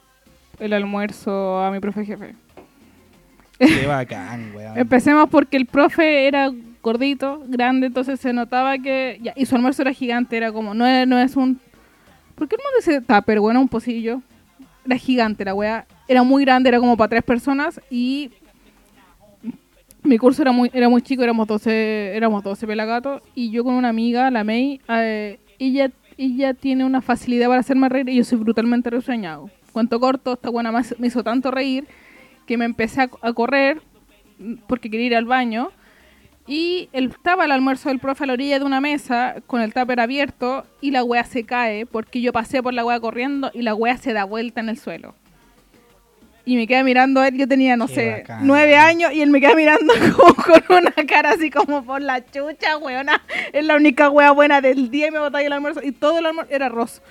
el 0.58 0.72
almuerzo 0.72 1.62
a 1.62 1.70
mi 1.70 1.78
profe 1.80 2.04
jefe. 2.04 2.34
qué 3.58 3.86
bacán 3.88 4.52
weón 4.54 4.76
Empecemos 4.78 5.28
porque 5.30 5.56
el 5.56 5.66
profe 5.66 6.26
era 6.26 6.50
gordito, 6.82 7.44
grande, 7.46 7.88
entonces 7.88 8.18
se 8.18 8.32
notaba 8.32 8.78
que... 8.78 9.18
ya, 9.22 9.34
y 9.36 9.44
su 9.46 9.54
almuerzo 9.54 9.82
era 9.82 9.92
gigante, 9.92 10.36
era 10.36 10.50
como... 10.50 10.72
No 10.74 10.86
es, 10.86 11.06
no 11.06 11.18
es 11.18 11.36
un... 11.36 11.60
¿Por 12.34 12.48
qué 12.48 12.56
el 12.56 12.62
mundo 12.62 12.76
dice 12.78 13.00
tupper, 13.02 13.38
bueno, 13.38 13.60
un 13.60 13.68
pocillo? 13.68 14.22
Era 14.84 14.96
gigante 14.96 15.44
la 15.44 15.54
wea. 15.54 15.86
Era 16.08 16.22
muy 16.22 16.44
grande, 16.44 16.68
era 16.68 16.78
como 16.78 16.96
para 16.96 17.08
tres 17.08 17.22
personas 17.22 17.80
y... 17.90 18.30
Mi 20.02 20.16
curso 20.16 20.40
era 20.40 20.50
muy, 20.50 20.70
era 20.72 20.88
muy 20.88 21.02
chico, 21.02 21.22
éramos 21.22 21.46
12, 21.46 22.16
éramos 22.16 22.42
12 22.42 22.66
pelagatos 22.66 23.20
y 23.34 23.50
yo 23.50 23.64
con 23.64 23.74
una 23.74 23.90
amiga, 23.90 24.30
la 24.30 24.44
May, 24.44 24.80
eh, 24.88 25.38
ella, 25.58 25.90
ella 26.16 26.54
tiene 26.54 26.86
una 26.86 27.02
facilidad 27.02 27.48
para 27.48 27.60
hacerme 27.60 27.86
reír 27.90 28.08
y 28.08 28.16
yo 28.16 28.24
soy 28.24 28.38
brutalmente 28.38 28.88
risueñado. 28.88 29.50
Cuento 29.72 30.00
corto, 30.00 30.32
esta 30.32 30.48
buena 30.48 30.72
me 30.72 31.06
hizo 31.06 31.22
tanto 31.22 31.50
reír 31.50 31.86
que 32.46 32.56
me 32.56 32.64
empecé 32.64 33.02
a, 33.02 33.10
a 33.20 33.32
correr 33.34 33.82
porque 34.66 34.88
quería 34.88 35.06
ir 35.08 35.16
al 35.16 35.26
baño 35.26 35.70
y 36.46 36.88
estaba 36.92 37.44
el 37.44 37.52
almuerzo 37.52 37.88
del 37.90 37.98
profe 37.98 38.24
a 38.24 38.26
la 38.26 38.32
orilla 38.32 38.58
de 38.58 38.64
una 38.64 38.80
mesa 38.80 39.36
con 39.46 39.60
el 39.60 39.72
tupper 39.72 40.00
abierto 40.00 40.64
y 40.80 40.90
la 40.90 41.04
wea 41.04 41.24
se 41.24 41.44
cae 41.44 41.86
porque 41.86 42.20
yo 42.20 42.32
pasé 42.32 42.62
por 42.62 42.74
la 42.74 42.84
wea 42.84 42.98
corriendo 42.98 43.50
y 43.54 43.62
la 43.62 43.74
wea 43.74 43.96
se 43.96 44.12
da 44.12 44.24
vuelta 44.24 44.60
en 44.60 44.68
el 44.68 44.78
suelo. 44.78 45.14
Y 46.46 46.56
me 46.56 46.66
queda 46.66 46.82
mirando 46.82 47.20
a 47.20 47.28
él, 47.28 47.36
yo 47.36 47.46
tenía, 47.46 47.76
no 47.76 47.86
Qué 47.86 47.94
sé, 47.94 48.10
bacán. 48.22 48.46
nueve 48.46 48.74
años 48.76 49.12
y 49.12 49.20
él 49.20 49.30
me 49.30 49.40
queda 49.40 49.54
mirando 49.54 49.92
como 50.16 50.34
con 50.34 50.78
una 50.78 50.92
cara 51.06 51.32
así 51.32 51.50
como 51.50 51.84
por 51.84 52.00
la 52.00 52.24
chucha, 52.24 52.78
weona. 52.78 53.22
Es 53.52 53.64
la 53.64 53.76
única 53.76 54.08
wea 54.10 54.32
buena 54.32 54.60
del 54.60 54.90
día 54.90 55.08
y 55.08 55.10
me 55.10 55.18
botáis 55.20 55.46
el 55.46 55.52
almuerzo. 55.52 55.80
Y 55.84 55.92
todo 55.92 56.18
el 56.18 56.26
almuerzo 56.26 56.52
era 56.52 56.66
arroz. 56.66 57.02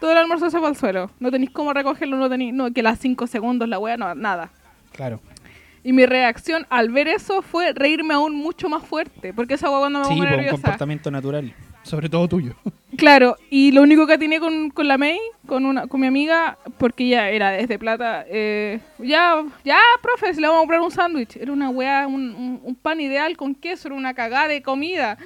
Todo 0.00 0.10
el 0.12 0.18
almuerzo 0.18 0.50
se 0.50 0.58
fue 0.58 0.68
al 0.68 0.76
suelo. 0.76 1.10
No 1.20 1.30
tenéis 1.30 1.50
cómo 1.52 1.72
recogerlo, 1.72 2.16
no 2.16 2.28
tenéis, 2.28 2.52
no, 2.52 2.72
que 2.72 2.82
las 2.82 2.98
cinco 2.98 3.26
segundos 3.28 3.68
la 3.68 3.78
wea, 3.78 3.96
no, 3.96 4.14
nada. 4.16 4.50
claro 4.92 5.20
Y 5.84 5.92
mi 5.92 6.06
reacción 6.06 6.66
al 6.70 6.90
ver 6.90 7.08
eso 7.08 7.42
fue 7.42 7.72
reírme 7.72 8.14
aún 8.14 8.34
mucho 8.36 8.68
más 8.68 8.84
fuerte, 8.84 9.32
porque 9.34 9.54
esa 9.54 9.68
hueá 9.68 9.80
cuando 9.80 10.00
me 10.00 10.04
sí 10.06 10.14
por 10.16 10.24
un 10.26 10.30
nerviosa. 10.30 10.52
comportamiento 10.52 11.10
natural 11.10 11.52
sobre 11.82 12.08
todo 12.08 12.28
tuyo 12.28 12.54
Claro, 12.96 13.36
y 13.50 13.72
lo 13.72 13.80
único 13.82 14.06
que 14.06 14.18
tenía 14.18 14.38
con, 14.38 14.68
con 14.70 14.86
la 14.86 14.98
May, 14.98 15.18
con 15.46 15.64
una 15.64 15.86
con 15.86 15.98
mi 16.00 16.06
amiga, 16.06 16.58
porque 16.78 17.04
ella 17.04 17.30
era 17.30 17.50
desde 17.50 17.78
plata, 17.78 18.24
eh, 18.28 18.80
ya, 18.98 19.42
ya, 19.64 19.78
profe, 20.02 20.34
si 20.34 20.40
le 20.42 20.46
vamos 20.46 20.58
a 20.58 20.62
comprar 20.62 20.80
un 20.82 20.90
sándwich. 20.90 21.36
Era 21.36 21.52
una 21.52 21.70
weá, 21.70 22.06
un, 22.06 22.34
un- 22.34 22.60
un 22.62 22.74
pan 22.76 23.00
ideal 23.00 23.34
con 23.38 23.54
queso, 23.54 23.88
era 23.88 23.96
una 23.96 24.12
cagada 24.12 24.46
de 24.48 24.60
comida. 24.62 25.16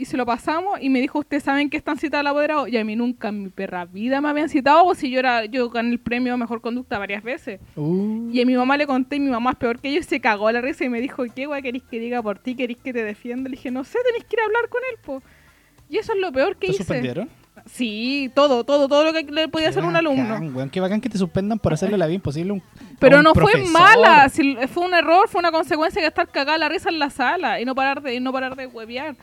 Y 0.00 0.06
se 0.06 0.16
lo 0.16 0.24
pasamos 0.24 0.78
y 0.80 0.88
me 0.88 0.98
dijo, 1.00 1.18
¿ustedes 1.18 1.42
saben 1.42 1.68
que 1.68 1.76
están 1.76 1.98
citados 1.98 2.20
al 2.22 2.28
apoderado? 2.28 2.66
Y 2.66 2.76
a 2.78 2.84
mí 2.86 2.96
nunca 2.96 3.28
en 3.28 3.42
mi 3.42 3.48
perra 3.50 3.84
vida 3.84 4.20
me 4.22 4.30
habían 4.30 4.48
citado, 4.48 4.84
o 4.86 4.94
si 4.94 5.10
yo 5.10 5.18
era 5.18 5.44
yo 5.44 5.68
gané 5.68 5.90
el 5.90 5.98
premio 5.98 6.36
Mejor 6.38 6.62
Conducta 6.62 6.98
varias 6.98 7.22
veces. 7.22 7.60
Uh, 7.76 8.30
Y 8.32 8.40
a 8.40 8.46
mi 8.46 8.54
mamá 8.54 8.78
le 8.78 8.86
conté 8.86 9.16
y 9.16 9.20
mi 9.20 9.30
mamá 9.30 9.50
es 9.50 9.56
peor 9.56 9.78
que 9.78 9.92
yo 9.92 9.98
y 10.00 10.02
se 10.02 10.18
cagó 10.18 10.48
a 10.48 10.52
la 10.52 10.62
risa 10.62 10.84
y 10.84 10.88
me 10.88 11.02
dijo, 11.02 11.22
¿qué 11.34 11.44
guay 11.44 11.60
queréis 11.60 11.84
que 11.84 12.00
diga 12.00 12.22
por 12.22 12.38
ti? 12.38 12.54
¿Queréis 12.54 12.78
que 12.78 12.94
te 12.94 13.04
defienda? 13.04 13.50
Le 13.50 13.56
dije, 13.56 13.70
no 13.70 13.84
sé, 13.84 13.98
tenéis 14.06 14.24
que 14.24 14.36
ir 14.36 14.40
a 14.40 14.44
hablar 14.46 14.68
con 14.70 14.80
él, 14.90 14.98
po. 15.04 15.22
Y 15.90 15.98
eso 15.98 16.14
es 16.14 16.18
lo 16.18 16.32
peor 16.32 16.54
que 16.56 16.68
¿Te 16.68 16.72
hice. 16.72 16.78
suspendieron? 16.78 17.28
Sí, 17.66 18.30
todo, 18.34 18.64
todo, 18.64 18.88
todo 18.88 19.04
lo 19.04 19.12
que 19.12 19.22
le 19.24 19.48
podía 19.48 19.66
Qué 19.66 19.70
hacer 19.70 19.84
un 19.84 19.94
alumno. 19.94 20.38
weón, 20.54 20.70
qué 20.70 20.80
bacán 20.80 21.02
que 21.02 21.10
te 21.10 21.18
suspendan 21.18 21.58
por 21.58 21.74
hacerle 21.74 21.98
la 21.98 22.06
vida 22.06 22.14
imposible 22.14 22.52
a 22.52 22.54
un 22.54 22.60
a 22.60 22.98
Pero 22.98 23.18
un 23.18 23.24
no 23.24 23.34
fue 23.34 23.52
mala, 23.66 24.30
si 24.30 24.56
fue 24.72 24.86
un 24.86 24.94
error, 24.94 25.28
fue 25.28 25.40
una 25.40 25.50
consecuencia 25.52 26.00
de 26.00 26.08
estar 26.08 26.26
cagada 26.28 26.56
la 26.56 26.70
risa 26.70 26.88
en 26.88 26.98
la 26.98 27.10
sala 27.10 27.60
y 27.60 27.66
no 27.66 27.74
parar 27.74 28.00
de, 28.00 28.14
y 28.14 28.20
no 28.20 28.32
parar 28.32 28.56
de 28.56 28.66
huevear. 28.66 29.14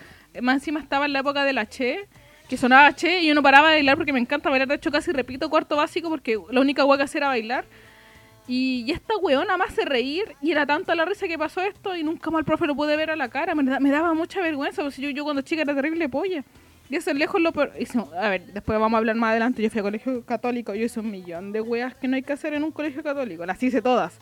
Más 0.42 0.56
encima 0.56 0.80
estaba 0.80 1.06
en 1.06 1.14
la 1.14 1.20
época 1.20 1.44
de 1.44 1.54
la 1.54 1.68
Che, 1.68 2.08
que 2.50 2.58
sonaba 2.58 2.94
Che 2.96 3.20
y 3.22 3.28
yo 3.28 3.36
no 3.36 3.44
paraba 3.44 3.70
de 3.70 3.76
bailar 3.76 3.96
porque 3.98 4.14
me 4.14 4.20
encanta 4.20 4.50
bailar. 4.50 4.68
De 4.68 4.76
hecho, 4.76 4.92
casi 4.92 5.12
repito 5.12 5.50
cuarto 5.50 5.76
básico 5.76 6.10
porque 6.10 6.38
la 6.52 6.62
única 6.62 6.86
hueá 6.86 6.98
que 6.98 7.04
hacía 7.04 7.20
era 7.20 7.28
bailar. 7.28 7.66
Y, 8.50 8.86
y 8.88 8.92
esta 8.92 9.18
weona 9.18 9.58
me 9.58 9.66
hace 9.66 9.84
reír 9.84 10.24
y 10.42 10.52
era 10.52 10.66
tanta 10.66 10.96
la 10.96 11.04
risa 11.04 11.28
que 11.28 11.38
pasó 11.38 11.62
esto 11.62 11.96
y 11.98 12.04
nunca 12.04 12.32
más 12.32 12.40
el 12.40 12.46
profe 12.46 12.66
lo 12.66 12.76
pude 12.76 12.96
ver 12.96 13.12
a 13.12 13.16
la 13.18 13.28
cara. 13.28 13.54
Me, 13.56 13.64
me 13.80 13.90
daba 13.92 14.14
mucha 14.14 14.42
vergüenza 14.42 14.82
porque 14.84 15.02
yo, 15.02 15.10
yo 15.10 15.24
cuando 15.26 15.42
chica 15.42 15.64
era 15.64 15.76
terrible 15.76 16.08
polla. 16.08 16.44
Y 16.90 16.96
eso 16.96 17.12
es 17.12 17.18
lejos 17.18 17.42
lo 17.42 17.52
peor. 17.52 17.74
si- 17.86 18.00
a 18.18 18.30
ver, 18.30 18.46
después 18.54 18.80
vamos 18.80 18.96
a 18.96 19.00
hablar 19.00 19.18
más 19.18 19.32
adelante. 19.32 19.62
Yo 19.62 19.70
fui 19.70 19.80
a 19.80 19.84
colegio 19.84 20.24
católico. 20.24 20.74
Yo 20.74 20.86
hice 20.86 21.02
un 21.02 21.12
millón 21.12 21.52
de 21.52 21.60
weas 21.60 21.94
que 21.96 22.08
no 22.08 22.16
hay 22.16 22.24
que 22.24 22.32
hacer 22.32 22.54
en 22.54 22.64
un 22.64 22.72
colegio 22.72 23.04
católico. 23.04 23.46
Las 23.46 23.62
hice 23.62 23.82
todas. 23.82 24.18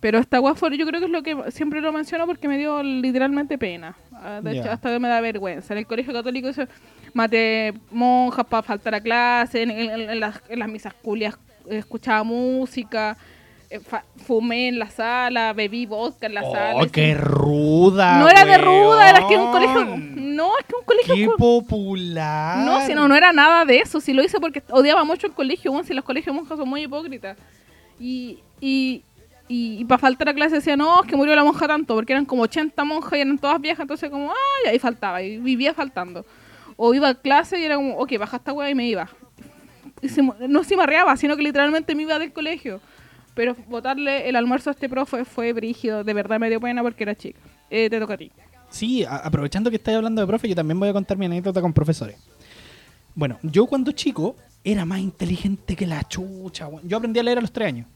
Pero 0.00 0.18
esta 0.18 0.40
fue, 0.54 0.76
yo 0.78 0.86
creo 0.86 0.98
que 0.98 1.06
es 1.06 1.12
lo 1.12 1.22
que 1.22 1.36
siempre 1.50 1.80
lo 1.82 1.92
menciono 1.92 2.26
porque 2.26 2.48
me 2.48 2.56
dio 2.56 2.82
literalmente 2.82 3.58
pena. 3.58 3.94
Ah, 4.14 4.40
De 4.42 4.52
hecho, 4.52 4.64
Ya. 4.64 4.72
hasta 4.72 4.98
me 4.98 5.08
da 5.08 5.20
vergüenza. 5.20 5.74
En 5.74 5.78
el 5.78 5.86
colegio 5.86 6.12
católico 6.14 6.48
hice 6.48 6.68
mate 7.12 7.74
monjas 7.90 8.46
para 8.46 8.62
faltar 8.62 8.94
a 8.94 9.00
clase. 9.00 9.62
En, 9.62 9.70
en- 9.70 10.10
en 10.10 10.20
las, 10.20 10.40
en 10.48 10.58
las 10.58 10.68
misas 10.68 10.94
culias 10.94 11.34
eh, 11.68 11.78
escuchaba 11.78 12.22
música. 12.24 13.16
eh, 13.72 13.78
fumé 14.26 14.66
en 14.68 14.78
la 14.80 14.90
sala, 14.90 15.52
bebí 15.52 15.86
vodka 15.86 16.26
en 16.26 16.34
la 16.34 16.42
sala. 16.42 16.74
Oh, 16.82 16.86
qué 16.90 17.14
ruda. 17.14 18.18
no 18.18 18.28
era 18.28 18.44
de 18.44 18.58
ruda, 18.58 19.08
era 19.10 19.28
que 19.28 19.36
un 19.36 19.52
colegio. 19.52 19.84
No, 20.16 20.58
es 20.58 20.64
que 20.66 20.74
un 20.76 20.84
colegio. 20.84 21.14
Qué 21.14 21.28
popular. 21.38 22.58
no, 22.64 22.84
si 22.86 22.94
no, 22.94 23.06
no 23.06 23.14
era 23.14 23.32
nada 23.32 23.64
de 23.64 23.78
eso. 23.78 24.00
Si 24.00 24.12
lo 24.12 24.22
hice 24.24 24.40
porque 24.40 24.62
odiaba 24.70 25.04
mucho 25.04 25.26
el 25.26 25.34
colegio, 25.34 25.70
bueno, 25.72 25.86
si 25.86 25.94
los 25.94 26.04
colegios 26.04 26.34
monjas 26.34 26.58
son 26.58 26.68
muy 26.68 26.82
hipócritas. 26.84 27.36
Y, 28.00 28.38
y, 28.60 29.04
y, 29.52 29.84
para 29.84 29.98
faltar 29.98 30.28
a 30.28 30.34
clase 30.34 30.54
decía, 30.56 30.76
no, 30.76 31.02
es 31.02 31.08
que 31.08 31.16
murió 31.16 31.34
la 31.34 31.42
monja 31.42 31.66
tanto, 31.66 31.94
porque 31.94 32.12
eran 32.12 32.24
como 32.24 32.42
80 32.42 32.84
monjas 32.84 33.12
y 33.14 33.20
eran 33.22 33.36
todas 33.38 33.60
viejas, 33.60 33.80
entonces 33.82 34.08
como, 34.08 34.30
ay, 34.30 34.70
ahí 34.70 34.78
faltaba, 34.78 35.22
y 35.22 35.38
vivía 35.38 35.74
faltando. 35.74 36.24
O 36.76 36.94
iba 36.94 37.08
a 37.08 37.14
clase 37.14 37.58
y 37.60 37.64
era 37.64 37.74
como, 37.76 37.96
ok, 37.96 38.16
baja 38.18 38.36
esta 38.36 38.52
weá 38.52 38.70
y 38.70 38.74
me 38.74 38.86
iba. 38.86 39.08
Y 40.02 40.08
se 40.08 40.22
no 40.22 40.64
se 40.64 40.76
marreaba, 40.76 41.16
sino 41.16 41.36
que 41.36 41.42
literalmente 41.42 41.94
me 41.94 42.02
iba 42.04 42.18
del 42.18 42.32
colegio. 42.32 42.80
Pero 43.34 43.54
botarle 43.68 44.28
el 44.28 44.36
almuerzo 44.36 44.70
a 44.70 44.72
este 44.72 44.88
profe 44.88 45.24
fue 45.24 45.52
brígido, 45.52 46.04
de 46.04 46.14
verdad 46.14 46.38
me 46.38 46.48
dio 46.48 46.60
pena 46.60 46.82
porque 46.82 47.02
era 47.02 47.14
chica. 47.14 47.38
Eh, 47.70 47.90
te 47.90 47.98
toca 48.00 48.14
a 48.14 48.16
ti. 48.18 48.30
Sí, 48.70 49.04
a- 49.04 49.16
aprovechando 49.16 49.68
que 49.68 49.76
estáis 49.76 49.96
hablando 49.96 50.20
de 50.20 50.26
profe, 50.26 50.48
yo 50.48 50.54
también 50.54 50.78
voy 50.78 50.88
a 50.88 50.92
contar 50.92 51.16
mi 51.18 51.26
anécdota 51.26 51.60
con 51.60 51.72
profesores. 51.72 52.16
Bueno, 53.14 53.38
yo 53.42 53.66
cuando 53.66 53.92
chico 53.92 54.36
era 54.62 54.84
más 54.84 55.00
inteligente 55.00 55.74
que 55.74 55.86
la 55.86 56.02
chucha. 56.04 56.68
Yo 56.84 56.96
aprendí 56.96 57.18
a 57.18 57.22
leer 57.22 57.38
a 57.38 57.40
los 57.40 57.50
tres 57.52 57.68
años. 57.68 57.86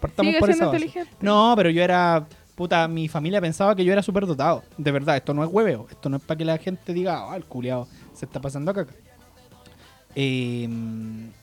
Partamos 0.00 0.30
Sigue 0.30 0.40
por 0.40 0.50
esa 0.50 0.66
base. 0.66 0.76
inteligente. 0.84 1.16
No, 1.20 1.54
pero 1.56 1.70
yo 1.70 1.82
era. 1.82 2.26
Puta, 2.54 2.86
mi 2.86 3.08
familia 3.08 3.40
pensaba 3.40 3.74
que 3.74 3.84
yo 3.84 3.92
era 3.92 4.02
súper 4.02 4.26
dotado. 4.26 4.62
De 4.78 4.92
verdad, 4.92 5.16
esto 5.16 5.34
no 5.34 5.42
es 5.42 5.50
hueveo. 5.50 5.86
Esto 5.90 6.08
no 6.08 6.18
es 6.18 6.22
para 6.22 6.38
que 6.38 6.44
la 6.44 6.56
gente 6.58 6.92
diga, 6.92 7.30
ah, 7.32 7.36
el 7.36 7.44
culiao 7.46 7.88
se 8.12 8.26
está 8.26 8.40
pasando 8.40 8.70
acá. 8.70 8.86
Eh, 10.14 10.68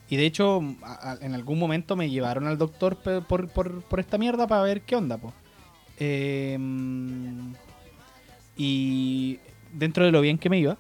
y 0.10 0.16
de 0.16 0.26
hecho, 0.26 0.62
a- 0.84 1.12
a- 1.12 1.18
en 1.26 1.34
algún 1.34 1.60
momento 1.60 1.98
me 1.98 2.10
llevaron 2.10 2.48
al 2.48 2.58
doctor 2.58 2.96
pe- 2.96 3.20
por, 3.22 3.50
por, 3.50 3.82
por 3.82 4.00
esta 4.00 4.18
mierda 4.18 4.48
para 4.48 4.62
ver 4.64 4.82
qué 4.84 4.96
onda, 4.96 5.18
po. 5.18 5.34
Eh, 6.00 6.58
y 8.58 9.40
dentro 9.74 10.06
de 10.06 10.12
lo 10.12 10.22
bien 10.22 10.38
que 10.38 10.50
me 10.50 10.60
iba, 10.60 10.78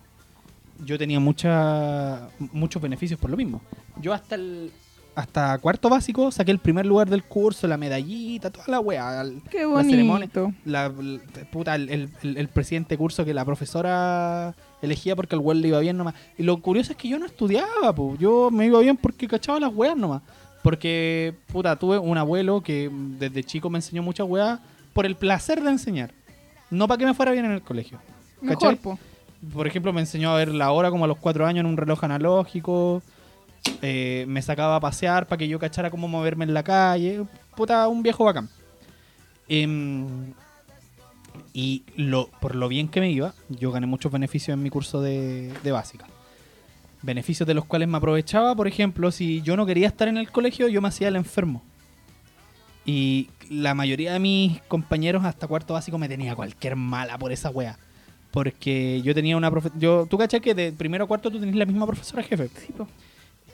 yo 0.86 0.98
tenía 0.98 1.20
mucha, 1.20 2.30
muchos 2.54 2.82
beneficios 2.82 3.20
por 3.20 3.30
lo 3.30 3.38
mismo. 3.38 3.62
Yo 3.98 4.14
hasta 4.14 4.36
el 4.36 4.72
hasta 5.14 5.58
cuarto 5.58 5.90
básico 5.90 6.32
saqué 6.32 6.52
el 6.52 6.60
primer 6.60 6.86
lugar 6.86 7.10
del 7.10 7.24
curso, 7.24 7.68
la 7.68 7.78
medallita, 7.78 8.50
toda 8.50 8.66
la 8.68 8.80
weá. 8.80 9.22
el- 9.22 9.42
Qué 9.50 9.66
la 9.66 9.84
ceremonia, 9.84 10.30
bonito. 10.34 10.54
la, 10.66 10.90
la- 10.90 11.20
puta, 11.52 11.76
el, 11.76 12.10
el- 12.24 12.48
presidente 12.48 12.96
de 12.96 12.98
curso 12.98 13.26
que 13.26 13.34
la 13.34 13.44
profesora 13.46 14.54
elegía 14.82 15.16
porque 15.16 15.36
al 15.36 15.42
weón 15.42 15.62
le 15.62 15.68
iba 15.68 15.80
bien 15.80 15.98
nomás. 15.98 16.16
Y 16.38 16.44
lo 16.44 16.62
curioso 16.62 16.92
es 16.94 16.98
que 16.98 17.08
yo 17.10 17.20
no 17.20 17.26
estudiaba, 17.26 17.94
po. 17.94 18.16
yo 18.20 18.50
me 18.52 18.66
iba 18.66 18.80
bien 18.80 18.98
porque 18.98 19.28
cachaba 19.28 19.60
las 19.60 19.74
weas 19.74 19.98
nomás. 19.98 20.22
Porque, 20.64 21.34
puta, 21.52 21.76
tuve 21.76 21.98
un 21.98 22.18
abuelo 22.18 22.62
que 22.62 22.90
desde 23.20 23.44
chico 23.44 23.70
me 23.70 23.80
enseñó 23.80 24.04
muchas 24.04 24.28
weas 24.28 24.60
por 24.94 25.06
el 25.08 25.16
placer 25.16 25.62
de 25.62 25.70
enseñar. 25.72 26.12
No 26.70 26.88
para 26.88 27.00
que 27.00 27.06
me 27.06 27.14
fuera 27.14 27.32
bien 27.32 27.46
en 27.46 27.52
el 27.52 27.62
colegio. 27.64 28.00
Mejor. 28.42 28.78
Por 29.54 29.66
ejemplo, 29.68 29.92
me 29.92 30.02
enseñó 30.02 30.32
a 30.32 30.36
ver 30.38 30.54
la 30.54 30.72
hora 30.72 30.92
como 30.92 31.06
a 31.06 31.08
los 31.08 31.18
cuatro 31.18 31.48
años 31.48 31.62
en 31.62 31.66
un 31.66 31.78
reloj 31.78 32.04
analógico. 32.04 33.02
Eh, 33.82 34.26
me 34.28 34.42
sacaba 34.42 34.76
a 34.76 34.80
pasear 34.80 35.28
para 35.28 35.38
que 35.38 35.48
yo 35.48 35.60
cachara 35.60 35.92
cómo 35.92 36.08
moverme 36.08 36.46
en 36.46 36.54
la 36.54 36.64
calle. 36.64 37.24
Puta, 37.56 37.88
un 37.88 38.04
viejo 38.04 38.24
bacán. 38.24 38.50
Em, 39.48 40.34
y 41.54 41.84
lo, 41.96 42.30
por 42.40 42.56
lo 42.56 42.68
bien 42.68 42.88
que 42.88 43.00
me 43.02 43.12
iba, 43.12 43.34
yo 43.50 43.72
gané 43.72 43.88
muchos 43.88 44.12
beneficios 44.12 44.56
en 44.56 44.64
mi 44.64 44.70
curso 44.70 45.02
de, 45.02 45.54
de 45.64 45.72
básica. 45.72 46.08
Beneficios 47.02 47.48
de 47.48 47.54
los 47.54 47.66
cuales 47.66 47.88
me 47.88 47.98
aprovechaba, 47.98 48.56
por 48.56 48.68
ejemplo, 48.68 49.12
si 49.12 49.42
yo 49.42 49.58
no 49.58 49.66
quería 49.66 49.88
estar 49.88 50.08
en 50.08 50.18
el 50.18 50.32
colegio, 50.32 50.68
yo 50.68 50.82
me 50.82 50.88
hacía 50.88 51.08
el 51.08 51.16
enfermo. 51.16 51.64
Y 52.86 53.30
la 53.50 53.74
mayoría 53.74 54.14
de 54.14 54.20
mis 54.20 54.62
compañeros 54.64 55.24
hasta 55.26 55.48
cuarto 55.48 55.74
básico 55.74 55.98
me 55.98 56.08
tenía 56.08 56.36
cualquier 56.36 56.76
mala 56.76 57.18
por 57.18 57.32
esa 57.32 57.50
wea. 57.50 57.78
Porque 58.32 59.02
yo 59.04 59.14
tenía 59.14 59.36
una 59.36 59.52
profesora. 59.52 60.06
¿Tú 60.08 60.18
cachai 60.18 60.40
que 60.40 60.56
de 60.56 60.72
primero 60.72 61.04
a 61.04 61.08
cuarto 61.08 61.30
tú 61.30 61.40
tenés 61.40 61.56
la 61.56 61.66
misma 61.66 61.86
profesora 61.86 62.24
jefe? 62.24 62.48
Sí. 62.48 62.74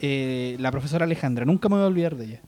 Eh, 0.01 0.55
la 0.59 0.71
profesora 0.71 1.05
Alejandra, 1.05 1.45
nunca 1.45 1.69
me 1.69 1.75
voy 1.75 1.83
a 1.83 1.87
olvidar 1.87 2.15
de 2.15 2.25
ella. 2.25 2.41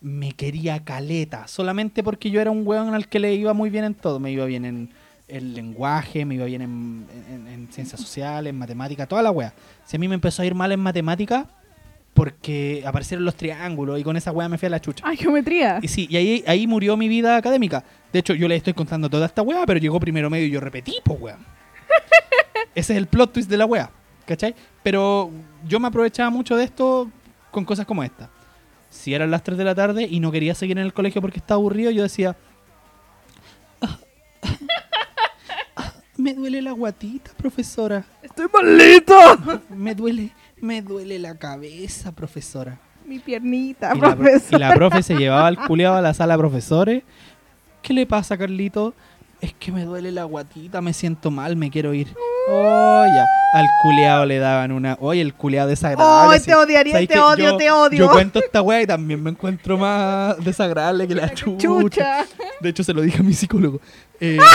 Me 0.00 0.32
quería 0.32 0.84
caleta, 0.84 1.48
solamente 1.48 2.02
porque 2.02 2.30
yo 2.30 2.40
era 2.40 2.50
un 2.50 2.66
weón 2.66 2.94
al 2.94 3.08
que 3.08 3.18
le 3.18 3.34
iba 3.34 3.52
muy 3.54 3.70
bien 3.70 3.84
en 3.84 3.94
todo. 3.94 4.20
Me 4.20 4.30
iba 4.30 4.44
bien 4.44 4.64
en 4.64 4.90
el 5.26 5.54
lenguaje, 5.54 6.24
me 6.24 6.36
iba 6.36 6.44
bien 6.44 6.62
en, 6.62 7.06
en- 7.30 7.48
en 7.48 7.68
ciencias 7.72 8.00
sociales, 8.00 8.50
en 8.50 8.58
matemáticas, 8.58 9.08
toda 9.08 9.22
la 9.22 9.30
wea. 9.30 9.52
Si 9.84 9.96
a 9.96 9.98
mí 9.98 10.06
me 10.06 10.14
empezó 10.14 10.42
a 10.42 10.46
ir 10.46 10.54
mal 10.54 10.70
en 10.70 10.80
matemáticas, 10.80 11.46
porque 12.14 12.82
aparecieron 12.86 13.24
los 13.24 13.34
triángulos 13.34 13.98
y 14.00 14.04
con 14.04 14.16
esa 14.16 14.32
wea 14.32 14.48
me 14.48 14.56
fui 14.56 14.66
a 14.66 14.70
la 14.70 14.80
chucha. 14.80 15.04
Ah, 15.06 15.14
geometría. 15.16 15.80
Y 15.82 15.88
sí, 15.88 16.06
y 16.08 16.16
ahí, 16.16 16.44
ahí 16.46 16.66
murió 16.66 16.96
mi 16.96 17.08
vida 17.08 17.36
académica. 17.36 17.84
De 18.12 18.20
hecho, 18.20 18.32
yo 18.34 18.48
le 18.48 18.56
estoy 18.56 18.72
contando 18.74 19.10
toda 19.10 19.26
esta 19.26 19.42
weá, 19.42 19.66
pero 19.66 19.78
llegó 19.80 19.98
primero 20.00 20.30
medio 20.30 20.46
y 20.46 20.50
yo 20.50 20.60
repetí, 20.60 20.94
pues 21.04 21.20
weón. 21.20 21.40
Ese 22.74 22.92
es 22.92 22.98
el 22.98 23.06
plot 23.06 23.32
twist 23.32 23.50
de 23.50 23.56
la 23.56 23.66
weá, 23.66 23.90
¿cachai? 24.26 24.54
Pero 24.82 25.30
yo 25.66 25.80
me 25.80 25.88
aprovechaba 25.88 26.30
mucho 26.30 26.56
de 26.56 26.64
esto 26.64 27.10
con 27.50 27.64
cosas 27.64 27.86
como 27.86 28.02
esta. 28.04 28.28
Si 28.90 29.14
eran 29.14 29.30
las 29.30 29.42
3 29.42 29.58
de 29.58 29.64
la 29.64 29.74
tarde 29.74 30.06
y 30.10 30.20
no 30.20 30.30
quería 30.32 30.54
seguir 30.54 30.78
en 30.78 30.84
el 30.84 30.92
colegio 30.94 31.20
porque 31.20 31.38
estaba 31.38 31.56
aburrido, 31.58 31.90
yo 31.90 32.02
decía... 32.02 32.36
"Ah, 33.80 33.98
ah, 35.76 35.92
me 36.16 36.34
duele 36.34 36.62
la 36.62 36.72
guatita, 36.72 37.32
profesora. 37.36 38.04
Estoy 38.22 38.46
malito. 38.52 39.14
Me 39.70 39.94
duele, 39.94 40.32
me 40.60 40.82
duele 40.82 41.18
la 41.18 41.36
cabeza, 41.36 42.12
profesora. 42.12 42.78
Mi 43.04 43.18
piernita, 43.18 43.92
Y 43.94 44.00
la, 44.00 44.08
pro- 44.14 44.16
profesor. 44.24 44.58
y 44.60 44.62
la 44.62 44.74
profe 44.74 45.02
se 45.02 45.14
llevaba 45.14 45.46
al 45.46 45.58
culeado 45.66 45.96
a 45.96 46.00
la 46.02 46.14
sala 46.14 46.34
de 46.34 46.38
profesores. 46.38 47.02
¿Qué 47.82 47.92
le 47.92 48.06
pasa, 48.06 48.36
Carlito? 48.36 48.94
Es 49.40 49.52
que 49.54 49.70
me 49.70 49.84
duele 49.84 50.10
la 50.10 50.24
guatita, 50.24 50.80
me 50.80 50.92
siento 50.92 51.30
mal, 51.30 51.54
me 51.56 51.70
quiero 51.70 51.92
ir. 51.94 52.08
Oh, 52.48 53.04
ya. 53.06 53.26
Al 53.54 53.66
culeado 53.82 54.24
le 54.26 54.38
daban 54.38 54.70
una. 54.72 54.96
Oye, 55.00 55.20
el 55.20 55.34
culeado 55.34 55.68
desagradable. 55.68 56.38
Sí. 56.38 56.46
te 56.46 56.54
odiaría, 56.54 56.92
¿Sabes 56.94 57.08
te 57.08 57.18
odio, 57.18 57.44
Yo- 57.52 57.56
te 57.56 57.70
odio. 57.70 57.98
Yo 57.98 58.10
cuento 58.10 58.38
esta 58.38 58.62
weá 58.62 58.82
y 58.82 58.86
también 58.86 59.22
me 59.22 59.30
encuentro 59.30 59.76
más 59.78 60.36
desagradable 60.44 61.08
que 61.08 61.14
la 61.14 61.32
chucha. 61.34 61.66
Chucha. 61.66 62.24
De 62.60 62.68
hecho, 62.68 62.84
se 62.84 62.92
lo 62.92 63.00
dije 63.02 63.18
a 63.20 63.22
mi 63.22 63.32
psicólogo. 63.32 63.80
Eh, 64.20 64.38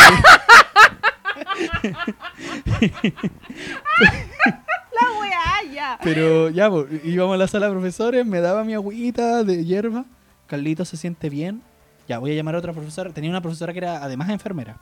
La 4.92 5.20
weá, 5.20 5.74
ya. 5.74 6.00
Pero 6.04 6.50
ya, 6.50 6.70
po, 6.70 6.86
íbamos 7.04 7.36
a 7.36 7.38
la 7.38 7.48
sala 7.48 7.68
de 7.68 7.74
profesores, 7.74 8.26
me 8.26 8.42
daba 8.42 8.64
mi 8.64 8.74
agüita 8.74 9.44
de 9.44 9.66
hierba. 9.66 10.06
Carlito 10.48 10.86
se 10.86 10.98
siente 10.98 11.30
bien. 11.30 11.62
Ya, 12.08 12.20
voy 12.20 12.32
a 12.32 12.36
llamar 12.36 12.56
a 12.56 12.60
otra 12.60 12.74
profesora. 12.74 13.12
Tenía 13.12 13.30
una 13.30 13.42
profesora 13.42 13.72
que 13.74 13.80
era 13.80 14.04
además 14.04 14.30
enfermera. 14.30 14.78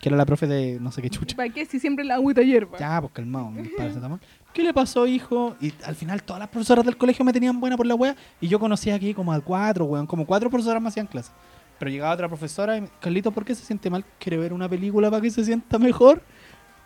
Que 0.00 0.08
era 0.08 0.16
la 0.16 0.26
profe 0.26 0.46
de 0.46 0.78
no 0.80 0.90
sé 0.92 1.00
qué 1.02 1.08
chucha. 1.10 1.36
¿Para 1.36 1.48
qué 1.50 1.64
si 1.66 1.78
siempre 1.78 2.04
la 2.04 2.14
agüita 2.16 2.42
hierba? 2.42 2.78
Ya, 2.78 3.00
pues 3.00 3.12
calmado. 3.12 3.50
mi 3.50 3.68
paracetamol. 3.76 4.20
¿Qué 4.52 4.62
le 4.62 4.72
pasó, 4.74 5.06
hijo? 5.06 5.56
Y 5.60 5.72
al 5.84 5.94
final 5.96 6.22
todas 6.22 6.40
las 6.40 6.48
profesoras 6.48 6.84
del 6.84 6.96
colegio 6.96 7.24
me 7.24 7.32
tenían 7.32 7.58
buena 7.60 7.76
por 7.76 7.86
la 7.86 7.94
wea. 7.94 8.14
Y 8.40 8.48
yo 8.48 8.58
conocía 8.60 8.94
aquí 8.94 9.14
como 9.14 9.32
a 9.32 9.40
cuatro, 9.40 9.84
weón. 9.86 10.06
Como 10.06 10.26
cuatro 10.26 10.50
profesoras 10.50 10.80
me 10.82 10.88
hacían 10.88 11.06
clase. 11.06 11.32
Pero 11.78 11.90
llegaba 11.90 12.14
otra 12.14 12.28
profesora 12.28 12.76
y 12.76 12.82
me, 12.82 12.88
Carlito, 13.00 13.32
¿por 13.32 13.44
qué 13.44 13.54
se 13.54 13.64
siente 13.64 13.90
mal? 13.90 14.04
¿Quiere 14.18 14.36
ver 14.36 14.52
una 14.52 14.68
película 14.68 15.10
para 15.10 15.20
que 15.22 15.30
se 15.30 15.44
sienta 15.44 15.78
mejor? 15.78 16.22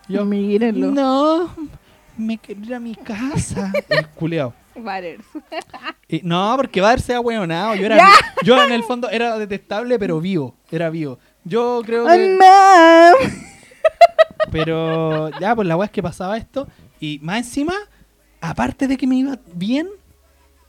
Yo, 0.09 0.25
Mírenlo. 0.25 0.91
no, 0.91 1.55
me 2.17 2.39
quiero 2.39 2.63
ir 2.63 2.75
a 2.75 2.81
mi 2.81 2.95
casa. 2.95 3.71
El 3.91 4.09
culeado. 4.09 4.55
Butters. 4.75 5.25
Y- 6.09 6.21
no, 6.23 6.55
porque 6.57 6.81
va 6.81 6.89
a 6.89 6.93
verse 6.93 7.13
ahueonado. 7.15 7.75
Yo, 7.75 7.85
era, 7.85 7.99
yo 8.45 8.63
en 8.65 8.73
el 8.73 8.83
fondo 8.85 9.11
era 9.11 9.37
detestable, 9.39 9.99
pero 9.99 10.21
vivo. 10.21 10.55
Era 10.71 10.89
vivo. 10.89 11.19
Yo 11.49 11.83
creo 11.85 12.07
que. 12.07 12.39
Mom. 12.39 13.33
Pero 14.51 15.31
ya, 15.41 15.55
pues 15.55 15.67
la 15.67 15.77
weá 15.77 15.87
es 15.87 15.93
que 15.93 16.03
pasaba 16.03 16.37
esto. 16.37 16.69
Y 17.01 17.19
más 17.23 17.39
encima, 17.39 17.75
aparte 18.41 18.87
de 18.87 18.97
que 18.97 19.07
me 19.07 19.17
iba 19.17 19.39
bien, 19.55 19.89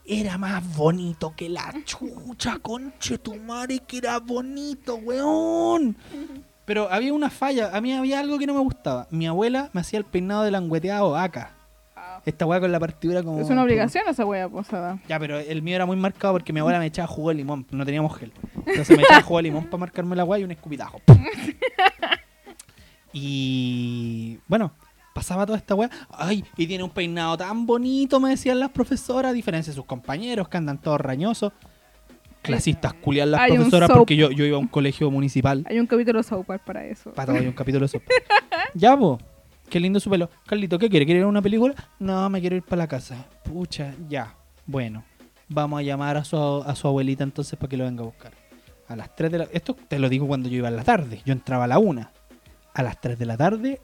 era 0.04 0.38
más 0.38 0.76
bonito 0.76 1.34
que 1.36 1.48
la 1.48 1.72
chucha, 1.84 2.58
conche 2.58 3.18
tu 3.18 3.36
madre, 3.36 3.80
que 3.86 3.98
era 3.98 4.18
bonito, 4.18 4.96
weón. 4.96 5.96
Pero 6.64 6.90
había 6.90 7.12
una 7.12 7.30
falla, 7.30 7.70
a 7.76 7.80
mí 7.80 7.92
había 7.92 8.20
algo 8.20 8.38
que 8.38 8.46
no 8.46 8.54
me 8.54 8.60
gustaba. 8.60 9.06
Mi 9.10 9.26
abuela 9.26 9.70
me 9.72 9.80
hacía 9.80 9.98
el 9.98 10.04
peinado 10.04 10.42
de 10.42 10.50
langueteado 10.50 11.16
acá. 11.16 11.54
Esta 12.26 12.46
weá 12.46 12.60
con 12.60 12.70
la 12.70 12.80
partidura 12.80 13.22
como. 13.22 13.40
Es 13.40 13.50
una 13.50 13.62
obligación 13.62 14.04
esa 14.08 14.24
wea 14.24 14.48
posada. 14.48 14.98
Ya, 15.08 15.18
pero 15.18 15.38
el 15.38 15.62
mío 15.62 15.76
era 15.76 15.86
muy 15.86 15.96
marcado 15.96 16.34
porque 16.34 16.52
mi 16.52 16.60
abuela 16.60 16.78
me 16.78 16.86
echaba 16.86 17.08
jugo 17.08 17.30
de 17.30 17.36
limón, 17.36 17.66
no 17.70 17.84
teníamos 17.84 18.16
gel. 18.16 18.32
Entonces 18.66 18.96
me 18.96 19.02
echaba 19.02 19.22
jugo 19.22 19.38
de 19.38 19.42
limón 19.44 19.64
para 19.64 19.78
marcarme 19.78 20.16
la 20.16 20.24
weá 20.24 20.40
y 20.40 20.44
un 20.44 20.50
escupitajo. 20.50 21.00
Y 23.12 24.38
bueno, 24.46 24.72
pasaba 25.14 25.46
toda 25.46 25.58
esta 25.58 25.74
weá. 25.74 25.90
Ay, 26.10 26.44
y 26.56 26.66
tiene 26.66 26.84
un 26.84 26.90
peinado 26.90 27.36
tan 27.36 27.66
bonito, 27.66 28.20
me 28.20 28.30
decían 28.30 28.60
las 28.60 28.70
profesoras, 28.70 29.30
a 29.30 29.32
diferencia 29.32 29.72
de 29.72 29.74
sus 29.74 29.84
compañeros 29.84 30.48
que 30.48 30.56
andan 30.56 30.78
todos 30.78 31.00
rañosos. 31.00 31.52
Clasistas 32.42 32.94
culiar 32.94 33.28
las 33.28 33.40
Hay 33.40 33.52
profesoras 33.52 33.90
porque 33.90 34.16
yo, 34.16 34.30
yo 34.30 34.44
iba 34.46 34.56
a 34.56 34.60
un 34.60 34.68
colegio 34.68 35.10
municipal. 35.10 35.64
Hay 35.68 35.78
un 35.78 35.86
capítulo 35.86 36.22
de 36.22 36.58
para 36.64 36.86
eso. 36.86 37.12
Para 37.12 37.26
todo 37.26 37.38
hay 37.38 37.46
un 37.46 37.52
capítulo 37.52 37.86
de 37.86 38.00
ya, 38.74 38.96
po. 38.96 39.18
Qué 39.70 39.78
lindo 39.78 40.00
su 40.00 40.10
pelo. 40.10 40.28
Carlito, 40.46 40.80
¿qué 40.80 40.90
quiere? 40.90 41.06
¿Quiere 41.06 41.20
ir 41.20 41.24
a 41.24 41.28
una 41.28 41.40
película? 41.40 41.76
No, 42.00 42.28
me 42.28 42.40
quiero 42.40 42.56
ir 42.56 42.64
para 42.64 42.82
la 42.82 42.88
casa. 42.88 43.28
Pucha, 43.44 43.94
ya. 44.08 44.34
Bueno, 44.66 45.04
vamos 45.48 45.78
a 45.78 45.82
llamar 45.82 46.16
a 46.16 46.24
su, 46.24 46.36
a 46.36 46.74
su 46.74 46.88
abuelita 46.88 47.22
entonces 47.22 47.56
para 47.56 47.70
que 47.70 47.76
lo 47.76 47.84
venga 47.84 48.02
a 48.02 48.06
buscar. 48.06 48.32
A 48.88 48.96
las 48.96 49.14
3 49.14 49.30
de 49.30 49.38
la... 49.38 49.44
Esto 49.52 49.74
te 49.74 50.00
lo 50.00 50.08
digo 50.08 50.26
cuando 50.26 50.48
yo 50.48 50.56
iba 50.56 50.66
en 50.66 50.74
la 50.74 50.82
tarde. 50.82 51.22
Yo 51.24 51.32
entraba 51.32 51.64
a 51.64 51.66
la 51.68 51.78
1. 51.78 52.10
A 52.74 52.82
las 52.82 53.00
3 53.00 53.16
de 53.16 53.26
la 53.26 53.36
tarde, 53.36 53.80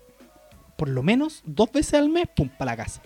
por 0.77 0.89
lo 0.89 1.05
menos 1.05 1.43
dos 1.47 1.71
veces 1.71 1.95
al 1.95 2.09
mes, 2.09 2.27
pum, 2.35 2.49
para 2.49 2.73
la 2.73 2.77
casa. 2.79 3.01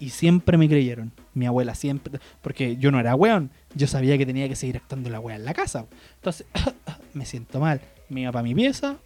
Y 0.00 0.10
siempre 0.10 0.58
me 0.58 0.68
creyeron. 0.68 1.12
Mi 1.32 1.46
abuela 1.46 1.76
siempre... 1.76 2.18
Porque 2.42 2.76
yo 2.76 2.90
no 2.90 2.98
era 2.98 3.14
weón. 3.14 3.52
Yo 3.76 3.86
sabía 3.86 4.18
que 4.18 4.26
tenía 4.26 4.48
que 4.48 4.56
seguir 4.56 4.78
actuando 4.78 5.10
la 5.10 5.20
wea 5.20 5.36
en 5.36 5.44
la 5.44 5.54
casa. 5.54 5.86
Entonces, 6.16 6.44
me 7.14 7.24
siento 7.24 7.60
mal. 7.60 7.80
Me 8.08 8.22
iba 8.22 8.32
para 8.32 8.42
mi 8.42 8.52
pieza, 8.52 8.96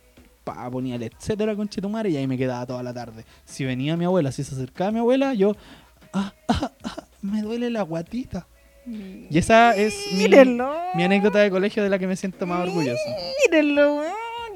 pa, 0.55 0.71
ponía 0.71 0.97
el 0.97 1.03
etcétera 1.03 1.55
con 1.57 1.69
Chetumare 1.69 2.11
y 2.11 2.17
ahí 2.17 2.27
me 2.27 2.37
quedaba 2.39 2.67
toda 2.67 2.83
la 2.83 2.93
tarde. 2.95 3.25
Si 3.45 3.65
venía 3.65 3.97
mi 3.97 4.05
abuela, 4.05 4.33
si 4.33 4.45
se 4.45 4.55
acercaba 4.55 4.91
mi 4.93 4.99
abuela, 4.99 5.35
yo, 5.35 5.55
ah, 6.13 6.33
ah, 6.49 6.73
ah, 6.85 7.05
me 7.23 7.43
duele 7.43 7.71
la 7.71 7.83
guatita. 7.83 8.47
Y 8.87 9.37
esa 9.39 9.77
es 9.77 9.95
mi, 10.15 10.25
anécdota 11.05 11.39
de 11.39 11.51
colegio 11.51 11.83
de 11.83 11.91
la 11.91 11.99
que 11.99 12.07
me 12.07 12.17
siento 12.17 12.47
más 12.47 12.67
orgulloso. 12.67 12.99
Mírenlo. 13.51 14.03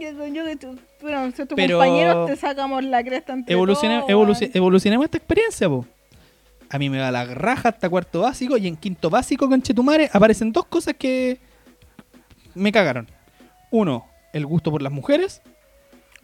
Yo, 0.00 0.26
yo 0.26 0.44
que 0.44 0.56
tu, 0.56 0.78
bueno, 1.02 1.30
si 1.30 1.46
tus 1.46 1.54
Pero- 1.54 1.78
compañeros 1.78 2.26
te 2.28 2.36
sacamos 2.36 2.82
la 2.84 3.02
cresta 3.04 3.32
entre 3.32 3.52
Evolucione, 3.52 4.00
todos, 4.00 4.10
evoluci- 4.10 4.40
weón. 4.42 4.50
evolucionemos 4.54 5.04
esta 5.04 5.18
experiencia, 5.18 5.68
po. 5.68 5.86
A 6.68 6.78
mí 6.78 6.90
me 6.90 6.98
da 6.98 7.12
la 7.12 7.24
raja 7.26 7.68
hasta 7.68 7.88
cuarto 7.88 8.20
básico 8.22 8.56
y 8.56 8.66
en 8.66 8.76
quinto 8.76 9.08
básico 9.08 9.48
con 9.48 9.62
Chetumare 9.62 10.10
aparecen 10.12 10.52
dos 10.52 10.64
cosas 10.66 10.94
que 10.98 11.38
me 12.54 12.72
cagaron. 12.72 13.06
Uno, 13.70 14.06
el 14.32 14.46
gusto 14.46 14.70
por 14.72 14.82
las 14.82 14.92
mujeres. 14.92 15.42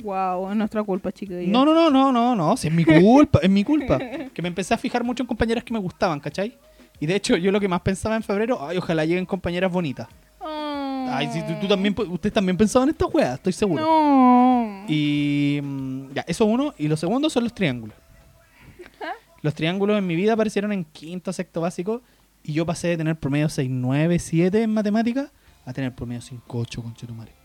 Wow, 0.03 0.51
es 0.51 0.57
nuestra 0.57 0.83
culpa, 0.83 1.13
chiquillos. 1.13 1.49
No, 1.49 1.65
no, 1.65 1.75
no, 1.75 1.91
no, 1.91 2.13
no, 2.13 2.35
no, 2.35 2.57
si 2.57 2.69
es 2.69 2.75
mi 2.75 2.85
culpa, 2.85 3.41
es 3.43 3.51
mi 3.51 3.65
culpa. 3.65 3.99
Que 4.35 4.43
me 4.43 4.49
empecé 4.49 4.75
a 4.75 4.79
fijar 4.79 5.03
mucho 5.05 5.23
en 5.23 5.27
compañeras 5.27 5.65
que 5.65 5.73
me 5.73 5.79
gustaban, 5.79 6.21
¿cachai? 6.21 6.57
Y 7.01 7.07
de 7.07 7.17
hecho, 7.17 7.37
yo 7.37 7.51
lo 7.51 7.59
que 7.59 7.69
más 7.69 7.81
pensaba 7.81 8.17
en 8.17 8.23
febrero, 8.23 8.59
ay, 8.61 8.77
ojalá 8.77 9.05
lleguen 9.05 9.27
compañeras 9.27 9.73
bonitas. 9.73 10.07
Oh. 10.39 11.07
Ay, 11.11 11.29
si 11.33 11.41
tú, 11.43 11.55
tú 11.61 11.69
también, 11.69 11.95
ustedes 12.09 12.33
también 12.33 12.57
pensaban 12.57 12.89
en 12.89 12.93
estas 12.93 13.13
weas, 13.13 13.35
estoy 13.35 13.53
seguro. 13.53 13.83
No. 13.83 14.85
Y 14.87 15.61
mm, 15.63 16.13
ya, 16.15 16.25
eso 16.27 16.45
uno. 16.45 16.75
Y 16.79 16.89
lo 16.89 16.97
segundo 16.97 17.31
son 17.31 17.45
los 17.45 17.55
triángulos. 17.55 17.97
Los 19.43 19.55
triángulos 19.55 19.97
en 19.97 20.07
mi 20.07 20.17
vida 20.17 20.35
aparecieron 20.35 20.71
en 20.73 20.85
quinto, 20.85 21.33
sexto 21.33 21.63
básico. 21.63 22.03
Y 22.43 22.53
yo 22.53 22.67
pasé 22.67 22.89
de 22.89 22.97
tener 22.99 23.17
promedio 23.17 23.49
6, 23.49 23.69
9, 23.71 24.19
7 24.19 24.63
en 24.63 24.73
matemáticas 24.73 25.31
a 25.65 25.73
tener 25.73 25.95
promedio 25.95 26.21
5, 26.21 26.59
8 26.59 26.83
con 26.83 26.95
Chetumare. 26.95 27.40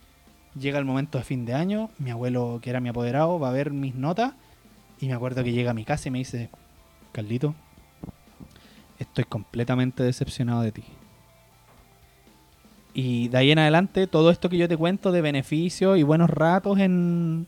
Llega 0.59 0.79
el 0.79 0.85
momento 0.85 1.17
de 1.17 1.23
fin 1.23 1.45
de 1.45 1.53
año. 1.53 1.89
Mi 1.97 2.11
abuelo, 2.11 2.59
que 2.61 2.69
era 2.69 2.79
mi 2.79 2.89
apoderado, 2.89 3.39
va 3.39 3.49
a 3.49 3.53
ver 3.53 3.71
mis 3.71 3.95
notas. 3.95 4.33
Y 4.99 5.07
me 5.07 5.13
acuerdo 5.13 5.43
que 5.43 5.51
llega 5.51 5.71
a 5.71 5.73
mi 5.73 5.83
casa 5.83 6.07
y 6.07 6.11
me 6.11 6.19
dice: 6.19 6.49
Carlito, 7.11 7.55
estoy 8.99 9.25
completamente 9.25 10.03
decepcionado 10.03 10.61
de 10.61 10.71
ti. 10.71 10.83
Y 12.93 13.27
de 13.27 13.37
ahí 13.37 13.51
en 13.51 13.59
adelante, 13.59 14.07
todo 14.07 14.31
esto 14.31 14.49
que 14.49 14.57
yo 14.57 14.69
te 14.69 14.77
cuento 14.77 15.11
de 15.11 15.21
beneficios 15.21 15.97
y 15.97 16.03
buenos 16.03 16.29
ratos 16.29 16.79
en, 16.79 17.45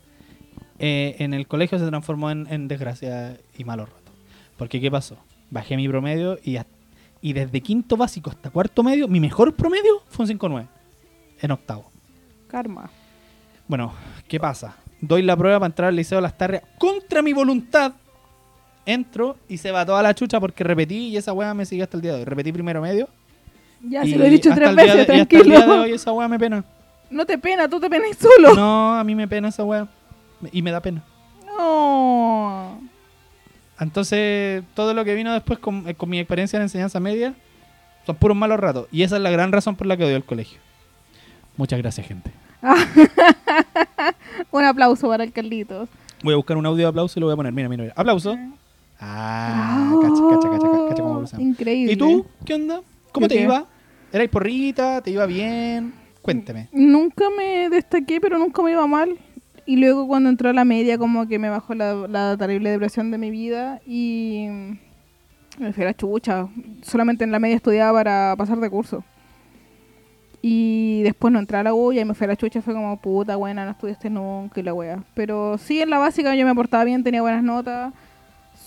eh, 0.78 1.16
en 1.20 1.32
el 1.32 1.46
colegio 1.46 1.78
se 1.78 1.86
transformó 1.86 2.30
en, 2.30 2.46
en 2.50 2.68
desgracia 2.68 3.38
y 3.56 3.64
malos 3.64 3.88
ratos. 3.88 4.14
Porque, 4.58 4.78
¿qué 4.78 4.90
pasó? 4.90 5.16
Bajé 5.50 5.78
mi 5.78 5.88
promedio 5.88 6.38
y 6.42 7.32
desde 7.32 7.62
quinto 7.62 7.96
básico 7.96 8.28
hasta 8.28 8.50
cuarto 8.50 8.82
medio, 8.82 9.08
mi 9.08 9.20
mejor 9.20 9.54
promedio 9.54 10.02
fue 10.08 10.26
un 10.26 10.38
5.9 10.38 10.66
en 11.40 11.50
octavo. 11.50 11.90
Karma. 12.48 12.90
Bueno, 13.68 13.92
¿qué 14.26 14.40
pasa? 14.40 14.74
Doy 15.00 15.22
la 15.22 15.36
prueba 15.36 15.58
para 15.60 15.66
entrar 15.68 15.88
al 15.90 15.96
liceo 15.96 16.18
de 16.18 16.22
las 16.22 16.36
tardes 16.36 16.62
contra 16.78 17.22
mi 17.22 17.32
voluntad. 17.32 17.92
Entro 18.86 19.36
y 19.48 19.58
se 19.58 19.70
va 19.70 19.84
toda 19.84 20.02
la 20.02 20.14
chucha 20.14 20.40
porque 20.40 20.64
repetí 20.64 21.08
y 21.08 21.16
esa 21.16 21.32
weá 21.34 21.52
me 21.54 21.66
sigue 21.66 21.82
hasta 21.82 21.96
el 21.96 22.02
día 22.02 22.12
de 22.14 22.18
hoy. 22.20 22.24
Repetí 22.24 22.50
primero 22.52 22.80
medio. 22.80 23.08
Ya, 23.82 24.04
y 24.04 24.10
se 24.12 24.18
lo 24.18 24.24
he 24.24 24.30
dicho 24.30 24.50
tres 24.54 24.74
veces, 24.74 25.06
de- 25.06 25.16
y 25.16 25.20
hasta 25.20 25.36
el 25.36 25.44
día 25.46 25.58
de 25.58 25.62
tranquilo. 25.62 25.82
hoy 25.82 25.92
esa 25.92 26.10
weá 26.12 26.26
me 26.26 26.38
pena. 26.38 26.64
No 27.10 27.24
te 27.26 27.38
pena, 27.38 27.68
tú 27.68 27.78
te 27.78 27.88
penas 27.88 28.16
solo. 28.18 28.54
No, 28.54 28.94
a 28.98 29.04
mí 29.04 29.14
me 29.14 29.28
pena 29.28 29.48
esa 29.48 29.62
weá. 29.64 29.86
Y 30.52 30.62
me 30.62 30.70
da 30.70 30.80
pena. 30.80 31.02
No. 31.46 32.80
Entonces, 33.80 34.64
todo 34.74 34.94
lo 34.94 35.04
que 35.04 35.14
vino 35.14 35.32
después 35.32 35.58
con, 35.58 35.86
eh, 35.88 35.94
con 35.94 36.08
mi 36.08 36.18
experiencia 36.18 36.56
en 36.56 36.62
enseñanza 36.64 36.98
media 36.98 37.34
son 38.06 38.16
puros 38.16 38.36
malos 38.36 38.58
ratos. 38.58 38.88
Y 38.90 39.02
esa 39.02 39.16
es 39.16 39.22
la 39.22 39.30
gran 39.30 39.52
razón 39.52 39.76
por 39.76 39.86
la 39.86 39.96
que 39.96 40.04
odio 40.04 40.16
el 40.16 40.24
colegio. 40.24 40.58
Muchas 41.56 41.78
gracias, 41.78 42.06
gente. 42.06 42.30
Un 44.50 44.64
aplauso 44.64 45.08
para 45.08 45.24
el 45.24 45.32
Carlitos. 45.32 45.88
Voy 46.22 46.34
a 46.34 46.36
buscar 46.36 46.56
un 46.56 46.66
audio 46.66 46.84
de 46.84 46.88
aplauso 46.88 47.18
y 47.18 47.20
lo 47.20 47.26
voy 47.26 47.34
a 47.34 47.36
poner. 47.36 47.52
Mira, 47.52 47.68
mira, 47.68 47.82
mira. 47.84 47.94
Aplauso. 47.96 48.36
Ah, 49.00 49.92
cacha, 50.02 50.14
cacha, 50.14 50.50
cacha, 50.50 50.70
cacha, 50.70 50.88
cacha 50.88 51.02
cómo. 51.02 51.24
Increíble. 51.38 51.92
¿Y 51.92 51.96
tú? 51.96 52.26
¿Qué 52.44 52.54
onda? 52.54 52.80
¿Cómo 53.12 53.24
¿Yo 53.24 53.28
te 53.28 53.36
qué? 53.36 53.42
iba? 53.42 53.66
¿Erais 54.12 54.28
porrita? 54.30 55.00
¿Te 55.02 55.10
iba 55.12 55.26
bien? 55.26 55.92
Cuénteme. 56.22 56.68
Nunca 56.72 57.24
me 57.36 57.68
destaqué, 57.70 58.20
pero 58.20 58.38
nunca 58.38 58.62
me 58.62 58.72
iba 58.72 58.86
mal. 58.86 59.16
Y 59.66 59.76
luego 59.76 60.08
cuando 60.08 60.28
entró 60.30 60.50
a 60.50 60.52
la 60.52 60.64
media, 60.64 60.98
como 60.98 61.28
que 61.28 61.38
me 61.38 61.50
bajó 61.50 61.74
la, 61.74 61.94
la 62.08 62.36
terrible 62.36 62.70
depresión 62.70 63.10
de 63.10 63.18
mi 63.18 63.30
vida 63.30 63.80
y 63.86 64.46
me 65.58 65.72
fui 65.72 65.82
a 65.84 65.86
la 65.86 65.94
chucha. 65.94 66.48
Solamente 66.82 67.22
en 67.22 67.30
la 67.30 67.38
media 67.38 67.56
estudiaba 67.56 67.92
para 67.98 68.34
pasar 68.36 68.58
de 68.58 68.70
curso. 68.70 69.04
Y 70.40 71.02
después 71.02 71.32
no 71.32 71.38
entré 71.40 71.56
a 71.58 71.62
la 71.64 71.74
U 71.74 71.92
y 71.92 71.98
ahí 71.98 72.04
me 72.04 72.14
fui 72.14 72.24
a 72.24 72.28
la 72.28 72.36
chucha. 72.36 72.62
Fue 72.62 72.72
como, 72.74 72.96
puta, 73.00 73.36
buena, 73.36 73.64
no 73.64 73.72
estudiaste 73.72 74.08
nunca 74.10 74.60
y 74.60 74.62
la 74.62 74.72
wea. 74.74 75.02
Pero 75.14 75.58
sí, 75.58 75.80
en 75.80 75.90
la 75.90 75.98
básica 75.98 76.34
yo 76.34 76.46
me 76.46 76.54
portaba 76.54 76.84
bien, 76.84 77.02
tenía 77.02 77.22
buenas 77.22 77.42
notas. 77.42 77.92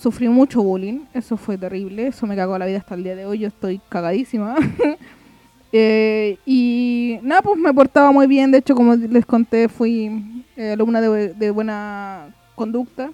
Sufrí 0.01 0.27
mucho 0.29 0.61
bullying, 0.63 1.01
eso 1.13 1.37
fue 1.37 1.57
terrible. 1.57 2.07
Eso 2.07 2.25
me 2.27 2.35
cagó 2.35 2.57
la 2.57 2.65
vida 2.65 2.79
hasta 2.79 2.95
el 2.95 3.03
día 3.03 3.15
de 3.15 3.25
hoy. 3.25 3.39
Yo 3.39 3.47
estoy 3.47 3.79
cagadísima. 3.89 4.55
Eh, 5.73 6.37
y 6.45 7.17
nada, 7.21 7.41
pues 7.41 7.57
me 7.57 7.73
portaba 7.73 8.11
muy 8.11 8.27
bien. 8.27 8.51
De 8.51 8.57
hecho, 8.57 8.75
como 8.75 8.93
les 8.93 9.25
conté, 9.25 9.69
fui 9.69 10.43
eh, 10.57 10.71
alumna 10.73 10.99
de, 10.99 11.33
de 11.33 11.49
buena 11.51 12.25
conducta. 12.55 13.09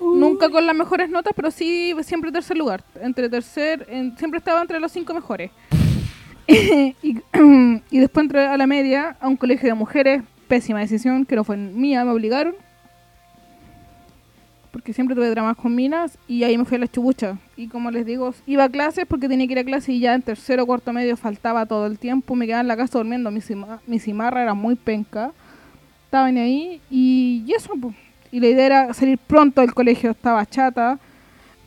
Nunca 0.00 0.50
con 0.50 0.66
las 0.66 0.74
mejores 0.74 1.08
notas, 1.10 1.32
pero 1.36 1.52
sí 1.52 1.94
siempre 2.02 2.32
tercer 2.32 2.56
lugar. 2.56 2.82
Entre 3.00 3.28
tercer, 3.28 3.86
en- 3.88 4.16
siempre 4.18 4.38
estaba 4.38 4.60
entre 4.60 4.80
los 4.80 4.90
cinco 4.90 5.14
mejores. 5.14 5.52
y, 7.90 7.98
después 7.98 8.24
entré 8.24 8.46
a 8.46 8.56
la 8.56 8.66
media, 8.66 9.16
a 9.20 9.28
un 9.28 9.36
colegio 9.36 9.68
de 9.68 9.74
mujeres. 9.74 10.22
Pésima 10.48 10.80
decisión, 10.80 11.24
que 11.24 11.34
no 11.36 11.44
fue 11.44 11.56
mía, 11.56 12.04
me 12.04 12.10
obligaron. 12.10 12.54
Porque 14.70 14.92
siempre 14.94 15.14
tuve 15.14 15.28
dramas 15.30 15.56
con 15.56 15.74
minas 15.74 16.16
y 16.26 16.44
ahí 16.44 16.56
me 16.56 16.64
fui 16.64 16.76
a 16.76 16.80
la 16.80 16.88
chubucha. 16.88 17.36
Y 17.56 17.68
como 17.68 17.90
les 17.90 18.06
digo, 18.06 18.34
iba 18.46 18.64
a 18.64 18.68
clases 18.70 19.04
porque 19.06 19.28
tenía 19.28 19.46
que 19.46 19.52
ir 19.52 19.58
a 19.58 19.64
clases 19.64 19.90
y 19.90 20.00
ya 20.00 20.14
en 20.14 20.22
tercero 20.22 20.64
cuarto 20.66 20.92
medio 20.92 21.16
faltaba 21.16 21.66
todo 21.66 21.86
el 21.86 21.98
tiempo. 21.98 22.34
Me 22.34 22.46
quedaba 22.46 22.62
en 22.62 22.68
la 22.68 22.76
casa 22.76 22.98
durmiendo. 22.98 23.30
Mi, 23.30 23.40
cima- 23.40 23.80
mi 23.86 23.98
cimarra 23.98 24.42
era 24.42 24.54
muy 24.54 24.74
penca. 24.74 25.30
Estaban 26.06 26.36
ahí 26.38 26.80
y, 26.90 27.44
y 27.46 27.52
eso. 27.52 27.72
Y 28.30 28.40
la 28.40 28.46
idea 28.48 28.66
era 28.66 28.94
salir 28.94 29.18
pronto 29.18 29.60
del 29.60 29.74
colegio. 29.74 30.10
Estaba 30.10 30.44
chata. 30.46 30.98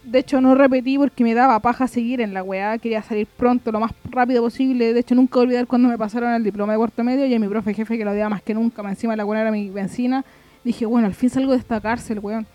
De 0.05 0.19
hecho, 0.19 0.39
no 0.39 0.53
repetí 0.53 0.99
porque 0.99 1.23
me 1.23 1.33
daba 1.33 1.59
paja 1.59 1.87
seguir 1.87 2.21
en 2.21 2.33
la 2.33 2.43
weá. 2.43 2.77
Quería 2.77 3.01
salir 3.01 3.25
pronto, 3.25 3.71
lo 3.71 3.79
más 3.79 3.91
rápido 4.11 4.43
posible. 4.43 4.93
De 4.93 4.99
hecho, 4.99 5.15
nunca 5.15 5.39
olvidar 5.39 5.65
cuando 5.65 5.89
me 5.89 5.97
pasaron 5.97 6.31
el 6.31 6.43
diploma 6.43 6.73
de 6.73 6.77
cuarto 6.77 7.03
medio 7.03 7.25
y 7.25 7.33
a 7.33 7.39
mi 7.39 7.47
profe 7.47 7.73
jefe 7.73 7.97
que 7.97 8.05
lo 8.05 8.11
odiaba 8.11 8.29
más 8.29 8.43
que 8.43 8.53
nunca. 8.53 8.87
Encima 8.87 9.15
la 9.15 9.25
weá 9.25 9.41
era 9.41 9.51
mi 9.51 9.71
vecina. 9.71 10.23
dije, 10.63 10.85
bueno, 10.85 11.07
al 11.07 11.15
fin 11.15 11.31
salgo 11.31 11.53
de 11.53 11.57
esta 11.57 11.81
cárcel, 11.81 12.19
weón. 12.19 12.45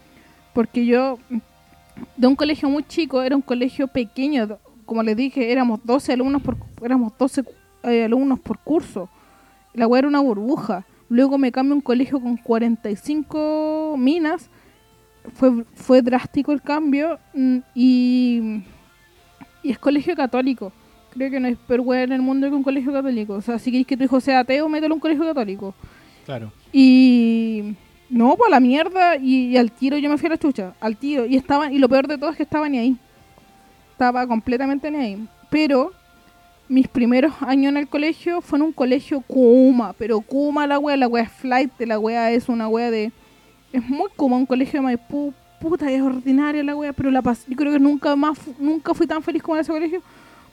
Porque 0.54 0.86
yo, 0.86 1.18
de 2.16 2.26
un 2.28 2.36
colegio 2.36 2.68
muy 2.68 2.84
chico, 2.84 3.20
era 3.20 3.34
un 3.34 3.42
colegio 3.42 3.88
pequeño, 3.88 4.58
como 4.86 5.02
les 5.02 5.16
dije, 5.16 5.50
éramos 5.50 5.80
12 5.84 6.12
alumnos 6.12 6.42
por, 6.42 6.56
éramos 6.82 7.12
12 7.18 7.44
eh, 7.82 8.04
alumnos 8.04 8.38
por 8.38 8.58
curso. 8.58 9.08
La 9.74 9.88
weá 9.88 10.00
era 10.00 10.08
una 10.08 10.20
burbuja. 10.20 10.84
Luego 11.08 11.36
me 11.36 11.50
cambio 11.50 11.74
a 11.74 11.76
un 11.76 11.80
colegio 11.80 12.20
con 12.20 12.36
45 12.36 13.96
minas. 13.98 14.48
Fue, 15.34 15.64
fue 15.74 16.02
drástico 16.02 16.52
el 16.52 16.62
cambio 16.62 17.18
mm, 17.34 17.58
y, 17.74 18.62
y 19.62 19.70
es 19.70 19.78
colegio 19.78 20.16
católico. 20.16 20.72
Creo 21.12 21.30
que 21.30 21.40
no 21.40 21.48
hay 21.48 21.56
peor 21.56 21.80
weá 21.80 22.02
en 22.02 22.12
el 22.12 22.22
mundo 22.22 22.48
que 22.48 22.54
un 22.54 22.62
colegio 22.62 22.92
católico. 22.92 23.34
O 23.34 23.40
sea, 23.40 23.58
si 23.58 23.70
queréis 23.70 23.86
que 23.86 23.96
tu 23.96 24.04
hijo 24.04 24.20
sea 24.20 24.40
ateo, 24.40 24.68
mételo 24.68 24.94
a 24.94 24.96
un 24.96 25.00
colegio 25.00 25.24
católico. 25.24 25.74
Claro. 26.24 26.52
Y 26.72 27.74
no, 28.08 28.36
pues 28.36 28.48
a 28.48 28.50
la 28.50 28.60
mierda. 28.60 29.16
Y, 29.16 29.48
y 29.48 29.56
al 29.56 29.72
tiro 29.72 29.98
yo 29.98 30.08
me 30.08 30.18
fui 30.18 30.26
a 30.26 30.30
la 30.30 30.38
chucha. 30.38 30.74
Al 30.80 30.96
tiro. 30.96 31.26
Y 31.26 31.36
estaban, 31.36 31.72
y 31.72 31.78
lo 31.78 31.88
peor 31.88 32.06
de 32.06 32.16
todo 32.16 32.30
es 32.30 32.36
que 32.36 32.44
estaba 32.44 32.68
ni 32.68 32.78
ahí. 32.78 32.96
Estaba 33.92 34.26
completamente 34.26 34.90
ni 34.90 34.98
ahí. 34.98 35.28
Pero 35.50 35.92
mis 36.68 36.86
primeros 36.86 37.32
años 37.40 37.70
en 37.70 37.76
el 37.76 37.88
colegio 37.88 38.40
fue 38.40 38.58
en 38.58 38.66
un 38.66 38.72
colegio 38.72 39.20
Kuma. 39.22 39.92
Pero 39.94 40.20
Kuma 40.20 40.66
la 40.68 40.78
wea, 40.78 40.96
la 40.96 41.08
wea 41.08 41.24
es 41.24 41.32
flight, 41.32 41.72
la 41.80 41.98
wea 41.98 42.30
es 42.30 42.48
una 42.48 42.68
wea 42.68 42.90
de. 42.90 43.12
Es 43.72 43.88
muy 43.88 44.10
Kuma, 44.16 44.36
un 44.36 44.46
colegio 44.46 44.80
de 44.80 44.84
Maipú. 44.84 45.32
Puta, 45.60 45.90
es 45.90 46.00
ordinaria 46.00 46.64
la 46.64 46.74
wea, 46.74 46.92
pero 46.92 47.10
la 47.10 47.20
pas 47.20 47.44
yo 47.46 47.54
creo 47.54 47.72
que 47.72 47.78
nunca 47.78 48.16
más 48.16 48.38
nunca 48.58 48.94
fui 48.94 49.06
tan 49.06 49.22
feliz 49.22 49.42
como 49.42 49.56
en 49.56 49.60
ese 49.60 49.72
colegio. 49.72 50.02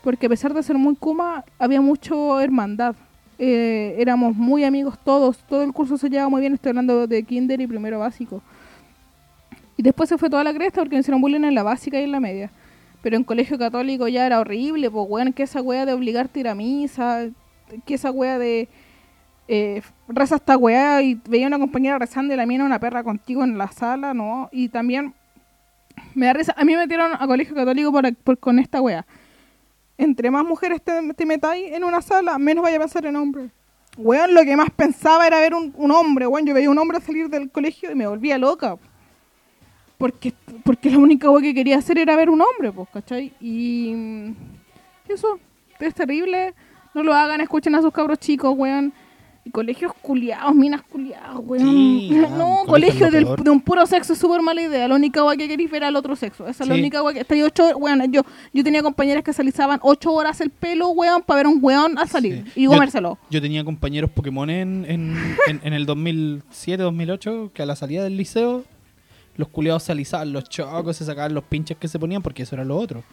Porque 0.03 0.25
a 0.25 0.29
pesar 0.29 0.53
de 0.53 0.61
ser 0.61 0.77
muy 0.77 0.95
Kuma, 0.95 1.43
había 1.57 1.81
mucho 1.81 2.39
hermandad. 2.39 2.95
Eh, 3.39 3.95
éramos 3.99 4.35
muy 4.35 4.63
amigos 4.63 4.97
todos, 5.03 5.37
todo 5.47 5.61
el 5.61 5.71
curso 5.71 5.97
se 5.97 6.09
llevaba 6.09 6.29
muy 6.29 6.41
bien, 6.41 6.53
estoy 6.53 6.69
hablando 6.69 7.05
de 7.05 7.23
kinder 7.23 7.61
y 7.61 7.67
primero 7.67 7.99
básico. 7.99 8.41
Y 9.77 9.83
después 9.83 10.09
se 10.09 10.17
fue 10.17 10.29
toda 10.29 10.43
la 10.43 10.53
cresta 10.53 10.81
porque 10.81 10.95
me 10.95 11.01
hicieron 11.01 11.21
bullying 11.21 11.43
en 11.43 11.55
la 11.55 11.63
básica 11.63 11.99
y 11.99 12.03
en 12.03 12.11
la 12.11 12.19
media. 12.19 12.51
Pero 13.01 13.15
en 13.15 13.23
colegio 13.23 13.57
católico 13.57 14.07
ya 14.07 14.25
era 14.25 14.39
horrible, 14.39 14.89
pues 14.89 15.05
weón, 15.07 15.33
que 15.33 15.43
esa 15.43 15.61
wea 15.61 15.85
de 15.85 15.93
obligarte 15.93 16.39
a 16.39 16.51
ir 16.51 16.55
misa, 16.55 17.27
que 17.85 17.93
esa 17.93 18.11
wea 18.11 18.39
de 18.39 18.67
eh, 19.47 19.81
reza 20.07 20.35
esta 20.35 20.57
wea 20.57 21.01
y 21.01 21.15
veía 21.27 21.47
una 21.47 21.59
compañera 21.59 21.99
rezando 21.99 22.33
y 22.33 22.37
la 22.37 22.43
era 22.43 22.63
una 22.65 22.79
perra 22.79 23.03
contigo 23.03 23.43
en 23.43 23.57
la 23.57 23.71
sala, 23.71 24.13
¿no? 24.13 24.49
Y 24.51 24.69
también 24.69 25.13
me 26.13 26.25
da 26.27 26.33
risa, 26.33 26.53
a 26.57 26.63
mí 26.65 26.73
me 26.73 26.79
metieron 26.79 27.11
a 27.17 27.27
colegio 27.27 27.55
católico 27.55 27.91
por, 27.91 28.13
por- 28.15 28.37
con 28.37 28.59
esta 28.59 28.81
wea. 28.81 29.05
Entre 29.97 30.29
más 30.29 30.45
mujeres 30.45 30.81
te, 30.81 30.91
te 31.13 31.25
metáis 31.25 31.71
en 31.71 31.83
una 31.83 32.01
sala, 32.01 32.37
menos 32.37 32.63
vaya 32.63 32.77
a 32.77 32.81
pensar 32.81 33.05
en 33.05 33.15
hombres. 33.15 33.49
Weón, 33.97 34.35
lo 34.35 34.43
que 34.43 34.55
más 34.55 34.69
pensaba 34.69 35.25
era 35.25 35.39
ver 35.39 35.55
un, 35.55 35.73
un 35.75 35.89
hombre, 35.91 36.27
weón. 36.27 36.45
Yo 36.45 36.53
veía 36.53 36.69
un 36.69 36.77
hombre 36.77 37.01
salir 37.01 37.29
del 37.29 37.49
colegio 37.49 37.91
y 37.91 37.95
me 37.95 38.05
volvía 38.05 38.37
loca. 38.37 38.77
Porque, 39.97 40.33
porque 40.63 40.91
la 40.91 40.99
única 40.99 41.31
wea 41.31 41.41
que 41.41 41.55
quería 41.55 41.77
hacer 41.79 41.97
era 41.97 42.15
ver 42.15 42.29
un 42.29 42.39
hombre, 42.41 42.71
pues, 42.71 42.87
¿cachai? 42.93 43.33
Y 43.41 44.33
eso 45.07 45.39
es 45.79 45.95
terrible. 45.95 46.53
No 46.93 47.01
lo 47.01 47.11
hagan, 47.15 47.41
escuchen 47.41 47.73
a 47.73 47.81
sus 47.81 47.91
cabros 47.91 48.19
chicos, 48.19 48.53
weón. 48.55 48.93
Y 49.47 49.49
colegios 49.49 49.93
culiados, 50.01 50.53
minas 50.53 50.81
culiados, 50.81 51.39
weón. 51.45 51.69
Sí, 51.69 52.09
no, 52.37 52.55
weón, 52.55 52.65
colegio 52.67 53.07
colegio 53.07 53.11
del- 53.35 53.43
de 53.45 53.49
un 53.49 53.61
puro 53.61 53.85
sexo 53.85 54.11
es 54.13 54.19
súper 54.19 54.41
mala 54.41 54.61
idea. 54.61 54.87
La 54.89 54.95
única 54.95 55.23
wea 55.23 55.37
que 55.37 55.47
queréis 55.47 55.71
ver 55.71 55.85
al 55.85 55.95
otro 55.95 56.15
sexo. 56.17 56.47
Esa 56.47 56.63
es 56.63 56.69
la 56.69 56.75
única 56.75 57.01
wea 57.01 57.13
que... 57.13 57.21
Estoy 57.21 57.41
ocho, 57.43 57.65
weón, 57.77 58.11
yo, 58.11 58.21
yo 58.53 58.63
tenía 58.63 58.83
compañeras 58.83 59.23
que 59.23 59.31
se 59.31 59.41
alisaban 59.41 59.79
ocho 59.83 60.11
horas 60.11 60.41
el 60.41 60.49
pelo, 60.49 60.89
weón, 60.89 61.21
para 61.21 61.37
ver 61.37 61.47
un 61.47 61.59
weón 61.61 61.97
a 61.97 62.05
salir 62.07 62.43
Sí. 62.47 62.51
y 62.61 62.63
Yo- 62.65 62.71
comérselo. 62.71 63.17
Yo 63.29 63.41
tenía 63.41 63.63
compañeros 63.63 64.09
Pokémon 64.11 64.49
en, 64.49 64.85
en, 64.89 65.15
en- 65.47 65.61
en 65.63 65.73
el 65.73 65.85
2007, 65.85 66.83
2008, 66.83 67.51
que 67.53 67.61
a 67.61 67.65
la 67.65 67.75
salida 67.77 68.03
del 68.03 68.17
liceo, 68.17 68.65
los 69.37 69.47
culiados 69.47 69.83
se 69.83 69.91
alisaban 69.93 70.33
los 70.33 70.49
chocos, 70.49 70.97
se 70.97 71.05
sacaban 71.05 71.33
los 71.33 71.43
pinches 71.45 71.77
que 71.77 71.87
se 71.87 71.97
ponían, 71.99 72.21
porque 72.21 72.43
eso 72.43 72.55
era 72.55 72.65
lo 72.65 72.75
otro. 72.77 73.03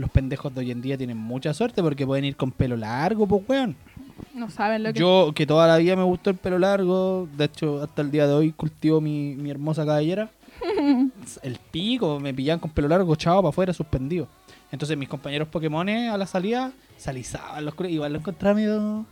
Los 0.00 0.10
pendejos 0.10 0.54
de 0.54 0.60
hoy 0.60 0.70
en 0.70 0.80
día 0.80 0.96
tienen 0.96 1.18
mucha 1.18 1.52
suerte 1.52 1.82
porque 1.82 2.06
pueden 2.06 2.24
ir 2.24 2.34
con 2.34 2.50
pelo 2.50 2.74
largo, 2.74 3.26
pues 3.26 3.42
weón. 3.46 3.76
No 4.32 4.48
saben 4.48 4.82
lo 4.82 4.94
que... 4.94 4.98
Yo, 4.98 5.32
que 5.34 5.46
toda 5.46 5.66
la 5.66 5.76
vida 5.76 5.94
me 5.94 6.02
gustó 6.04 6.30
el 6.30 6.36
pelo 6.36 6.58
largo, 6.58 7.28
de 7.36 7.44
hecho, 7.44 7.82
hasta 7.82 8.00
el 8.00 8.10
día 8.10 8.26
de 8.26 8.32
hoy 8.32 8.52
cultivo 8.52 9.02
mi, 9.02 9.34
mi 9.34 9.50
hermosa 9.50 9.84
cabellera. 9.84 10.30
el 11.42 11.58
pico, 11.70 12.18
me 12.18 12.32
pillaban 12.32 12.60
con 12.60 12.70
pelo 12.70 12.88
largo, 12.88 13.14
chao, 13.14 13.42
para 13.42 13.50
afuera, 13.50 13.74
suspendido. 13.74 14.26
Entonces 14.72 14.96
mis 14.96 15.08
compañeros 15.08 15.48
Pokémon 15.48 15.86
a 15.86 16.16
la 16.16 16.26
salida 16.26 16.72
se 16.96 17.10
alisaban 17.10 17.62
los 17.62 17.74
culiados. 17.74 17.94
Igual 17.96 18.12
lo 18.14 18.18
encontraba 18.20 18.54
medio, 18.54 19.04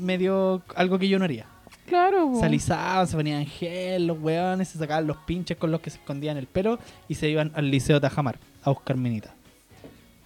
medio 0.00 0.62
algo 0.74 0.98
que 0.98 1.06
yo 1.06 1.18
no 1.18 1.26
haría. 1.26 1.44
Claro, 1.86 2.30
po. 2.30 2.40
Se 2.40 2.46
alisaban, 2.46 3.06
se 3.06 3.14
ponían 3.14 3.44
gel, 3.44 4.06
los 4.06 4.18
weones, 4.18 4.68
se 4.68 4.78
sacaban 4.78 5.06
los 5.06 5.18
pinches 5.18 5.58
con 5.58 5.70
los 5.70 5.82
que 5.82 5.90
se 5.90 5.98
escondían 5.98 6.38
el 6.38 6.46
pelo 6.46 6.78
y 7.08 7.14
se 7.16 7.28
iban 7.28 7.52
al 7.54 7.70
liceo 7.70 8.00
Tajamar 8.00 8.38
a 8.62 8.70
buscar 8.70 8.96
minitas. 8.96 9.32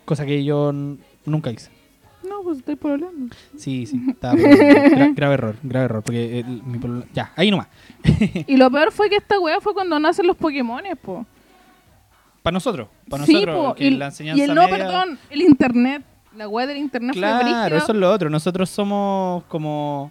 Cosa 0.04 0.26
que 0.26 0.44
yo 0.44 0.72
nunca 1.24 1.50
hice. 1.50 1.70
No, 2.28 2.42
pues 2.42 2.58
estoy 2.58 2.76
por 2.76 2.92
hablando. 2.92 3.34
Sí, 3.56 3.86
sí, 3.86 4.00
estaba 4.08 4.34
gra- 4.34 5.14
grave 5.14 5.34
error, 5.34 5.56
grave 5.62 5.84
error, 5.84 6.02
porque 6.02 6.40
el- 6.40 6.62
mi 6.62 6.78
ya, 7.12 7.32
ahí 7.36 7.50
nomás. 7.50 7.68
Y 8.46 8.56
lo 8.56 8.70
peor 8.70 8.92
fue 8.92 9.08
que 9.10 9.16
esta 9.16 9.38
weá 9.38 9.60
fue 9.60 9.74
cuando 9.74 9.98
nacen 9.98 10.26
los 10.26 10.36
Pokémones, 10.36 10.96
po. 10.98 11.26
Para 12.42 12.54
nosotros, 12.54 12.88
para 13.08 13.24
sí, 13.24 13.32
nosotros, 13.34 13.56
po. 13.56 13.74
que 13.74 13.84
Y, 13.86 13.90
la 13.90 14.06
enseñanza 14.06 14.38
y 14.40 14.44
el 14.44 14.54
no, 14.54 14.62
media- 14.68 14.76
perdón, 14.78 15.18
el 15.30 15.42
internet. 15.42 16.02
La 16.36 16.48
weá 16.48 16.66
del 16.66 16.78
internet 16.78 17.12
fue 17.14 17.20
Claro, 17.20 17.44
brígido. 17.44 17.76
eso 17.78 17.92
es 17.92 17.98
lo 17.98 18.10
otro. 18.10 18.28
Nosotros 18.28 18.68
somos 18.68 19.44
como... 19.44 20.10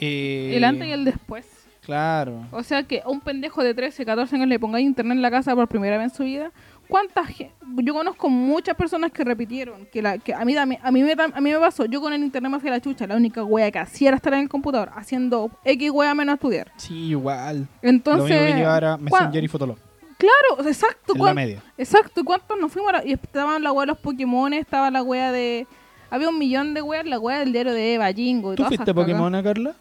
eh, 0.00 0.52
El 0.56 0.64
antes 0.64 0.88
y 0.88 0.90
el 0.92 1.04
después. 1.04 1.46
Claro. 1.82 2.46
O 2.50 2.62
sea 2.62 2.82
que 2.82 3.00
a 3.02 3.08
un 3.08 3.20
pendejo 3.20 3.62
de 3.62 3.74
13, 3.74 4.04
14 4.06 4.36
años 4.36 4.48
le 4.48 4.58
pongáis 4.58 4.86
internet 4.86 5.16
en 5.16 5.22
la 5.22 5.30
casa 5.30 5.54
por 5.54 5.68
primera 5.68 5.96
vez 5.98 6.10
en 6.12 6.16
su 6.16 6.24
vida. 6.24 6.50
¿Cuántas 6.88 7.28
Yo 7.76 7.92
conozco 7.94 8.28
muchas 8.30 8.74
personas 8.74 9.12
que 9.12 9.22
repitieron. 9.22 9.86
Que, 9.92 10.00
la, 10.00 10.16
que 10.18 10.32
a, 10.32 10.44
mí, 10.44 10.54
también- 10.54 10.80
a, 10.82 10.90
mí 10.90 11.02
me, 11.02 11.12
a 11.12 11.40
mí 11.40 11.52
me 11.52 11.58
pasó. 11.58 11.84
Yo 11.84 12.00
con 12.00 12.12
el 12.14 12.22
internet 12.22 12.50
me 12.50 12.58
fui 12.60 12.68
a 12.70 12.72
la 12.72 12.80
chucha. 12.80 13.06
La 13.06 13.14
única 13.16 13.44
wea 13.44 13.70
que 13.70 13.78
hacía 13.78 14.08
era 14.08 14.16
estar 14.16 14.32
en 14.32 14.40
el 14.40 14.48
computador 14.48 14.90
haciendo 14.94 15.50
X 15.64 15.90
wea 15.92 16.14
menos 16.14 16.34
estudiar. 16.36 16.72
Sí, 16.76 17.08
igual. 17.10 17.68
Entonces. 17.82 18.30
lo 18.30 18.36
único 18.36 18.52
que 18.54 18.58
llevaba 18.58 18.78
era 18.78 18.96
¿cuá- 18.96 19.00
Messenger 19.20 19.44
y 19.44 19.48
Fotolog. 19.48 19.78
Claro, 20.16 20.66
exacto. 20.68 21.12
En 21.12 21.18
la 21.18 21.22
¿cuán- 21.24 21.34
media. 21.36 21.62
Exacto, 21.76 22.24
¿cuántos 22.24 22.58
nos 22.58 22.72
fuimos? 22.72 22.92
a 22.94 22.98
la- 22.98 23.06
Y 23.06 23.12
estaban 23.12 23.62
la 23.62 23.70
wea 23.72 23.82
de 23.82 23.86
los 23.88 23.98
Pokémon, 23.98 24.52
estaba 24.54 24.90
la 24.90 25.02
wea 25.02 25.30
de... 25.30 25.66
Había 26.10 26.30
un 26.30 26.38
millón 26.38 26.72
de 26.72 26.80
weas, 26.80 27.04
la 27.04 27.18
wea 27.18 27.38
del 27.40 27.52
diario 27.52 27.72
de 27.74 27.94
Eva, 27.94 28.10
Jingo 28.12 28.54
y 28.54 28.56
¿Tú 28.56 28.64
fuiste. 28.64 28.94
Pokémon, 28.94 29.34
a 29.34 29.42
Carla? 29.42 29.74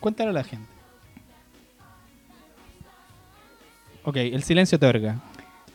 Cuéntale 0.00 0.30
a 0.30 0.32
la 0.32 0.42
gente. 0.42 0.66
Ok, 4.02 4.16
el 4.16 4.42
silencio 4.42 4.78
te 4.78 4.86
otorga. 4.86 5.16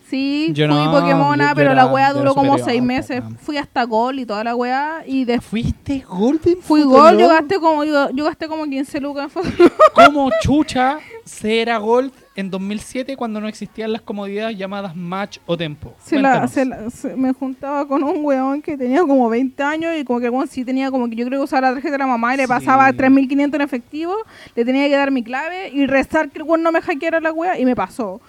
Sí, 0.08 0.50
Yo 0.52 0.66
fui 0.68 0.74
no, 0.76 0.92
Pokémona, 0.92 1.52
pero 1.54 1.72
era- 1.72 1.84
la 1.84 1.90
era 1.90 2.12
duró 2.12 2.34
como 2.34 2.58
seis 2.58 2.80
meses. 2.82 3.22
Fui 3.40 3.56
hasta 3.56 3.82
Gol 3.84 4.20
y 4.20 4.26
toda 4.26 4.44
la 4.44 4.54
wea. 4.54 5.02
Y 5.06 5.24
después 5.24 5.46
¿Fuiste 5.64 6.04
Golden 6.08 6.58
fui? 6.60 6.82
Gol, 6.84 7.18
yo 7.18 7.28
gasté 7.28 7.58
como, 7.58 7.82
yo, 7.84 8.10
yo 8.10 8.24
gasté 8.24 8.46
como 8.46 8.64
15 8.66 9.00
lucas 9.00 9.32
en. 9.32 9.44
¿Cómo 9.94 10.30
chucha 10.42 10.98
se 11.24 11.60
era 11.60 11.78
Gold 11.78 12.12
en 12.36 12.50
2007 12.50 13.16
cuando 13.16 13.40
no 13.40 13.48
existían 13.48 13.92
las 13.92 14.00
comodidades 14.02 14.56
llamadas 14.56 14.94
Match 14.94 15.38
o 15.46 15.56
Tempo? 15.56 15.92
Se 16.04 16.20
la, 16.20 16.46
se 16.46 16.64
la- 16.64 16.88
se- 16.90 17.16
me 17.16 17.32
juntaba 17.32 17.88
con 17.88 18.04
un 18.04 18.24
weón 18.24 18.62
que 18.62 18.76
tenía 18.76 19.00
como 19.00 19.28
20 19.28 19.60
años 19.62 19.92
y 19.98 20.04
como 20.04 20.20
que 20.20 20.26
el 20.26 20.30
weón 20.32 20.46
sí 20.46 20.64
tenía 20.64 20.90
como 20.92 21.08
que 21.08 21.16
yo 21.16 21.26
creo 21.26 21.40
que 21.40 21.44
usaba 21.44 21.62
la 21.62 21.72
tarjeta 21.74 21.92
de 21.92 21.98
la 21.98 22.06
mamá 22.06 22.34
y 22.34 22.36
le 22.36 22.44
Sí. 22.44 22.48
pasaba 22.48 22.92
3.500 22.92 23.54
en 23.56 23.60
efectivo, 23.62 24.14
le 24.54 24.64
tenía 24.64 24.86
que 24.88 24.94
dar 24.96 25.10
mi 25.10 25.24
clave 25.24 25.68
y 25.70 25.86
rezar 25.86 26.28
que 26.30 26.38
el 26.38 26.44
weón 26.44 26.62
no 26.62 26.70
me 26.70 26.80
hackeara 26.80 27.18
la 27.20 27.32
wea 27.32 27.58
y 27.58 27.64
me 27.64 27.74
pasó. 27.74 28.20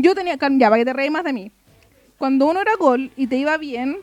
Yo 0.00 0.14
tenía, 0.14 0.36
ya, 0.36 0.68
para 0.70 0.76
que 0.78 0.84
te 0.84 0.92
reí 0.92 1.10
más 1.10 1.24
de 1.24 1.32
mí. 1.32 1.50
Cuando 2.18 2.46
uno 2.46 2.60
era 2.60 2.72
gol 2.78 3.10
y 3.16 3.26
te 3.26 3.36
iba 3.36 3.56
bien, 3.58 3.96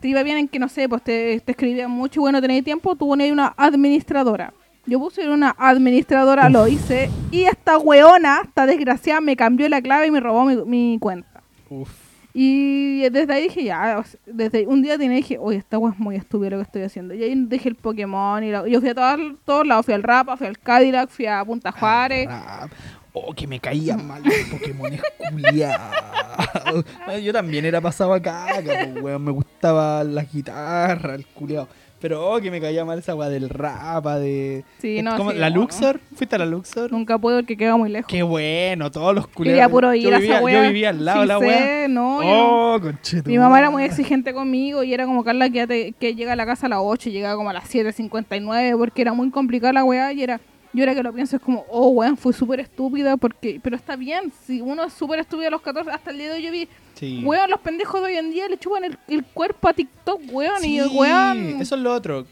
te 0.00 0.08
iba 0.08 0.22
bien 0.22 0.38
en 0.38 0.48
que, 0.48 0.58
no 0.58 0.68
sé, 0.68 0.88
pues 0.88 1.02
te, 1.02 1.40
te 1.40 1.52
escribían 1.52 1.90
mucho 1.90 2.20
y 2.20 2.22
bueno, 2.22 2.40
tenías 2.40 2.64
tiempo, 2.64 2.96
tú 2.96 3.08
ponías 3.08 3.30
una 3.32 3.54
administradora. 3.56 4.52
Yo 4.86 4.98
puse 4.98 5.28
una 5.28 5.54
administradora, 5.58 6.48
lo 6.48 6.66
hice, 6.66 7.10
y 7.30 7.42
esta 7.42 7.76
weona, 7.78 8.40
esta 8.44 8.64
desgraciada, 8.66 9.20
me 9.20 9.36
cambió 9.36 9.68
la 9.68 9.82
clave 9.82 10.06
y 10.06 10.10
me 10.10 10.20
robó 10.20 10.44
mi, 10.46 10.56
mi 10.64 10.98
cuenta. 10.98 11.42
Uf. 11.68 11.90
Y 12.32 13.08
desde 13.10 13.32
ahí 13.32 13.42
dije, 13.44 13.64
ya, 13.64 13.98
o 13.98 14.04
sea, 14.04 14.20
desde 14.24 14.66
un 14.66 14.82
día 14.82 14.96
tenía 14.96 15.16
dije, 15.16 15.36
oye, 15.38 15.58
esta 15.58 15.78
wea 15.78 15.92
es 15.92 15.98
muy 15.98 16.14
estúpido 16.16 16.50
lo 16.50 16.56
que 16.58 16.62
estoy 16.62 16.82
haciendo. 16.82 17.12
Y 17.12 17.22
ahí 17.24 17.34
dejé 17.36 17.68
el 17.68 17.74
Pokémon 17.74 18.42
y 18.44 18.50
la- 18.52 18.66
yo 18.68 18.80
fui 18.80 18.88
a 18.90 18.94
todos, 18.94 19.18
todos 19.44 19.66
lados, 19.66 19.84
fui 19.84 19.94
al 19.94 20.02
Rapa, 20.02 20.36
fui 20.36 20.46
al 20.46 20.58
Cadillac, 20.58 21.10
fui 21.10 21.26
a 21.26 21.44
Punta 21.44 21.72
Juárez. 21.72 22.26
Rap. 22.28 22.70
Oh, 23.12 23.32
que 23.34 23.46
me 23.46 23.58
caían 23.58 24.06
mal 24.06 24.22
los 24.22 24.34
Pokémon 24.50 24.90
culiados. 25.30 26.84
Yo 27.22 27.32
también 27.32 27.64
era 27.64 27.80
pasado 27.80 28.12
a 28.14 28.20
caca, 28.20 28.62
pues, 28.62 29.02
weón. 29.02 29.24
Me 29.24 29.32
gustaba 29.32 30.04
la 30.04 30.22
guitarra, 30.24 31.14
el 31.16 31.26
culiado. 31.26 31.68
Pero 32.00 32.30
oh, 32.32 32.40
que 32.40 32.50
me 32.50 32.62
caía 32.62 32.82
mal 32.84 32.98
esa 32.98 33.14
weá 33.14 33.28
del 33.28 33.50
rapa, 33.50 34.18
de. 34.18 34.64
Sí, 34.80 35.02
no, 35.02 35.16
¿Cómo? 35.18 35.32
sí, 35.32 35.36
¿La 35.38 35.50
no. 35.50 35.56
Luxor? 35.56 36.00
¿Fuiste 36.14 36.34
a 36.36 36.38
la 36.38 36.46
Luxor? 36.46 36.90
Nunca 36.90 37.18
puedo 37.18 37.38
porque 37.40 37.58
queda 37.58 37.76
muy 37.76 37.90
lejos. 37.90 38.08
Qué 38.10 38.22
bueno, 38.22 38.90
todos 38.90 39.14
los 39.14 39.26
culiados. 39.26 39.56
Quería 39.58 39.68
puro 39.68 39.92
ir 39.92 40.02
yo 40.08 40.14
a 40.14 40.18
vivía, 40.18 40.34
esa 40.36 40.42
wea. 40.44 40.62
Yo 40.62 40.68
vivía 40.68 40.88
al 40.90 41.04
lado 41.04 41.18
Sí 41.18 41.20
de 41.22 41.26
la 41.26 41.38
weá. 41.38 41.88
no, 41.88 42.22
yo- 42.22 42.28
Oh, 42.76 42.80
conchetumare. 42.80 43.28
Mi 43.30 43.38
mamá 43.38 43.58
era 43.58 43.68
muy 43.70 43.82
exigente 43.84 44.32
conmigo 44.32 44.82
y 44.82 44.94
era 44.94 45.04
como 45.04 45.22
Carla 45.24 45.50
que, 45.50 45.66
te- 45.66 45.92
que 45.92 46.14
llega 46.14 46.32
a 46.32 46.36
la 46.36 46.46
casa 46.46 46.66
a 46.66 46.70
las 46.70 46.78
8 46.80 47.10
y 47.10 47.12
llegaba 47.12 47.36
como 47.36 47.50
a 47.50 47.52
las 47.52 47.64
7.59 47.68 48.78
porque 48.78 49.02
era 49.02 49.12
muy 49.12 49.30
complicada 49.30 49.74
la 49.74 49.84
weá 49.84 50.10
y 50.14 50.22
era 50.22 50.40
Y 50.72 50.80
ahora 50.80 50.94
que 50.94 51.02
lo 51.02 51.12
pienso 51.12 51.36
es 51.36 51.42
como, 51.42 51.64
oh, 51.68 51.88
weón, 51.88 52.16
fue 52.16 52.32
súper 52.32 52.60
estúpida 52.60 53.16
porque... 53.16 53.58
Pero 53.62 53.74
está 53.74 53.96
bien, 53.96 54.32
si 54.46 54.60
uno 54.60 54.84
es 54.84 54.92
súper 54.92 55.18
estúpido 55.18 55.48
a 55.48 55.50
los 55.50 55.60
14, 55.62 55.90
hasta 55.90 56.10
el 56.10 56.18
día 56.18 56.28
de 56.28 56.34
hoy 56.34 56.42
yo 56.42 56.52
vi, 56.52 56.68
Sí. 56.94 57.22
weón, 57.24 57.50
los 57.50 57.60
pendejos 57.60 58.00
de 58.00 58.06
hoy 58.06 58.16
en 58.16 58.30
día 58.30 58.46
le 58.48 58.56
chupan 58.58 58.84
el, 58.84 58.98
el 59.08 59.24
cuerpo 59.24 59.68
a 59.68 59.72
TikTok, 59.72 60.20
weón, 60.30 60.64
y 60.64 60.80
Sí, 60.80 60.88
weón... 60.92 61.60
Eso 61.60 61.74
es 61.74 61.80
lo 61.80 61.92
otro. 61.92 62.24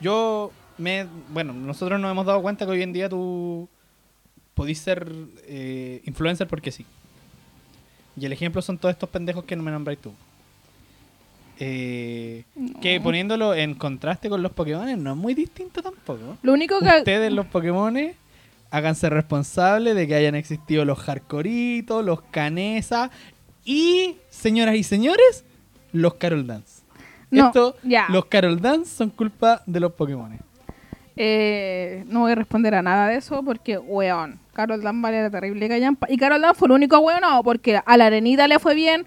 Yo 0.00 0.50
me. 0.78 1.06
Bueno, 1.30 1.52
nosotros 1.52 2.00
nos 2.00 2.10
hemos 2.10 2.24
dado 2.26 2.40
cuenta 2.42 2.64
que 2.64 2.72
hoy 2.72 2.82
en 2.82 2.92
día 2.92 3.08
tú 3.08 3.68
podís 4.54 4.78
ser 4.78 5.10
eh, 5.44 6.00
influencer 6.06 6.46
porque 6.46 6.70
sí. 6.70 6.86
Y 8.16 8.24
el 8.26 8.32
ejemplo 8.32 8.62
son 8.62 8.78
todos 8.78 8.92
estos 8.92 9.08
pendejos 9.08 9.44
que 9.44 9.56
no 9.56 9.62
me 9.62 9.70
nombráis 9.70 9.98
tú. 10.00 10.12
Eh, 11.62 12.44
Que 12.80 13.00
poniéndolo 13.00 13.54
en 13.54 13.74
contraste 13.74 14.30
con 14.30 14.42
los 14.42 14.50
Pokémon 14.52 15.02
no 15.02 15.10
es 15.12 15.16
muy 15.16 15.34
distinto 15.34 15.82
tampoco. 15.82 16.38
Lo 16.42 16.54
único 16.54 16.78
que... 16.80 16.86
Ustedes, 16.86 17.30
los 17.30 17.46
Pokémon, 17.46 17.96
háganse 18.70 19.10
responsables 19.10 19.94
de 19.94 20.08
que 20.08 20.14
hayan 20.14 20.34
existido 20.34 20.84
los 20.86 20.98
Hardcoritos, 20.98 22.04
los 22.04 22.22
Canesa 22.22 23.10
y, 23.64 24.16
señoras 24.30 24.74
y 24.76 24.82
señores, 24.82 25.44
los 25.92 26.14
Carol 26.14 26.46
Dance. 26.46 26.80
No, 27.30 27.48
Esto, 27.48 27.76
los 28.08 28.24
Carol 28.24 28.60
Dance 28.60 28.90
son 28.96 29.10
culpa 29.10 29.62
de 29.66 29.80
los 29.80 29.92
Pokémon. 29.92 30.38
Eh, 31.16 32.04
no 32.06 32.20
voy 32.20 32.32
a 32.32 32.34
responder 32.34 32.74
a 32.74 32.82
nada 32.82 33.08
de 33.08 33.16
eso 33.16 33.42
porque, 33.44 33.76
weón, 33.76 34.38
Carol 34.54 34.80
Dan 34.80 35.02
vale 35.02 35.22
la 35.22 35.30
terrible 35.30 35.68
callampa. 35.68 36.06
Y 36.08 36.16
Carol 36.16 36.40
Dan 36.40 36.54
fue 36.54 36.66
el 36.66 36.72
único 36.72 36.98
weón, 36.98 37.20
no, 37.20 37.42
porque 37.44 37.80
a 37.84 37.96
la 37.98 38.06
Arenita 38.06 38.48
le 38.48 38.58
fue 38.58 38.74
bien, 38.74 39.04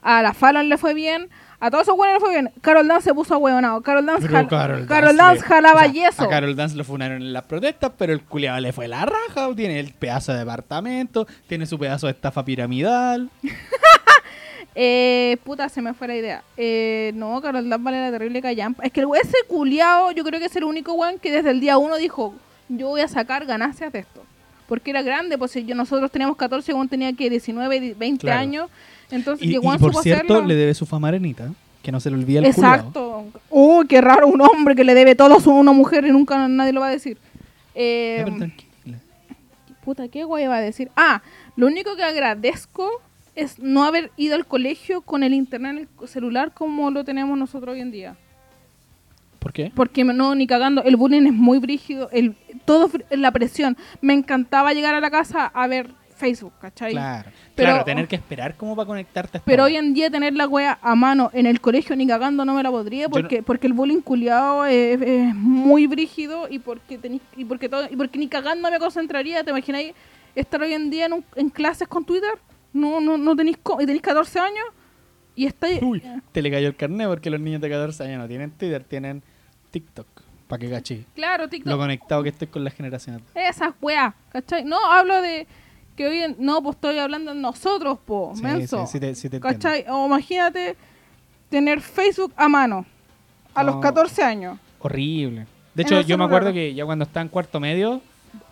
a 0.00 0.22
la 0.22 0.32
Fallon 0.32 0.68
le 0.68 0.78
fue 0.78 0.94
bien, 0.94 1.28
a 1.58 1.70
todos 1.70 1.82
esos 1.88 1.96
le 1.98 2.20
fue 2.20 2.30
bien. 2.30 2.50
Carol 2.60 2.86
Dan 2.86 3.00
se 3.02 3.14
puso 3.14 3.34
a 3.34 3.38
weonado. 3.38 3.80
Carol 3.82 4.04
Dan, 4.06 4.20
jal- 4.20 4.46
Carol 4.48 5.16
Dance 5.16 5.40
le- 5.40 5.46
jalaba 5.46 5.80
o 5.80 5.84
sea, 5.84 5.92
yeso. 5.92 6.22
A 6.22 6.28
Carol 6.28 6.54
Dance 6.54 6.76
lo 6.76 6.84
funaron 6.84 7.22
en 7.22 7.32
las 7.32 7.44
protestas, 7.44 7.92
pero 7.96 8.12
el 8.12 8.22
culiado 8.22 8.60
le 8.60 8.72
fue 8.72 8.88
la 8.88 9.06
raja. 9.06 9.48
Tiene 9.56 9.80
el 9.80 9.92
pedazo 9.92 10.32
de 10.32 10.40
departamento, 10.40 11.26
tiene 11.46 11.66
su 11.66 11.78
pedazo 11.78 12.06
de 12.06 12.12
estafa 12.12 12.44
piramidal. 12.44 13.30
Eh, 14.78 15.38
puta, 15.44 15.70
se 15.70 15.80
me 15.80 15.94
fue 15.94 16.06
la 16.06 16.16
idea. 16.16 16.42
Eh, 16.58 17.10
no, 17.14 17.40
Carol 17.40 17.66
Dan 17.68 17.82
vale 17.82 17.98
la 17.98 18.10
terrible 18.10 18.42
callampa. 18.42 18.84
Es 18.84 18.92
que 18.92 19.00
ese 19.22 19.36
culiao, 19.48 20.10
yo 20.10 20.22
creo 20.22 20.38
que 20.38 20.46
es 20.46 20.56
el 20.56 20.64
único 20.64 20.92
weón 20.92 21.18
que 21.18 21.30
desde 21.32 21.50
el 21.50 21.60
día 21.60 21.78
uno 21.78 21.96
dijo, 21.96 22.34
yo 22.68 22.88
voy 22.88 23.00
a 23.00 23.08
sacar 23.08 23.46
ganancias 23.46 23.90
de 23.90 24.00
esto. 24.00 24.22
Porque 24.68 24.90
era 24.90 25.00
grande, 25.00 25.38
pues 25.38 25.52
si 25.52 25.64
yo, 25.64 25.74
nosotros 25.74 26.10
teníamos 26.10 26.36
14, 26.36 26.74
weón 26.74 26.88
tenía 26.90 27.10
que 27.14 27.30
19, 27.30 27.80
di- 27.80 27.94
20 27.94 28.20
Claro. 28.26 28.40
años. 28.40 28.70
Entonces, 29.10 29.46
Y, 29.48 29.58
por 29.58 29.78
supo 29.78 30.02
cierto, 30.02 30.34
hacerlo. 30.34 30.48
le 30.48 30.54
debe 30.54 30.74
su 30.74 30.86
fama 30.86 31.08
a 31.08 31.10
Arenita, 31.10 31.52
que 31.82 31.92
no 31.92 32.00
se 32.00 32.10
le 32.10 32.16
olvida 32.16 32.40
el. 32.40 32.46
Exacto. 32.46 33.26
Uy, 33.50 33.86
qué 33.86 34.00
raro 34.00 34.26
un 34.26 34.40
hombre 34.40 34.74
que 34.74 34.84
le 34.84 34.94
debe 34.94 35.14
todo 35.14 35.34
a 35.34 35.50
una 35.50 35.72
mujer 35.72 36.04
y 36.06 36.10
nunca 36.10 36.48
nadie 36.48 36.72
lo 36.72 36.80
va 36.80 36.88
a 36.88 36.90
decir. 36.90 37.18
Eh, 37.74 38.22
tranquila. 38.24 38.98
puta, 39.84 40.08
¿qué 40.08 40.24
guay 40.24 40.46
va 40.46 40.56
a 40.56 40.60
decir? 40.60 40.90
Ah, 40.96 41.22
lo 41.56 41.66
único 41.66 41.94
que 41.94 42.02
agradezco 42.02 42.90
es 43.34 43.58
no 43.58 43.84
haber 43.84 44.10
ido 44.16 44.34
al 44.34 44.46
colegio 44.46 45.02
con 45.02 45.22
el 45.22 45.34
internet 45.34 45.76
en 45.76 45.88
el 46.00 46.08
celular 46.08 46.52
como 46.54 46.90
lo 46.90 47.04
tenemos 47.04 47.38
nosotros 47.38 47.74
hoy 47.74 47.80
en 47.80 47.90
día. 47.90 48.16
¿Por 49.38 49.52
qué? 49.52 49.70
Porque 49.74 50.02
no, 50.02 50.34
ni 50.34 50.46
cagando, 50.46 50.82
el 50.82 50.96
bullying 50.96 51.26
es 51.26 51.32
muy 51.32 51.58
brígido, 51.58 52.08
el, 52.10 52.34
todo 52.64 52.90
la 53.10 53.30
presión. 53.30 53.76
Me 54.00 54.12
encantaba 54.14 54.72
llegar 54.72 54.94
a 54.94 55.00
la 55.00 55.10
casa 55.10 55.46
a 55.46 55.66
ver 55.68 55.90
Facebook, 56.16 56.52
¿cachai? 56.60 56.92
Claro. 56.92 57.30
Pero- 57.54 57.68
claro, 57.70 57.84
tener 57.84 58.08
que 58.08 58.16
esperar 58.16 58.56
como 58.56 58.74
para 58.74 58.86
conectarte 58.86 59.40
Pero 59.44 59.64
hoy 59.64 59.76
en 59.76 59.94
día 59.94 60.10
tener 60.10 60.34
la 60.34 60.48
wea 60.48 60.78
a 60.82 60.94
mano 60.94 61.30
en 61.32 61.46
el 61.46 61.60
colegio 61.60 61.94
ni 61.96 62.06
cagando 62.06 62.44
no 62.44 62.54
me 62.54 62.62
la 62.62 62.70
podría 62.70 63.08
porque 63.08 63.42
porque 63.42 63.66
el 63.66 63.72
bullying 63.72 64.00
culiado 64.00 64.64
es, 64.66 65.00
es 65.00 65.34
muy 65.34 65.86
brígido 65.86 66.48
y 66.50 66.58
porque 66.58 66.98
tenís, 66.98 67.20
y 67.36 67.44
porque 67.44 67.68
todo 67.68 67.86
y 67.90 67.96
porque 67.96 68.18
ni 68.18 68.28
cagando 68.28 68.70
me 68.70 68.78
concentraría, 68.78 69.44
¿te 69.44 69.50
imagináis 69.50 69.92
estar 70.34 70.60
hoy 70.62 70.72
en 70.72 70.90
día 70.90 71.06
en, 71.06 71.12
un- 71.14 71.24
en 71.36 71.48
clases 71.50 71.86
con 71.88 72.04
Twitter? 72.04 72.30
No 72.72 73.00
no 73.00 73.16
no 73.16 73.34
tenéis 73.36 73.58
y 73.80 73.86
tenéis 73.86 74.02
14 74.02 74.38
años 74.38 74.66
y 75.34 75.46
estáis 75.46 75.80
Uy, 75.82 76.02
te 76.32 76.40
le 76.42 76.50
cayó 76.50 76.68
el 76.68 76.76
carnet 76.76 77.08
porque 77.08 77.30
los 77.30 77.40
niños 77.40 77.60
de 77.60 77.68
14 77.70 78.04
años 78.04 78.18
no 78.20 78.28
tienen 78.28 78.50
Twitter, 78.50 78.82
tienen 78.84 79.22
TikTok. 79.70 80.06
Para 80.48 80.60
que 80.60 80.70
caché. 80.70 81.04
Claro, 81.16 81.48
TikTok. 81.48 81.68
Lo 81.72 81.76
conectado 81.76 82.22
que 82.22 82.28
estoy 82.28 82.46
con 82.46 82.62
las 82.62 82.72
generaciones. 82.72 83.20
Esas 83.34 83.74
weas, 83.82 84.14
¿cachai? 84.30 84.64
No, 84.64 84.78
hablo 84.92 85.20
de 85.20 85.44
que 85.96 86.06
hoy 86.06 86.18
en... 86.20 86.36
No, 86.38 86.62
pues 86.62 86.76
estoy 86.76 86.98
hablando 86.98 87.34
de 87.34 87.40
nosotros, 87.40 87.98
po, 88.04 88.32
Sí, 88.36 88.42
menso. 88.42 88.86
sí, 88.86 88.92
sí 88.92 89.00
te- 89.00 89.14
sí 89.14 89.28
te. 89.28 89.40
¿Cachai? 89.40 89.84
O 89.88 90.06
imagínate 90.06 90.76
tener 91.48 91.80
Facebook 91.80 92.32
a 92.36 92.48
mano 92.48 92.84
a 93.54 93.62
los 93.62 93.76
No. 93.76 93.80
14 93.80 94.22
años. 94.22 94.58
Horrible. 94.80 95.46
De 95.74 95.82
hecho, 95.82 96.00
yo 96.02 96.16
me 96.18 96.24
acuerdo 96.24 96.52
que 96.52 96.74
ya 96.74 96.84
cuando 96.84 97.04
estaba 97.04 97.22
en 97.22 97.28
cuarto 97.28 97.58
medio, 97.60 98.00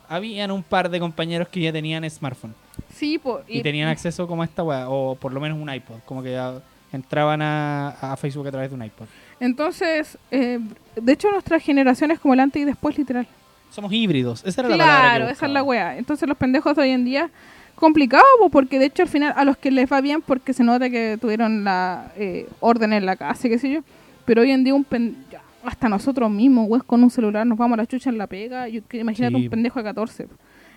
habían 0.09 0.51
un 0.51 0.63
par 0.63 0.91
de 0.91 1.01
compañeros 1.01 1.49
que 1.49 1.61
ya 1.61 1.73
tenían 1.73 2.09
smartphone. 2.11 2.55
Sí, 2.95 3.19
po. 3.19 3.41
Y, 3.49 3.63
tenían 3.63 3.89
acceso 3.89 4.27
como 4.27 4.43
a 4.43 4.45
esta 4.45 4.63
weá, 4.63 4.89
o 4.89 5.15
por 5.15 5.33
lo 5.33 5.41
menos 5.41 5.59
un 5.59 5.73
iPod. 5.73 5.97
Como 6.05 6.23
que 6.23 6.33
ya 6.33 6.61
entraban 6.93 7.43
a, 7.43 7.89
a 8.01 8.17
Facebook 8.17 8.47
a 8.47 8.51
través 8.51 8.71
de 8.71 8.77
un 8.77 8.85
iPod. 8.85 9.07
Entonces, 9.41 10.17
eh, 10.31 10.61
de 10.97 11.13
hecho, 11.13 11.31
nuestra 11.31 11.59
generación 11.59 12.11
es 12.11 12.21
como 12.21 12.35
el 12.35 12.41
antes 12.41 12.63
y 12.63 12.65
después, 12.65 12.97
literal. 12.97 13.27
Somos 13.75 13.93
híbridos. 13.93 14.43
Esa 14.47 14.61
era 14.63 14.71
la 14.71 14.77
palabra. 14.79 15.01
Claro, 15.17 15.29
esa 15.29 15.47
es 15.47 15.53
la 15.53 15.63
wea. 15.63 15.99
Entonces, 15.99 16.29
los 16.29 16.39
pendejos 16.39 16.77
de 16.77 16.83
hoy 16.83 16.91
en 16.91 17.05
día, 17.05 17.31
complicado, 17.75 18.25
po, 18.39 18.49
porque 18.51 18.79
de 18.79 18.87
hecho, 18.87 19.03
al 19.03 19.09
final, 19.09 19.33
a 19.37 19.45
los 19.45 19.57
que 19.57 19.71
les 19.71 19.91
va 19.91 20.01
bien, 20.01 20.23
porque 20.23 20.53
se 20.53 20.63
nota 20.65 20.89
que 20.91 21.19
tuvieron 21.21 21.65
la 21.65 22.13
eh, 22.17 22.49
orden 22.61 22.93
en 22.93 23.05
la 23.05 23.17
casa, 23.17 23.47
y 23.47 23.51
qué 23.51 23.59
sé 23.59 23.71
yo. 23.73 23.81
Pero 24.25 24.43
hoy 24.43 24.53
en 24.53 24.63
día, 24.65 24.75
un 24.75 24.85
pen- 24.85 25.17
hasta 25.65 25.89
nosotros 25.89 26.31
mismos, 26.31 26.67
weón, 26.69 26.85
con 26.87 27.03
un 27.03 27.11
celular 27.11 27.47
nos 27.47 27.59
vamos 27.59 27.75
a 27.79 27.83
la 27.83 27.87
chucha 27.87 28.11
en 28.11 28.19
la 28.19 28.27
pega. 28.27 28.69
Yo, 28.69 28.81
imagínate 28.93 29.37
Sí. 29.37 29.45
un 29.45 29.51
pendejo 29.51 29.79
de 29.81 29.85
14. 29.85 30.29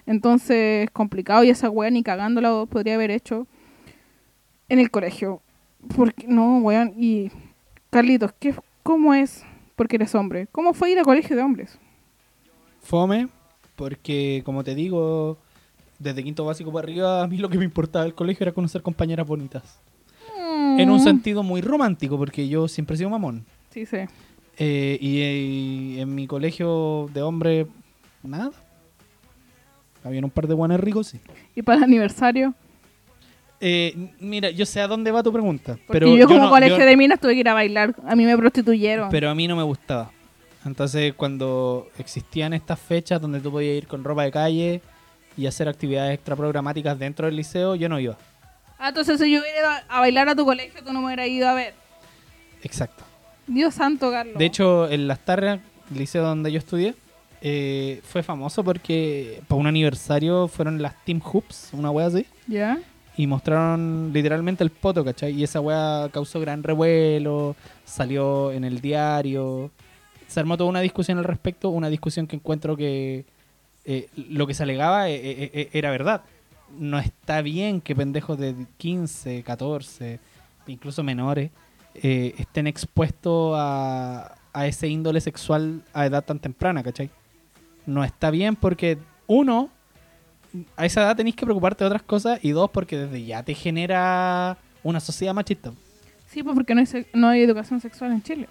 Entonces, 0.05 0.85
es 0.85 0.89
complicado 0.91 1.43
y 1.43 1.49
esa 1.49 1.69
wea 1.69 1.89
ni 1.91 2.01
cagándola 2.03 2.65
podría 2.65 2.95
haber 2.95 3.11
hecho 3.11 3.45
en 4.69 4.79
el 4.79 4.89
colegio. 4.89 5.41
Porque, 5.95 6.25
no, 6.27 6.57
weón. 6.59 6.93
Y, 6.97 7.29
Carlitos, 7.89 8.33
¿qué, 8.39 8.55
¿cómo 8.83 9.13
es? 9.13 9.43
Porque 9.75 9.97
eres 9.97 10.15
hombre. 10.15 10.47
¿Cómo 10.51 10.73
fue 10.73 10.91
ir 10.91 10.99
a 10.99 11.03
colegio 11.03 11.35
de 11.35 11.41
hombres? 11.43 11.77
Fome, 12.91 13.27
porque 13.75 14.41
como 14.45 14.63
te 14.63 14.73
digo, 14.73 15.37
desde 15.99 16.23
quinto 16.23 16.45
básico 16.45 16.71
para 16.71 16.85
arriba, 16.85 17.21
a 17.23 17.27
mí 17.27 17.37
lo 17.37 17.49
que 17.49 17.57
me 17.57 17.65
importaba 17.65 18.05
del 18.05 18.13
colegio 18.15 18.45
era 18.45 18.53
conocer 18.53 18.81
compañeras 18.81 19.27
bonitas. 19.27 19.79
En 20.77 20.89
un 20.89 20.97
Mm. 20.97 21.03
sentido 21.03 21.43
muy 21.43 21.59
romántico, 21.59 22.17
porque 22.17 22.47
yo 22.47 22.69
siempre 22.69 22.93
he 22.93 22.97
sido 22.97 23.09
mamón. 23.09 23.43
Sí, 23.71 23.85
sí. 23.85 23.97
Eh, 24.57 24.97
y, 25.01 25.19
eh, 25.19 26.01
en 26.01 26.15
mi 26.15 26.27
colegio 26.27 27.09
de 27.13 27.21
hombre, 27.21 27.67
nada. 28.23 28.51
Habían 30.03 30.23
un 30.23 30.29
par 30.29 30.47
de 30.47 30.53
guanes 30.53 30.79
ricos, 30.79 31.07
sí. 31.07 31.19
¿Y 31.55 31.61
para 31.63 31.79
el 31.79 31.83
aniversario? 31.83 32.53
Eh, 33.59 34.11
mira, 34.21 34.49
yo 34.51 34.65
sé 34.65 34.79
a 34.79 34.87
dónde 34.87 35.11
va 35.11 35.23
tu 35.23 35.33
pregunta. 35.33 35.73
Porque 35.73 35.85
pero 35.99 36.15
yo 36.15 36.25
como 36.27 36.43
no- 36.43 36.49
colegio 36.49 36.77
yo- 36.77 36.85
de 36.85 36.95
minas 36.95 37.19
tuve 37.19 37.33
que 37.33 37.41
ir 37.41 37.49
a 37.49 37.53
bailar. 37.53 37.95
A 38.05 38.15
mí 38.15 38.23
me 38.23 38.37
prostituyeron. 38.37 39.09
Pero 39.09 39.29
a 39.29 39.35
mí 39.35 39.45
no 39.47 39.55
me 39.57 39.63
gustaba. 39.63 40.11
Entonces, 40.67 41.13
cuando 41.15 41.87
existían 41.97 42.53
estas 42.53 42.79
fechas 42.79 43.19
donde 43.21 43.39
tú 43.39 43.51
podías 43.51 43.77
ir 43.77 43.87
con 43.87 44.03
ropa 44.03 44.23
de 44.23 44.31
calle 44.31 44.81
y 45.35 45.45
hacer 45.47 45.67
actividades 45.67 46.15
extra 46.15 46.35
programáticas 46.35 46.97
dentro 46.99 47.25
del 47.25 47.35
liceo, 47.35 47.75
yo 47.75 47.89
no 47.89 47.99
iba. 47.99 48.17
Ah, 48.79 48.89
entonces 48.89 49.19
si 49.19 49.31
yo 49.31 49.39
hubiera 49.41 49.59
ido 49.59 49.69
a- 49.89 49.99
bailar 49.99 50.29
a 50.29 50.35
tu 50.35 50.45
colegio, 50.45 50.83
tú 50.83 50.93
no 50.93 50.99
me 50.99 51.07
hubieras 51.07 51.27
ido 51.27 51.47
a 51.49 51.53
ver. 51.53 51.73
Exacto. 52.63 53.03
Dios 53.47 53.73
santo, 53.75 54.11
Carlos. 54.11 54.37
De 54.37 54.45
hecho, 54.45 54.89
en 54.89 55.07
Las 55.07 55.19
Tarras, 55.19 55.59
el 55.91 55.97
liceo 55.97 56.23
donde 56.23 56.51
yo 56.51 56.57
estudié, 56.59 56.93
eh, 57.41 58.01
fue 58.03 58.23
famoso 58.23 58.63
porque 58.63 59.41
para 59.47 59.59
un 59.61 59.67
aniversario 59.67 60.47
fueron 60.47 60.81
las 60.81 60.93
Team 61.05 61.21
Hoops, 61.21 61.69
una 61.73 61.91
wea 61.91 62.07
así, 62.07 62.25
¿Ya? 62.47 62.79
y 63.15 63.25
mostraron 63.27 64.11
literalmente 64.13 64.63
el 64.63 64.69
poto, 64.71 65.05
¿cachai? 65.05 65.33
Y 65.33 65.43
esa 65.43 65.61
wea 65.61 66.09
causó 66.11 66.39
gran 66.39 66.61
revuelo, 66.63 67.55
salió 67.85 68.51
en 68.51 68.63
el 68.63 68.81
diario, 68.81 69.71
se 70.27 70.39
armó 70.39 70.57
toda 70.57 70.69
una 70.69 70.81
discusión 70.81 71.17
al 71.17 71.23
respecto, 71.23 71.69
una 71.69 71.89
discusión 71.89 72.27
que 72.27 72.35
encuentro 72.35 72.75
que 72.75 73.25
eh, 73.85 74.09
lo 74.15 74.45
que 74.47 74.53
se 74.53 74.63
alegaba 74.63 75.09
eh, 75.09 75.15
eh, 75.15 75.51
eh, 75.53 75.69
era 75.73 75.89
verdad. 75.91 76.21
No 76.77 76.99
está 76.99 77.41
bien 77.41 77.79
que 77.81 77.95
pendejos 77.95 78.37
de 78.37 78.53
15, 78.77 79.43
14, 79.43 80.19
incluso 80.67 81.01
menores, 81.03 81.51
eh, 81.95 82.35
estén 82.37 82.67
expuestos 82.67 83.55
a, 83.57 84.35
a 84.53 84.67
ese 84.67 84.87
índole 84.87 85.21
sexual 85.21 85.83
a 85.93 86.05
edad 86.05 86.23
tan 86.25 86.39
temprana, 86.39 86.83
¿cachai? 86.83 87.09
No 87.85 88.03
está 88.03 88.29
bien 88.31 88.55
porque, 88.55 88.97
uno, 89.27 89.69
a 90.75 90.85
esa 90.85 91.01
edad 91.03 91.15
tenéis 91.15 91.35
que 91.35 91.45
preocuparte 91.45 91.83
de 91.83 91.87
otras 91.87 92.01
cosas 92.03 92.39
y 92.43 92.51
dos, 92.51 92.69
porque 92.69 92.97
desde 92.97 93.23
ya 93.25 93.43
te 93.43 93.53
genera 93.53 94.57
una 94.83 94.99
sociedad 94.99 95.33
machista, 95.33 95.71
Sí, 96.27 96.43
pues 96.43 96.55
porque 96.55 96.75
no 96.75 96.81
hay, 96.81 97.05
no 97.13 97.27
hay 97.29 97.41
educación 97.41 97.79
sexual 97.79 98.11
en 98.11 98.21
Chile. 98.21 98.49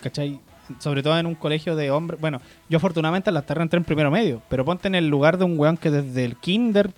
¿cachai? 0.00 0.40
Sobre 0.78 1.02
todo 1.02 1.18
en 1.18 1.26
un 1.26 1.34
colegio 1.34 1.74
de 1.76 1.90
hombres. 1.90 2.20
Bueno, 2.20 2.40
yo 2.68 2.76
afortunadamente 2.78 3.30
en 3.30 3.34
la 3.34 3.42
tarde 3.42 3.62
entré 3.62 3.78
en 3.78 3.84
primero 3.84 4.10
medio, 4.10 4.40
pero 4.48 4.64
ponte 4.64 4.88
en 4.88 4.94
el 4.94 5.08
lugar 5.08 5.36
de 5.38 5.44
un 5.44 5.58
weón 5.58 5.76
que 5.76 5.90
desde 5.90 6.24
el 6.24 6.36
kinder, 6.36 6.92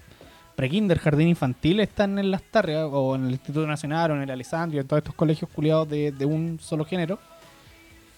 pre-kinder, 0.56 0.98
jardín 0.98 1.28
infantil 1.28 1.80
están 1.80 2.18
en 2.18 2.30
las 2.30 2.42
tardes, 2.42 2.76
o 2.90 3.14
en 3.16 3.26
el 3.26 3.32
Instituto 3.32 3.66
Nacional, 3.66 4.10
o 4.10 4.16
en 4.16 4.22
el 4.22 4.30
Alessandro, 4.30 4.80
en 4.80 4.86
todos 4.86 4.98
estos 4.98 5.14
colegios 5.14 5.50
culiados 5.50 5.88
de, 5.88 6.12
de 6.12 6.24
un 6.26 6.58
solo 6.60 6.84
género. 6.84 7.18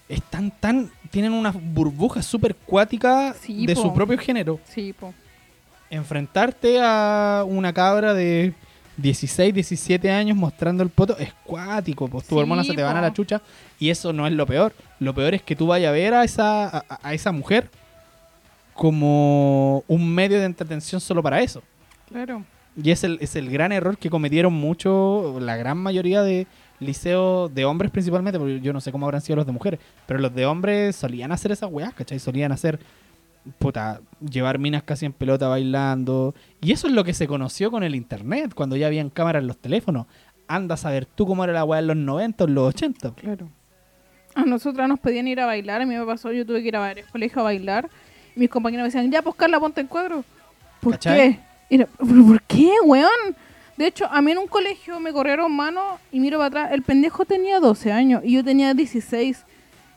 están 0.09 0.51
tan. 0.59 0.91
tienen 1.09 1.33
unas 1.33 1.55
burbujas 1.55 2.25
súper 2.25 2.55
cuáticas 2.55 3.37
Sí, 3.37 3.65
de 3.65 3.73
po. 3.75 3.81
su 3.81 3.93
propio 3.93 4.17
género. 4.17 4.59
Sí, 4.65 4.93
po. 4.93 5.13
Enfrentarte 5.89 6.79
a 6.81 7.43
una 7.47 7.71
cabra 7.71 8.13
de 8.13 8.53
16, 8.97 9.53
17 9.53 10.11
años 10.11 10.37
mostrando 10.37 10.83
el 10.83 10.89
poto 10.89 11.17
es 11.17 11.33
cuático, 11.43 12.07
pues 12.07 12.23
tus 12.25 12.35
Sí, 12.35 12.39
hormonas 12.39 12.65
se 12.67 12.73
te 12.73 12.81
van 12.83 12.97
a 12.97 13.01
la 13.01 13.13
chucha 13.13 13.41
y 13.79 13.89
eso 13.89 14.13
no 14.13 14.25
es 14.27 14.33
lo 14.33 14.45
peor. 14.45 14.73
Lo 14.99 15.13
peor 15.13 15.33
es 15.33 15.41
que 15.41 15.55
tú 15.55 15.67
vayas 15.67 15.89
a 15.89 15.91
ver 15.91 16.13
a 16.13 16.23
esa, 16.23 16.67
a, 16.77 16.99
a 17.01 17.13
esa 17.13 17.31
mujer 17.31 17.69
como 18.73 19.83
un 19.87 20.13
medio 20.13 20.39
de 20.39 20.45
entretención 20.45 20.99
solo 21.01 21.23
para 21.23 21.41
eso. 21.41 21.63
Claro. 22.09 22.43
Y 22.81 22.91
es 22.91 23.03
el, 23.05 23.17
es 23.21 23.35
el 23.37 23.49
gran 23.49 23.71
error 23.71 23.97
que 23.97 24.09
cometieron 24.09 24.53
mucho, 24.53 25.37
la 25.39 25.55
gran 25.55 25.77
mayoría 25.77 26.21
de 26.21 26.45
liceos 26.81 27.53
de 27.55 27.63
hombres 27.63 27.89
principalmente, 27.89 28.37
porque 28.37 28.59
yo 28.59 28.73
no 28.73 28.81
sé 28.81 28.91
cómo 28.91 29.05
habrán 29.05 29.21
sido 29.21 29.37
los 29.37 29.45
de 29.45 29.53
mujeres, 29.53 29.79
pero 30.05 30.19
los 30.19 30.35
de 30.35 30.45
hombres 30.45 30.95
solían 30.97 31.31
hacer 31.31 31.53
esas 31.53 31.71
weas, 31.71 31.93
¿cachai? 31.93 32.19
Solían 32.19 32.51
hacer, 32.51 32.79
puta, 33.59 34.01
llevar 34.19 34.59
minas 34.59 34.83
casi 34.83 35.05
en 35.05 35.13
pelota 35.13 35.47
bailando. 35.47 36.33
Y 36.61 36.71
eso 36.71 36.87
es 36.87 36.93
lo 36.93 37.03
que 37.03 37.13
se 37.13 37.27
conoció 37.27 37.71
con 37.71 37.83
el 37.83 37.95
internet, 37.95 38.53
cuando 38.53 38.75
ya 38.75 38.87
habían 38.87 39.09
cámaras 39.09 39.41
en 39.41 39.47
los 39.47 39.57
teléfonos. 39.57 40.07
Anda 40.47 40.75
a 40.75 40.77
saber 40.77 41.05
tú 41.05 41.25
cómo 41.25 41.43
era 41.43 41.53
la 41.53 41.63
wea 41.63 41.79
en 41.79 41.87
los 41.87 41.97
90 41.97 42.43
o 42.43 42.47
en 42.47 42.53
los 42.55 42.69
80. 42.69 43.13
Claro. 43.15 43.49
A 44.35 44.43
nosotras 44.43 44.87
nos 44.87 44.99
pedían 44.99 45.27
ir 45.27 45.39
a 45.39 45.45
bailar. 45.45 45.81
A 45.81 45.85
mí 45.85 45.95
me 45.95 46.05
pasó, 46.05 46.31
yo 46.31 46.45
tuve 46.45 46.61
que 46.61 46.67
ir 46.67 46.75
a 46.75 46.79
varios 46.79 47.07
colegios 47.07 47.37
a 47.37 47.43
bailar. 47.43 47.89
Y 48.35 48.39
mis 48.39 48.49
compañeros 48.49 48.83
me 48.83 48.87
decían, 48.87 49.11
ya, 49.11 49.21
pues 49.21 49.35
Carla, 49.35 49.59
ponte 49.59 49.81
en 49.81 49.87
cuadro. 49.87 50.23
¿Por 50.81 50.93
¿Cachai? 50.93 51.17
qué? 51.17 51.39
Era, 51.69 51.87
¿Pero 51.97 52.25
por 52.25 52.41
qué, 52.43 52.71
weón? 52.85 53.35
De 53.77 53.87
hecho, 53.87 54.07
a 54.09 54.21
mí 54.21 54.31
en 54.31 54.37
un 54.37 54.47
colegio 54.47 54.99
me 54.99 55.11
corrieron 55.11 55.51
mano 55.53 55.99
y 56.11 56.19
miro 56.19 56.37
para 56.37 56.47
atrás. 56.47 56.71
El 56.71 56.81
pendejo 56.81 57.25
tenía 57.25 57.59
12 57.59 57.91
años 57.91 58.21
y 58.23 58.33
yo 58.33 58.43
tenía 58.43 58.73
16. 58.73 59.45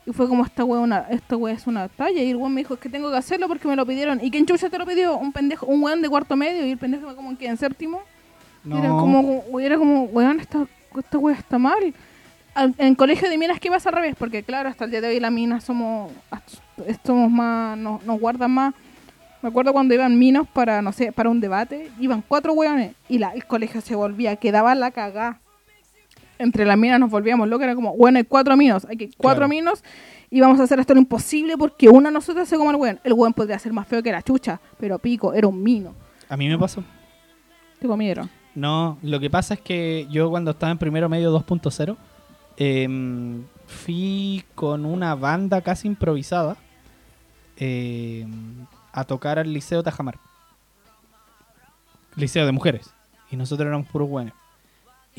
Y 0.09 0.13
fue 0.13 0.27
como, 0.27 0.43
esta 0.43 0.63
weón, 0.65 0.91
esta 1.11 1.37
weón 1.37 1.55
es 1.55 1.67
una 1.67 1.87
talla. 1.87 2.23
Y 2.23 2.31
el 2.31 2.37
weón 2.37 2.51
me 2.53 2.61
dijo, 2.61 2.73
es 2.73 2.79
que 2.79 2.89
tengo 2.89 3.11
que 3.11 3.17
hacerlo 3.17 3.47
porque 3.47 3.67
me 3.67 3.75
lo 3.75 3.85
pidieron. 3.85 4.19
¿Y 4.23 4.31
quién 4.31 4.45
chucha 4.47 4.67
te 4.69 4.79
lo 4.79 4.85
pidió? 4.87 5.15
Un 5.17 5.31
pendejo, 5.31 5.67
un 5.67 5.83
weón 5.83 6.01
de 6.01 6.09
cuarto 6.09 6.35
medio. 6.35 6.65
Y 6.65 6.71
el 6.71 6.77
pendejo 6.79 7.07
me 7.07 7.13
como 7.15 7.37
que 7.37 7.45
en 7.47 7.57
séptimo. 7.57 8.01
No. 8.63 8.79
Era 8.79 8.89
como, 8.89 9.59
era 9.59 9.77
como, 9.77 10.03
weón, 10.05 10.39
esta, 10.39 10.65
esta 10.97 11.17
wea 11.19 11.35
está 11.37 11.59
mal. 11.59 11.93
Al- 12.55 12.73
En 12.79 12.95
colegio 12.95 13.29
de 13.29 13.37
minas, 13.37 13.59
¿qué 13.59 13.69
pasa 13.69 13.89
al 13.89 13.95
revés? 13.95 14.15
Porque 14.17 14.41
claro, 14.41 14.67
hasta 14.67 14.85
el 14.85 14.91
día 14.91 15.01
de 15.01 15.09
hoy 15.09 15.19
las 15.19 15.31
minas 15.31 15.63
somos, 15.63 16.11
somos 17.05 17.29
más, 17.29 17.77
nos, 17.77 18.03
nos 18.03 18.19
guardan 18.19 18.49
más. 18.51 18.73
Me 19.41 19.49
acuerdo 19.49 19.71
cuando 19.71 19.93
iban 19.93 20.17
minos 20.19 20.47
para, 20.49 20.81
no 20.81 20.91
sé, 20.91 21.11
para 21.13 21.29
un 21.29 21.39
debate, 21.39 21.89
iban 21.99 22.21
cuatro 22.27 22.51
weones 22.53 22.93
y 23.07 23.19
la, 23.19 23.29
el 23.29 23.45
colegio 23.45 23.79
se 23.79 23.95
volvía, 23.95 24.35
quedaba 24.35 24.73
la 24.75 24.91
cagá. 24.91 25.39
Entre 26.39 26.65
las 26.65 26.77
minas 26.77 26.99
nos 26.99 27.11
volvíamos 27.11 27.47
locos, 27.47 27.65
era 27.65 27.75
como, 27.75 27.95
bueno, 27.95 28.17
hay 28.17 28.23
cuatro 28.23 28.55
minos, 28.57 28.85
hay 28.89 28.97
que 28.97 29.09
cuatro 29.17 29.41
Claro. 29.45 29.49
minos 29.49 29.83
y 30.31 30.39
vamos 30.41 30.59
a 30.59 30.63
hacer 30.63 30.79
hasta 30.79 30.93
lo 30.93 30.99
imposible 30.99 31.57
porque 31.57 31.89
una 31.89 32.09
de 32.09 32.13
nosotras 32.13 32.47
se 32.49 32.57
come 32.57 32.71
el 32.71 32.75
weón. 32.77 32.99
El 33.03 33.13
weón 33.13 33.33
podría 33.33 33.59
ser 33.59 33.73
más 33.73 33.87
feo 33.87 34.01
que 34.01 34.11
la 34.11 34.21
chucha, 34.23 34.59
pero 34.79 34.97
pico, 34.99 35.33
era 35.33 35.47
un 35.47 35.61
mino. 35.61 35.93
A 36.29 36.37
mí 36.37 36.47
me 36.47 36.57
pasó. 36.57 36.83
Te 37.79 37.87
comieron. 37.87 38.29
No, 38.55 38.97
lo 39.03 39.19
que 39.19 39.29
pasa 39.29 39.53
es 39.53 39.59
que 39.61 40.07
yo 40.09 40.29
cuando 40.29 40.51
estaba 40.51 40.71
en 40.71 40.77
primero 40.77 41.07
medio 41.09 41.31
2.0 41.31 41.95
em, 42.57 43.43
fui 43.67 44.43
con 44.55 44.85
una 44.85 45.15
banda 45.15 45.61
casi 45.61 45.87
improvisada 45.87 46.57
em, 47.57 48.65
a 48.91 49.03
tocar 49.03 49.39
al 49.39 49.51
Liceo 49.53 49.83
Tajamar. 49.83 50.17
Liceo 52.15 52.45
de 52.45 52.51
mujeres. 52.51 52.93
Y 53.31 53.35
nosotros 53.35 53.67
éramos 53.67 53.87
puros 53.87 54.09
buenos. 54.09 54.33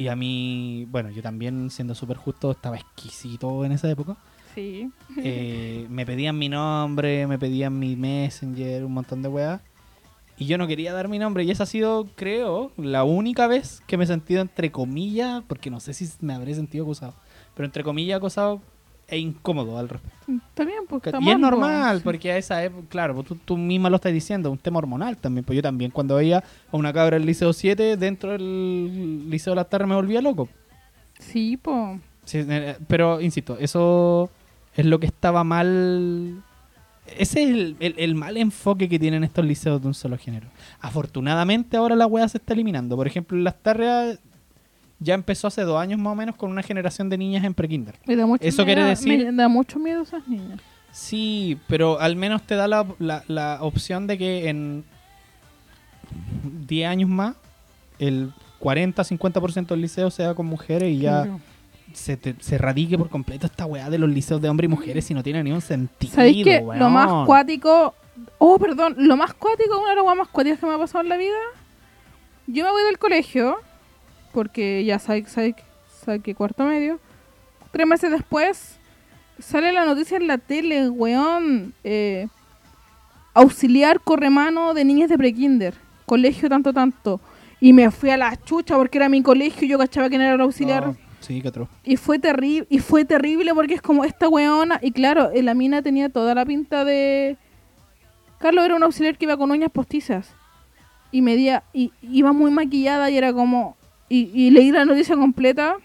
Y 0.01 0.09
a 0.09 0.16
mí, 0.16 0.86
bueno, 0.89 1.10
yo 1.10 1.20
también, 1.20 1.68
siendo 1.68 1.94
súper 1.94 2.16
justo, 2.16 2.52
estaba 2.52 2.77
exquisito 2.77 3.66
en 3.66 3.72
esa 3.72 3.90
época. 3.90 4.16
Sí. 4.55 4.90
Eh, 5.18 5.86
me 5.90 6.06
pedían 6.06 6.39
mi 6.39 6.48
nombre, 6.48 7.27
me 7.27 7.39
pedían 7.39 7.78
mi 7.78 7.97
messenger, 7.97 8.82
un 8.86 8.94
montón 8.94 9.20
de 9.20 9.28
weas. 9.28 9.60
Y 10.39 10.47
yo 10.47 10.56
no 10.56 10.66
quería 10.66 10.94
dar 10.94 11.09
mi 11.09 11.18
nombre. 11.18 11.44
Y 11.44 11.51
esa 11.51 11.64
ha 11.64 11.66
sido, 11.66 12.09
creo, 12.16 12.72
la 12.78 13.05
única 13.05 13.47
vez 13.47 13.82
que 13.86 13.98
me 13.98 14.05
he 14.05 14.06
sentido 14.06 14.40
entre 14.40 14.72
comillas, 14.72 15.43
porque 15.47 15.68
no 15.68 15.81
sé 15.81 15.93
si 15.93 16.09
me 16.22 16.32
habré 16.32 16.55
sentido 16.55 16.85
acosado, 16.85 17.12
pero 17.55 17.66
entre 17.66 17.85
comillas 17.85 18.16
acosado 18.16 18.62
e 19.11 19.19
incómodo 19.19 19.77
al 19.78 19.89
respecto. 19.89 20.16
Está 20.49 20.65
bien, 20.65 20.85
porque 20.89 21.11
y 21.20 21.31
es 21.31 21.39
normal, 21.39 22.01
porque 22.05 22.31
a 22.32 22.37
esa 22.39 22.62
época, 22.65 22.87
claro, 22.89 23.15
pues 23.16 23.27
tú, 23.27 23.35
tú 23.45 23.57
misma 23.57 23.91
lo 23.91 23.97
estás 23.97 24.12
diciendo, 24.12 24.51
un 24.51 24.59
tema 24.59 24.78
hormonal 24.78 25.16
también. 25.16 25.45
Pues 25.45 25.57
yo 25.57 25.62
también, 25.62 25.91
cuando 25.91 26.15
veía 26.16 26.39
a 26.73 26.77
una 26.77 26.93
cabra 26.93 27.16
del 27.19 27.27
Liceo 27.27 27.53
7, 27.53 27.97
dentro 27.97 28.32
del 28.32 29.28
Liceo 29.28 29.53
de 29.53 29.57
las 29.57 29.69
Tardes 29.69 29.89
me 29.89 29.95
volvía 29.97 30.20
loco. 30.23 30.49
Sí, 32.24 32.39
eh, 32.49 32.77
pero 32.87 33.20
insisto, 33.20 33.57
eso 33.59 34.31
es 34.77 34.87
lo 34.87 35.01
que 35.01 35.07
estaba 35.07 35.43
mal. 35.45 36.43
Ese 37.19 37.43
es 37.43 37.51
el, 37.51 37.77
el- 37.81 37.95
el 37.99 38.15
mal 38.15 38.37
enfoque 38.37 38.89
que 38.89 38.99
tienen 39.01 39.24
estos 39.24 39.45
liceos 39.45 39.81
de 39.82 39.89
un 39.89 39.95
solo 39.95 40.16
género. 40.16 40.47
Afortunadamente 40.81 41.77
ahora 41.77 41.97
la 41.97 42.07
weá 42.07 42.28
se 42.28 42.39
está 42.39 42.53
eliminando. 42.55 42.95
Por 42.97 43.07
ejemplo, 43.09 43.37
en 43.37 43.43
las 43.45 43.61
tardes 43.61 44.20
ya 45.01 45.14
empezó 45.14 45.48
hace 45.48 45.62
dos 45.62 45.81
años 45.81 45.98
más 45.98 46.12
o 46.12 46.14
menos 46.14 46.36
con 46.36 46.51
una 46.51 46.62
generación 46.62 47.09
de 47.09 47.18
niñas 47.18 47.43
en 47.44 47.55
prekinder. 47.55 47.97
Eso 48.06 48.27
miedo- 48.36 48.64
quiere 48.64 48.85
decir- 48.85 49.27
Me 49.27 49.32
da 49.43 49.48
mucho 49.48 49.78
miedo 49.78 50.02
esas 50.02 50.27
niñas. 50.28 50.60
Sí, 50.93 51.59
pero 51.68 52.01
al 52.01 52.16
menos 52.16 52.43
te 52.43 52.55
da 52.56 52.66
la, 52.68 52.86
la- 52.98 53.24
la 53.28 53.59
opción 53.62 54.06
de 54.06 54.18
que 54.18 54.48
en 54.48 54.85
10 56.66 56.89
años 56.89 57.09
más 57.09 57.35
el 57.98 58.32
40-50% 58.60 59.68
del 59.68 59.81
liceo 59.82 60.10
sea 60.10 60.35
con 60.35 60.47
mujeres 60.47 60.90
y 60.93 60.98
ya 60.98 61.22
Claro. 61.22 61.40
se, 61.93 62.16
te- 62.16 62.35
se 62.40 62.59
radique 62.59 62.98
por 62.98 63.09
completo 63.09 63.47
esta 63.47 63.66
weá 63.66 63.89
de 63.90 63.98
los 63.98 64.10
liceos 64.10 64.40
de 64.40 64.48
hombres 64.48 64.66
y 64.68 64.70
mujeres 64.70 65.10
y 65.10 65.14
no 65.14 65.22
tiene 65.22 65.43
ni 65.44 65.52
un 65.52 65.60
sentido. 65.60 66.12
¿Sabéis 66.14 66.44
que 66.44 66.59
weón. 66.59 66.78
lo 66.78 66.90
más 66.90 67.27
cuático... 67.27 67.94
Oh, 68.39 68.59
perdón. 68.59 68.97
Lo 68.98 69.16
más 69.16 69.32
cuático, 69.32 69.81
una 69.81 69.90
de 69.90 69.97
las 69.97 70.16
más 70.16 70.28
cuáticas 70.28 70.59
que 70.59 70.66
me 70.66 70.74
ha 70.74 70.78
pasado 70.78 71.02
en 71.02 71.09
la 71.09 71.16
vida. 71.16 71.36
Yo 72.47 72.64
me 72.64 72.70
voy 72.70 72.82
del 72.82 72.98
colegio, 72.98 73.56
porque 74.32 74.85
ya 74.85 74.98
sabéis 74.98 75.28
sabe, 75.28 75.55
sabe 76.05 76.20
que 76.20 76.35
cuarto 76.35 76.65
medio. 76.65 76.98
Tres 77.73 77.86
meses 77.86 78.11
después, 78.11 78.78
sale 79.39 79.73
la 79.73 79.85
noticia 79.85 80.16
en 80.16 80.27
la 80.27 80.39
tele, 80.39 80.89
weón. 80.90 81.74
eh, 81.85 82.28
auxiliar 83.35 84.01
corremano 84.01 84.74
de 84.74 84.85
niñas 84.85 85.09
de 85.09 85.19
prekinder. 85.19 85.74
Colegio 86.07 86.48
tanto, 86.48 86.73
tanto. 86.73 87.20
Y 87.61 87.73
me 87.73 87.90
fui 87.90 88.11
a 88.11 88.16
la 88.16 88.36
chucha 88.43 88.77
porque 88.77 88.98
era 88.98 89.09
mi 89.09 89.23
colegio 89.23 89.66
y 89.66 89.70
yo 89.70 89.78
cachaba 89.78 90.09
quién 90.09 90.20
era 90.20 90.35
el 90.35 90.40
auxiliar. 90.40 90.86
No, 90.86 90.97
sí, 91.20 91.40
que. 91.40 91.69
Y 91.85 91.97
fue 91.97 92.19
terrible, 92.19 92.66
y 92.70 92.78
fue 92.78 93.05
terrible 93.05 93.55
porque 93.55 93.74
es 93.74 93.82
como 93.82 94.05
esta 94.05 94.28
weona, 94.28 94.78
y 94.82 94.93
claro, 94.93 95.31
eh, 95.32 95.43
la 95.43 95.55
mina 95.55 95.82
tenía 95.82 96.09
toda 96.09 96.35
la 96.35 96.44
pinta 96.44 96.85
de 96.85 97.36
Carlos 98.39 98.65
era 98.65 98.74
un 98.74 98.82
auxiliar 98.82 99.19
que 99.19 99.27
iba 99.27 99.36
con 99.36 99.51
uñas 99.51 99.70
postizas. 99.70 100.35
Y 101.12 101.23
medía, 101.23 101.65
y 101.73 101.93
iba 102.02 102.32
muy 102.32 102.51
maquillada 102.51 103.11
y 103.11 103.19
era 103.19 103.32
como 103.32 103.77
y, 104.11 104.31
y 104.35 104.51
leí 104.51 104.70
la 104.70 104.85
noticia 104.85 105.16
completa. 105.16 105.77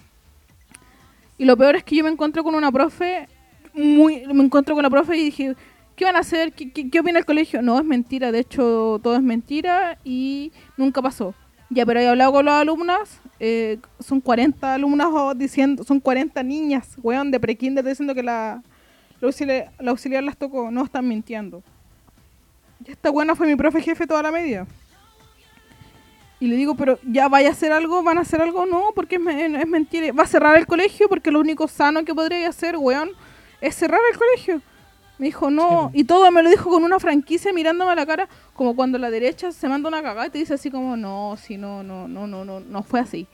Y 1.38 1.46
lo 1.46 1.56
peor 1.56 1.78
es 1.78 1.84
que 1.86 1.96
yo 1.96 2.04
me 2.04 2.10
encontré 2.10 2.44
con 2.44 2.56
una 2.56 2.72
profe, 2.72 3.30
muy, 3.74 4.26
me 4.26 4.44
encontré 4.44 4.74
con 4.74 4.84
la 4.84 4.90
profe 4.90 5.16
y 5.16 5.26
dije, 5.26 5.56
¿qué 5.96 6.06
van 6.06 6.16
a 6.16 6.20
hacer? 6.20 6.52
¿Qué, 6.52 6.72
qué, 6.72 6.90
qué 6.90 7.00
opina 7.00 7.20
el 7.20 7.26
colegio? 7.26 7.62
No, 7.62 7.78
es 7.78 7.86
mentira, 7.86 8.32
de 8.32 8.40
hecho 8.40 9.00
todo 9.02 9.16
es 9.16 9.22
mentira 9.22 9.98
y 10.04 10.52
nunca 10.76 11.02
pasó. 11.02 11.34
Ya, 11.70 11.86
pero 11.86 12.00
he 12.00 12.08
hablado 12.08 12.32
con 12.32 12.46
las 12.46 12.62
alumnas, 12.62 13.22
eh, 13.40 13.80
son 14.00 14.22
40 14.22 14.74
alumnas 14.74 15.08
diciendo, 15.36 15.84
son 15.84 16.00
40 16.00 16.42
niñas, 16.44 16.96
weón, 17.02 17.32
de 17.32 17.40
prekinder 17.40 17.84
diciendo 17.84 18.14
que 18.14 18.24
la, 18.24 18.62
la, 19.20 19.28
auxiliar, 19.28 19.72
la 19.80 19.92
auxiliar 19.92 20.24
las 20.24 20.38
tocó, 20.38 20.72
no 20.72 20.84
están 20.84 21.08
mintiendo. 21.08 21.64
Y 22.86 22.92
esta 22.92 23.10
buena 23.10 23.36
fue 23.36 23.48
mi 23.48 23.56
profe 23.56 23.82
jefe 23.82 24.08
toda 24.08 24.22
la 24.22 24.32
media. 24.32 24.68
Y 26.46 26.48
le 26.48 26.58
digo, 26.58 26.76
pero 26.76 27.00
ya 27.02 27.28
vaya 27.28 27.50
a 27.50 27.52
hacer 27.54 27.72
algo, 27.72 28.04
van 28.04 28.20
a 28.20 28.22
hacer 28.22 28.40
algo, 28.40 28.68
no, 28.68 28.92
porque 28.94 29.16
es, 29.16 29.22
me- 29.22 29.46
es 29.60 29.68
mentira. 29.68 30.14
Va 30.14 30.24
a 30.24 30.28
cerrar 30.28 30.56
el 30.58 30.68
colegio 30.68 31.10
porque 31.10 31.32
lo 31.32 31.40
único 31.40 31.68
sano 31.68 32.06
que 32.06 32.14
podría 32.14 32.48
hacer, 32.48 32.76
weón, 32.78 33.10
es 33.62 33.74
cerrar 33.76 34.00
el 34.12 34.16
colegio. 34.20 34.62
Me 35.18 35.26
dijo, 35.26 35.50
no, 35.50 35.90
Sí. 35.92 36.02
y 36.02 36.04
todo 36.04 36.30
me 36.30 36.44
lo 36.44 36.50
dijo 36.52 36.70
con 36.70 36.84
una 36.84 37.00
franquicia 37.00 37.52
mirándome 37.52 37.94
a 37.94 37.96
la 37.96 38.06
cara, 38.06 38.30
como 38.54 38.76
cuando 38.76 39.00
la 39.00 39.10
derecha 39.10 39.52
se 39.52 39.68
manda 39.68 39.88
una 39.90 40.04
cagada 40.04 40.28
y 40.28 40.30
te 40.30 40.38
dice 40.38 40.54
así 40.54 40.70
como, 40.70 40.96
no, 40.96 41.36
si 41.42 41.58
no, 41.58 41.82
no, 41.82 42.08
no, 42.08 42.28
no, 42.28 42.46
no, 42.46 42.60
no 42.60 42.84
fue 42.84 43.00
así. 43.00 43.26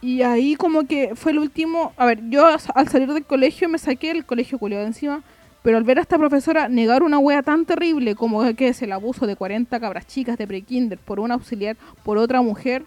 Y 0.00 0.22
ahí 0.22 0.56
como 0.56 0.84
que 0.86 1.14
fue 1.14 1.30
el 1.30 1.38
último, 1.38 1.92
a 1.96 2.06
ver, 2.06 2.18
yo 2.28 2.44
al 2.74 2.88
salir 2.88 3.12
del 3.12 3.24
colegio 3.24 3.68
me 3.68 3.78
saqué 3.78 4.10
el 4.10 4.26
colegio 4.26 4.58
culiado 4.58 4.82
de 4.82 4.88
encima, 4.88 5.22
pero 5.66 5.78
al 5.78 5.82
ver 5.82 5.98
a 5.98 6.02
esta 6.02 6.16
profesora 6.16 6.68
negar 6.68 7.02
una 7.02 7.18
wea 7.18 7.42
tan 7.42 7.64
terrible 7.66 8.14
como 8.14 8.54
que 8.54 8.68
es 8.68 8.82
el 8.82 8.92
abuso 8.92 9.26
de 9.26 9.34
40 9.34 9.80
cabras 9.80 10.06
chicas 10.06 10.38
de 10.38 10.46
prekinder 10.46 10.96
por 10.96 11.18
un 11.18 11.32
auxiliar, 11.32 11.76
por 12.04 12.18
otra 12.18 12.40
mujer, 12.40 12.84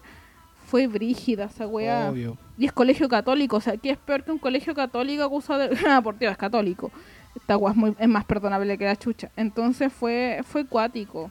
fue 0.66 0.86
brígida 0.86 1.44
esa 1.44 1.66
wea. 1.66 2.08
Obvio. 2.10 2.38
Y 2.56 2.64
es 2.64 2.72
colegio 2.72 3.06
católico, 3.06 3.56
o 3.56 3.60
sea, 3.60 3.76
¿qué 3.76 3.90
es 3.90 3.98
peor 3.98 4.24
que 4.24 4.32
un 4.32 4.38
colegio 4.38 4.74
católico 4.74 5.22
acusado 5.24 5.58
de... 5.60 5.76
Ah, 5.86 6.00
por 6.00 6.18
Dios, 6.18 6.32
es 6.32 6.38
católico. 6.38 6.90
Esta 7.36 7.58
wea 7.58 7.72
es, 7.72 7.76
muy- 7.76 7.94
es 7.98 8.08
más 8.08 8.24
perdonable 8.24 8.78
que 8.78 8.86
la 8.86 8.96
chucha. 8.96 9.30
Entonces 9.36 9.92
fue, 9.92 10.40
fue 10.46 10.64
cuático. 10.64 11.30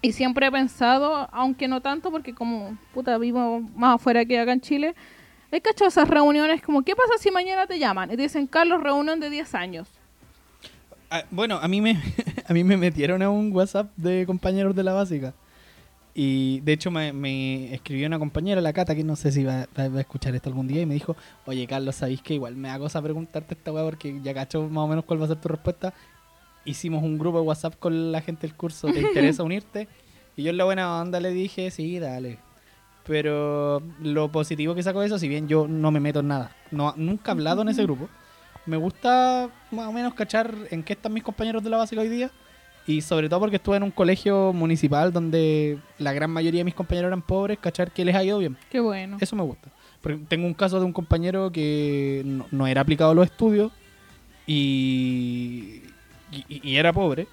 Y 0.00 0.12
siempre 0.12 0.46
he 0.46 0.50
pensado, 0.50 1.28
aunque 1.32 1.68
no 1.68 1.82
tanto, 1.82 2.10
porque 2.10 2.34
como 2.34 2.78
puta 2.94 3.18
vivo 3.18 3.60
más 3.76 3.96
afuera 3.96 4.24
que 4.24 4.38
acá 4.40 4.52
en 4.52 4.62
Chile, 4.62 4.94
Hay 5.50 5.60
cacho 5.60 5.84
esas 5.84 6.08
reuniones 6.08 6.62
como, 6.62 6.80
¿qué 6.80 6.96
pasa 6.96 7.12
si 7.18 7.30
mañana 7.30 7.66
te 7.66 7.78
llaman? 7.78 8.10
Y 8.10 8.16
te 8.16 8.22
dicen, 8.22 8.46
Carlos, 8.46 8.82
reunión 8.82 9.20
de 9.20 9.28
10 9.28 9.54
años. 9.54 9.86
Bueno, 11.30 11.58
a 11.60 11.68
mí 11.68 11.80
me 11.80 12.00
a 12.46 12.52
mí 12.52 12.64
me 12.64 12.76
metieron 12.76 13.22
a 13.22 13.30
un 13.30 13.52
WhatsApp 13.52 13.90
de 13.96 14.24
compañeros 14.26 14.74
de 14.74 14.82
la 14.84 14.92
básica. 14.92 15.34
Y 16.14 16.60
de 16.60 16.74
hecho 16.74 16.90
me, 16.90 17.12
me 17.14 17.72
escribió 17.72 18.06
una 18.06 18.18
compañera, 18.18 18.60
la 18.60 18.74
Cata, 18.74 18.94
que 18.94 19.02
no 19.02 19.16
sé 19.16 19.32
si 19.32 19.44
va, 19.44 19.66
va- 19.78 19.88
va 19.88 19.98
a 19.98 20.00
escuchar 20.02 20.34
esto 20.34 20.50
algún 20.50 20.68
día, 20.68 20.82
y 20.82 20.86
me 20.86 20.92
dijo, 20.94 21.16
oye 21.46 21.66
Carlos, 21.66 21.96
¿sabéis 21.96 22.20
que 22.20 22.34
igual 22.34 22.54
me 22.54 22.68
da 22.68 22.78
cosa 22.78 23.00
preguntarte 23.00 23.54
esta 23.54 23.72
weá 23.72 23.82
porque 23.84 24.20
ya 24.22 24.34
cacho 24.34 24.68
más 24.68 24.84
o 24.84 24.88
menos 24.88 25.06
cuál 25.06 25.20
va 25.22 25.24
a 25.24 25.28
ser 25.28 25.38
tu 25.40 25.48
respuesta? 25.48 25.94
Hicimos 26.66 27.02
un 27.02 27.18
grupo 27.18 27.38
de 27.40 27.44
WhatsApp 27.46 27.76
con 27.78 28.12
la 28.12 28.20
gente 28.20 28.46
del 28.46 28.54
curso, 28.54 28.92
¿te 28.92 29.00
interesa 29.00 29.42
unirte? 29.44 29.88
Y 30.36 30.42
yo 30.42 30.50
en 30.50 30.58
la 30.58 30.64
buena 30.64 31.00
onda 31.00 31.18
le 31.18 31.30
dije, 31.30 31.70
sí, 31.70 31.98
dale. 31.98 32.38
Pero 33.04 33.82
lo 34.00 34.30
positivo 34.30 34.74
que 34.74 34.82
saco 34.82 35.00
de 35.00 35.06
eso, 35.06 35.18
si 35.18 35.28
bien 35.28 35.48
yo 35.48 35.66
no 35.66 35.90
me 35.90 35.98
meto 35.98 36.20
en 36.20 36.28
nada, 36.28 36.54
no, 36.70 36.92
nunca 36.96 37.30
he 37.30 37.32
hablado 37.32 37.62
en 37.62 37.68
ese 37.70 37.82
grupo, 37.82 38.08
me 38.66 38.76
gusta 38.76 39.50
más 39.70 39.88
o 39.88 39.92
menos 39.92 40.14
cachar 40.14 40.54
en 40.70 40.82
qué 40.82 40.92
están 40.92 41.12
mis 41.12 41.22
compañeros 41.22 41.62
de 41.62 41.70
la 41.70 41.76
básica 41.76 42.02
hoy 42.02 42.08
día. 42.08 42.30
Y 42.86 43.00
sobre 43.00 43.28
todo 43.28 43.40
porque 43.40 43.56
estuve 43.56 43.76
en 43.76 43.84
un 43.84 43.92
colegio 43.92 44.52
municipal 44.52 45.12
donde 45.12 45.78
la 45.98 46.12
gran 46.12 46.30
mayoría 46.30 46.60
de 46.60 46.64
mis 46.64 46.74
compañeros 46.74 47.08
eran 47.08 47.22
pobres, 47.22 47.58
cachar 47.58 47.92
que 47.92 48.04
les 48.04 48.14
ha 48.14 48.24
ido 48.24 48.38
bien. 48.38 48.56
Qué 48.70 48.80
bueno. 48.80 49.18
Eso 49.20 49.36
me 49.36 49.42
gusta. 49.42 49.70
Porque 50.00 50.18
tengo 50.28 50.46
un 50.46 50.54
caso 50.54 50.80
de 50.80 50.84
un 50.84 50.92
compañero 50.92 51.52
que 51.52 52.22
no, 52.24 52.46
no 52.50 52.66
era 52.66 52.80
aplicado 52.80 53.12
a 53.12 53.14
los 53.14 53.26
estudios 53.26 53.70
y, 54.46 55.82
y, 56.32 56.70
y 56.70 56.76
era 56.76 56.92
pobre. 56.92 57.28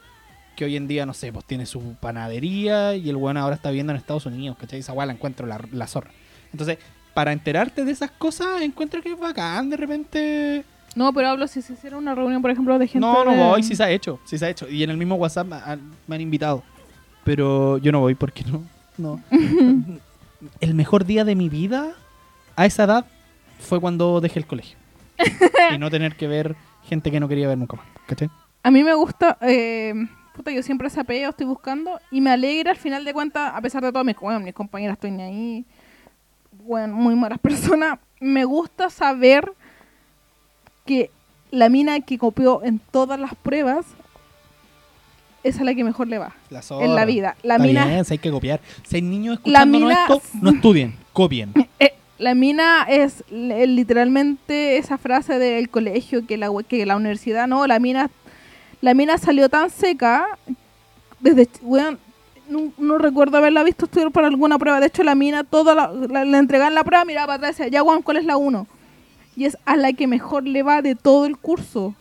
Que 0.56 0.66
hoy 0.66 0.76
en 0.76 0.88
día, 0.88 1.06
no 1.06 1.14
sé, 1.14 1.34
pues 1.34 1.46
tiene 1.46 1.66
su 1.66 1.96
panadería 1.96 2.96
y 2.96 3.10
el 3.10 3.16
bueno 3.16 3.40
ahora 3.40 3.56
está 3.56 3.70
viviendo 3.70 3.92
en 3.92 3.98
Estados 3.98 4.26
Unidos, 4.26 4.58
¿cachai? 4.60 4.80
Esa 4.80 4.94
la 4.94 5.14
encuentro 5.14 5.48
la, 5.48 5.60
la 5.72 5.88
zorra. 5.88 6.12
Entonces, 6.52 6.78
para 7.14 7.32
enterarte 7.32 7.86
de 7.86 7.92
esas 7.92 8.12
cosas, 8.12 8.62
encuentro 8.62 9.02
que 9.02 9.14
es 9.14 9.20
bacán 9.20 9.70
de 9.70 9.78
repente. 9.78 10.66
No, 10.96 11.14
pero 11.14 11.30
hablo 11.30 11.48
si 11.48 11.62
se 11.62 11.74
hiciera 11.74 11.98
una 11.98 12.16
reunión, 12.16 12.42
por 12.42 12.52
ejemplo, 12.52 12.78
de 12.80 12.88
gente 12.88 13.00
No, 13.06 13.24
no 13.24 13.32
de- 13.32 13.38
voy, 13.38 13.64
sí 13.64 13.76
se 13.76 13.84
ha 13.84 13.90
hecho, 13.92 14.20
sí 14.26 14.38
se 14.38 14.46
ha 14.46 14.50
hecho. 14.50 14.68
Y 14.70 14.84
en 14.84 14.90
el 14.90 14.98
mismo 14.98 15.16
WhatsApp 15.16 15.48
me 15.48 15.56
han, 15.58 15.82
me 16.08 16.16
han 16.16 16.22
invitado. 16.22 16.64
Pero 17.24 17.78
yo 17.78 17.92
no 17.92 18.00
voy 18.00 18.16
porque 18.16 18.44
no. 18.44 18.64
no. 18.98 19.22
el 20.62 20.74
mejor 20.74 21.06
día 21.06 21.24
de 21.26 21.36
mi 21.36 21.50
vida 21.50 21.92
a 22.56 22.66
esa 22.66 22.84
edad 22.86 23.06
fue 23.60 23.80
cuando 23.80 24.20
dejé 24.22 24.40
el 24.40 24.48
colegio. 24.48 24.78
y 25.74 25.78
no 25.78 25.90
tener 25.90 26.16
que 26.16 26.28
ver 26.28 26.56
gente 26.88 27.12
que 27.12 27.20
no 27.20 27.28
quería 27.28 27.48
ver 27.48 27.58
nunca 27.58 27.78
más. 27.78 27.86
¿Cachai? 28.08 28.30
A 28.64 28.72
mí 28.72 28.84
me 28.84 28.94
gusta, 28.94 29.38
eh, 29.42 29.94
puta, 30.36 30.52
yo 30.52 30.64
siempre 30.64 30.90
sapeo, 30.90 31.30
estoy 31.30 31.46
buscando 31.46 32.00
y 32.12 32.20
me 32.22 32.32
alegra 32.32 32.72
al 32.72 32.78
final 32.78 33.06
de 33.06 33.14
cuentas, 33.14 33.52
a 33.54 33.62
pesar 33.62 33.84
de 33.84 33.92
todo, 33.92 34.04
mis, 34.04 34.16
bueno, 34.18 34.40
mis 34.40 34.54
compañeras 34.54 34.96
estoy 34.96 35.12
ahí, 35.22 35.66
bueno, 36.66 36.96
muy 36.96 37.16
malas 37.16 37.40
personas, 37.40 38.00
me 38.20 38.44
gusta 38.46 38.90
saber 38.90 39.54
que 40.90 41.12
la 41.52 41.70
mina 41.70 42.00
que 42.02 42.18
copió 42.18 42.64
en 42.64 42.80
todas 42.92 43.20
las 43.20 43.36
pruebas 43.36 43.86
esa 45.44 45.60
es 45.60 45.66
la 45.66 45.74
que 45.74 45.84
mejor 45.84 46.08
le 46.08 46.18
va 46.18 46.36
La 46.50 46.62
en 46.82 46.96
la 46.96 47.06
vida. 47.06 47.36
La 47.44 47.56
Está 47.56 47.66
mina, 47.68 47.86
bien, 47.86 48.04
si 48.06 48.14
hay 48.16 48.18
que 48.18 48.30
copiar. 48.32 48.60
Si 48.86 48.98
hay 48.98 49.02
niños 49.02 49.36
escuchando 49.36 49.80
mina- 49.80 50.02
esto, 50.02 50.22
no 50.42 50.50
estudien, 50.50 50.96
copien. 51.14 51.54
eh, 51.80 51.94
la 52.18 52.34
mina 52.36 52.86
es 52.90 53.24
l- 53.32 53.66
literalmente 53.68 54.78
esa 54.78 54.98
frase 54.98 55.40
del 55.40 55.70
colegio 55.70 56.26
que 56.28 56.36
la, 56.38 56.50
que 56.68 56.86
la 56.86 56.98
universidad, 56.98 57.48
no, 57.48 57.66
la 57.68 57.80
mina, 57.80 58.10
la 58.82 58.94
mina 58.94 59.18
salió 59.18 59.48
tan 59.48 59.70
seca 59.70 60.28
desde, 61.22 61.48
weón, 61.62 62.00
no, 62.50 62.74
no 62.78 62.98
recuerdo 62.98 63.38
haberla 63.38 63.64
visto 63.64 63.86
estudiar 63.86 64.12
para 64.12 64.28
alguna 64.28 64.58
prueba. 64.60 64.82
De 64.82 64.88
hecho, 64.88 65.04
la 65.04 65.16
mina, 65.16 65.46
toda 65.46 65.74
la, 65.74 65.88
la, 65.94 66.26
le 66.26 66.38
entregaban 66.38 66.74
la 66.76 66.84
prueba, 66.84 67.06
miraba 67.06 67.28
para 67.28 67.38
atrás 67.38 67.60
y 67.60 67.64
decía, 67.64 67.72
ya, 67.80 67.82
Juan, 67.82 68.02
¿cuál 68.02 68.18
es 68.18 68.26
la 68.26 68.36
1? 68.36 68.68
Y 69.40 69.46
es 69.46 69.58
a 69.66 69.78
la 69.78 69.94
que 69.94 70.06
mejor 70.06 70.46
le 70.46 70.64
va 70.64 70.82
de 70.82 70.96
todo 70.96 71.26
el 71.26 71.38
curso. 71.38 71.96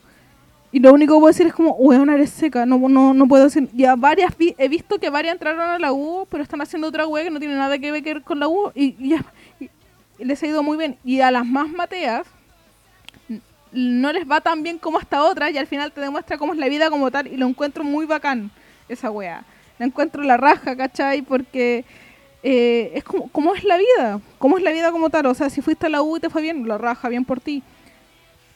Y 0.73 0.81
lo 0.81 0.93
único 0.93 1.15
que 1.15 1.21
puedo 1.21 1.33
decir 1.33 1.47
es 1.47 1.55
como, 1.55 1.71
weón, 1.77 2.11
eres 2.11 2.31
seca. 2.31 2.67
No, 2.67 2.77
no, 2.89 3.15
no 3.15 3.29
puedo 3.29 3.45
decir. 3.45 3.69
Ya 3.73 3.95
varias 3.95 4.37
vi- 4.37 4.57
he 4.59 4.69
visto 4.69 4.99
que 4.99 5.09
varias 5.09 5.35
entraron 5.35 5.61
a 5.61 5.79
la 5.79 5.93
U, 5.93 6.27
pero 6.29 6.43
están 6.43 6.61
haciendo 6.61 6.89
otra 6.89 7.07
wea 7.07 7.23
que 7.25 7.31
no 7.31 7.39
tiene 7.39 7.55
nada 7.55 7.79
que 7.79 7.93
ver 7.93 8.23
con 8.23 8.41
la 8.41 8.49
U. 8.49 8.73
Y, 8.75 8.97
y 8.99 9.15
y- 9.61 9.71
les 10.25 10.43
ha 10.43 10.47
ido 10.49 10.63
muy 10.65 10.77
bien. 10.77 10.99
Y 11.05 11.21
a 11.21 11.31
las 11.31 11.47
más 11.47 11.69
mateas 11.71 12.27
no 13.73 14.13
les 14.13 14.29
va 14.29 14.41
tan 14.41 14.63
bien 14.63 14.79
como 14.79 14.99
hasta 14.99 15.23
otras. 15.23 15.53
Y 15.53 15.59
al 15.59 15.67
final 15.69 15.93
te 15.93 16.01
demuestra 16.01 16.39
cómo 16.39 16.53
es 16.53 16.59
la 16.59 16.69
vida 16.69 16.91
como 16.91 17.11
tal. 17.11 17.29
Y 17.29 17.37
lo 17.37 17.47
encuentro 17.47 17.85
muy 17.85 18.05
bacán, 18.07 18.51
esa 18.89 19.11
wea. 19.11 19.45
La 19.79 19.87
encuentro 19.87 20.23
la 20.25 20.37
raja, 20.37 20.77
¿cachai? 20.77 21.23
Porque 21.23 21.85
eh, 22.43 22.93
es 22.95 23.05
como, 23.05 23.29
cómo 23.29 23.55
es 23.55 23.65
la 23.65 23.77
vida. 23.77 24.21
Cómo 24.39 24.59
es 24.59 24.65
la 24.65 24.73
vida 24.73 24.91
como 24.91 25.11
tal. 25.11 25.27
O 25.27 25.35
sea, 25.35 25.51
si 25.51 25.61
fuiste 25.61 25.87
a 25.87 25.89
la 25.89 26.03
U 26.03 26.17
y 26.17 26.21
te 26.21 26.31
fue 26.31 26.43
bien, 26.43 26.67
la 26.67 26.79
raja, 26.79 27.09
bien 27.09 27.25
por 27.25 27.41
ti. 27.41 27.63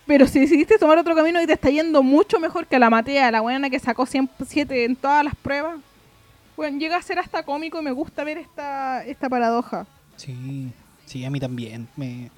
Pero 0.06 0.26
si 0.26 0.40
decidiste 0.40 0.78
tomar 0.78 0.98
otro 0.98 1.14
camino 1.14 1.40
y 1.40 1.46
te 1.46 1.52
está 1.52 1.70
yendo 1.70 2.02
mucho 2.02 2.40
mejor 2.40 2.66
que 2.66 2.78
la 2.78 2.90
Matea, 2.90 3.30
la 3.30 3.40
buena 3.40 3.70
que 3.70 3.78
sacó 3.78 4.04
107 4.04 4.84
en 4.84 4.96
todas 4.96 5.24
las 5.24 5.34
pruebas, 5.36 5.78
bueno, 6.56 6.78
llega 6.78 6.96
a 6.96 7.02
ser 7.02 7.18
hasta 7.18 7.44
cómico 7.44 7.80
y 7.80 7.84
me 7.84 7.92
gusta 7.92 8.24
ver 8.24 8.38
esta, 8.38 9.04
esta 9.04 9.28
paradoja. 9.28 9.86
Sí, 10.16 10.70
sí, 11.06 11.24
a 11.24 11.30
mí 11.30 11.38
también. 11.40 11.88
Me, 11.96 12.30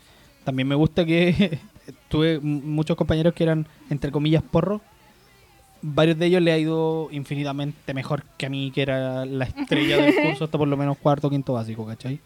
también 0.45 0.69
me 0.69 0.75
gusta 0.75 1.05
que 1.05 1.59
tuve 2.09 2.39
muchos 2.41 2.97
compañeros 2.97 3.35
que 3.35 3.45
eran, 3.45 3.66
entre 3.91 4.11
comillas, 4.11 4.43
porros. 4.43 4.83
Varios 5.86 6.19
de 6.19 6.27
ellos 6.27 6.40
le 6.40 6.51
ha 6.51 6.56
ido 6.59 7.09
infinitamente 7.11 7.93
mejor 7.93 8.23
que 8.39 8.47
a 8.47 8.48
mí, 8.48 8.70
que 8.74 8.81
era 8.81 9.27
la 9.27 9.44
estrella 9.44 9.98
del 9.98 10.15
curso, 10.15 10.44
hasta 10.44 10.56
por 10.56 10.66
lo 10.66 10.78
menos 10.78 10.97
cuarto 10.97 11.27
o 11.27 11.31
quinto 11.31 11.52
básico, 11.52 11.85
¿cachai? 11.85 12.20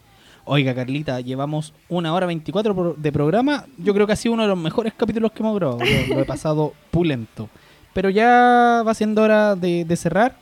Oiga, 0.45 0.75
Carlita, 0.77 1.21
llevamos 1.21 1.75
una 1.89 2.15
hora 2.15 2.27
24 2.27 2.73
pro- 2.75 2.95
de 2.97 3.11
programa. 3.11 3.65
Yo 3.77 3.93
creo 3.95 4.07
que 4.07 4.13
ha 4.13 4.17
sido 4.17 4.35
uno 4.35 4.43
de 4.45 4.49
los 4.49 4.59
mejores 4.59 4.93
capítulos 4.95 5.33
que 5.33 5.43
hemos 5.43 5.57
grabado. 5.57 5.81
Lo, 6.09 6.21
he 6.21 6.25
pasado 6.25 6.73
pulento. 6.93 7.49
Pero 7.93 8.11
ya 8.11 8.83
va 8.87 8.95
siendo 8.95 9.23
hora 9.23 9.57
de, 9.57 9.85
cerrar. 9.97 10.37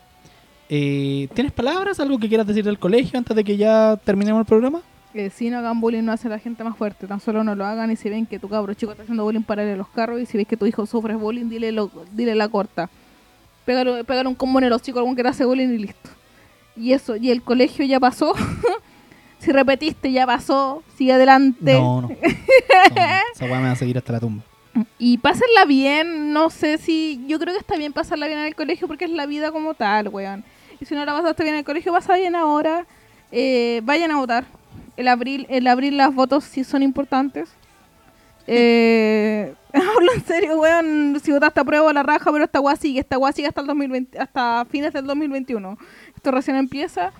Eh, 0.69 1.29
¿Tienes 1.35 1.53
palabras? 1.53 1.99
¿Algo 2.01 2.19
que 2.19 2.29
quieras 2.29 2.47
decir 2.47 2.65
del 2.65 2.79
colegio 2.79 3.19
antes 3.19 3.35
de 3.35 3.45
que 3.45 3.57
ya 3.57 3.99
terminemos 4.05 4.41
el 4.41 4.47
programa? 4.47 4.83
Que 5.15 5.31
si 5.31 5.49
no 5.49 5.59
hagan 5.59 5.81
bullying 5.81 6.03
no 6.03 6.13
hace 6.13 6.29
a 6.29 6.33
la 6.33 6.39
gente 6.39 6.63
más 6.63 6.77
fuerte, 6.77 7.07
tan 7.07 7.21
solo 7.21 7.43
no 7.43 7.55
lo 7.55 7.65
hagan 7.65 7.91
y 7.91 7.97
si 7.97 8.11
ven 8.11 8.27
que 8.27 8.39
tu 8.39 8.49
cabro 8.51 8.75
chico 8.75 8.93
está 8.93 9.05
haciendo 9.05 9.25
bullying, 9.25 9.41
parale 9.43 9.75
los 9.77 9.89
carros 9.89 10.21
y 10.21 10.27
si 10.27 10.37
ves 10.37 10.47
que 10.47 10.59
tu 10.59 10.67
hijo 10.67 10.85
sufre 10.85 11.15
bullying, 11.15 11.49
dile, 11.49 11.73
lo, 11.73 11.91
dile 12.13 12.35
la 12.35 12.49
corta. 12.49 12.91
Pégale, 13.67 14.05
pégale 14.05 14.29
un 14.29 14.35
combo 14.35 14.61
en 14.61 14.71
los 14.71 14.81
chicos, 14.81 15.01
algún 15.01 15.17
que 15.17 15.23
te 15.23 15.29
hace 15.29 15.45
bullying 15.45 15.69
y 15.69 15.79
listo. 15.79 16.11
Y 16.77 16.93
eso, 16.93 17.17
y 17.17 17.31
el 17.31 17.43
colegio 17.43 17.85
ya 17.85 17.99
pasó. 17.99 18.33
si 19.41 19.53
repetiste, 19.53 20.13
ya 20.13 20.25
pasó. 20.25 20.83
Sigue 20.97 21.13
adelante. 21.13 21.75
No, 21.75 22.03
no. 22.03 22.09
No, 22.89 23.03
Esa 23.35 23.45
weá 23.45 23.59
me 23.59 23.67
va 23.67 23.73
a 23.73 23.77
seguir 23.77 23.99
hasta 23.99 24.13
la 24.13 24.21
tumba. 24.21 24.43
Y 24.99 25.19
pásenla 25.19 25.65
bien, 25.67 26.33
no 26.33 26.51
sé 26.51 26.79
si. 26.79 27.23
Yo 27.27 27.39
creo 27.39 27.53
que 27.55 27.61
está 27.61 27.77
bien 27.77 27.93
pasarla 27.93 28.27
bien 28.27 28.39
en 28.39 28.47
el 28.47 28.55
colegio 28.55 28.87
porque 28.87 29.05
es 29.05 29.11
la 29.11 29.27
vida 29.27 29.51
como 29.51 29.75
tal, 29.75 30.09
weón. 30.09 30.45
Y 30.81 30.85
si 30.85 30.95
no 30.95 31.05
la 31.05 31.13
pasaste 31.13 31.43
bien 31.43 31.55
en 31.55 31.59
el 31.61 31.65
colegio, 31.65 31.93
pasa 31.93 32.17
bien 32.17 32.35
ahora. 32.35 32.87
Eh, 33.33 33.81
vayan 33.85 34.11
a 34.11 34.17
votar. 34.17 34.45
El 34.97 35.09
abril, 35.09 35.47
el 35.51 35.67
abril 35.67 35.97
las 35.97 36.15
votos 36.15 36.45
sí 36.45 36.65
son 36.65 36.83
importantes. 36.83 37.49
Eh, 38.47 39.55
hablo 39.73 40.13
en 40.15 40.25
serio, 40.25 40.59
weón. 40.61 41.19
Si 41.23 41.33
votaste 41.33 41.61
a 41.61 41.65
prueba 41.65 41.93
la 41.93 42.03
raja, 42.03 42.31
pero 42.33 42.45
esta 42.45 42.61
weá 42.61 42.77
sigue. 42.77 43.01
Esta 43.01 43.19
weá 43.19 43.33
sigue 43.33 43.49
hasta, 43.49 43.61
el 43.61 43.67
2020, 43.67 44.19
hasta 44.19 44.65
fines 44.71 44.93
del 44.93 45.07
2021. 45.07 45.79
Esto 46.15 46.31
recién 46.31 46.57
empieza. 46.57 47.13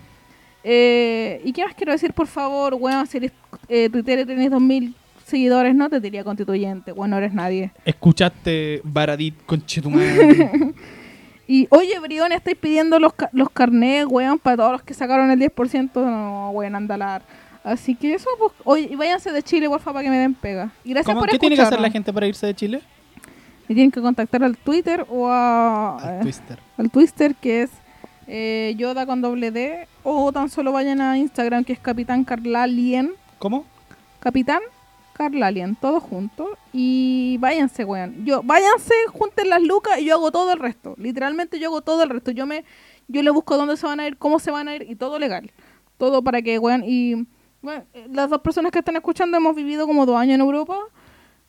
Eh, 0.63 1.41
¿Y 1.45 1.53
qué 1.53 1.63
más 1.65 1.75
quiero 1.75 1.91
decir, 1.91 2.13
por 2.13 2.27
favor, 2.27 2.73
weón? 2.75 3.05
Si 3.07 3.17
eres 3.17 3.31
eh, 3.69 3.89
Twitter 3.89 4.19
y 4.19 4.25
tenés 4.25 4.51
2000 4.51 4.95
seguidores, 5.25 5.75
no 5.75 5.89
te 5.89 5.99
diría 5.99 6.23
constituyente. 6.23 6.91
Bueno, 6.91 7.15
no 7.15 7.17
eres 7.19 7.33
nadie. 7.33 7.71
Escuchaste 7.85 8.81
Baradit 8.83 9.35
conchetumadre. 9.45 10.73
Y 11.49 11.65
oye, 11.69 11.97
Brión, 12.01 12.33
estáis 12.33 12.57
pidiendo 12.57 12.99
los, 12.99 13.13
ca- 13.13 13.29
los 13.31 13.49
carnés, 13.49 14.05
weón, 14.05 14.37
para 14.37 14.57
todos 14.57 14.71
los 14.73 14.81
que 14.83 14.93
sacaron 14.93 15.31
el 15.31 15.39
10%. 15.39 15.91
No, 15.93 16.49
weón, 16.51 16.75
andalar. 16.75 17.21
Así 17.67 17.95
que 17.95 18.13
eso, 18.13 18.29
pues, 18.39 18.53
oye, 18.63 18.87
y 18.89 18.95
váyanse 18.95 19.29
de 19.29 19.43
Chile, 19.43 19.67
por 19.67 19.81
favor, 19.81 19.95
para 19.95 20.05
que 20.05 20.09
me 20.09 20.17
den 20.17 20.33
pega. 20.33 20.71
Y 20.85 20.91
gracias 20.91 21.13
¿Cómo? 21.13 21.19
por 21.19 21.29
¿Qué 21.29 21.37
tiene 21.37 21.57
que 21.57 21.61
hacer 21.61 21.81
la 21.81 21.91
gente 21.91 22.13
para 22.13 22.25
irse 22.25 22.47
de 22.47 22.55
Chile? 22.55 22.81
Me 23.67 23.75
tienen 23.75 23.91
que 23.91 23.99
contactar 23.99 24.41
al 24.41 24.55
Twitter 24.55 25.05
o 25.09 25.27
a, 25.27 25.97
Al 25.97 26.15
eh, 26.15 26.19
Twister. 26.21 26.59
al 26.77 26.89
Twister, 26.89 27.35
que 27.35 27.63
es 27.63 27.71
eh, 28.27 28.73
Yoda 28.77 29.05
con 29.05 29.21
doble 29.21 29.51
D. 29.51 29.85
O 30.03 30.31
tan 30.31 30.49
solo 30.49 30.71
vayan 30.71 31.01
a 31.01 31.17
Instagram, 31.17 31.65
que 31.65 31.73
es 31.73 31.79
Capitán 31.79 32.23
Carlalien. 32.23 33.11
¿Cómo? 33.37 33.65
Capitán 34.21 34.61
Carlalien, 35.11 35.75
todos 35.75 36.01
juntos. 36.01 36.47
Y 36.71 37.35
váyanse, 37.41 37.83
weón. 37.83 38.23
Yo, 38.23 38.43
váyanse, 38.43 38.93
junten 39.11 39.49
las 39.49 39.61
lucas 39.61 39.99
y 39.99 40.05
yo 40.05 40.13
hago 40.15 40.31
todo 40.31 40.53
el 40.53 40.59
resto. 40.59 40.95
Literalmente 40.97 41.59
yo 41.59 41.67
hago 41.67 41.81
todo 41.81 42.03
el 42.03 42.09
resto. 42.11 42.31
Yo 42.31 42.45
me, 42.45 42.63
yo 43.09 43.21
le 43.21 43.31
busco 43.31 43.57
dónde 43.57 43.75
se 43.75 43.85
van 43.85 43.99
a 43.99 44.07
ir, 44.07 44.15
cómo 44.15 44.39
se 44.39 44.51
van 44.51 44.69
a 44.69 44.75
ir 44.77 44.89
y 44.89 44.95
todo 44.95 45.19
legal. 45.19 45.51
Todo 45.97 46.21
para 46.21 46.41
que, 46.41 46.59
weón. 46.59 46.85
Y 46.85 47.27
bueno, 47.67 47.83
las 48.13 48.29
dos 48.29 48.39
personas 48.41 48.71
que 48.71 48.79
están 48.79 48.95
escuchando 48.95 49.35
hemos 49.35 49.53
vivido 49.53 49.85
como 49.85 50.05
dos 50.05 50.15
años 50.15 50.35
en 50.35 50.41
Europa. 50.41 50.77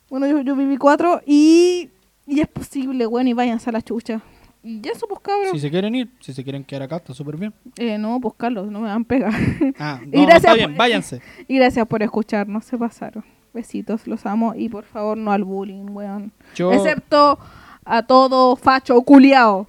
Bueno, 0.09 0.27
yo, 0.27 0.41
yo 0.41 0.53
viví 0.55 0.75
cuatro 0.75 1.21
y, 1.25 1.89
y 2.27 2.41
es 2.41 2.47
posible, 2.49 3.07
weón, 3.07 3.27
y 3.29 3.33
váyanse 3.33 3.69
a 3.69 3.73
la 3.73 3.81
chucha. 3.81 4.21
Y 4.61 4.81
ya 4.81 4.91
eso, 4.91 5.07
pues, 5.07 5.21
cabros. 5.21 5.51
Si 5.51 5.59
se 5.59 5.69
quieren 5.69 5.95
ir, 5.95 6.09
si 6.19 6.33
se 6.33 6.43
quieren 6.43 6.65
quedar 6.65 6.81
acá, 6.83 6.97
está 6.97 7.13
súper 7.13 7.37
bien. 7.37 7.53
Eh, 7.77 7.97
no, 7.97 8.19
pues, 8.19 8.33
Carlos, 8.35 8.69
no 8.69 8.81
me 8.81 8.89
dan 8.89 9.05
pega. 9.05 9.29
Ah, 9.79 10.01
Y 10.11 10.17
no, 10.17 10.23
gracias 10.23 10.35
está 10.43 10.53
bien, 10.55 10.71
por- 10.71 10.77
váyanse. 10.79 11.21
y 11.47 11.55
gracias 11.55 11.87
por 11.87 12.03
escucharnos, 12.03 12.65
se 12.65 12.77
pasaron. 12.77 13.23
Besitos, 13.53 14.05
los 14.07 14.25
amo. 14.25 14.53
Y 14.55 14.67
por 14.67 14.83
favor, 14.83 15.17
no 15.17 15.31
al 15.31 15.45
bullying, 15.45 15.85
weón. 15.89 16.33
Yo, 16.55 16.73
Excepto 16.73 17.39
a 17.85 18.03
todo 18.03 18.57
facho 18.57 19.01
culiao. 19.01 19.67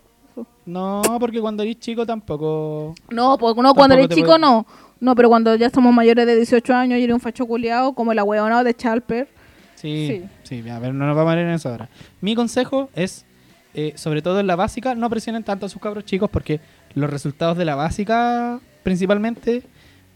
no, 0.66 1.02
porque 1.20 1.40
cuando 1.40 1.62
eres 1.62 1.78
chico 1.78 2.04
tampoco. 2.04 2.94
No, 3.10 3.38
porque 3.38 3.62
no, 3.62 3.74
cuando 3.74 3.94
eres 3.94 4.08
chico 4.08 4.36
no. 4.38 4.66
No, 5.00 5.14
pero 5.14 5.28
cuando 5.28 5.54
ya 5.56 5.70
somos 5.70 5.94
mayores 5.94 6.26
de 6.26 6.36
18 6.36 6.74
años 6.74 6.98
y 6.98 7.04
eres 7.04 7.14
un 7.14 7.20
facho 7.20 7.46
culiao, 7.46 7.94
como 7.94 8.12
la 8.12 8.22
weona 8.22 8.62
de 8.62 8.74
Chalper. 8.74 9.28
Sí, 9.74 10.24
sí, 10.42 10.68
a 10.68 10.78
ver, 10.78 10.92
no 10.92 11.06
nos 11.06 11.16
vamos 11.16 11.32
a 11.32 11.40
ir 11.40 11.46
en 11.46 11.54
eso 11.54 11.70
ahora. 11.70 11.88
Mi 12.20 12.34
consejo 12.34 12.90
es, 12.94 13.24
eh, 13.72 13.94
sobre 13.96 14.20
todo 14.20 14.38
en 14.38 14.46
la 14.46 14.56
básica, 14.56 14.94
no 14.94 15.08
presionen 15.08 15.42
tanto 15.42 15.64
a 15.64 15.68
sus 15.70 15.80
cabros 15.80 16.04
chicos 16.04 16.28
porque 16.28 16.60
los 16.94 17.08
resultados 17.08 17.56
de 17.56 17.64
la 17.64 17.76
básica, 17.76 18.60
principalmente, 18.82 19.62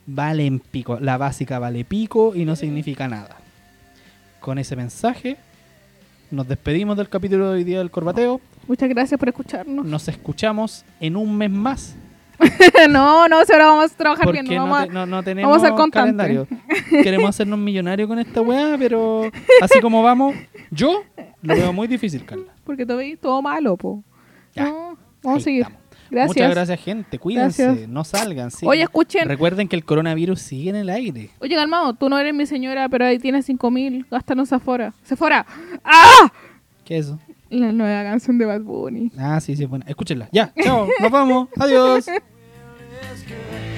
valen 0.07 0.59
pico. 0.59 0.99
La 1.01 1.17
básica 1.17 1.59
vale 1.59 1.85
pico 1.85 2.35
y 2.35 2.45
no 2.45 2.57
significa 2.57 3.09
nada. 3.09 3.39
Con 4.41 4.59
ese 4.59 4.77
mensaje, 4.77 5.39
nos 6.31 6.47
despedimos 6.47 6.99
del 6.99 7.09
capítulo 7.09 7.49
de 7.49 7.57
hoy 7.57 7.65
día 7.65 7.79
del 7.79 7.91
Corbateo. 7.91 8.43
Muchas 8.69 8.91
gracias 8.91 9.19
por 9.19 9.31
escucharnos. 9.31 9.87
Nos 9.87 10.09
escuchamos 10.09 10.85
en 11.01 11.17
un 11.17 11.37
mes 11.39 11.51
más. 11.51 11.97
no, 12.91 13.29
no, 13.29 13.45
si 13.45 13.53
ahora 13.53 13.67
vamos 13.69 13.93
a 13.93 13.97
trabajar 13.97 14.33
bien. 14.33 14.45
No 14.47 14.67
vamos 14.67 14.87
te- 14.89 14.93
no- 14.93 15.07
no 15.07 15.23
tenemos 15.23 15.51
vamos 15.63 15.65
a 15.65 15.77
ser 15.83 15.91
calendario. 15.91 16.47
Queremos 16.91 17.31
hacernos 17.31 17.59
millonarios 17.59 18.09
con 18.09 18.19
esta 18.19 18.41
weá, 18.41 18.77
pero 18.79 19.31
así 19.63 19.81
como 19.81 20.03
vamos, 20.03 20.35
yo 20.71 21.03
lo 21.43 21.55
veo 21.55 21.73
muy 21.73 21.87
difícil, 21.87 22.25
Carla. 22.25 22.53
Porque 22.65 22.85
todo, 22.87 23.01
todo 23.21 23.43
malo, 23.43 23.77
po. 23.77 24.03
Ya, 24.55 24.65
No, 24.65 24.97
vamos 25.23 25.43
a 25.43 25.45
seguir. 25.45 25.63
estamos. 25.63 25.81
Gracias. 26.11 26.37
Muchas 26.37 26.51
gracias, 26.55 26.81
gente. 26.81 27.19
Cuídense, 27.19 27.65
Gracias. 27.65 27.89
no 27.89 28.05
salgan. 28.05 28.51
sí. 28.51 28.67
Oye, 28.69 28.83
escuchen. 28.83 29.27
Recuerden 29.27 29.67
que 29.69 29.75
el 29.75 29.85
coronavirus 29.85 30.41
sigue 30.41 30.71
en 30.71 30.77
el 30.77 30.91
aire. 30.91 31.31
Oye, 31.41 31.57
calmado, 31.57 31.95
tú 31.95 32.09
no 32.09 32.19
eres 32.19 32.35
mi 32.35 32.47
señora, 32.47 32.89
pero 32.89 33.07
ahí 33.07 33.19
tienes 33.19 33.47
5 33.47 33.71
mil. 33.71 34.07
Gástanos 34.11 34.53
afuera. 34.53 34.93
¡Sephora! 35.03 35.45
¡Ah! 35.83 36.31
¿Qué 36.85 36.99
es 36.99 37.07
eso? 37.07 37.19
La 37.55 37.71
nueva 37.71 38.03
canción 38.03 38.37
de 38.37 38.47
Bad 38.47 38.63
Bunny. 38.63 39.13
Ah, 39.17 39.41
sí, 39.41 39.55
sí, 39.55 39.63
es 39.63 39.69
buena. 39.69 39.85
Escúchenla. 39.87 40.29
Ya, 40.33 40.53
chao, 40.61 40.89
nos 41.01 41.11
vamos. 41.11 41.49
Adiós. 41.57 42.07